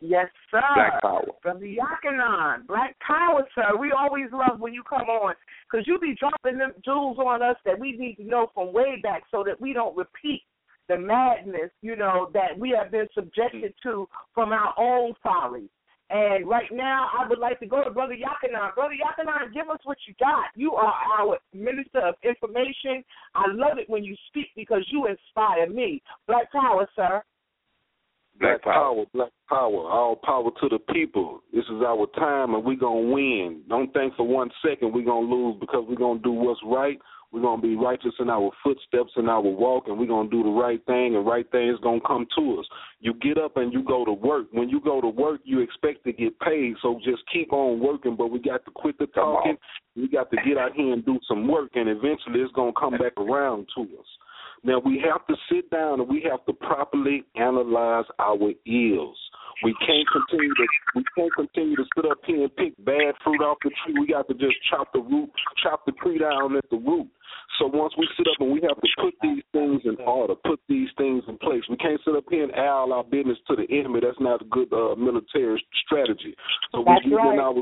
Yes, 0.00 0.26
sir. 0.50 0.62
Black 0.74 1.02
Power. 1.02 1.26
From 1.42 1.60
the 1.60 1.76
Yakanan. 1.76 2.66
Black 2.66 2.96
Power, 3.00 3.46
sir. 3.54 3.76
We 3.78 3.92
always 3.92 4.26
love 4.32 4.60
when 4.60 4.72
you 4.72 4.82
come 4.88 5.08
on 5.08 5.34
because 5.70 5.86
you 5.86 5.98
be 5.98 6.16
dropping 6.18 6.58
them 6.58 6.72
jewels 6.84 7.18
on 7.18 7.42
us 7.42 7.56
that 7.64 7.78
we 7.78 7.92
need 7.92 8.16
to 8.16 8.24
know 8.24 8.48
from 8.54 8.72
way 8.72 9.00
back 9.02 9.22
so 9.30 9.42
that 9.44 9.60
we 9.60 9.72
don't 9.72 9.96
repeat 9.96 10.42
the 10.88 10.98
madness, 10.98 11.70
you 11.82 11.96
know, 11.96 12.30
that 12.32 12.58
we 12.58 12.74
have 12.76 12.90
been 12.90 13.06
subjected 13.14 13.74
to 13.82 14.08
from 14.34 14.52
our 14.52 14.74
own 14.78 15.14
folly. 15.22 15.68
And 16.10 16.48
right 16.48 16.70
now, 16.72 17.10
I 17.18 17.28
would 17.28 17.38
like 17.38 17.60
to 17.60 17.66
go 17.66 17.84
to 17.84 17.90
Brother 17.90 18.14
Yakanan. 18.14 18.74
Brother 18.74 18.94
Yakanan, 18.94 19.52
give 19.52 19.68
us 19.68 19.80
what 19.84 19.98
you 20.06 20.14
got. 20.18 20.46
You 20.54 20.72
are 20.72 20.94
our 21.18 21.36
Minister 21.52 22.00
of 22.00 22.14
Information. 22.22 23.04
I 23.34 23.44
love 23.52 23.78
it 23.78 23.90
when 23.90 24.04
you 24.04 24.16
speak 24.28 24.46
because 24.56 24.88
you 24.90 25.06
inspire 25.06 25.68
me. 25.68 26.02
Black 26.26 26.50
Power, 26.50 26.88
sir. 26.96 27.22
Black 28.40 28.62
power, 28.62 29.04
black 29.12 29.32
power, 29.48 29.90
all 29.90 30.14
power 30.14 30.50
to 30.60 30.68
the 30.68 30.78
people. 30.92 31.40
This 31.52 31.64
is 31.64 31.82
our 31.84 32.06
time 32.14 32.54
and 32.54 32.64
we're 32.64 32.76
going 32.76 33.08
to 33.08 33.12
win. 33.12 33.62
Don't 33.68 33.92
think 33.92 34.14
for 34.14 34.28
one 34.28 34.48
second 34.64 34.92
we're 34.92 35.04
going 35.04 35.28
to 35.28 35.34
lose 35.34 35.56
because 35.58 35.84
we're 35.88 35.96
going 35.96 36.18
to 36.18 36.22
do 36.22 36.30
what's 36.30 36.60
right. 36.64 36.98
We're 37.30 37.42
going 37.42 37.60
to 37.60 37.66
be 37.66 37.76
righteous 37.76 38.14
in 38.20 38.30
our 38.30 38.50
footsteps 38.64 39.12
and 39.16 39.28
our 39.28 39.42
walk, 39.42 39.84
and 39.86 39.98
we're 39.98 40.06
going 40.06 40.30
to 40.30 40.36
do 40.36 40.42
the 40.42 40.48
right 40.48 40.84
thing, 40.86 41.14
and 41.14 41.26
right 41.26 41.48
thing 41.50 41.68
is 41.68 41.78
going 41.82 42.00
to 42.00 42.06
come 42.06 42.26
to 42.38 42.58
us. 42.58 42.66
You 43.00 43.12
get 43.20 43.36
up 43.36 43.58
and 43.58 43.72
you 43.72 43.82
go 43.82 44.04
to 44.04 44.12
work. 44.12 44.46
When 44.52 44.70
you 44.70 44.80
go 44.80 45.00
to 45.00 45.08
work, 45.08 45.40
you 45.44 45.60
expect 45.60 46.04
to 46.04 46.12
get 46.12 46.38
paid, 46.40 46.74
so 46.80 46.98
just 47.04 47.22
keep 47.32 47.52
on 47.52 47.80
working, 47.80 48.16
but 48.16 48.28
we 48.28 48.38
got 48.38 48.64
to 48.64 48.70
quit 48.70 48.98
the 48.98 49.06
talking. 49.08 49.56
We 49.94 50.08
got 50.08 50.30
to 50.30 50.36
get 50.46 50.56
out 50.56 50.72
here 50.74 50.92
and 50.92 51.04
do 51.04 51.18
some 51.28 51.46
work, 51.48 51.72
and 51.74 51.88
eventually 51.88 52.40
it's 52.40 52.52
going 52.52 52.72
to 52.72 52.80
come 52.80 52.96
back 52.96 53.16
around 53.18 53.66
to 53.76 53.82
us. 53.82 54.06
Now 54.64 54.80
we 54.84 55.02
have 55.10 55.26
to 55.26 55.34
sit 55.50 55.70
down 55.70 56.00
and 56.00 56.08
we 56.08 56.26
have 56.30 56.44
to 56.46 56.52
properly 56.52 57.24
analyze 57.36 58.06
our 58.18 58.52
ills. 58.66 59.18
We 59.64 59.74
can't 59.86 60.06
continue 60.12 60.54
to 60.54 60.66
we 60.94 61.04
can't 61.16 61.34
continue 61.34 61.76
to 61.76 61.84
sit 61.96 62.04
up 62.10 62.18
here 62.24 62.42
and 62.42 62.56
pick 62.56 62.76
bad 62.84 63.14
fruit 63.24 63.42
off 63.42 63.58
the 63.64 63.70
tree. 63.84 63.94
We 63.98 64.06
got 64.06 64.28
to 64.28 64.34
just 64.34 64.56
chop 64.70 64.92
the 64.92 65.00
root, 65.00 65.30
chop 65.62 65.84
the 65.86 65.92
tree 65.92 66.18
down 66.18 66.56
at 66.56 66.68
the 66.70 66.76
root. 66.76 67.08
So 67.58 67.66
once 67.66 67.92
we 67.98 68.08
sit 68.16 68.26
up 68.28 68.40
and 68.40 68.52
we 68.52 68.60
have 68.62 68.80
to 68.80 68.88
put 69.02 69.14
these 69.22 69.42
things 69.52 69.82
in 69.84 69.96
order, 70.06 70.34
put 70.46 70.60
these 70.68 70.88
things 70.96 71.24
in 71.26 71.38
place. 71.38 71.62
We 71.68 71.76
can't 71.76 72.00
sit 72.04 72.14
up 72.14 72.24
here 72.30 72.44
and 72.44 72.52
all 72.54 72.92
our 72.92 73.02
business 73.02 73.38
to 73.48 73.56
the 73.56 73.66
enemy. 73.70 74.00
That's 74.02 74.20
not 74.20 74.42
a 74.42 74.44
good 74.44 74.72
uh, 74.72 74.94
military 74.94 75.62
strategy. 75.84 76.34
So 76.72 76.80
we 76.80 76.84
That's 76.86 77.04
keep 77.04 77.14
right. 77.14 77.38
our 77.38 77.54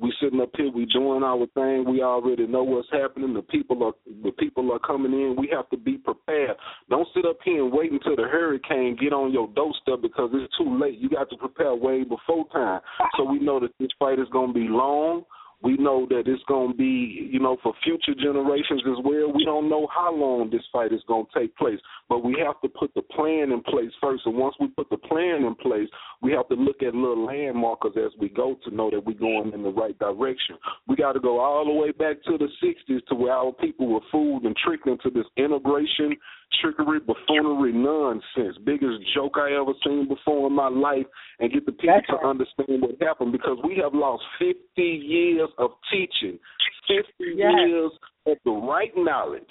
we 0.00 0.12
sitting 0.22 0.40
up 0.40 0.50
here, 0.56 0.70
we 0.70 0.86
doing 0.86 1.24
our 1.24 1.46
thing. 1.54 1.84
We 1.90 2.02
already 2.02 2.46
know 2.46 2.62
what's 2.62 2.88
happening. 2.92 3.34
The 3.34 3.42
people 3.42 3.82
are 3.84 3.92
the 4.22 4.30
people 4.32 4.72
are 4.72 4.78
coming 4.78 5.12
in. 5.12 5.36
We 5.36 5.48
have 5.52 5.68
to 5.70 5.76
be 5.76 5.98
prepared. 5.98 6.56
Don't 6.88 7.08
sit 7.14 7.24
up 7.24 7.38
here 7.44 7.64
and 7.64 7.72
wait 7.72 7.90
until 7.90 8.14
the 8.14 8.22
hurricane 8.22 8.96
get 9.00 9.12
on 9.12 9.32
your 9.32 9.48
doorstep 9.48 10.00
because 10.02 10.30
it's 10.32 10.56
too 10.56 10.78
late. 10.78 10.98
You 10.98 11.08
got 11.08 11.30
to 11.30 11.36
prepare 11.36 11.74
way 11.74 12.04
before 12.04 12.46
time. 12.52 12.80
So 13.16 13.24
we 13.24 13.40
know 13.40 13.58
that 13.60 13.70
this 13.80 13.88
fight 13.98 14.20
is 14.20 14.28
going 14.32 14.52
to 14.52 14.54
be 14.54 14.68
long. 14.68 15.24
We 15.60 15.76
know 15.76 16.06
that 16.10 16.22
it's 16.26 16.42
going 16.44 16.70
to 16.70 16.76
be, 16.76 17.28
you 17.32 17.40
know, 17.40 17.56
for 17.62 17.72
future 17.82 18.14
generations 18.14 18.82
as 18.86 19.04
well. 19.04 19.32
We 19.34 19.44
don't 19.44 19.68
know 19.68 19.88
how 19.92 20.14
long 20.14 20.50
this 20.50 20.62
fight 20.72 20.92
is 20.92 21.02
going 21.08 21.26
to 21.26 21.40
take 21.40 21.56
place, 21.56 21.80
but 22.08 22.24
we 22.24 22.36
have 22.44 22.60
to 22.60 22.68
put 22.68 22.94
the 22.94 23.02
plan 23.02 23.50
in 23.50 23.60
place 23.62 23.90
first. 24.00 24.22
And 24.26 24.36
once 24.36 24.54
we 24.60 24.68
put 24.68 24.88
the 24.88 24.96
plan 24.96 25.44
in 25.44 25.56
place, 25.56 25.88
we 26.22 26.30
have 26.32 26.48
to 26.48 26.54
look 26.54 26.82
at 26.82 26.94
little 26.94 27.26
landmarkers 27.26 27.96
as 27.96 28.12
we 28.20 28.28
go 28.28 28.56
to 28.64 28.74
know 28.74 28.90
that 28.90 29.04
we're 29.04 29.18
going 29.18 29.52
in 29.52 29.62
the 29.62 29.70
right 29.70 29.98
direction. 29.98 30.56
We 30.86 30.94
got 30.94 31.12
to 31.12 31.20
go 31.20 31.40
all 31.40 31.64
the 31.64 31.72
way 31.72 31.90
back 31.90 32.22
to 32.24 32.38
the 32.38 32.48
60s 32.62 33.04
to 33.08 33.14
where 33.14 33.32
our 33.32 33.52
people 33.52 33.88
were 33.88 34.00
fooled 34.12 34.44
and 34.44 34.56
tricked 34.56 34.86
into 34.86 35.10
this 35.10 35.26
integration, 35.36 36.16
trickery, 36.60 37.00
buffoonery 37.00 37.72
nonsense. 37.72 38.56
Biggest 38.64 38.98
joke 39.14 39.34
I 39.36 39.52
ever 39.60 39.72
seen 39.84 40.08
before 40.08 40.46
in 40.48 40.54
my 40.54 40.68
life, 40.68 41.06
and 41.40 41.52
get 41.52 41.66
the 41.66 41.72
people 41.72 42.00
to 42.10 42.26
understand 42.26 42.82
what 42.82 43.00
happened 43.00 43.32
because 43.32 43.58
we 43.64 43.76
have 43.82 43.94
lost 43.94 44.22
50 44.38 44.56
years 44.82 45.48
of 45.58 45.70
teaching, 45.90 46.38
50 46.88 47.04
Yes. 47.36 47.52
years 47.66 47.92
of 48.26 48.36
the 48.44 48.50
right 48.50 48.92
knowledge. 48.96 49.42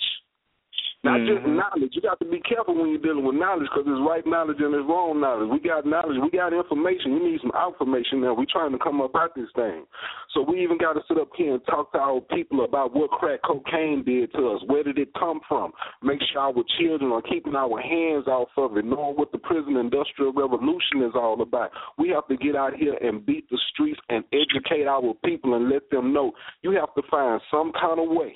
Not 1.07 1.21
just 1.21 1.43
Mhm. 1.43 1.55
knowledge. 1.55 1.95
You 1.95 2.01
got 2.01 2.19
to 2.19 2.25
be 2.25 2.39
careful 2.41 2.75
when 2.75 2.89
you're 2.89 2.99
dealing 2.99 3.23
with 3.23 3.35
knowledge 3.35 3.69
because 3.69 3.85
there's 3.85 4.01
right 4.01 4.25
knowledge 4.25 4.59
and 4.59 4.73
there's 4.73 4.85
wrong 4.85 5.19
knowledge. 5.19 5.49
We 5.49 5.59
got 5.59 5.85
knowledge. 5.85 6.17
We 6.19 6.29
got 6.29 6.51
information. 6.51 7.15
We 7.15 7.31
need 7.31 7.41
some 7.41 7.51
information 7.55 8.21
now. 8.21 8.34
We're 8.34 8.45
trying 8.45 8.71
to 8.73 8.77
come 8.79 9.01
up 9.01 9.15
out 9.15 9.34
this 9.35 9.49
thing. 9.55 9.88
So 10.34 10.41
we 10.41 10.61
even 10.61 10.77
got 10.77 10.93
to 10.93 11.03
sit 11.07 11.17
up 11.17 11.29
here 11.35 11.53
and 11.53 11.65
talk 11.65 11.91
to 11.93 11.99
our 11.99 12.19
people 12.21 12.63
about 12.63 12.93
what 12.93 13.11
crack 13.11 13.41
cocaine 13.43 14.03
did 14.03 14.34
to 14.34 14.49
us. 14.49 14.63
Where 14.67 14.84
did 14.84 14.99
it 14.99 15.13
come 15.13 15.39
from? 15.47 15.73
Make 16.01 16.21
sure 16.31 16.41
our 16.41 16.63
children 16.77 17.11
are 17.11 17.21
keeping 17.21 17.55
our 17.55 17.79
hands 17.79 18.27
off 18.27 18.49
of 18.57 18.77
it, 18.77 18.85
knowing 18.85 19.15
what 19.15 19.31
the 19.31 19.38
prison 19.38 19.77
industrial 19.77 20.34
revolution 20.34 21.01
is 21.03 21.15
all 21.15 21.41
about. 21.41 21.71
We 21.97 22.09
have 22.09 22.27
to 22.27 22.38
get 22.38 22.55
out 22.55 22.75
here 22.75 22.97
and 23.01 23.25
beat 23.25 23.49
the 23.49 23.57
streets 23.71 23.99
and 24.09 24.23
educate 24.34 24.88
our 24.88 25.13
people 25.23 25.55
and 25.55 25.69
let 25.69 25.89
them 25.89 26.13
know 26.13 26.34
you 26.61 26.71
have 26.71 26.93
to 26.95 27.01
find 27.09 27.41
some 27.49 27.71
kind 27.73 27.99
of 27.99 28.09
way 28.09 28.34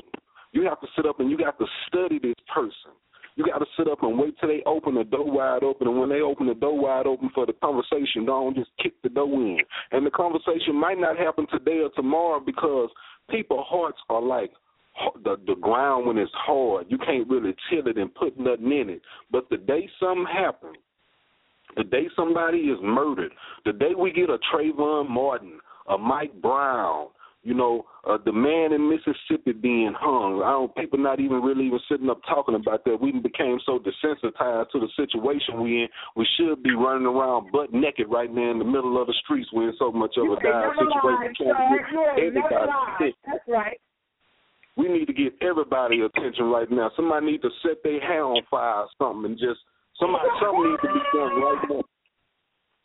you 0.51 0.63
have 0.63 0.79
to 0.81 0.87
sit 0.95 1.05
up 1.05 1.19
and 1.19 1.29
you 1.29 1.37
got 1.37 1.57
to 1.59 1.65
study 1.87 2.19
this 2.19 2.35
person. 2.53 2.91
You 3.35 3.45
got 3.45 3.59
to 3.59 3.65
sit 3.77 3.87
up 3.87 4.03
and 4.03 4.19
wait 4.19 4.35
till 4.39 4.49
they 4.49 4.61
open 4.65 4.95
the 4.95 5.05
door 5.05 5.31
wide 5.31 5.63
open, 5.63 5.87
and 5.87 5.97
when 5.97 6.09
they 6.09 6.19
open 6.19 6.47
the 6.47 6.53
door 6.53 6.77
wide 6.77 7.07
open 7.07 7.29
for 7.33 7.45
the 7.45 7.53
conversation, 7.53 8.25
don't 8.25 8.55
just 8.55 8.69
kick 8.81 8.93
the 9.03 9.09
door 9.09 9.33
in. 9.33 9.59
And 9.91 10.05
the 10.05 10.11
conversation 10.11 10.75
might 10.75 10.99
not 10.99 11.17
happen 11.17 11.47
today 11.49 11.79
or 11.79 11.89
tomorrow 11.95 12.41
because 12.45 12.89
people's 13.29 13.65
hearts 13.69 13.99
are 14.09 14.21
like 14.21 14.51
the 15.23 15.37
the 15.47 15.55
ground 15.55 16.07
when 16.07 16.17
it's 16.17 16.31
hard. 16.35 16.87
You 16.89 16.97
can't 16.97 17.27
really 17.29 17.55
till 17.69 17.87
it 17.87 17.97
and 17.97 18.13
put 18.13 18.37
nothing 18.37 18.71
in 18.71 18.89
it. 18.89 19.01
But 19.31 19.49
the 19.49 19.57
day 19.57 19.89
something 19.99 20.25
happens, 20.25 20.75
the 21.77 21.85
day 21.85 22.07
somebody 22.15 22.57
is 22.57 22.79
murdered, 22.83 23.31
the 23.65 23.73
day 23.73 23.93
we 23.97 24.11
get 24.11 24.29
a 24.29 24.37
Trayvon 24.53 25.09
Martin, 25.09 25.59
a 25.89 25.97
Mike 25.97 26.39
Brown, 26.41 27.07
You 27.43 27.55
know, 27.55 27.85
uh, 28.07 28.19
the 28.23 28.31
man 28.31 28.71
in 28.71 28.87
Mississippi 28.87 29.53
being 29.53 29.95
hung. 29.97 30.43
I 30.45 30.51
don't. 30.51 30.75
People 30.75 30.99
not 30.99 31.19
even 31.19 31.41
really 31.41 31.65
even 31.65 31.79
sitting 31.89 32.09
up 32.09 32.21
talking 32.29 32.53
about 32.53 32.85
that. 32.85 33.01
We 33.01 33.11
became 33.13 33.57
so 33.65 33.79
desensitized 33.79 34.69
to 34.71 34.79
the 34.79 34.89
situation 34.95 35.59
we 35.59 35.81
in. 35.81 35.87
We 36.15 36.27
should 36.37 36.61
be 36.61 36.75
running 36.75 37.07
around 37.07 37.51
butt 37.51 37.73
naked 37.73 38.07
right 38.09 38.31
now 38.31 38.51
in 38.51 38.59
the 38.59 38.65
middle 38.65 39.01
of 39.01 39.07
the 39.07 39.15
streets 39.23 39.49
when 39.53 39.73
so 39.79 39.91
much 39.91 40.17
of 40.17 40.29
a 40.29 40.35
dire 40.41 40.69
situation. 40.77 41.49
Everybody. 42.13 43.15
That's 43.25 43.47
right. 43.47 43.79
We 44.77 44.87
need 44.87 45.05
to 45.05 45.13
get 45.13 45.33
everybody 45.41 46.01
attention 46.01 46.45
right 46.45 46.69
now. 46.69 46.91
Somebody 46.95 47.25
need 47.25 47.41
to 47.41 47.49
set 47.63 47.81
their 47.83 47.99
hair 47.99 48.23
on 48.23 48.41
fire 48.49 48.85
or 48.85 48.87
something 48.97 49.31
and 49.31 49.39
just 49.39 49.59
somebody 49.99 50.29
something 50.39 50.69
needs 50.69 50.81
to 50.81 50.93
be 50.93 51.01
done 51.17 51.41
right 51.41 51.61
now. 51.69 51.81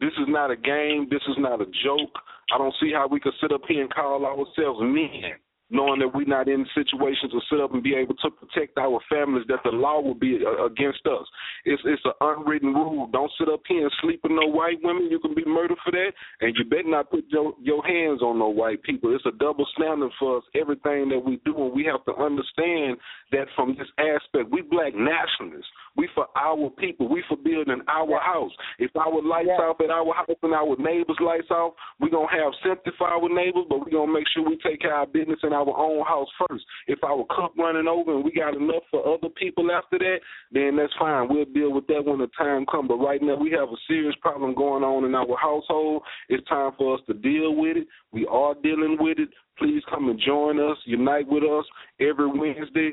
This 0.01 0.13
is 0.21 0.27
not 0.29 0.51
a 0.51 0.57
game. 0.57 1.09
This 1.11 1.23
is 1.29 1.37
not 1.39 1.61
a 1.61 1.67
joke. 1.85 2.15
I 2.53 2.59
don't 2.59 2.75
see 2.81 2.93
how 2.93 3.09
we 3.09 3.21
could 3.21 3.35
sit 3.41 3.53
up 3.53 3.63
here 3.69 3.83
and 3.83 3.93
call 3.93 4.25
ourselves 4.25 4.81
men 4.83 5.33
knowing 5.71 6.01
that 6.01 6.15
we're 6.15 6.27
not 6.27 6.49
in 6.49 6.65
situations 6.75 7.33
to 7.33 7.41
sit 7.51 7.61
up 7.61 7.75
and 7.75 7.83
be 7.83 7.95
able 7.95 8.15
to 8.15 8.31
protect 8.31 8.79
our 8.79 9.01
families, 9.11 9.45
that 9.49 9.61
the 9.65 9.71
law 9.71 10.01
will 10.01 10.15
be 10.15 10.39
uh, 10.45 10.65
against 10.67 11.05
us. 11.07 11.27
It's 11.65 11.83
it's 11.85 12.03
an 12.05 12.13
unwritten 12.21 12.73
rule. 12.73 13.09
Don't 13.13 13.31
sit 13.39 13.49
up 13.49 13.63
here 13.67 13.83
and 13.83 13.93
sleep 14.01 14.21
with 14.23 14.33
no 14.33 14.47
white 14.47 14.79
women. 14.83 15.09
You 15.11 15.19
can 15.19 15.35
be 15.35 15.45
murdered 15.45 15.79
for 15.85 15.91
that, 15.91 16.13
and 16.41 16.55
you 16.57 16.65
better 16.65 16.89
not 16.89 17.11
put 17.11 17.25
your 17.29 17.55
your 17.61 17.85
hands 17.85 18.23
on 18.23 18.39
no 18.39 18.49
white 18.49 18.83
people. 18.83 19.15
It's 19.15 19.27
a 19.27 19.37
double 19.39 19.67
standard 19.77 20.13
for 20.19 20.39
us. 20.39 20.45
Everything 20.55 21.09
that 21.11 21.23
we 21.25 21.41
do, 21.45 21.57
and 21.57 21.75
we 21.75 21.85
have 21.85 22.05
to 22.05 22.15
understand 22.15 22.99
that 23.33 23.47
from 23.57 23.77
this 23.77 23.89
aspect, 23.99 24.51
we 24.51 24.63
black 24.63 24.95
nationalists. 24.95 25.71
We 25.97 26.09
for 26.15 26.27
our 26.37 26.71
people. 26.79 27.09
We 27.09 27.25
for 27.29 27.37
building 27.37 27.81
our 27.89 28.21
house. 28.21 28.53
If 28.79 28.95
our 28.95 29.23
lights 29.23 29.49
yeah. 29.49 29.65
off 29.65 29.81
at 29.81 29.91
our 29.91 30.15
house 30.15 30.39
and 30.43 30.55
our 30.55 30.77
neighbors' 30.79 31.17
lights 31.25 31.51
off, 31.51 31.75
we're 31.99 32.11
gonna 32.11 32.31
have 32.31 32.53
sympathy 32.63 32.95
for 32.99 33.09
our 33.09 33.29
neighbors, 33.29 33.65
but 33.69 33.81
we're 33.81 33.97
gonna 33.97 34.13
make 34.13 34.29
sure 34.35 34.45
we 34.45 34.59
take 34.63 34.81
care 34.81 34.95
of 34.95 35.01
our 35.01 35.07
business 35.07 35.41
and 35.43 35.56
our 35.57 35.77
own 35.77 36.05
house 36.05 36.29
first. 36.47 36.65
If 36.87 37.03
our 37.03 37.25
cup 37.35 37.53
running 37.59 37.89
over 37.89 38.15
and 38.15 38.25
we 38.25 38.33
got 38.33 38.55
enough 38.55 38.85
for 38.91 39.07
other 39.07 39.29
people 39.29 39.71
after 39.71 39.99
that, 39.99 40.19
then 40.53 40.77
that's 40.77 40.93
fine. 40.99 41.29
We'll 41.29 41.47
deal 41.47 41.73
with 41.73 41.87
that 41.89 42.05
when 42.05 42.19
the 42.19 42.29
time 42.39 42.67
comes. 42.67 42.89
But 42.89 42.99
right 42.99 43.23
now 43.23 43.37
we 43.37 43.51
have 43.53 43.69
a 43.69 43.81
serious 43.89 44.15
problem 44.21 44.55
going 44.55 44.85
on 44.85 45.05
in 45.05 45.15
our 45.15 45.37
household. 45.41 46.03
It's 46.29 46.47
time 46.49 46.73
for 46.77 46.95
us 46.95 47.01
to 47.07 47.15
deal 47.15 47.55
with 47.55 47.77
it. 47.77 47.87
We 48.13 48.27
are 48.27 48.55
dealing 48.63 48.97
with 49.01 49.19
it. 49.19 49.31
Please 49.59 49.83
come 49.89 50.09
and 50.09 50.21
join 50.25 50.61
us. 50.61 50.77
Unite 50.85 51.27
with 51.29 51.43
us 51.43 51.65
every 52.01 52.27
Wednesday, 52.27 52.93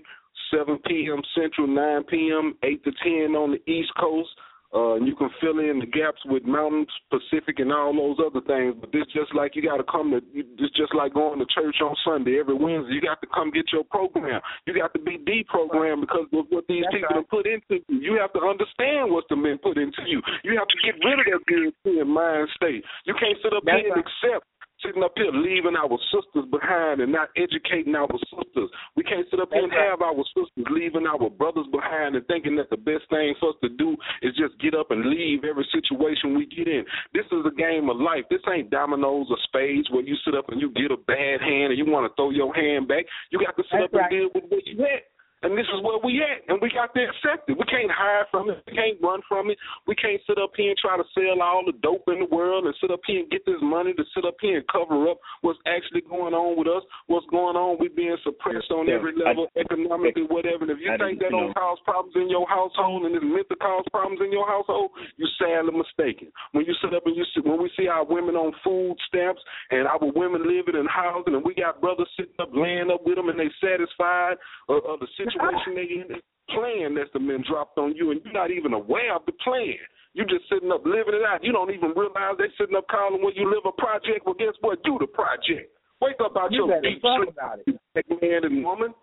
7 0.52 0.80
p.m. 0.88 1.22
Central, 1.36 1.68
9 1.68 2.04
p.m., 2.06 2.56
8 2.64 2.84
to 2.84 2.92
10 3.04 3.36
on 3.36 3.52
the 3.52 3.72
East 3.72 3.92
Coast. 4.00 4.30
Uh, 4.74 4.98
and 4.98 5.06
you 5.06 5.16
can 5.16 5.30
fill 5.40 5.60
in 5.60 5.78
the 5.78 5.86
gaps 5.86 6.18
with 6.26 6.44
Mountain 6.44 6.88
Pacific 7.14 7.60
and 7.60 7.72
all 7.72 7.94
those 7.94 8.18
other 8.18 8.42
things. 8.42 8.74
But 8.82 8.92
this 8.92 9.06
just 9.14 9.30
like 9.36 9.56
you 9.56 9.62
got 9.62 9.78
to 9.78 9.86
come 9.86 10.10
to. 10.12 10.22
It's 10.34 10.74
just 10.74 10.96
like 10.98 11.14
going 11.14 11.38
to 11.38 11.46
church 11.54 11.78
on 11.86 11.94
Sunday 12.02 12.40
every 12.40 12.58
Wednesday. 12.58 12.98
You 12.98 13.02
got 13.02 13.22
to 13.22 13.30
come 13.30 13.52
get 13.52 13.70
your 13.72 13.84
program. 13.86 14.42
You 14.66 14.74
got 14.74 14.94
to 14.94 15.00
be 15.00 15.22
deprogrammed 15.22 16.02
because 16.02 16.26
of 16.34 16.50
what 16.50 16.66
these 16.66 16.82
That's 16.90 17.06
people 17.06 17.14
right. 17.14 17.22
have 17.22 17.30
put 17.30 17.46
into 17.46 17.86
you. 17.86 18.02
You 18.02 18.18
have 18.18 18.34
to 18.34 18.42
understand 18.42 19.14
what's 19.14 19.30
been 19.30 19.62
put 19.62 19.78
into 19.78 20.02
you. 20.10 20.22
You 20.44 20.58
have 20.58 20.68
to 20.68 20.78
get 20.82 20.98
rid 21.06 21.22
of 21.22 21.26
that 21.30 21.42
European 21.46 22.10
mind 22.10 22.50
state. 22.58 22.84
You 23.06 23.14
can't 23.14 23.38
sit 23.46 23.54
up 23.54 23.62
That's 23.66 23.78
here 23.78 23.94
and 23.94 24.02
right. 24.02 24.10
accept 24.10 24.46
sitting 24.86 25.04
up 25.04 25.14
here 25.16 25.32
leaving 25.32 25.76
our 25.76 25.98
sisters 26.12 26.46
behind 26.52 27.02
and 27.02 27.12
not 27.12 27.30
educating 27.38 27.96
our 27.96 28.12
sisters. 28.30 28.70
We 28.96 29.04
can't 29.04 29.26
sit 29.32 29.40
up 29.40 29.50
here 29.52 29.64
and 29.64 29.74
have 29.74 30.02
our 30.02 30.24
sisters 30.36 30.68
leaving 30.70 31.08
our 31.08 31.30
brothers 31.30 31.68
behind 31.72 32.16
and 32.16 32.26
thinking 32.28 32.56
that 32.58 32.70
the 32.70 32.78
best 32.78 33.08
thing 33.10 33.34
for 33.40 33.50
us 33.50 33.60
to 33.64 33.70
do 33.70 33.96
is 34.22 34.36
just 34.36 34.60
get 34.60 34.76
up 34.76 34.92
and 34.92 35.06
leave 35.08 35.44
every 35.44 35.68
situation 35.72 36.36
we 36.36 36.46
get 36.46 36.68
in. 36.68 36.84
This 37.14 37.26
is 37.32 37.46
a 37.48 37.56
game 37.56 37.90
of 37.90 37.98
life. 37.98 38.28
This 38.30 38.44
ain't 38.52 38.70
dominoes 38.70 39.28
or 39.30 39.38
spades 39.48 39.90
where 39.92 40.04
you 40.04 40.16
sit 40.26 40.36
up 40.36 40.50
and 40.50 40.60
you 40.60 40.72
get 40.72 40.92
a 40.92 40.98
bad 40.98 41.42
hand 41.42 41.72
and 41.72 41.78
you 41.78 41.86
want 41.88 42.10
to 42.10 42.14
throw 42.16 42.30
your 42.30 42.54
hand 42.54 42.88
back. 42.88 43.06
You 43.32 43.40
got 43.40 43.56
to 43.58 43.64
sit 43.72 43.80
That's 43.80 43.86
up 43.86 43.94
right. 43.94 44.12
and 44.12 44.12
deal 44.12 44.30
with 44.36 44.52
what 44.52 44.66
you 44.68 44.78
get. 44.78 45.13
And 45.44 45.60
this 45.60 45.68
is 45.76 45.84
where 45.84 46.00
we 46.00 46.24
at, 46.24 46.48
and 46.48 46.64
we 46.64 46.72
got 46.72 46.96
to 46.96 47.04
accept 47.04 47.52
it. 47.52 47.60
We 47.60 47.68
can't 47.68 47.92
hide 47.92 48.32
from 48.32 48.48
it. 48.50 48.64
We 48.64 48.72
can't 48.72 48.96
run 49.04 49.20
from 49.28 49.52
it. 49.52 49.60
We 49.84 49.96
can't 50.00 50.24
sit 50.24 50.40
up 50.40 50.56
here 50.56 50.72
and 50.72 50.80
try 50.80 50.96
to 50.96 51.04
sell 51.12 51.44
all 51.44 51.68
the 51.68 51.76
dope 51.84 52.08
in 52.08 52.24
the 52.24 52.32
world 52.32 52.64
and 52.64 52.72
sit 52.80 52.96
up 52.96 53.04
here 53.04 53.20
and 53.20 53.30
get 53.30 53.44
this 53.44 53.60
money 53.60 53.92
to 53.92 54.04
sit 54.16 54.24
up 54.24 54.40
here 54.40 54.64
and 54.64 54.68
cover 54.72 55.12
up 55.12 55.20
what's 55.44 55.60
actually 55.68 56.08
going 56.08 56.32
on 56.32 56.56
with 56.56 56.72
us, 56.72 56.88
what's 57.12 57.28
going 57.28 57.60
on. 57.60 57.76
We 57.76 57.92
being 57.92 58.16
suppressed 58.24 58.72
on 58.72 58.88
every 58.88 59.12
level, 59.20 59.52
I, 59.52 59.68
economically, 59.68 60.24
whatever. 60.32 60.64
And 60.64 60.72
if 60.72 60.80
you 60.80 60.96
I 60.96 60.96
think 60.96 61.20
that 61.20 61.36
don't 61.36 61.52
cause 61.52 61.78
problems 61.84 62.16
in 62.16 62.32
your 62.32 62.48
household 62.48 63.04
and 63.04 63.12
it's 63.12 63.28
meant 63.28 63.52
to 63.52 63.60
cause 63.60 63.84
problems 63.92 64.24
in 64.24 64.32
your 64.32 64.48
household, 64.48 64.96
you're 65.20 65.28
sadly 65.36 65.76
mistaken. 65.76 66.32
When 66.56 66.64
you 66.64 66.72
sit 66.80 66.96
up 66.96 67.04
and 67.04 67.20
you 67.20 67.28
see, 67.36 67.44
when 67.44 67.60
we 67.60 67.68
see 67.76 67.92
our 67.92 68.08
women 68.08 68.40
on 68.40 68.56
food 68.64 68.96
stamps 69.12 69.44
and 69.76 69.92
our 69.92 70.00
women 70.00 70.48
living 70.48 70.80
in 70.80 70.88
housing, 70.88 71.36
and 71.36 71.44
we 71.44 71.52
got 71.52 71.84
brothers 71.84 72.08
sitting 72.16 72.40
up 72.40 72.56
laying 72.56 72.88
up 72.88 73.04
with 73.04 73.20
them 73.20 73.28
and 73.28 73.36
they 73.36 73.52
satisfied 73.60 74.40
of, 74.72 74.80
of 74.88 75.04
the 75.04 75.08
situation 75.20 75.33
situation 75.34 75.74
they 75.76 75.90
in, 75.90 76.08
plan 76.54 76.96
that's 76.96 77.12
been 77.12 77.44
dropped 77.50 77.78
on 77.78 77.96
you, 77.96 78.12
and 78.12 78.22
you're 78.24 78.34
not 78.34 78.52
even 78.52 78.74
aware 78.74 79.16
of 79.16 79.26
the 79.26 79.34
plan. 79.44 79.82
You 80.14 80.26
just 80.30 80.46
sitting 80.46 80.72
up 80.72 80.86
living 80.86 81.18
it 81.18 81.26
out. 81.26 81.44
You 81.44 81.52
don't 81.52 81.74
even 81.74 81.92
realize 81.98 82.38
they 82.38 82.52
sitting 82.58 82.78
up 82.78 82.86
calling 82.88 83.24
when 83.24 83.34
you 83.34 83.50
live 83.50 83.66
a 83.66 83.74
project. 83.74 84.26
Well, 84.26 84.38
guess 84.38 84.54
what? 84.62 84.78
You 84.86 84.98
the 85.02 85.10
project. 85.10 85.74
Wake 86.02 86.22
up 86.24 86.38
out 86.38 86.52
you 86.52 86.68
your 86.68 86.82
deep 86.82 87.02
sleep, 87.02 87.34
man 88.22 88.46
and 88.46 88.64
woman. 88.64 88.94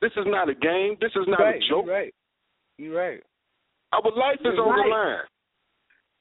This 0.00 0.12
is 0.16 0.26
not 0.26 0.48
a 0.48 0.54
game. 0.54 0.96
This 1.00 1.12
is 1.14 1.28
not 1.28 1.40
right, 1.40 1.56
a 1.56 1.68
joke. 1.70 1.86
You're 1.86 1.94
right. 1.94 2.14
You're 2.78 2.96
right. 2.96 3.20
Our 3.92 4.02
life 4.02 4.42
you're 4.42 4.52
is 4.54 4.58
on 4.58 4.68
right. 4.68 4.84
the 4.84 4.90
line. 4.90 5.24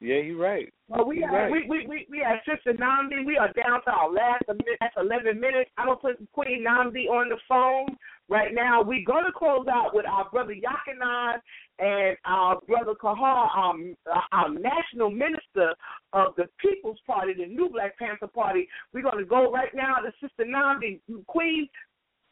Yeah, 0.02 0.18
you're 0.18 0.38
right. 0.38 0.72
Well, 0.88 1.06
we 1.06 1.20
you're 1.20 1.30
are, 1.30 1.50
right. 1.50 1.52
we 1.52 1.68
we 1.68 1.88
we 1.88 2.08
we 2.10 2.22
are 2.22 2.40
Sister 2.46 2.74
Nandi. 2.74 3.24
We 3.26 3.38
are 3.38 3.52
down 3.54 3.82
to 3.86 3.92
our 3.92 4.12
last 4.12 4.44
last 4.48 4.94
eleven 4.98 5.40
minutes. 5.40 5.70
I'm 5.78 5.88
gonna 5.88 5.98
put 5.98 6.32
Queen 6.34 6.64
Nandi 6.64 7.08
on 7.08 7.30
the 7.30 7.38
phone 7.48 7.96
right 8.28 8.54
now. 8.54 8.82
We're 8.84 9.06
gonna 9.06 9.32
close 9.36 9.68
out 9.72 9.96
with 9.96 10.06
our 10.06 10.30
brother 10.30 10.54
Yakanan 10.54 11.36
and 11.80 12.18
our 12.26 12.60
brother 12.68 12.94
Kahar, 13.02 13.58
um, 13.58 13.96
our 14.32 14.50
national 14.50 15.10
minister 15.10 15.74
of 16.14 16.36
the 16.36 16.50
People's 16.60 17.00
Party, 17.08 17.34
the 17.34 17.46
New 17.46 17.70
Black 17.70 17.98
Panther 17.98 18.28
Party. 18.28 18.68
We're 18.94 19.04
gonna 19.04 19.26
go 19.26 19.52
right 19.52 19.74
now 19.74 19.96
to 19.96 20.12
Sister 20.22 20.46
Nandi. 20.46 21.00
Queen, 21.28 21.70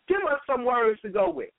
give 0.10 0.22
us 0.30 0.40
some 0.46 0.66
words 0.66 1.00
to 1.02 1.10
go 1.10 1.30
with. 1.30 1.50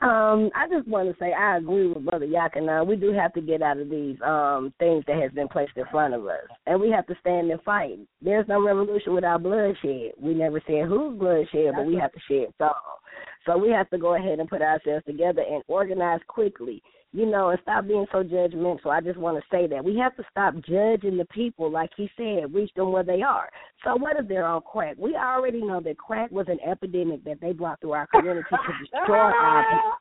Um, 0.00 0.50
I 0.54 0.68
just 0.70 0.86
want 0.86 1.08
to 1.10 1.16
say 1.18 1.32
I 1.32 1.56
agree 1.56 1.88
with 1.88 2.04
Brother 2.04 2.26
Yakana. 2.26 2.86
We 2.86 2.94
do 2.94 3.12
have 3.12 3.32
to 3.32 3.40
get 3.40 3.62
out 3.62 3.78
of 3.78 3.90
these 3.90 4.16
um 4.24 4.72
things 4.78 5.02
that 5.08 5.20
has 5.20 5.32
been 5.32 5.48
placed 5.48 5.72
in 5.76 5.84
front 5.90 6.14
of 6.14 6.24
us, 6.24 6.46
and 6.66 6.80
we 6.80 6.88
have 6.90 7.04
to 7.08 7.16
stand 7.20 7.50
and 7.50 7.60
fight. 7.62 7.98
There's 8.22 8.46
no 8.46 8.62
revolution 8.64 9.12
without 9.12 9.42
bloodshed. 9.42 10.12
We 10.16 10.34
never 10.34 10.62
said 10.68 10.86
whose 10.86 11.18
bloodshed, 11.18 11.72
but 11.74 11.84
we 11.84 11.96
have 11.96 12.12
to 12.12 12.20
shed 12.28 12.54
some. 12.58 12.70
So 13.44 13.58
we 13.58 13.70
have 13.70 13.90
to 13.90 13.98
go 13.98 14.14
ahead 14.14 14.38
and 14.38 14.48
put 14.48 14.62
ourselves 14.62 15.04
together 15.04 15.42
and 15.42 15.64
organize 15.66 16.20
quickly, 16.28 16.80
you 17.12 17.26
know, 17.26 17.50
and 17.50 17.58
stop 17.62 17.86
being 17.86 18.06
so 18.12 18.22
judgmental. 18.22 18.86
I 18.86 19.00
just 19.00 19.18
want 19.18 19.38
to 19.38 19.44
say 19.50 19.66
that 19.66 19.84
we 19.84 19.96
have 19.96 20.14
to 20.16 20.24
stop 20.30 20.54
judging 20.56 21.16
the 21.16 21.26
people, 21.30 21.70
like 21.70 21.90
he 21.96 22.10
said, 22.16 22.52
reach 22.52 22.72
them 22.74 22.92
where 22.92 23.02
they 23.02 23.22
are. 23.22 23.48
So 23.84 23.96
what 23.96 24.16
if 24.18 24.28
they're 24.28 24.46
on 24.46 24.62
crack? 24.62 24.96
We 24.98 25.14
already 25.16 25.62
know 25.62 25.80
that 25.80 25.96
crack 25.96 26.30
was 26.30 26.46
an 26.48 26.58
epidemic 26.68 27.24
that 27.24 27.40
they 27.40 27.52
brought 27.52 27.80
through 27.80 27.92
our 27.92 28.06
community 28.08 28.46
to 28.50 28.98
destroy 28.98 29.16
our 29.16 29.64
people. 29.70 29.92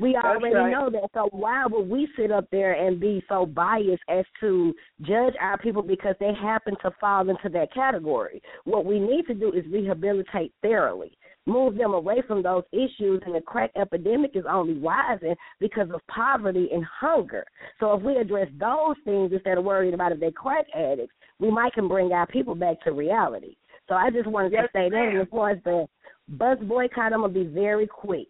We 0.00 0.14
already 0.14 0.54
right. 0.54 0.70
know 0.70 0.90
that. 0.90 1.08
So 1.12 1.28
why 1.32 1.66
would 1.66 1.88
we 1.88 2.08
sit 2.16 2.30
up 2.30 2.46
there 2.52 2.72
and 2.72 3.00
be 3.00 3.20
so 3.28 3.44
biased 3.44 4.02
as 4.08 4.24
to 4.38 4.72
judge 5.02 5.34
our 5.40 5.58
people 5.58 5.82
because 5.82 6.14
they 6.20 6.32
happen 6.40 6.76
to 6.82 6.92
fall 7.00 7.28
into 7.28 7.48
that 7.48 7.74
category? 7.74 8.40
What 8.64 8.84
we 8.84 9.00
need 9.00 9.26
to 9.26 9.34
do 9.34 9.52
is 9.52 9.64
rehabilitate 9.70 10.52
thoroughly 10.62 11.18
move 11.48 11.76
them 11.76 11.94
away 11.94 12.22
from 12.26 12.42
those 12.42 12.62
issues 12.72 13.22
and 13.24 13.34
the 13.34 13.40
crack 13.40 13.70
epidemic 13.74 14.32
is 14.34 14.44
only 14.48 14.74
rising 14.74 15.34
because 15.58 15.88
of 15.92 16.00
poverty 16.06 16.68
and 16.72 16.84
hunger. 16.84 17.44
So 17.80 17.94
if 17.94 18.02
we 18.02 18.16
address 18.16 18.48
those 18.60 18.96
things 19.04 19.32
instead 19.32 19.58
of 19.58 19.64
worrying 19.64 19.94
about 19.94 20.12
if 20.12 20.20
they're 20.20 20.30
crack 20.30 20.66
addicts, 20.74 21.14
we 21.40 21.50
might 21.50 21.72
can 21.72 21.88
bring 21.88 22.12
our 22.12 22.26
people 22.26 22.54
back 22.54 22.80
to 22.82 22.92
reality. 22.92 23.56
So 23.88 23.94
I 23.94 24.10
just 24.10 24.26
wanted 24.26 24.52
yes, 24.52 24.64
to 24.64 24.78
say 24.78 24.90
that 24.90 25.08
and 25.08 25.20
as 25.20 25.28
far 25.30 25.50
as 25.50 25.58
the 25.64 25.86
bus 26.28 26.58
boycott, 26.62 27.12
I'm 27.12 27.22
gonna 27.22 27.32
be 27.32 27.44
very 27.44 27.86
quick. 27.86 28.26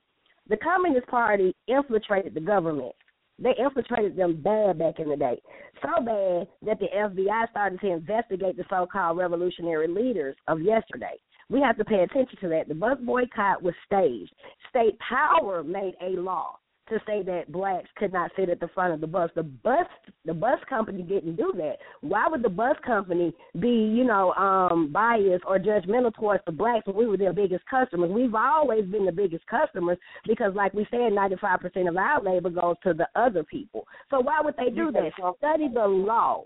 The 0.48 0.56
Communist 0.56 1.08
Party 1.08 1.54
infiltrated 1.66 2.34
the 2.34 2.40
government. 2.40 2.94
They 3.40 3.54
infiltrated 3.58 4.16
them 4.16 4.40
bad 4.42 4.78
back 4.78 4.98
in 4.98 5.08
the 5.08 5.16
day. 5.16 5.40
So 5.82 6.02
bad 6.02 6.48
that 6.62 6.78
the 6.80 6.88
FBI 6.94 7.50
started 7.50 7.80
to 7.80 7.92
investigate 7.92 8.56
the 8.56 8.64
so 8.70 8.86
called 8.90 9.18
revolutionary 9.18 9.88
leaders 9.88 10.36
of 10.48 10.60
yesterday. 10.60 11.16
We 11.50 11.60
have 11.60 11.78
to 11.78 11.84
pay 11.84 12.00
attention 12.00 12.38
to 12.40 12.48
that. 12.48 12.68
The 12.68 12.74
bus 12.74 12.98
boycott 13.04 13.62
was 13.62 13.74
staged. 13.86 14.32
State 14.70 14.98
power 14.98 15.62
made 15.64 15.94
a 16.02 16.10
law 16.20 16.58
to 16.88 16.98
say 17.06 17.22
that 17.22 17.52
blacks 17.52 17.88
could 17.96 18.12
not 18.12 18.30
sit 18.36 18.48
at 18.48 18.60
the 18.60 18.68
front 18.68 18.94
of 18.94 19.00
the 19.00 19.06
bus. 19.06 19.30
The 19.34 19.42
bus 19.42 19.86
the 20.24 20.34
bus 20.34 20.58
company 20.68 21.02
didn't 21.02 21.36
do 21.36 21.52
that. 21.56 21.76
Why 22.00 22.26
would 22.28 22.42
the 22.42 22.48
bus 22.48 22.76
company 22.84 23.32
be, 23.58 23.68
you 23.68 24.04
know, 24.04 24.32
um 24.34 24.90
biased 24.92 25.44
or 25.46 25.58
judgmental 25.58 26.14
towards 26.14 26.44
the 26.46 26.52
blacks 26.52 26.86
when 26.86 26.96
we 26.96 27.06
were 27.06 27.16
their 27.16 27.32
biggest 27.32 27.64
customers? 27.66 28.10
We've 28.10 28.34
always 28.34 28.86
been 28.86 29.06
the 29.06 29.12
biggest 29.12 29.46
customers 29.46 29.98
because 30.26 30.54
like 30.54 30.74
we 30.74 30.86
said, 30.90 31.12
ninety 31.12 31.36
five 31.40 31.60
percent 31.60 31.88
of 31.88 31.96
our 31.96 32.22
labor 32.22 32.50
goes 32.50 32.76
to 32.84 32.94
the 32.94 33.08
other 33.14 33.44
people. 33.44 33.86
So 34.10 34.20
why 34.20 34.40
would 34.42 34.54
they 34.56 34.70
do 34.70 34.90
that? 34.92 35.10
Study 35.38 35.68
the 35.72 35.86
law. 35.86 36.44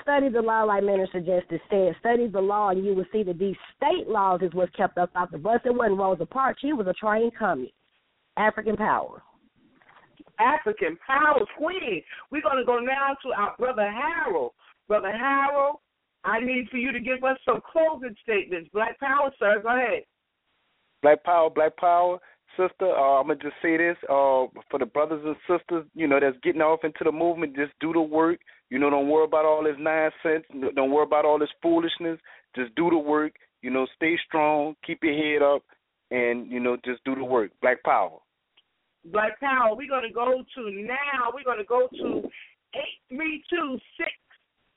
Study 0.00 0.30
the 0.30 0.40
law, 0.40 0.64
like 0.64 0.82
Minister 0.82 1.20
Justice 1.20 1.60
said. 1.70 1.94
Study 2.00 2.26
the 2.26 2.40
law, 2.40 2.70
and 2.70 2.84
you 2.84 2.94
will 2.94 3.04
see 3.12 3.22
that 3.24 3.38
these 3.38 3.56
state 3.76 4.08
laws 4.08 4.40
is 4.42 4.52
what 4.54 4.74
kept 4.74 4.96
us 4.98 5.08
off 5.14 5.30
the 5.30 5.38
bus. 5.38 5.60
It 5.64 5.74
wasn't 5.74 5.98
Rosa 5.98 6.26
Parks. 6.26 6.60
She 6.62 6.72
was 6.72 6.86
a 6.86 6.94
trained 6.94 7.32
communist. 7.38 7.74
African 8.36 8.76
power. 8.76 9.22
African 10.38 10.98
power 11.06 11.40
queen. 11.56 12.02
We're 12.30 12.42
going 12.42 12.56
to 12.56 12.64
go 12.64 12.78
now 12.78 13.16
to 13.22 13.32
our 13.38 13.54
brother 13.58 13.90
Harold. 13.90 14.52
Brother 14.88 15.12
Harold, 15.12 15.76
I 16.24 16.40
need 16.40 16.68
for 16.70 16.78
you 16.78 16.92
to 16.92 17.00
give 17.00 17.22
us 17.24 17.38
some 17.44 17.60
closing 17.70 18.14
statements. 18.22 18.70
Black 18.72 18.98
Power, 18.98 19.30
sir. 19.38 19.60
Go 19.62 19.76
ahead. 19.76 20.02
Black 21.02 21.22
Power, 21.24 21.50
Black 21.50 21.76
Power. 21.76 22.18
Sister, 22.56 22.90
uh, 22.90 23.20
I'm 23.20 23.28
gonna 23.28 23.40
just 23.40 23.54
say 23.62 23.76
this 23.76 23.96
uh, 24.04 24.46
for 24.70 24.78
the 24.78 24.86
brothers 24.86 25.22
and 25.24 25.36
sisters, 25.48 25.86
you 25.94 26.06
know, 26.06 26.20
that's 26.20 26.36
getting 26.42 26.60
off 26.60 26.84
into 26.84 27.04
the 27.04 27.12
movement. 27.12 27.56
Just 27.56 27.72
do 27.80 27.92
the 27.92 28.00
work. 28.00 28.40
You 28.70 28.78
know, 28.78 28.90
don't 28.90 29.08
worry 29.08 29.24
about 29.24 29.44
all 29.44 29.64
this 29.64 29.76
nonsense. 29.78 30.44
Don't 30.74 30.90
worry 30.90 31.04
about 31.04 31.24
all 31.24 31.38
this 31.38 31.52
foolishness. 31.62 32.18
Just 32.54 32.74
do 32.74 32.90
the 32.90 32.98
work. 32.98 33.32
You 33.62 33.70
know, 33.70 33.86
stay 33.96 34.16
strong. 34.26 34.74
Keep 34.86 35.04
your 35.04 35.14
head 35.14 35.42
up, 35.42 35.62
and 36.10 36.50
you 36.50 36.60
know, 36.60 36.76
just 36.84 37.02
do 37.04 37.14
the 37.14 37.24
work. 37.24 37.50
Black 37.60 37.82
Power. 37.84 38.18
Black 39.06 39.38
Power. 39.40 39.74
We're 39.74 39.88
gonna 39.88 40.12
go 40.12 40.44
to 40.54 40.70
now. 40.70 41.32
We're 41.32 41.44
gonna 41.44 41.64
go 41.64 41.88
to 41.88 42.28
eight 42.74 43.00
three 43.08 43.42
two 43.48 43.78
six 43.96 44.10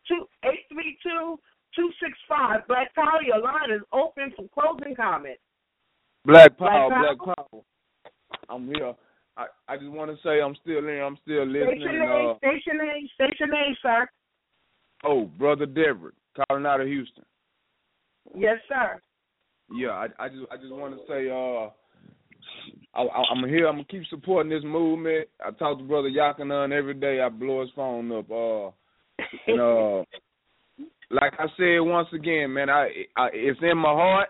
two 0.07 0.25
eight 0.45 0.65
three 0.71 0.97
two 1.03 1.37
two 1.75 1.89
six 2.01 2.17
five. 2.27 2.67
Black 2.67 2.93
Power. 2.95 3.21
Your 3.25 3.41
line 3.41 3.71
is 3.73 3.81
open 3.91 4.33
for 4.35 4.47
closing 4.53 4.95
comments. 4.95 5.41
Black 6.25 6.57
Power, 6.57 6.89
Black 6.89 7.17
Black 7.17 7.35
Power. 7.37 7.61
I'm 8.49 8.67
here. 8.67 8.93
I, 9.37 9.45
I 9.67 9.77
just 9.77 9.89
want 9.91 10.11
to 10.11 10.17
say 10.23 10.41
I'm 10.41 10.55
still 10.61 10.79
in. 10.87 11.01
I'm 11.01 11.17
still 11.23 11.45
listening. 11.45 11.81
Station 11.81 12.01
A, 12.01 12.31
Uh, 12.31 12.37
station 12.37 12.79
A, 12.81 13.07
station 13.13 13.53
A, 13.53 13.77
sir. 13.81 14.07
oh, 15.03 15.25
brother 15.25 15.65
Deverett, 15.65 16.13
calling 16.47 16.65
out 16.65 16.81
of 16.81 16.87
Houston. 16.87 17.25
Yes, 18.35 18.57
sir. 18.67 18.99
Yeah, 19.73 19.89
I, 19.89 20.07
I 20.19 20.29
just 20.29 20.43
I 20.51 20.57
just 20.57 20.71
want 20.71 20.95
to 20.95 21.01
say 21.07 21.29
uh, 21.29 21.69
I, 22.97 23.01
I, 23.03 23.23
I'm 23.31 23.47
here. 23.49 23.67
I'm 23.67 23.75
gonna 23.75 23.85
keep 23.85 24.05
supporting 24.09 24.51
this 24.51 24.63
movement. 24.63 25.27
I 25.43 25.51
talk 25.51 25.79
to 25.79 25.83
brother 25.83 26.09
Yakanan 26.09 26.71
every 26.71 26.93
day. 26.93 27.19
I 27.21 27.29
blow 27.29 27.61
his 27.61 27.71
phone 27.75 28.11
up. 28.11 28.29
Uh, 28.31 28.67
and 29.47 29.59
uh, 29.59 30.03
like 31.11 31.33
I 31.39 31.47
said 31.57 31.79
once 31.79 32.07
again, 32.13 32.53
man, 32.53 32.69
I, 32.69 32.89
I 33.17 33.29
it's 33.33 33.59
in 33.63 33.77
my 33.77 33.91
heart, 33.91 34.29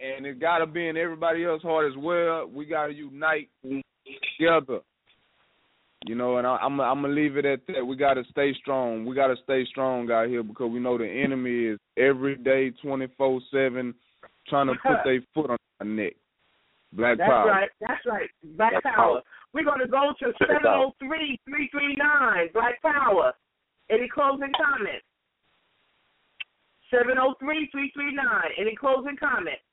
and 0.00 0.26
it 0.26 0.40
gotta 0.40 0.66
be 0.66 0.88
in 0.88 0.96
everybody 0.96 1.44
else's 1.44 1.62
heart 1.62 1.90
as 1.90 1.96
well. 1.98 2.46
We 2.46 2.66
gotta 2.66 2.92
unite 2.94 3.48
together. 3.62 4.80
You 6.06 6.14
know, 6.14 6.36
and 6.36 6.46
I, 6.46 6.56
I'm 6.56 6.80
I'm 6.80 7.02
gonna 7.02 7.14
leave 7.14 7.36
it 7.36 7.44
at 7.44 7.66
that. 7.68 7.84
We 7.84 7.96
gotta 7.96 8.22
stay 8.30 8.52
strong. 8.60 9.04
We 9.04 9.14
gotta 9.14 9.36
stay 9.44 9.64
strong 9.66 10.10
out 10.10 10.28
here 10.28 10.42
because 10.42 10.70
we 10.70 10.78
know 10.78 10.96
the 10.98 11.06
enemy 11.08 11.66
is 11.66 11.78
every 11.96 12.36
day, 12.36 12.70
twenty 12.82 13.08
four 13.18 13.40
seven, 13.50 13.94
trying 14.48 14.68
to 14.68 14.74
put 14.74 14.98
their 15.04 15.20
foot 15.34 15.50
on 15.50 15.58
our 15.80 15.86
neck. 15.86 16.14
Black 16.92 17.18
That's 17.18 17.28
power. 17.28 17.46
right. 17.46 17.70
That's 17.80 18.06
right. 18.06 18.30
Black, 18.56 18.72
Black 18.72 18.82
Power. 18.84 18.94
Power. 18.94 19.22
We're 19.52 19.64
going 19.64 19.80
to 19.80 19.88
go 19.88 20.12
to 20.18 20.32
Check 20.38 20.62
it 20.62 20.66
out. 20.66 20.94
703 21.00 21.40
339. 21.44 22.48
Black 22.54 22.80
Power. 22.80 23.32
Any 23.90 24.08
closing 24.08 24.52
comments? 24.56 25.04
703 26.90 27.68
339. 27.72 28.16
Any 28.58 28.76
closing 28.76 29.16
comments? 29.18 29.65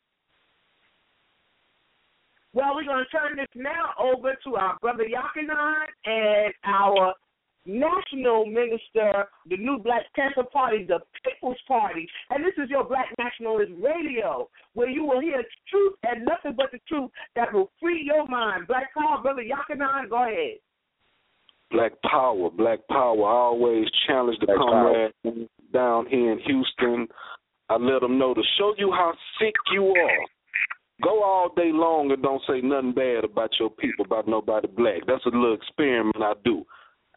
Well, 2.53 2.75
we're 2.75 2.85
going 2.85 3.03
to 3.03 3.17
turn 3.17 3.35
this 3.35 3.47
now 3.55 3.93
over 3.99 4.35
to 4.43 4.55
our 4.55 4.77
brother 4.79 5.05
Yakanan 5.05 5.85
and 6.05 6.53
our 6.63 7.15
national 7.65 8.45
minister, 8.45 9.25
the 9.49 9.57
new 9.57 9.79
Black 9.79 10.03
Panther 10.15 10.47
Party, 10.51 10.85
the 10.87 10.99
People's 11.23 11.57
Party. 11.67 12.07
And 12.29 12.43
this 12.43 12.53
is 12.63 12.69
your 12.69 12.83
Black 12.83 13.07
Nationalist 13.17 13.71
Radio, 13.81 14.49
where 14.73 14.89
you 14.89 15.03
will 15.03 15.19
hear 15.19 15.43
truth 15.69 15.95
and 16.03 16.25
nothing 16.25 16.53
but 16.55 16.71
the 16.71 16.79
truth 16.87 17.09
that 17.35 17.51
will 17.51 17.71
free 17.81 18.03
your 18.05 18.27
mind. 18.27 18.67
Black 18.67 18.93
Power, 18.93 19.21
brother 19.21 19.41
Yakanan, 19.41 20.09
go 20.09 20.23
ahead. 20.23 20.57
Black 21.71 21.93
power, 22.03 22.51
black 22.51 22.79
power. 22.87 23.25
I 23.25 23.31
always 23.31 23.85
challenge 24.05 24.37
the 24.39 24.45
Black 24.45 24.59
comrades 24.59 25.49
down 25.73 26.05
here 26.05 26.33
in 26.33 26.39
Houston. 26.45 27.07
I 27.69 27.77
let 27.77 28.01
them 28.01 28.19
know 28.19 28.35
to 28.35 28.43
show 28.59 28.75
you 28.77 28.91
how 28.91 29.13
sick 29.39 29.55
you 29.71 29.87
are. 29.87 30.25
Go 31.01 31.23
all 31.23 31.49
day 31.55 31.71
long 31.73 32.11
and 32.11 32.21
don't 32.21 32.41
say 32.47 32.61
nothing 32.61 32.93
bad 32.93 33.23
about 33.23 33.51
your 33.59 33.69
people, 33.69 34.05
about 34.05 34.27
nobody 34.27 34.67
black. 34.67 35.01
That's 35.07 35.25
a 35.25 35.29
little 35.29 35.55
experiment 35.55 36.17
I 36.21 36.33
do. 36.45 36.63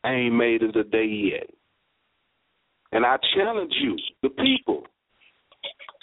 I 0.03 0.13
ain't 0.13 0.35
made 0.35 0.63
it 0.63 0.77
a 0.77 0.85
day 0.85 1.05
yet. 1.05 1.51
And 2.93 3.05
I 3.05 3.17
challenge 3.35 3.73
you, 3.81 3.97
the 4.23 4.31
people, 4.31 4.85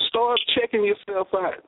start 0.08 0.40
checking 0.56 0.84
yourself 0.84 1.28
out. 1.34 1.64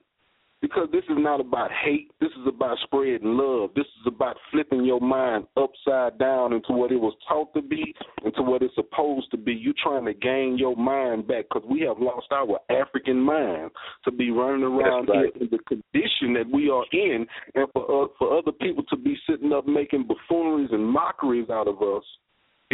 Because 0.61 0.87
this 0.91 1.03
is 1.03 1.17
not 1.17 1.39
about 1.39 1.69
hate. 1.83 2.11
This 2.19 2.31
is 2.31 2.47
about 2.47 2.77
spreading 2.83 3.37
love. 3.37 3.71
This 3.75 3.85
is 3.85 4.07
about 4.07 4.37
flipping 4.51 4.83
your 4.83 4.99
mind 4.99 5.45
upside 5.57 6.17
down 6.17 6.53
into 6.53 6.73
what 6.73 6.91
it 6.91 6.95
was 6.95 7.13
taught 7.27 7.53
to 7.53 7.61
be, 7.61 7.93
into 8.23 8.41
what 8.41 8.63
it's 8.63 8.73
supposed 8.73 9.29
to 9.31 9.37
be. 9.37 9.53
You 9.53 9.73
trying 9.73 10.05
to 10.05 10.13
gain 10.13 10.57
your 10.57 10.75
mind 10.75 11.27
back 11.27 11.45
because 11.49 11.67
we 11.69 11.81
have 11.81 11.99
lost 11.99 12.27
our 12.31 12.59
African 12.69 13.19
mind 13.19 13.71
to 14.05 14.11
be 14.11 14.31
running 14.31 14.63
around 14.63 15.07
right. 15.07 15.31
here 15.33 15.43
in 15.43 15.49
the 15.51 15.59
condition 15.67 16.33
that 16.33 16.49
we 16.51 16.69
are 16.69 16.85
in, 16.91 17.27
and 17.53 17.67
for 17.73 18.05
uh, 18.05 18.07
for 18.17 18.37
other 18.37 18.51
people 18.51 18.83
to 18.89 18.97
be 18.97 19.15
sitting 19.29 19.53
up 19.53 19.67
making 19.67 20.07
buffooneries 20.07 20.71
and 20.71 20.83
mockeries 20.83 21.49
out 21.49 21.67
of 21.67 21.81
us. 21.81 22.03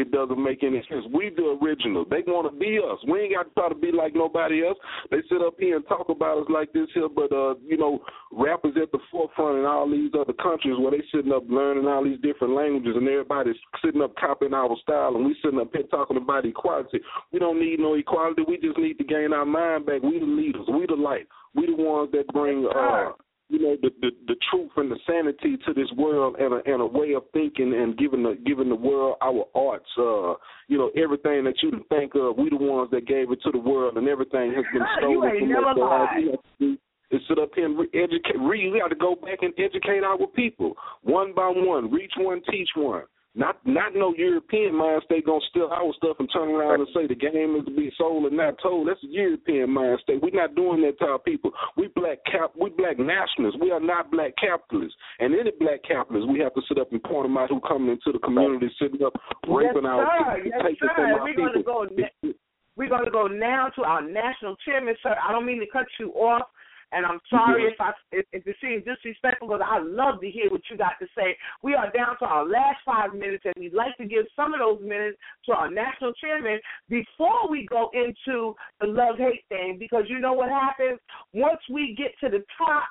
It 0.02 0.12
doesn't 0.12 0.42
make 0.42 0.64
any 0.64 0.82
sense. 0.90 1.06
We 1.14 1.30
the 1.30 1.60
original. 1.62 2.06
They 2.10 2.26
want 2.26 2.52
to 2.52 2.58
be 2.58 2.80
us. 2.82 2.98
We 3.08 3.22
ain't 3.22 3.36
got 3.36 3.44
to 3.44 3.54
try 3.54 3.70
to 3.70 3.76
be 3.76 3.92
like 3.92 4.16
nobody 4.16 4.66
else. 4.66 4.78
They 5.12 5.22
sit 5.30 5.46
up 5.46 5.54
here 5.60 5.76
and 5.76 5.88
talk 5.88 6.10
about 6.10 6.40
us 6.40 6.50
like 6.50 6.74
this 6.74 6.88
here, 6.96 7.08
but 7.08 7.32
uh, 7.32 7.54
you 7.62 7.78
know, 7.78 8.02
rappers 8.32 8.74
at 8.82 8.92
the 8.92 8.98
forefront 9.12 9.60
in 9.60 9.66
all 9.66 9.86
these 9.86 10.10
other 10.18 10.34
countries 10.34 10.74
where 10.80 10.90
they 10.90 11.04
sitting 11.14 11.32
up 11.32 11.44
learning 11.50 11.86
all 11.86 12.04
these 12.04 12.20
different 12.22 12.56
languages 12.56 12.98
and 12.98 13.08
everybody's 13.08 13.56
sitting 13.86 14.02
up 14.02 14.16
copying 14.18 14.56
our 14.56 14.76
style 14.82 15.14
and 15.16 15.24
we 15.24 15.36
sitting 15.44 15.60
up 15.60 15.70
here 15.72 15.86
talking 15.92 16.18
about 16.18 16.46
equality. 16.46 17.00
We 17.32 17.38
don't 17.38 17.62
need 17.62 17.78
no 17.80 17.94
equality. 17.94 18.42
We 18.48 18.58
just 18.58 18.80
need 18.80 18.98
to 18.98 19.04
gain 19.04 19.34
our 19.34 19.46
mind 19.46 19.86
back. 19.86 20.02
We 20.02 20.18
the 20.18 20.26
leaders. 20.26 20.66
We 20.68 20.88
the 20.88 20.98
light. 20.98 21.28
We 21.54 21.68
the 21.68 21.76
ones 21.76 22.10
that 22.14 22.26
bring 22.34 22.66
uh 22.66 23.12
you 23.52 23.60
know 23.60 23.76
the, 23.82 23.90
the 24.00 24.12
the 24.28 24.36
truth 24.50 24.72
and 24.78 24.90
the 24.90 24.98
sanity 25.06 25.58
to 25.66 25.74
this 25.74 25.92
world 25.98 26.38
and 26.40 26.54
a 26.54 26.62
and 26.66 26.82
a 26.82 26.86
way 26.86 27.14
of 27.14 27.24
thinking 27.34 27.74
and 27.76 27.98
giving 27.98 28.24
the 28.24 28.40
giving 28.46 28.70
the 28.70 28.76
world 28.76 29.18
our 29.22 29.44
arts 29.54 29.90
uh 29.98 30.34
you 30.70 30.78
know 30.78 30.90
everything 30.96 31.44
that 31.44 31.56
you 31.62 31.70
can 31.70 31.84
think 31.90 32.14
of 32.16 32.38
we 32.38 32.50
the 32.50 32.56
ones 32.56 32.90
that 32.92 33.06
gave 33.06 33.30
it 33.30 33.40
to 33.44 33.52
the 33.52 33.60
world 33.60 33.98
and 33.98 34.08
everything 34.08 34.54
has 34.56 34.64
been 34.72 34.82
you 34.82 34.98
stolen 35.00 35.30
ain't 35.36 35.52
from 35.52 35.66
us 35.66 35.76
so 35.76 35.84
all 35.84 36.08
we 36.16 36.32
have 36.32 36.40
to 36.40 36.50
do 36.60 36.78
is 37.12 37.22
sit 37.28 37.38
up 37.40 37.50
here 37.54 37.66
and 37.66 37.78
re- 37.78 37.90
educate 37.94 38.40
re, 38.40 38.72
we 38.72 38.80
got 38.80 38.88
to 38.88 38.96
go 38.96 39.16
back 39.16 39.40
and 39.42 39.54
educate 39.60 40.02
our 40.02 40.26
people 40.34 40.74
one 41.04 41.34
by 41.36 41.52
one 41.54 41.92
reach 41.92 42.14
one 42.18 42.42
teach 42.50 42.70
one 42.76 43.04
not 43.34 43.56
not 43.66 43.96
no 43.96 44.14
European 44.18 44.76
mind 44.76 45.02
state 45.06 45.26
gonna 45.26 45.40
steal 45.50 45.70
our 45.72 45.94
stuff 45.96 46.18
and 46.20 46.30
turn 46.34 46.50
around 46.50 46.82
and 46.82 46.90
say 46.94 47.08
the 47.08 47.16
game 47.16 47.56
is 47.56 47.64
to 47.66 47.72
be 47.72 47.92
sold 47.98 48.26
and 48.26 48.36
not 48.36 48.56
told. 48.62 48.90
That's 48.90 49.02
a 49.04 49.08
European 49.08 49.72
mind 49.72 50.00
state. 50.04 50.22
We're 50.22 50.36
not 50.36 50.56
doing 50.56 50.82
that 50.82 51.00
to 51.00 51.06
our 51.16 51.20
people. 51.20 51.52
We 51.78 51.88
black 51.96 52.20
cap 52.26 52.52
we 52.60 52.70
black 52.72 53.00
nationalists. 53.00 53.60
We 53.62 53.72
are 53.72 53.80
not 53.80 54.12
black 54.12 54.34
capitalists. 54.36 54.98
And 55.20 55.34
any 55.34 55.52
black 55.60 55.80
capitalists 55.88 56.30
we 56.30 56.40
have 56.40 56.54
to 56.56 56.62
sit 56.68 56.78
up 56.78 56.92
and 56.92 57.02
point 57.04 57.24
them 57.24 57.38
out 57.38 57.50
who 57.50 57.62
coming 57.62 57.92
into 57.92 58.12
the 58.12 58.20
community 58.20 58.68
sitting 58.80 59.02
up 59.06 59.14
raping 59.48 59.84
yes, 59.84 59.92
our 59.92 60.04
sir. 60.04 60.44
people, 60.44 60.52
Yes, 60.52 60.62
taking 60.68 60.88
sir. 60.88 60.96
from 60.96 61.06
our 61.06 61.24
We're 61.24 61.36
going 61.36 61.54
to 61.56 61.64
go. 61.64 61.88
Ne- 61.90 62.34
we're 62.78 62.90
going 62.90 63.06
to 63.06 63.12
go 63.12 63.28
now 63.28 63.68
to 63.76 63.84
our 63.84 64.02
national 64.02 64.56
chairman, 64.66 64.96
sir. 65.04 65.16
I 65.22 65.32
don't 65.32 65.46
mean 65.46 65.60
to 65.60 65.68
cut 65.72 65.88
you 66.00 66.12
off, 66.12 66.48
and 66.92 67.06
I'm 67.06 67.20
sorry 67.30 67.64
if 67.64 67.80
I 67.80 67.92
if, 68.12 68.26
if 68.32 68.46
it 68.46 68.56
seems 68.62 68.84
disrespectful, 68.84 69.48
but 69.48 69.62
I 69.62 69.80
love 69.80 70.22
to 70.22 70.30
hear 70.30 70.50
what 70.50 70.62
you 70.70 70.78
got 70.78 71.00
to 71.00 71.08
say. 71.16 71.38
We 71.64 71.74
are 71.74 71.92
down 71.92 72.18
to 72.20 72.26
our 72.26 72.48
last 72.48 72.80
five 72.86 73.14
minutes, 73.14 73.44
and 73.46 73.54
we'd 73.58 73.74
like 73.74 73.96
to 73.98 74.06
give 74.06 74.26
some 74.36 74.54
of 74.54 74.60
those 74.60 74.82
minutes 74.82 75.18
to 75.46 75.54
our 75.54 75.70
national 75.70 76.14
chairman 76.14 76.60
before 76.90 77.50
we 77.50 77.66
go 77.70 77.90
into 77.94 78.56
the 78.80 78.88
love 78.88 79.18
hate 79.18 79.46
thing, 79.50 79.78
because 79.80 80.04
you 80.08 80.20
know 80.20 80.34
what 80.34 80.50
happens 80.50 81.00
once 81.34 81.62
we 81.70 81.96
get 81.98 82.12
to 82.24 82.30
the 82.30 82.44
top. 82.58 82.84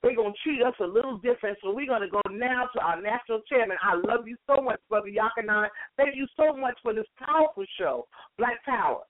They're 0.00 0.14
going 0.14 0.32
to 0.32 0.38
treat 0.44 0.62
us 0.62 0.74
a 0.80 0.86
little 0.86 1.18
different. 1.18 1.58
So 1.60 1.72
we're 1.72 1.88
going 1.88 2.02
to 2.02 2.08
go 2.08 2.22
now 2.30 2.68
to 2.72 2.80
our 2.80 3.02
national 3.02 3.40
chairman. 3.48 3.76
I 3.82 3.94
love 3.94 4.28
you 4.28 4.36
so 4.46 4.62
much, 4.62 4.78
Brother 4.88 5.08
Yakanan. 5.08 5.66
Thank 5.96 6.14
you 6.14 6.28
so 6.36 6.56
much 6.56 6.78
for 6.84 6.94
this 6.94 7.04
powerful 7.18 7.64
show, 7.76 8.06
Black 8.38 8.64
Power. 8.64 9.00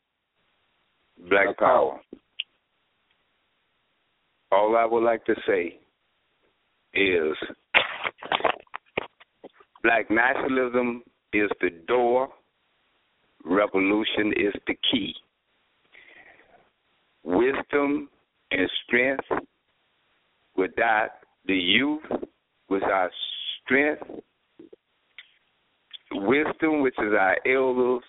Black 1.29 1.59
Power. 1.59 2.01
All 4.51 4.77
I 4.77 4.85
would 4.85 5.03
like 5.03 5.25
to 5.27 5.35
say 5.47 5.79
is 6.95 7.37
black 9.83 10.11
nationalism 10.11 11.03
is 11.33 11.51
the 11.61 11.71
door, 11.87 12.29
revolution 13.45 14.33
is 14.37 14.55
the 14.67 14.75
key. 14.91 15.15
Wisdom 17.25 18.09
and 18.51 18.71
strength 18.85 19.25
without 20.57 21.11
the 21.47 21.55
youth, 21.55 22.03
without 22.69 23.11
strength, 23.63 24.03
wisdom, 26.13 26.81
which 26.81 26.95
is 26.99 27.13
our 27.13 27.37
elders, 27.47 28.03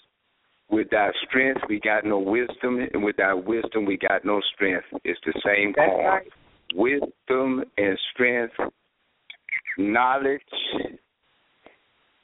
Without 0.70 1.14
strength, 1.28 1.62
we 1.68 1.80
got 1.80 2.06
no 2.06 2.20
wisdom, 2.20 2.80
and 2.94 3.04
without 3.04 3.44
wisdom, 3.46 3.86
we 3.86 3.98
got 3.98 4.24
no 4.24 4.40
strength. 4.54 4.86
It's 5.04 5.20
the 5.26 5.34
same 5.44 5.74
That's 5.76 5.90
coin. 5.90 6.06
right. 6.06 6.28
Wisdom 6.76 7.64
and 7.78 8.00
strength, 8.14 8.54
knowledge 9.80 10.42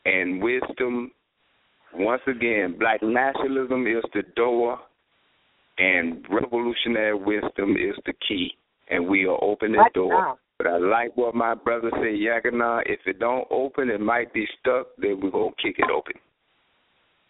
and 0.06 0.42
wisdom. 0.44 1.12
Once 1.96 2.22
again, 2.28 2.76
black 2.78 3.02
nationalism 3.02 3.88
is 3.88 4.04
the 4.14 4.22
door, 4.36 4.78
and 5.80 6.24
revolutionary 6.30 7.16
wisdom 7.16 7.72
is 7.72 7.96
the 8.06 8.14
key, 8.28 8.52
and 8.92 9.08
we 9.08 9.26
are 9.26 9.44
opening 9.44 9.78
the 9.78 9.90
door. 9.96 10.14
Now, 10.14 10.38
But 10.60 10.68
I 10.68 10.78
like 10.78 11.18
what 11.18 11.34
my 11.34 11.56
brother 11.56 11.90
said, 11.94 12.20
Yakana. 12.20 12.84
If 12.86 13.00
it 13.08 13.20
don't 13.20 13.48
open, 13.50 13.90
it 13.90 14.00
might 14.00 14.32
be 14.34 14.48
stuck. 14.60 14.88
Then 14.98 15.20
we're 15.20 15.32
gonna 15.32 15.52
kick 15.62 15.80
it 15.80 15.90
open. 15.90 16.14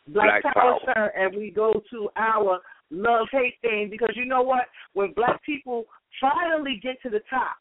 Black, 0.07 0.44
Black 0.44 0.53
Power, 0.53 0.80
Power. 0.86 0.94
sir, 0.94 1.11
and 1.18 1.36
we 1.36 1.49
go 1.49 1.73
to 1.91 2.10
our 2.15 2.60
love 2.91 3.27
hate 3.32 3.56
thing 3.61 3.88
because 3.90 4.11
you 4.15 4.26
know 4.26 4.44
what? 4.44 4.65
When 4.94 5.14
black 5.14 5.44
people 5.44 5.86
finally 6.22 6.80
get 6.82 7.02
to 7.03 7.10
the 7.10 7.22
top, 7.30 7.57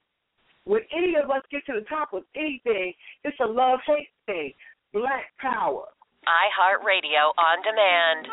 when 0.64 0.80
any 0.94 1.14
of 1.16 1.30
us 1.30 1.42
get 1.50 1.64
to 1.66 1.72
the 1.72 1.86
top 1.88 2.10
with 2.12 2.24
anything, 2.36 2.92
it's 3.24 3.36
a 3.40 3.46
love 3.46 3.80
hate 3.86 4.08
thing. 4.26 4.52
Black 4.92 5.32
Power. 5.40 5.86
iHeartRadio 6.28 7.32
on 7.38 7.62
demand. 7.64 8.26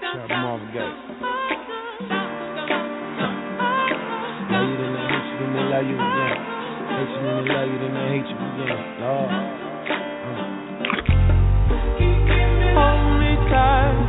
Shout 0.00 0.20
out 0.20 0.28
Marvin 0.28 0.68
Gaye. 0.72 0.94
Love 4.52 4.68
you, 4.68 4.76
then 4.76 4.92
I 4.92 5.08
hate 5.08 5.26
you, 5.32 5.36
then 5.40 5.50
they 5.52 5.64
love 5.72 5.86
you 5.88 5.96
again. 5.96 6.36
Hate 6.92 7.08
you, 7.08 7.20
then 7.24 7.34
they 7.40 7.52
love 7.52 7.68
you, 7.72 7.78
then 7.80 7.92
they 7.94 8.06
hate 8.12 8.28
you 8.28 8.36
again. 8.36 9.00
Lord. 9.00 9.61
Hold 13.52 14.01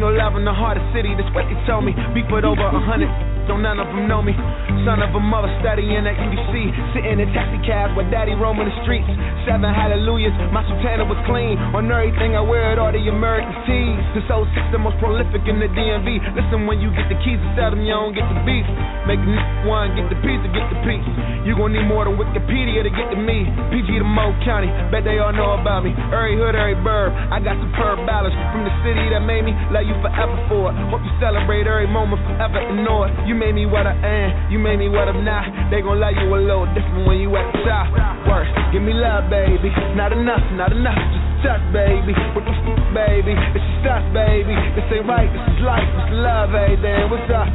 ain't 0.00 0.16
no 0.16 0.16
love 0.16 0.36
in 0.36 0.44
the 0.44 0.52
heart 0.52 0.78
of 0.80 0.84
city, 0.96 1.12
that's 1.12 1.28
what 1.34 1.44
they 1.44 1.56
told 1.68 1.84
me. 1.84 1.92
Beat 2.14 2.24
with 2.32 2.44
over 2.44 2.64
a 2.64 2.80
hundred, 2.80 3.12
don't 3.50 3.66
none 3.66 3.82
of 3.82 3.90
them 3.90 4.06
know 4.06 4.22
me. 4.22 4.30
Son 4.86 5.02
of 5.02 5.10
a 5.10 5.18
mother 5.18 5.50
studying 5.58 6.06
at 6.06 6.14
UDC, 6.14 6.54
sitting 6.94 7.18
in 7.18 7.28
taxi 7.34 7.58
cabs 7.66 7.90
with 7.98 8.06
daddy 8.14 8.32
roaming 8.38 8.70
the 8.70 8.76
streets. 8.86 9.10
Seven 9.42 9.74
hallelujahs, 9.74 10.32
my 10.54 10.62
sultana 10.70 11.02
was 11.02 11.18
clean. 11.26 11.58
On 11.74 11.90
everything 11.90 12.38
I 12.38 12.42
wear 12.46 12.70
it, 12.70 12.78
all 12.78 12.94
the 12.94 13.02
American 13.10 13.50
tees. 13.66 13.98
This 14.14 14.24
old 14.30 14.46
the 14.70 14.78
most 14.78 15.02
prolific 15.02 15.42
in 15.50 15.58
the 15.58 15.66
DMV. 15.66 16.22
Listen, 16.38 16.70
when 16.70 16.78
you 16.78 16.94
get 16.94 17.10
the 17.10 17.18
keys 17.26 17.42
to 17.42 17.48
sell 17.58 17.74
them, 17.74 17.82
you 17.82 17.90
don't 17.90 18.14
get 18.14 18.22
the 18.30 18.38
beef. 18.46 18.62
Make 19.10 19.18
the 19.18 19.34
one, 19.66 19.98
get 19.98 20.06
the 20.06 20.16
to 20.20 20.50
get 20.54 20.66
the 20.70 20.78
piece. 20.86 21.08
You 21.42 21.58
gon' 21.58 21.74
need 21.74 21.88
more 21.90 22.06
than 22.06 22.14
Wikipedia 22.14 22.86
to 22.86 22.92
get 22.92 23.10
to 23.10 23.18
me. 23.18 23.48
PG 23.74 23.88
to 23.98 24.06
Mo 24.06 24.30
County, 24.46 24.70
bet 24.94 25.02
they 25.02 25.18
all 25.18 25.34
know 25.34 25.58
about 25.58 25.82
me. 25.82 25.90
Every 26.14 26.38
hood, 26.38 26.54
every 26.54 26.78
burb, 26.78 27.10
I 27.10 27.42
got 27.42 27.58
superb 27.58 28.06
balance 28.06 28.36
from 28.54 28.62
the 28.62 28.74
city 28.86 29.10
that 29.10 29.26
made 29.26 29.42
me 29.42 29.56
love 29.74 29.88
you 29.88 29.96
forever 29.98 30.36
for 30.46 30.70
it. 30.70 30.74
Hope 30.92 31.02
you 31.02 31.14
celebrate 31.18 31.66
every 31.66 31.90
moment 31.90 32.22
forever 32.28 32.62
and 32.62 32.86
know 32.86 33.08
it. 33.08 33.12
You 33.26 33.34
made 33.40 33.56
me 33.56 33.64
what 33.64 33.88
I 33.88 33.96
am, 33.96 34.52
you 34.52 34.60
made 34.60 34.76
me 34.76 34.92
what 34.92 35.08
I'm 35.08 35.24
not. 35.24 35.72
They 35.72 35.80
gon' 35.80 35.96
love 35.96 36.12
you 36.12 36.28
a 36.28 36.36
little 36.44 36.68
different 36.76 37.08
when 37.08 37.24
you 37.24 37.32
at 37.40 37.48
the 37.56 37.64
top. 37.64 37.88
Worse, 38.28 38.52
give 38.68 38.84
me 38.84 38.92
love, 38.92 39.32
baby. 39.32 39.72
Not 39.96 40.12
enough, 40.12 40.44
not 40.60 40.76
enough, 40.76 41.00
just 41.08 41.48
touch, 41.48 41.64
baby. 41.72 42.12
What 42.36 42.44
the 42.44 42.52
f, 42.52 42.68
baby? 42.92 43.32
It's 43.32 43.64
just 43.64 43.88
us, 43.88 44.04
baby. 44.12 44.52
This 44.76 44.84
ain't 44.92 45.08
right, 45.08 45.32
this 45.32 45.40
is 45.56 45.64
life, 45.64 45.88
this 45.88 46.12
is 46.12 46.20
love, 46.20 46.52
hey, 46.52 46.76
then 46.84 47.08
what's 47.08 47.32
up? 47.32 47.48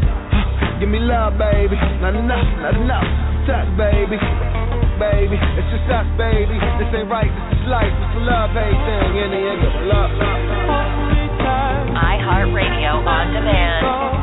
Give 0.81 0.89
me 0.89 0.97
love, 1.05 1.37
baby. 1.37 1.77
Not 2.01 2.17
enough, 2.17 2.49
not 2.65 2.73
enough. 2.73 3.05
Touch, 3.45 3.69
baby. 3.77 4.17
Baby, 4.97 5.37
it's 5.37 5.69
just 5.69 5.85
us, 5.93 6.09
baby. 6.17 6.57
This 6.81 6.89
ain't 6.97 7.13
right, 7.13 7.29
this 7.29 7.61
is 7.61 7.69
life, 7.69 7.93
this 7.93 8.09
is 8.09 8.25
love, 8.25 8.49
hey, 8.57 8.73
thing. 8.73 9.21
In 9.21 9.29
the 9.29 9.41
end, 9.53 9.61
give 9.61 9.85
love. 9.85 10.09
iHeartRadio 11.93 13.05
on 13.05 13.25
demand. 13.37 14.14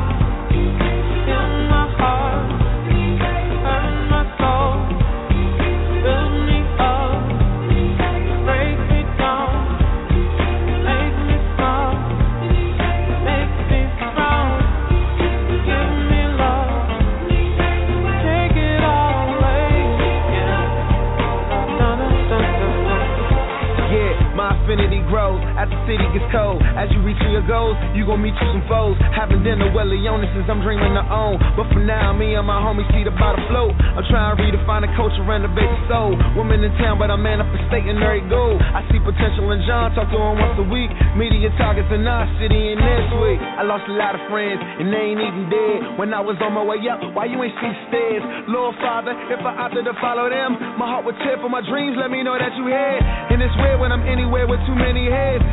Grows 25.13 25.52
as 25.63 25.71
the 25.71 25.79
city 25.87 26.03
gets 26.11 26.27
cold. 26.35 26.59
As 26.75 26.91
you 26.91 26.99
reach 27.07 27.15
for 27.23 27.31
your 27.31 27.47
goals, 27.47 27.79
you 27.95 28.03
gon' 28.03 28.19
meet 28.19 28.35
you 28.35 28.47
some 28.51 28.67
foes. 28.67 28.99
Having 29.15 29.47
dinner 29.47 29.71
with 29.71 29.87
Leonsis 29.87 30.43
I'm 30.51 30.59
dreaming 30.59 30.91
to 30.99 31.05
own. 31.07 31.39
But 31.55 31.71
for 31.71 31.79
now, 31.79 32.11
me 32.11 32.35
and 32.35 32.43
my 32.43 32.59
homies 32.59 32.87
see 32.91 33.07
the 33.07 33.15
bottom 33.15 33.39
float. 33.47 33.71
I'm 33.79 34.03
trying 34.11 34.35
to 34.35 34.37
redefine 34.43 34.83
the 34.83 34.91
culture, 34.99 35.23
renovate 35.23 35.63
the 35.63 35.81
soul. 35.87 36.19
Women 36.35 36.67
in 36.67 36.75
town, 36.83 36.99
but 36.99 37.07
I'm 37.07 37.23
manifesting 37.23 37.95
every 37.95 38.27
goal. 38.27 38.59
I 38.59 38.83
see 38.91 38.99
potential 38.99 39.55
in 39.55 39.63
John, 39.63 39.95
talk 39.95 40.11
to 40.11 40.19
him 40.19 40.35
once 40.35 40.59
a 40.59 40.67
week. 40.67 40.91
Media 41.15 41.47
targets 41.55 41.87
in 41.95 42.03
our 42.03 42.27
city 42.43 42.75
and 42.75 42.83
this 42.83 43.07
week. 43.23 43.39
I 43.39 43.63
lost 43.63 43.87
a 43.87 43.95
lot 43.95 44.19
of 44.19 44.21
friends, 44.27 44.59
and 44.59 44.91
they 44.91 45.15
ain't 45.15 45.23
even 45.23 45.47
dead. 45.47 45.95
When 45.95 46.11
I 46.11 46.19
was 46.19 46.35
on 46.43 46.51
my 46.51 46.65
way 46.67 46.83
up, 46.91 46.99
why 47.15 47.31
you 47.31 47.39
ain't 47.39 47.55
see 47.63 47.73
stairs? 47.87 48.23
Lord 48.51 48.75
Father, 48.83 49.15
if 49.31 49.39
I 49.39 49.63
opted 49.63 49.87
to 49.87 49.95
follow 50.03 50.27
them, 50.27 50.59
my 50.75 50.91
heart 50.91 51.07
would 51.07 51.15
tear 51.23 51.39
for 51.39 51.47
my 51.47 51.63
dreams. 51.63 51.95
Let 51.95 52.11
me 52.11 52.19
know 52.19 52.35
that 52.35 52.51
you 52.59 52.67
here. 52.67 52.99
And 53.31 53.39
it's 53.39 53.55
weird 53.63 53.79
when 53.79 53.95
I'm 53.95 54.03
anywhere 54.03 54.43
with 54.43 54.59
too 54.67 54.75
many 54.75 55.07
heads. 55.07 55.52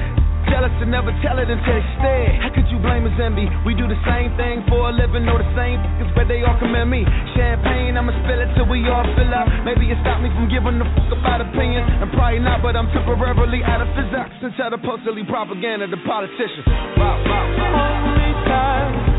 Jealous 0.50 0.74
to 0.82 0.86
never 0.86 1.14
tell 1.24 1.38
it 1.38 1.48
until 1.48 1.64
they 1.64 1.86
stare. 1.96 2.36
How 2.42 2.50
could 2.52 2.68
you 2.68 2.82
blame 2.82 3.06
us 3.08 3.16
envy? 3.16 3.48
We 3.64 3.72
do 3.72 3.88
the 3.88 3.98
same 4.04 4.34
thing 4.36 4.66
for 4.68 4.90
a 4.90 4.92
living, 4.92 5.24
know 5.24 5.38
the 5.38 5.48
same 5.56 5.78
things, 5.80 6.12
but 6.12 6.26
they 6.28 6.42
all 6.42 6.58
commend 6.58 6.90
me. 6.92 7.06
Champagne, 7.38 7.96
I'ma 7.96 8.12
spill 8.26 8.42
it 8.42 8.50
till 8.58 8.68
we 8.68 8.84
all 8.90 9.06
fill 9.16 9.32
up. 9.32 9.46
Maybe 9.64 9.88
it 9.88 9.96
stopped 10.02 10.26
me 10.26 10.28
from 10.34 10.50
giving 10.50 10.76
a 10.82 10.86
fuck 10.92 11.14
about 11.14 11.40
opinions, 11.40 11.86
and 12.02 12.10
probably 12.12 12.42
not, 12.42 12.60
but 12.60 12.74
I'm 12.74 12.90
temporarily 12.90 13.62
out 13.64 13.80
of 13.80 13.88
physics 13.94 14.34
until 14.42 14.74
the 14.74 14.78
supposedly 14.90 15.24
propaganda 15.24 15.86
the 15.86 15.96
politicians. 16.06 16.66
Wow, 16.98 17.22
wow, 17.24 17.46
wow. 17.56 18.10
Hold 18.10 19.06
me 19.06 19.09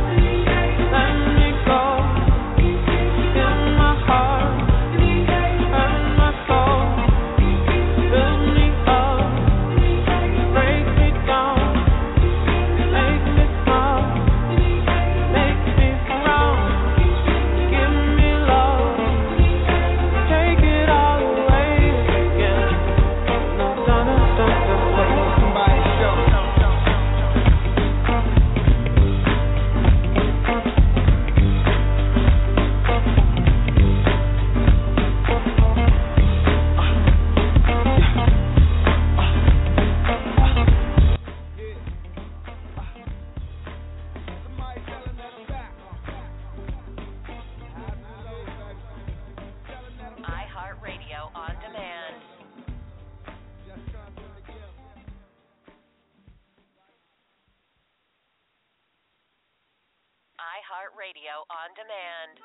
iHeartRadio 61.31 61.47
on 61.49 61.69
demand. 61.75 62.39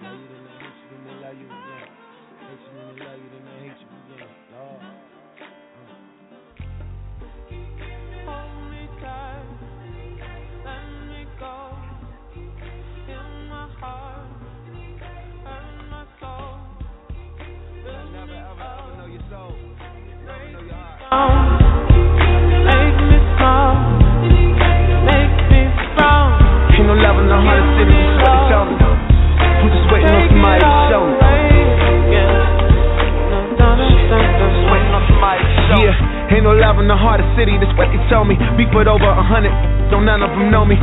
Love 0.00 0.14
you, 0.14 0.26
then 0.28 0.42
they 0.44 0.56
hate 0.58 0.78
you, 0.80 0.98
love 1.22 1.34
you 1.34 1.48
you, 3.08 3.28
then 3.30 3.44
you, 3.44 3.44
they 3.44 3.58
hate 3.68 3.80
in 3.82 5.07
ain't 36.38 36.46
no 36.46 36.54
love 36.54 36.78
in 36.78 36.86
the 36.86 36.94
heart 36.94 37.18
of 37.18 37.26
city, 37.34 37.58
that's 37.58 37.74
what 37.74 37.90
they 37.90 37.98
told 38.06 38.30
me. 38.30 38.38
Beat 38.54 38.70
with 38.70 38.86
over 38.86 39.10
a 39.10 39.24
hundred, 39.26 39.50
don't 39.90 40.06
none 40.06 40.22
of 40.22 40.30
them 40.30 40.54
know 40.54 40.62
me. 40.62 40.78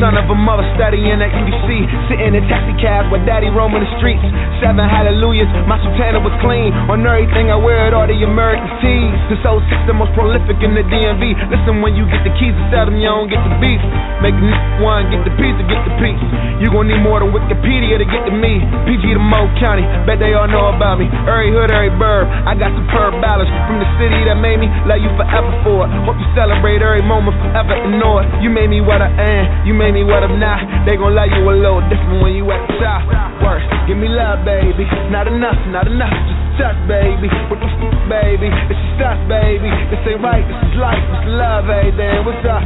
Son 0.00 0.16
of 0.16 0.32
a 0.32 0.34
mother 0.34 0.64
studying 0.80 1.20
at 1.20 1.28
UDC, 1.28 1.68
sitting 2.08 2.32
in 2.32 2.40
taxi 2.48 2.72
cabs 2.80 3.12
with 3.12 3.20
daddy 3.28 3.52
roaming 3.52 3.84
the 3.84 3.90
streets. 4.00 4.24
Seven 4.56 4.80
hallelujahs, 4.88 5.44
my 5.68 5.76
sultana 5.84 6.16
was 6.16 6.32
clean. 6.40 6.72
On 6.88 7.04
everything 7.04 7.52
I 7.52 7.60
wear 7.60 7.84
it, 7.84 7.92
all 7.92 8.08
the 8.08 8.16
American 8.24 8.64
tees. 8.80 9.12
This 9.28 9.44
06 9.44 9.60
the 9.84 9.92
most 9.92 10.16
prolific 10.16 10.56
in 10.64 10.72
the 10.72 10.88
DMV. 10.88 11.36
Listen, 11.52 11.84
when 11.84 12.00
you 12.00 12.08
get 12.08 12.24
the 12.24 12.32
keys 12.40 12.56
to 12.56 12.64
sell 12.72 12.88
them, 12.88 12.96
you 12.96 13.12
don't 13.12 13.28
get 13.28 13.44
the 13.44 13.52
beats. 13.60 13.84
Make 14.24 14.40
a 14.40 14.48
one, 14.80 15.12
get 15.12 15.20
the 15.28 15.36
pizza, 15.36 15.60
get 15.68 15.84
the 15.84 15.92
piece. 16.00 16.16
You 16.64 16.72
gon' 16.72 16.88
need 16.88 17.04
more 17.04 17.20
than 17.20 17.36
Wikipedia 17.36 18.00
to 18.00 18.06
get 18.08 18.24
to 18.24 18.32
me. 18.32 18.64
PG 18.88 19.04
to 19.04 19.20
Mo 19.20 19.52
County, 19.60 19.84
bet 20.08 20.16
they 20.16 20.32
all 20.32 20.48
know 20.48 20.72
about 20.72 20.96
me. 20.96 21.12
Every 21.28 21.52
hood, 21.52 21.68
every 21.68 21.92
burb, 22.00 22.24
I 22.48 22.56
got 22.56 22.72
superb 22.72 23.20
balance 23.20 23.52
from 23.68 23.84
the 23.84 23.88
city 24.00 24.24
that 24.24 24.40
made 24.40 24.64
me 24.64 24.72
love 24.88 25.04
you 25.04 25.12
forever 25.20 25.52
for 25.60 25.84
it. 25.84 25.92
Hope 26.08 26.16
you 26.16 26.28
celebrate 26.32 26.80
every 26.80 27.04
moment 27.04 27.36
forever 27.44 27.76
and 27.76 28.00
know 28.00 28.24
it. 28.24 28.28
You 28.40 28.48
made 28.48 28.72
me 28.72 28.80
what 28.80 29.04
I 29.04 29.12
am, 29.12 29.68
you 29.68 29.76
made 29.76 29.89
me 29.94 30.04
what 30.04 30.22
I'm 30.22 30.38
not. 30.38 30.62
They 30.86 30.94
gon' 30.96 31.14
love 31.14 31.30
you 31.32 31.42
a 31.46 31.54
little 31.56 31.82
different 31.90 32.22
when 32.22 32.32
you 32.34 32.46
at 32.50 32.62
the 32.68 32.74
top. 32.78 33.02
Worse, 33.42 33.64
give 33.88 33.96
me 33.96 34.06
love, 34.06 34.44
baby. 34.44 34.84
Not 35.10 35.26
enough, 35.26 35.58
not 35.72 35.86
enough, 35.88 36.12
just 36.28 36.42
touch, 36.60 36.78
baby. 36.86 37.26
What 37.48 37.58
the 37.58 37.66
f, 37.66 37.96
baby? 38.06 38.48
This 38.68 38.76
is 38.76 39.00
us, 39.00 39.18
baby. 39.26 39.70
This 39.90 40.02
ain't 40.06 40.22
right, 40.22 40.44
this 40.44 40.60
is 40.68 40.74
life, 40.76 41.00
this 41.00 41.20
is 41.26 41.34
love, 41.34 41.64
hey, 41.66 41.90
then 41.96 42.22
what's 42.22 42.44
up? 42.46 42.62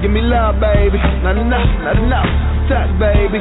Give 0.00 0.10
me 0.10 0.22
love, 0.24 0.58
baby. 0.58 0.98
Not 1.22 1.38
enough, 1.38 1.70
not 1.84 1.96
enough. 2.00 2.30
Touch, 2.66 2.90
baby. 2.98 3.38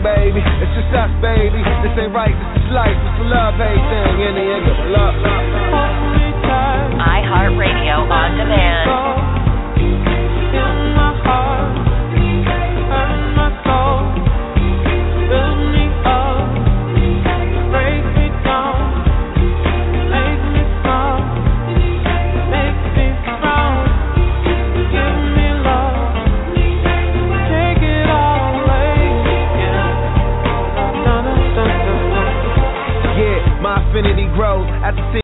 Baby, 0.00 0.40
it's 0.60 0.72
just 0.76 0.92
us, 0.94 1.12
baby. 1.20 1.60
This 1.82 1.92
ain't 1.98 2.12
right, 2.14 2.32
this 2.32 2.62
is 2.62 2.70
life, 2.72 2.94
this 2.94 3.14
is 3.20 3.28
love, 3.28 3.54
hey, 3.58 3.76
thing. 3.76 4.14
In 4.22 4.32
the 4.36 4.44
end, 4.44 4.64
love, 4.92 5.16
love. 5.20 5.44
iHeartRadio 7.00 8.06
on 8.08 8.30
demand. 8.38 9.23
I 34.84 34.90
see 35.14 35.23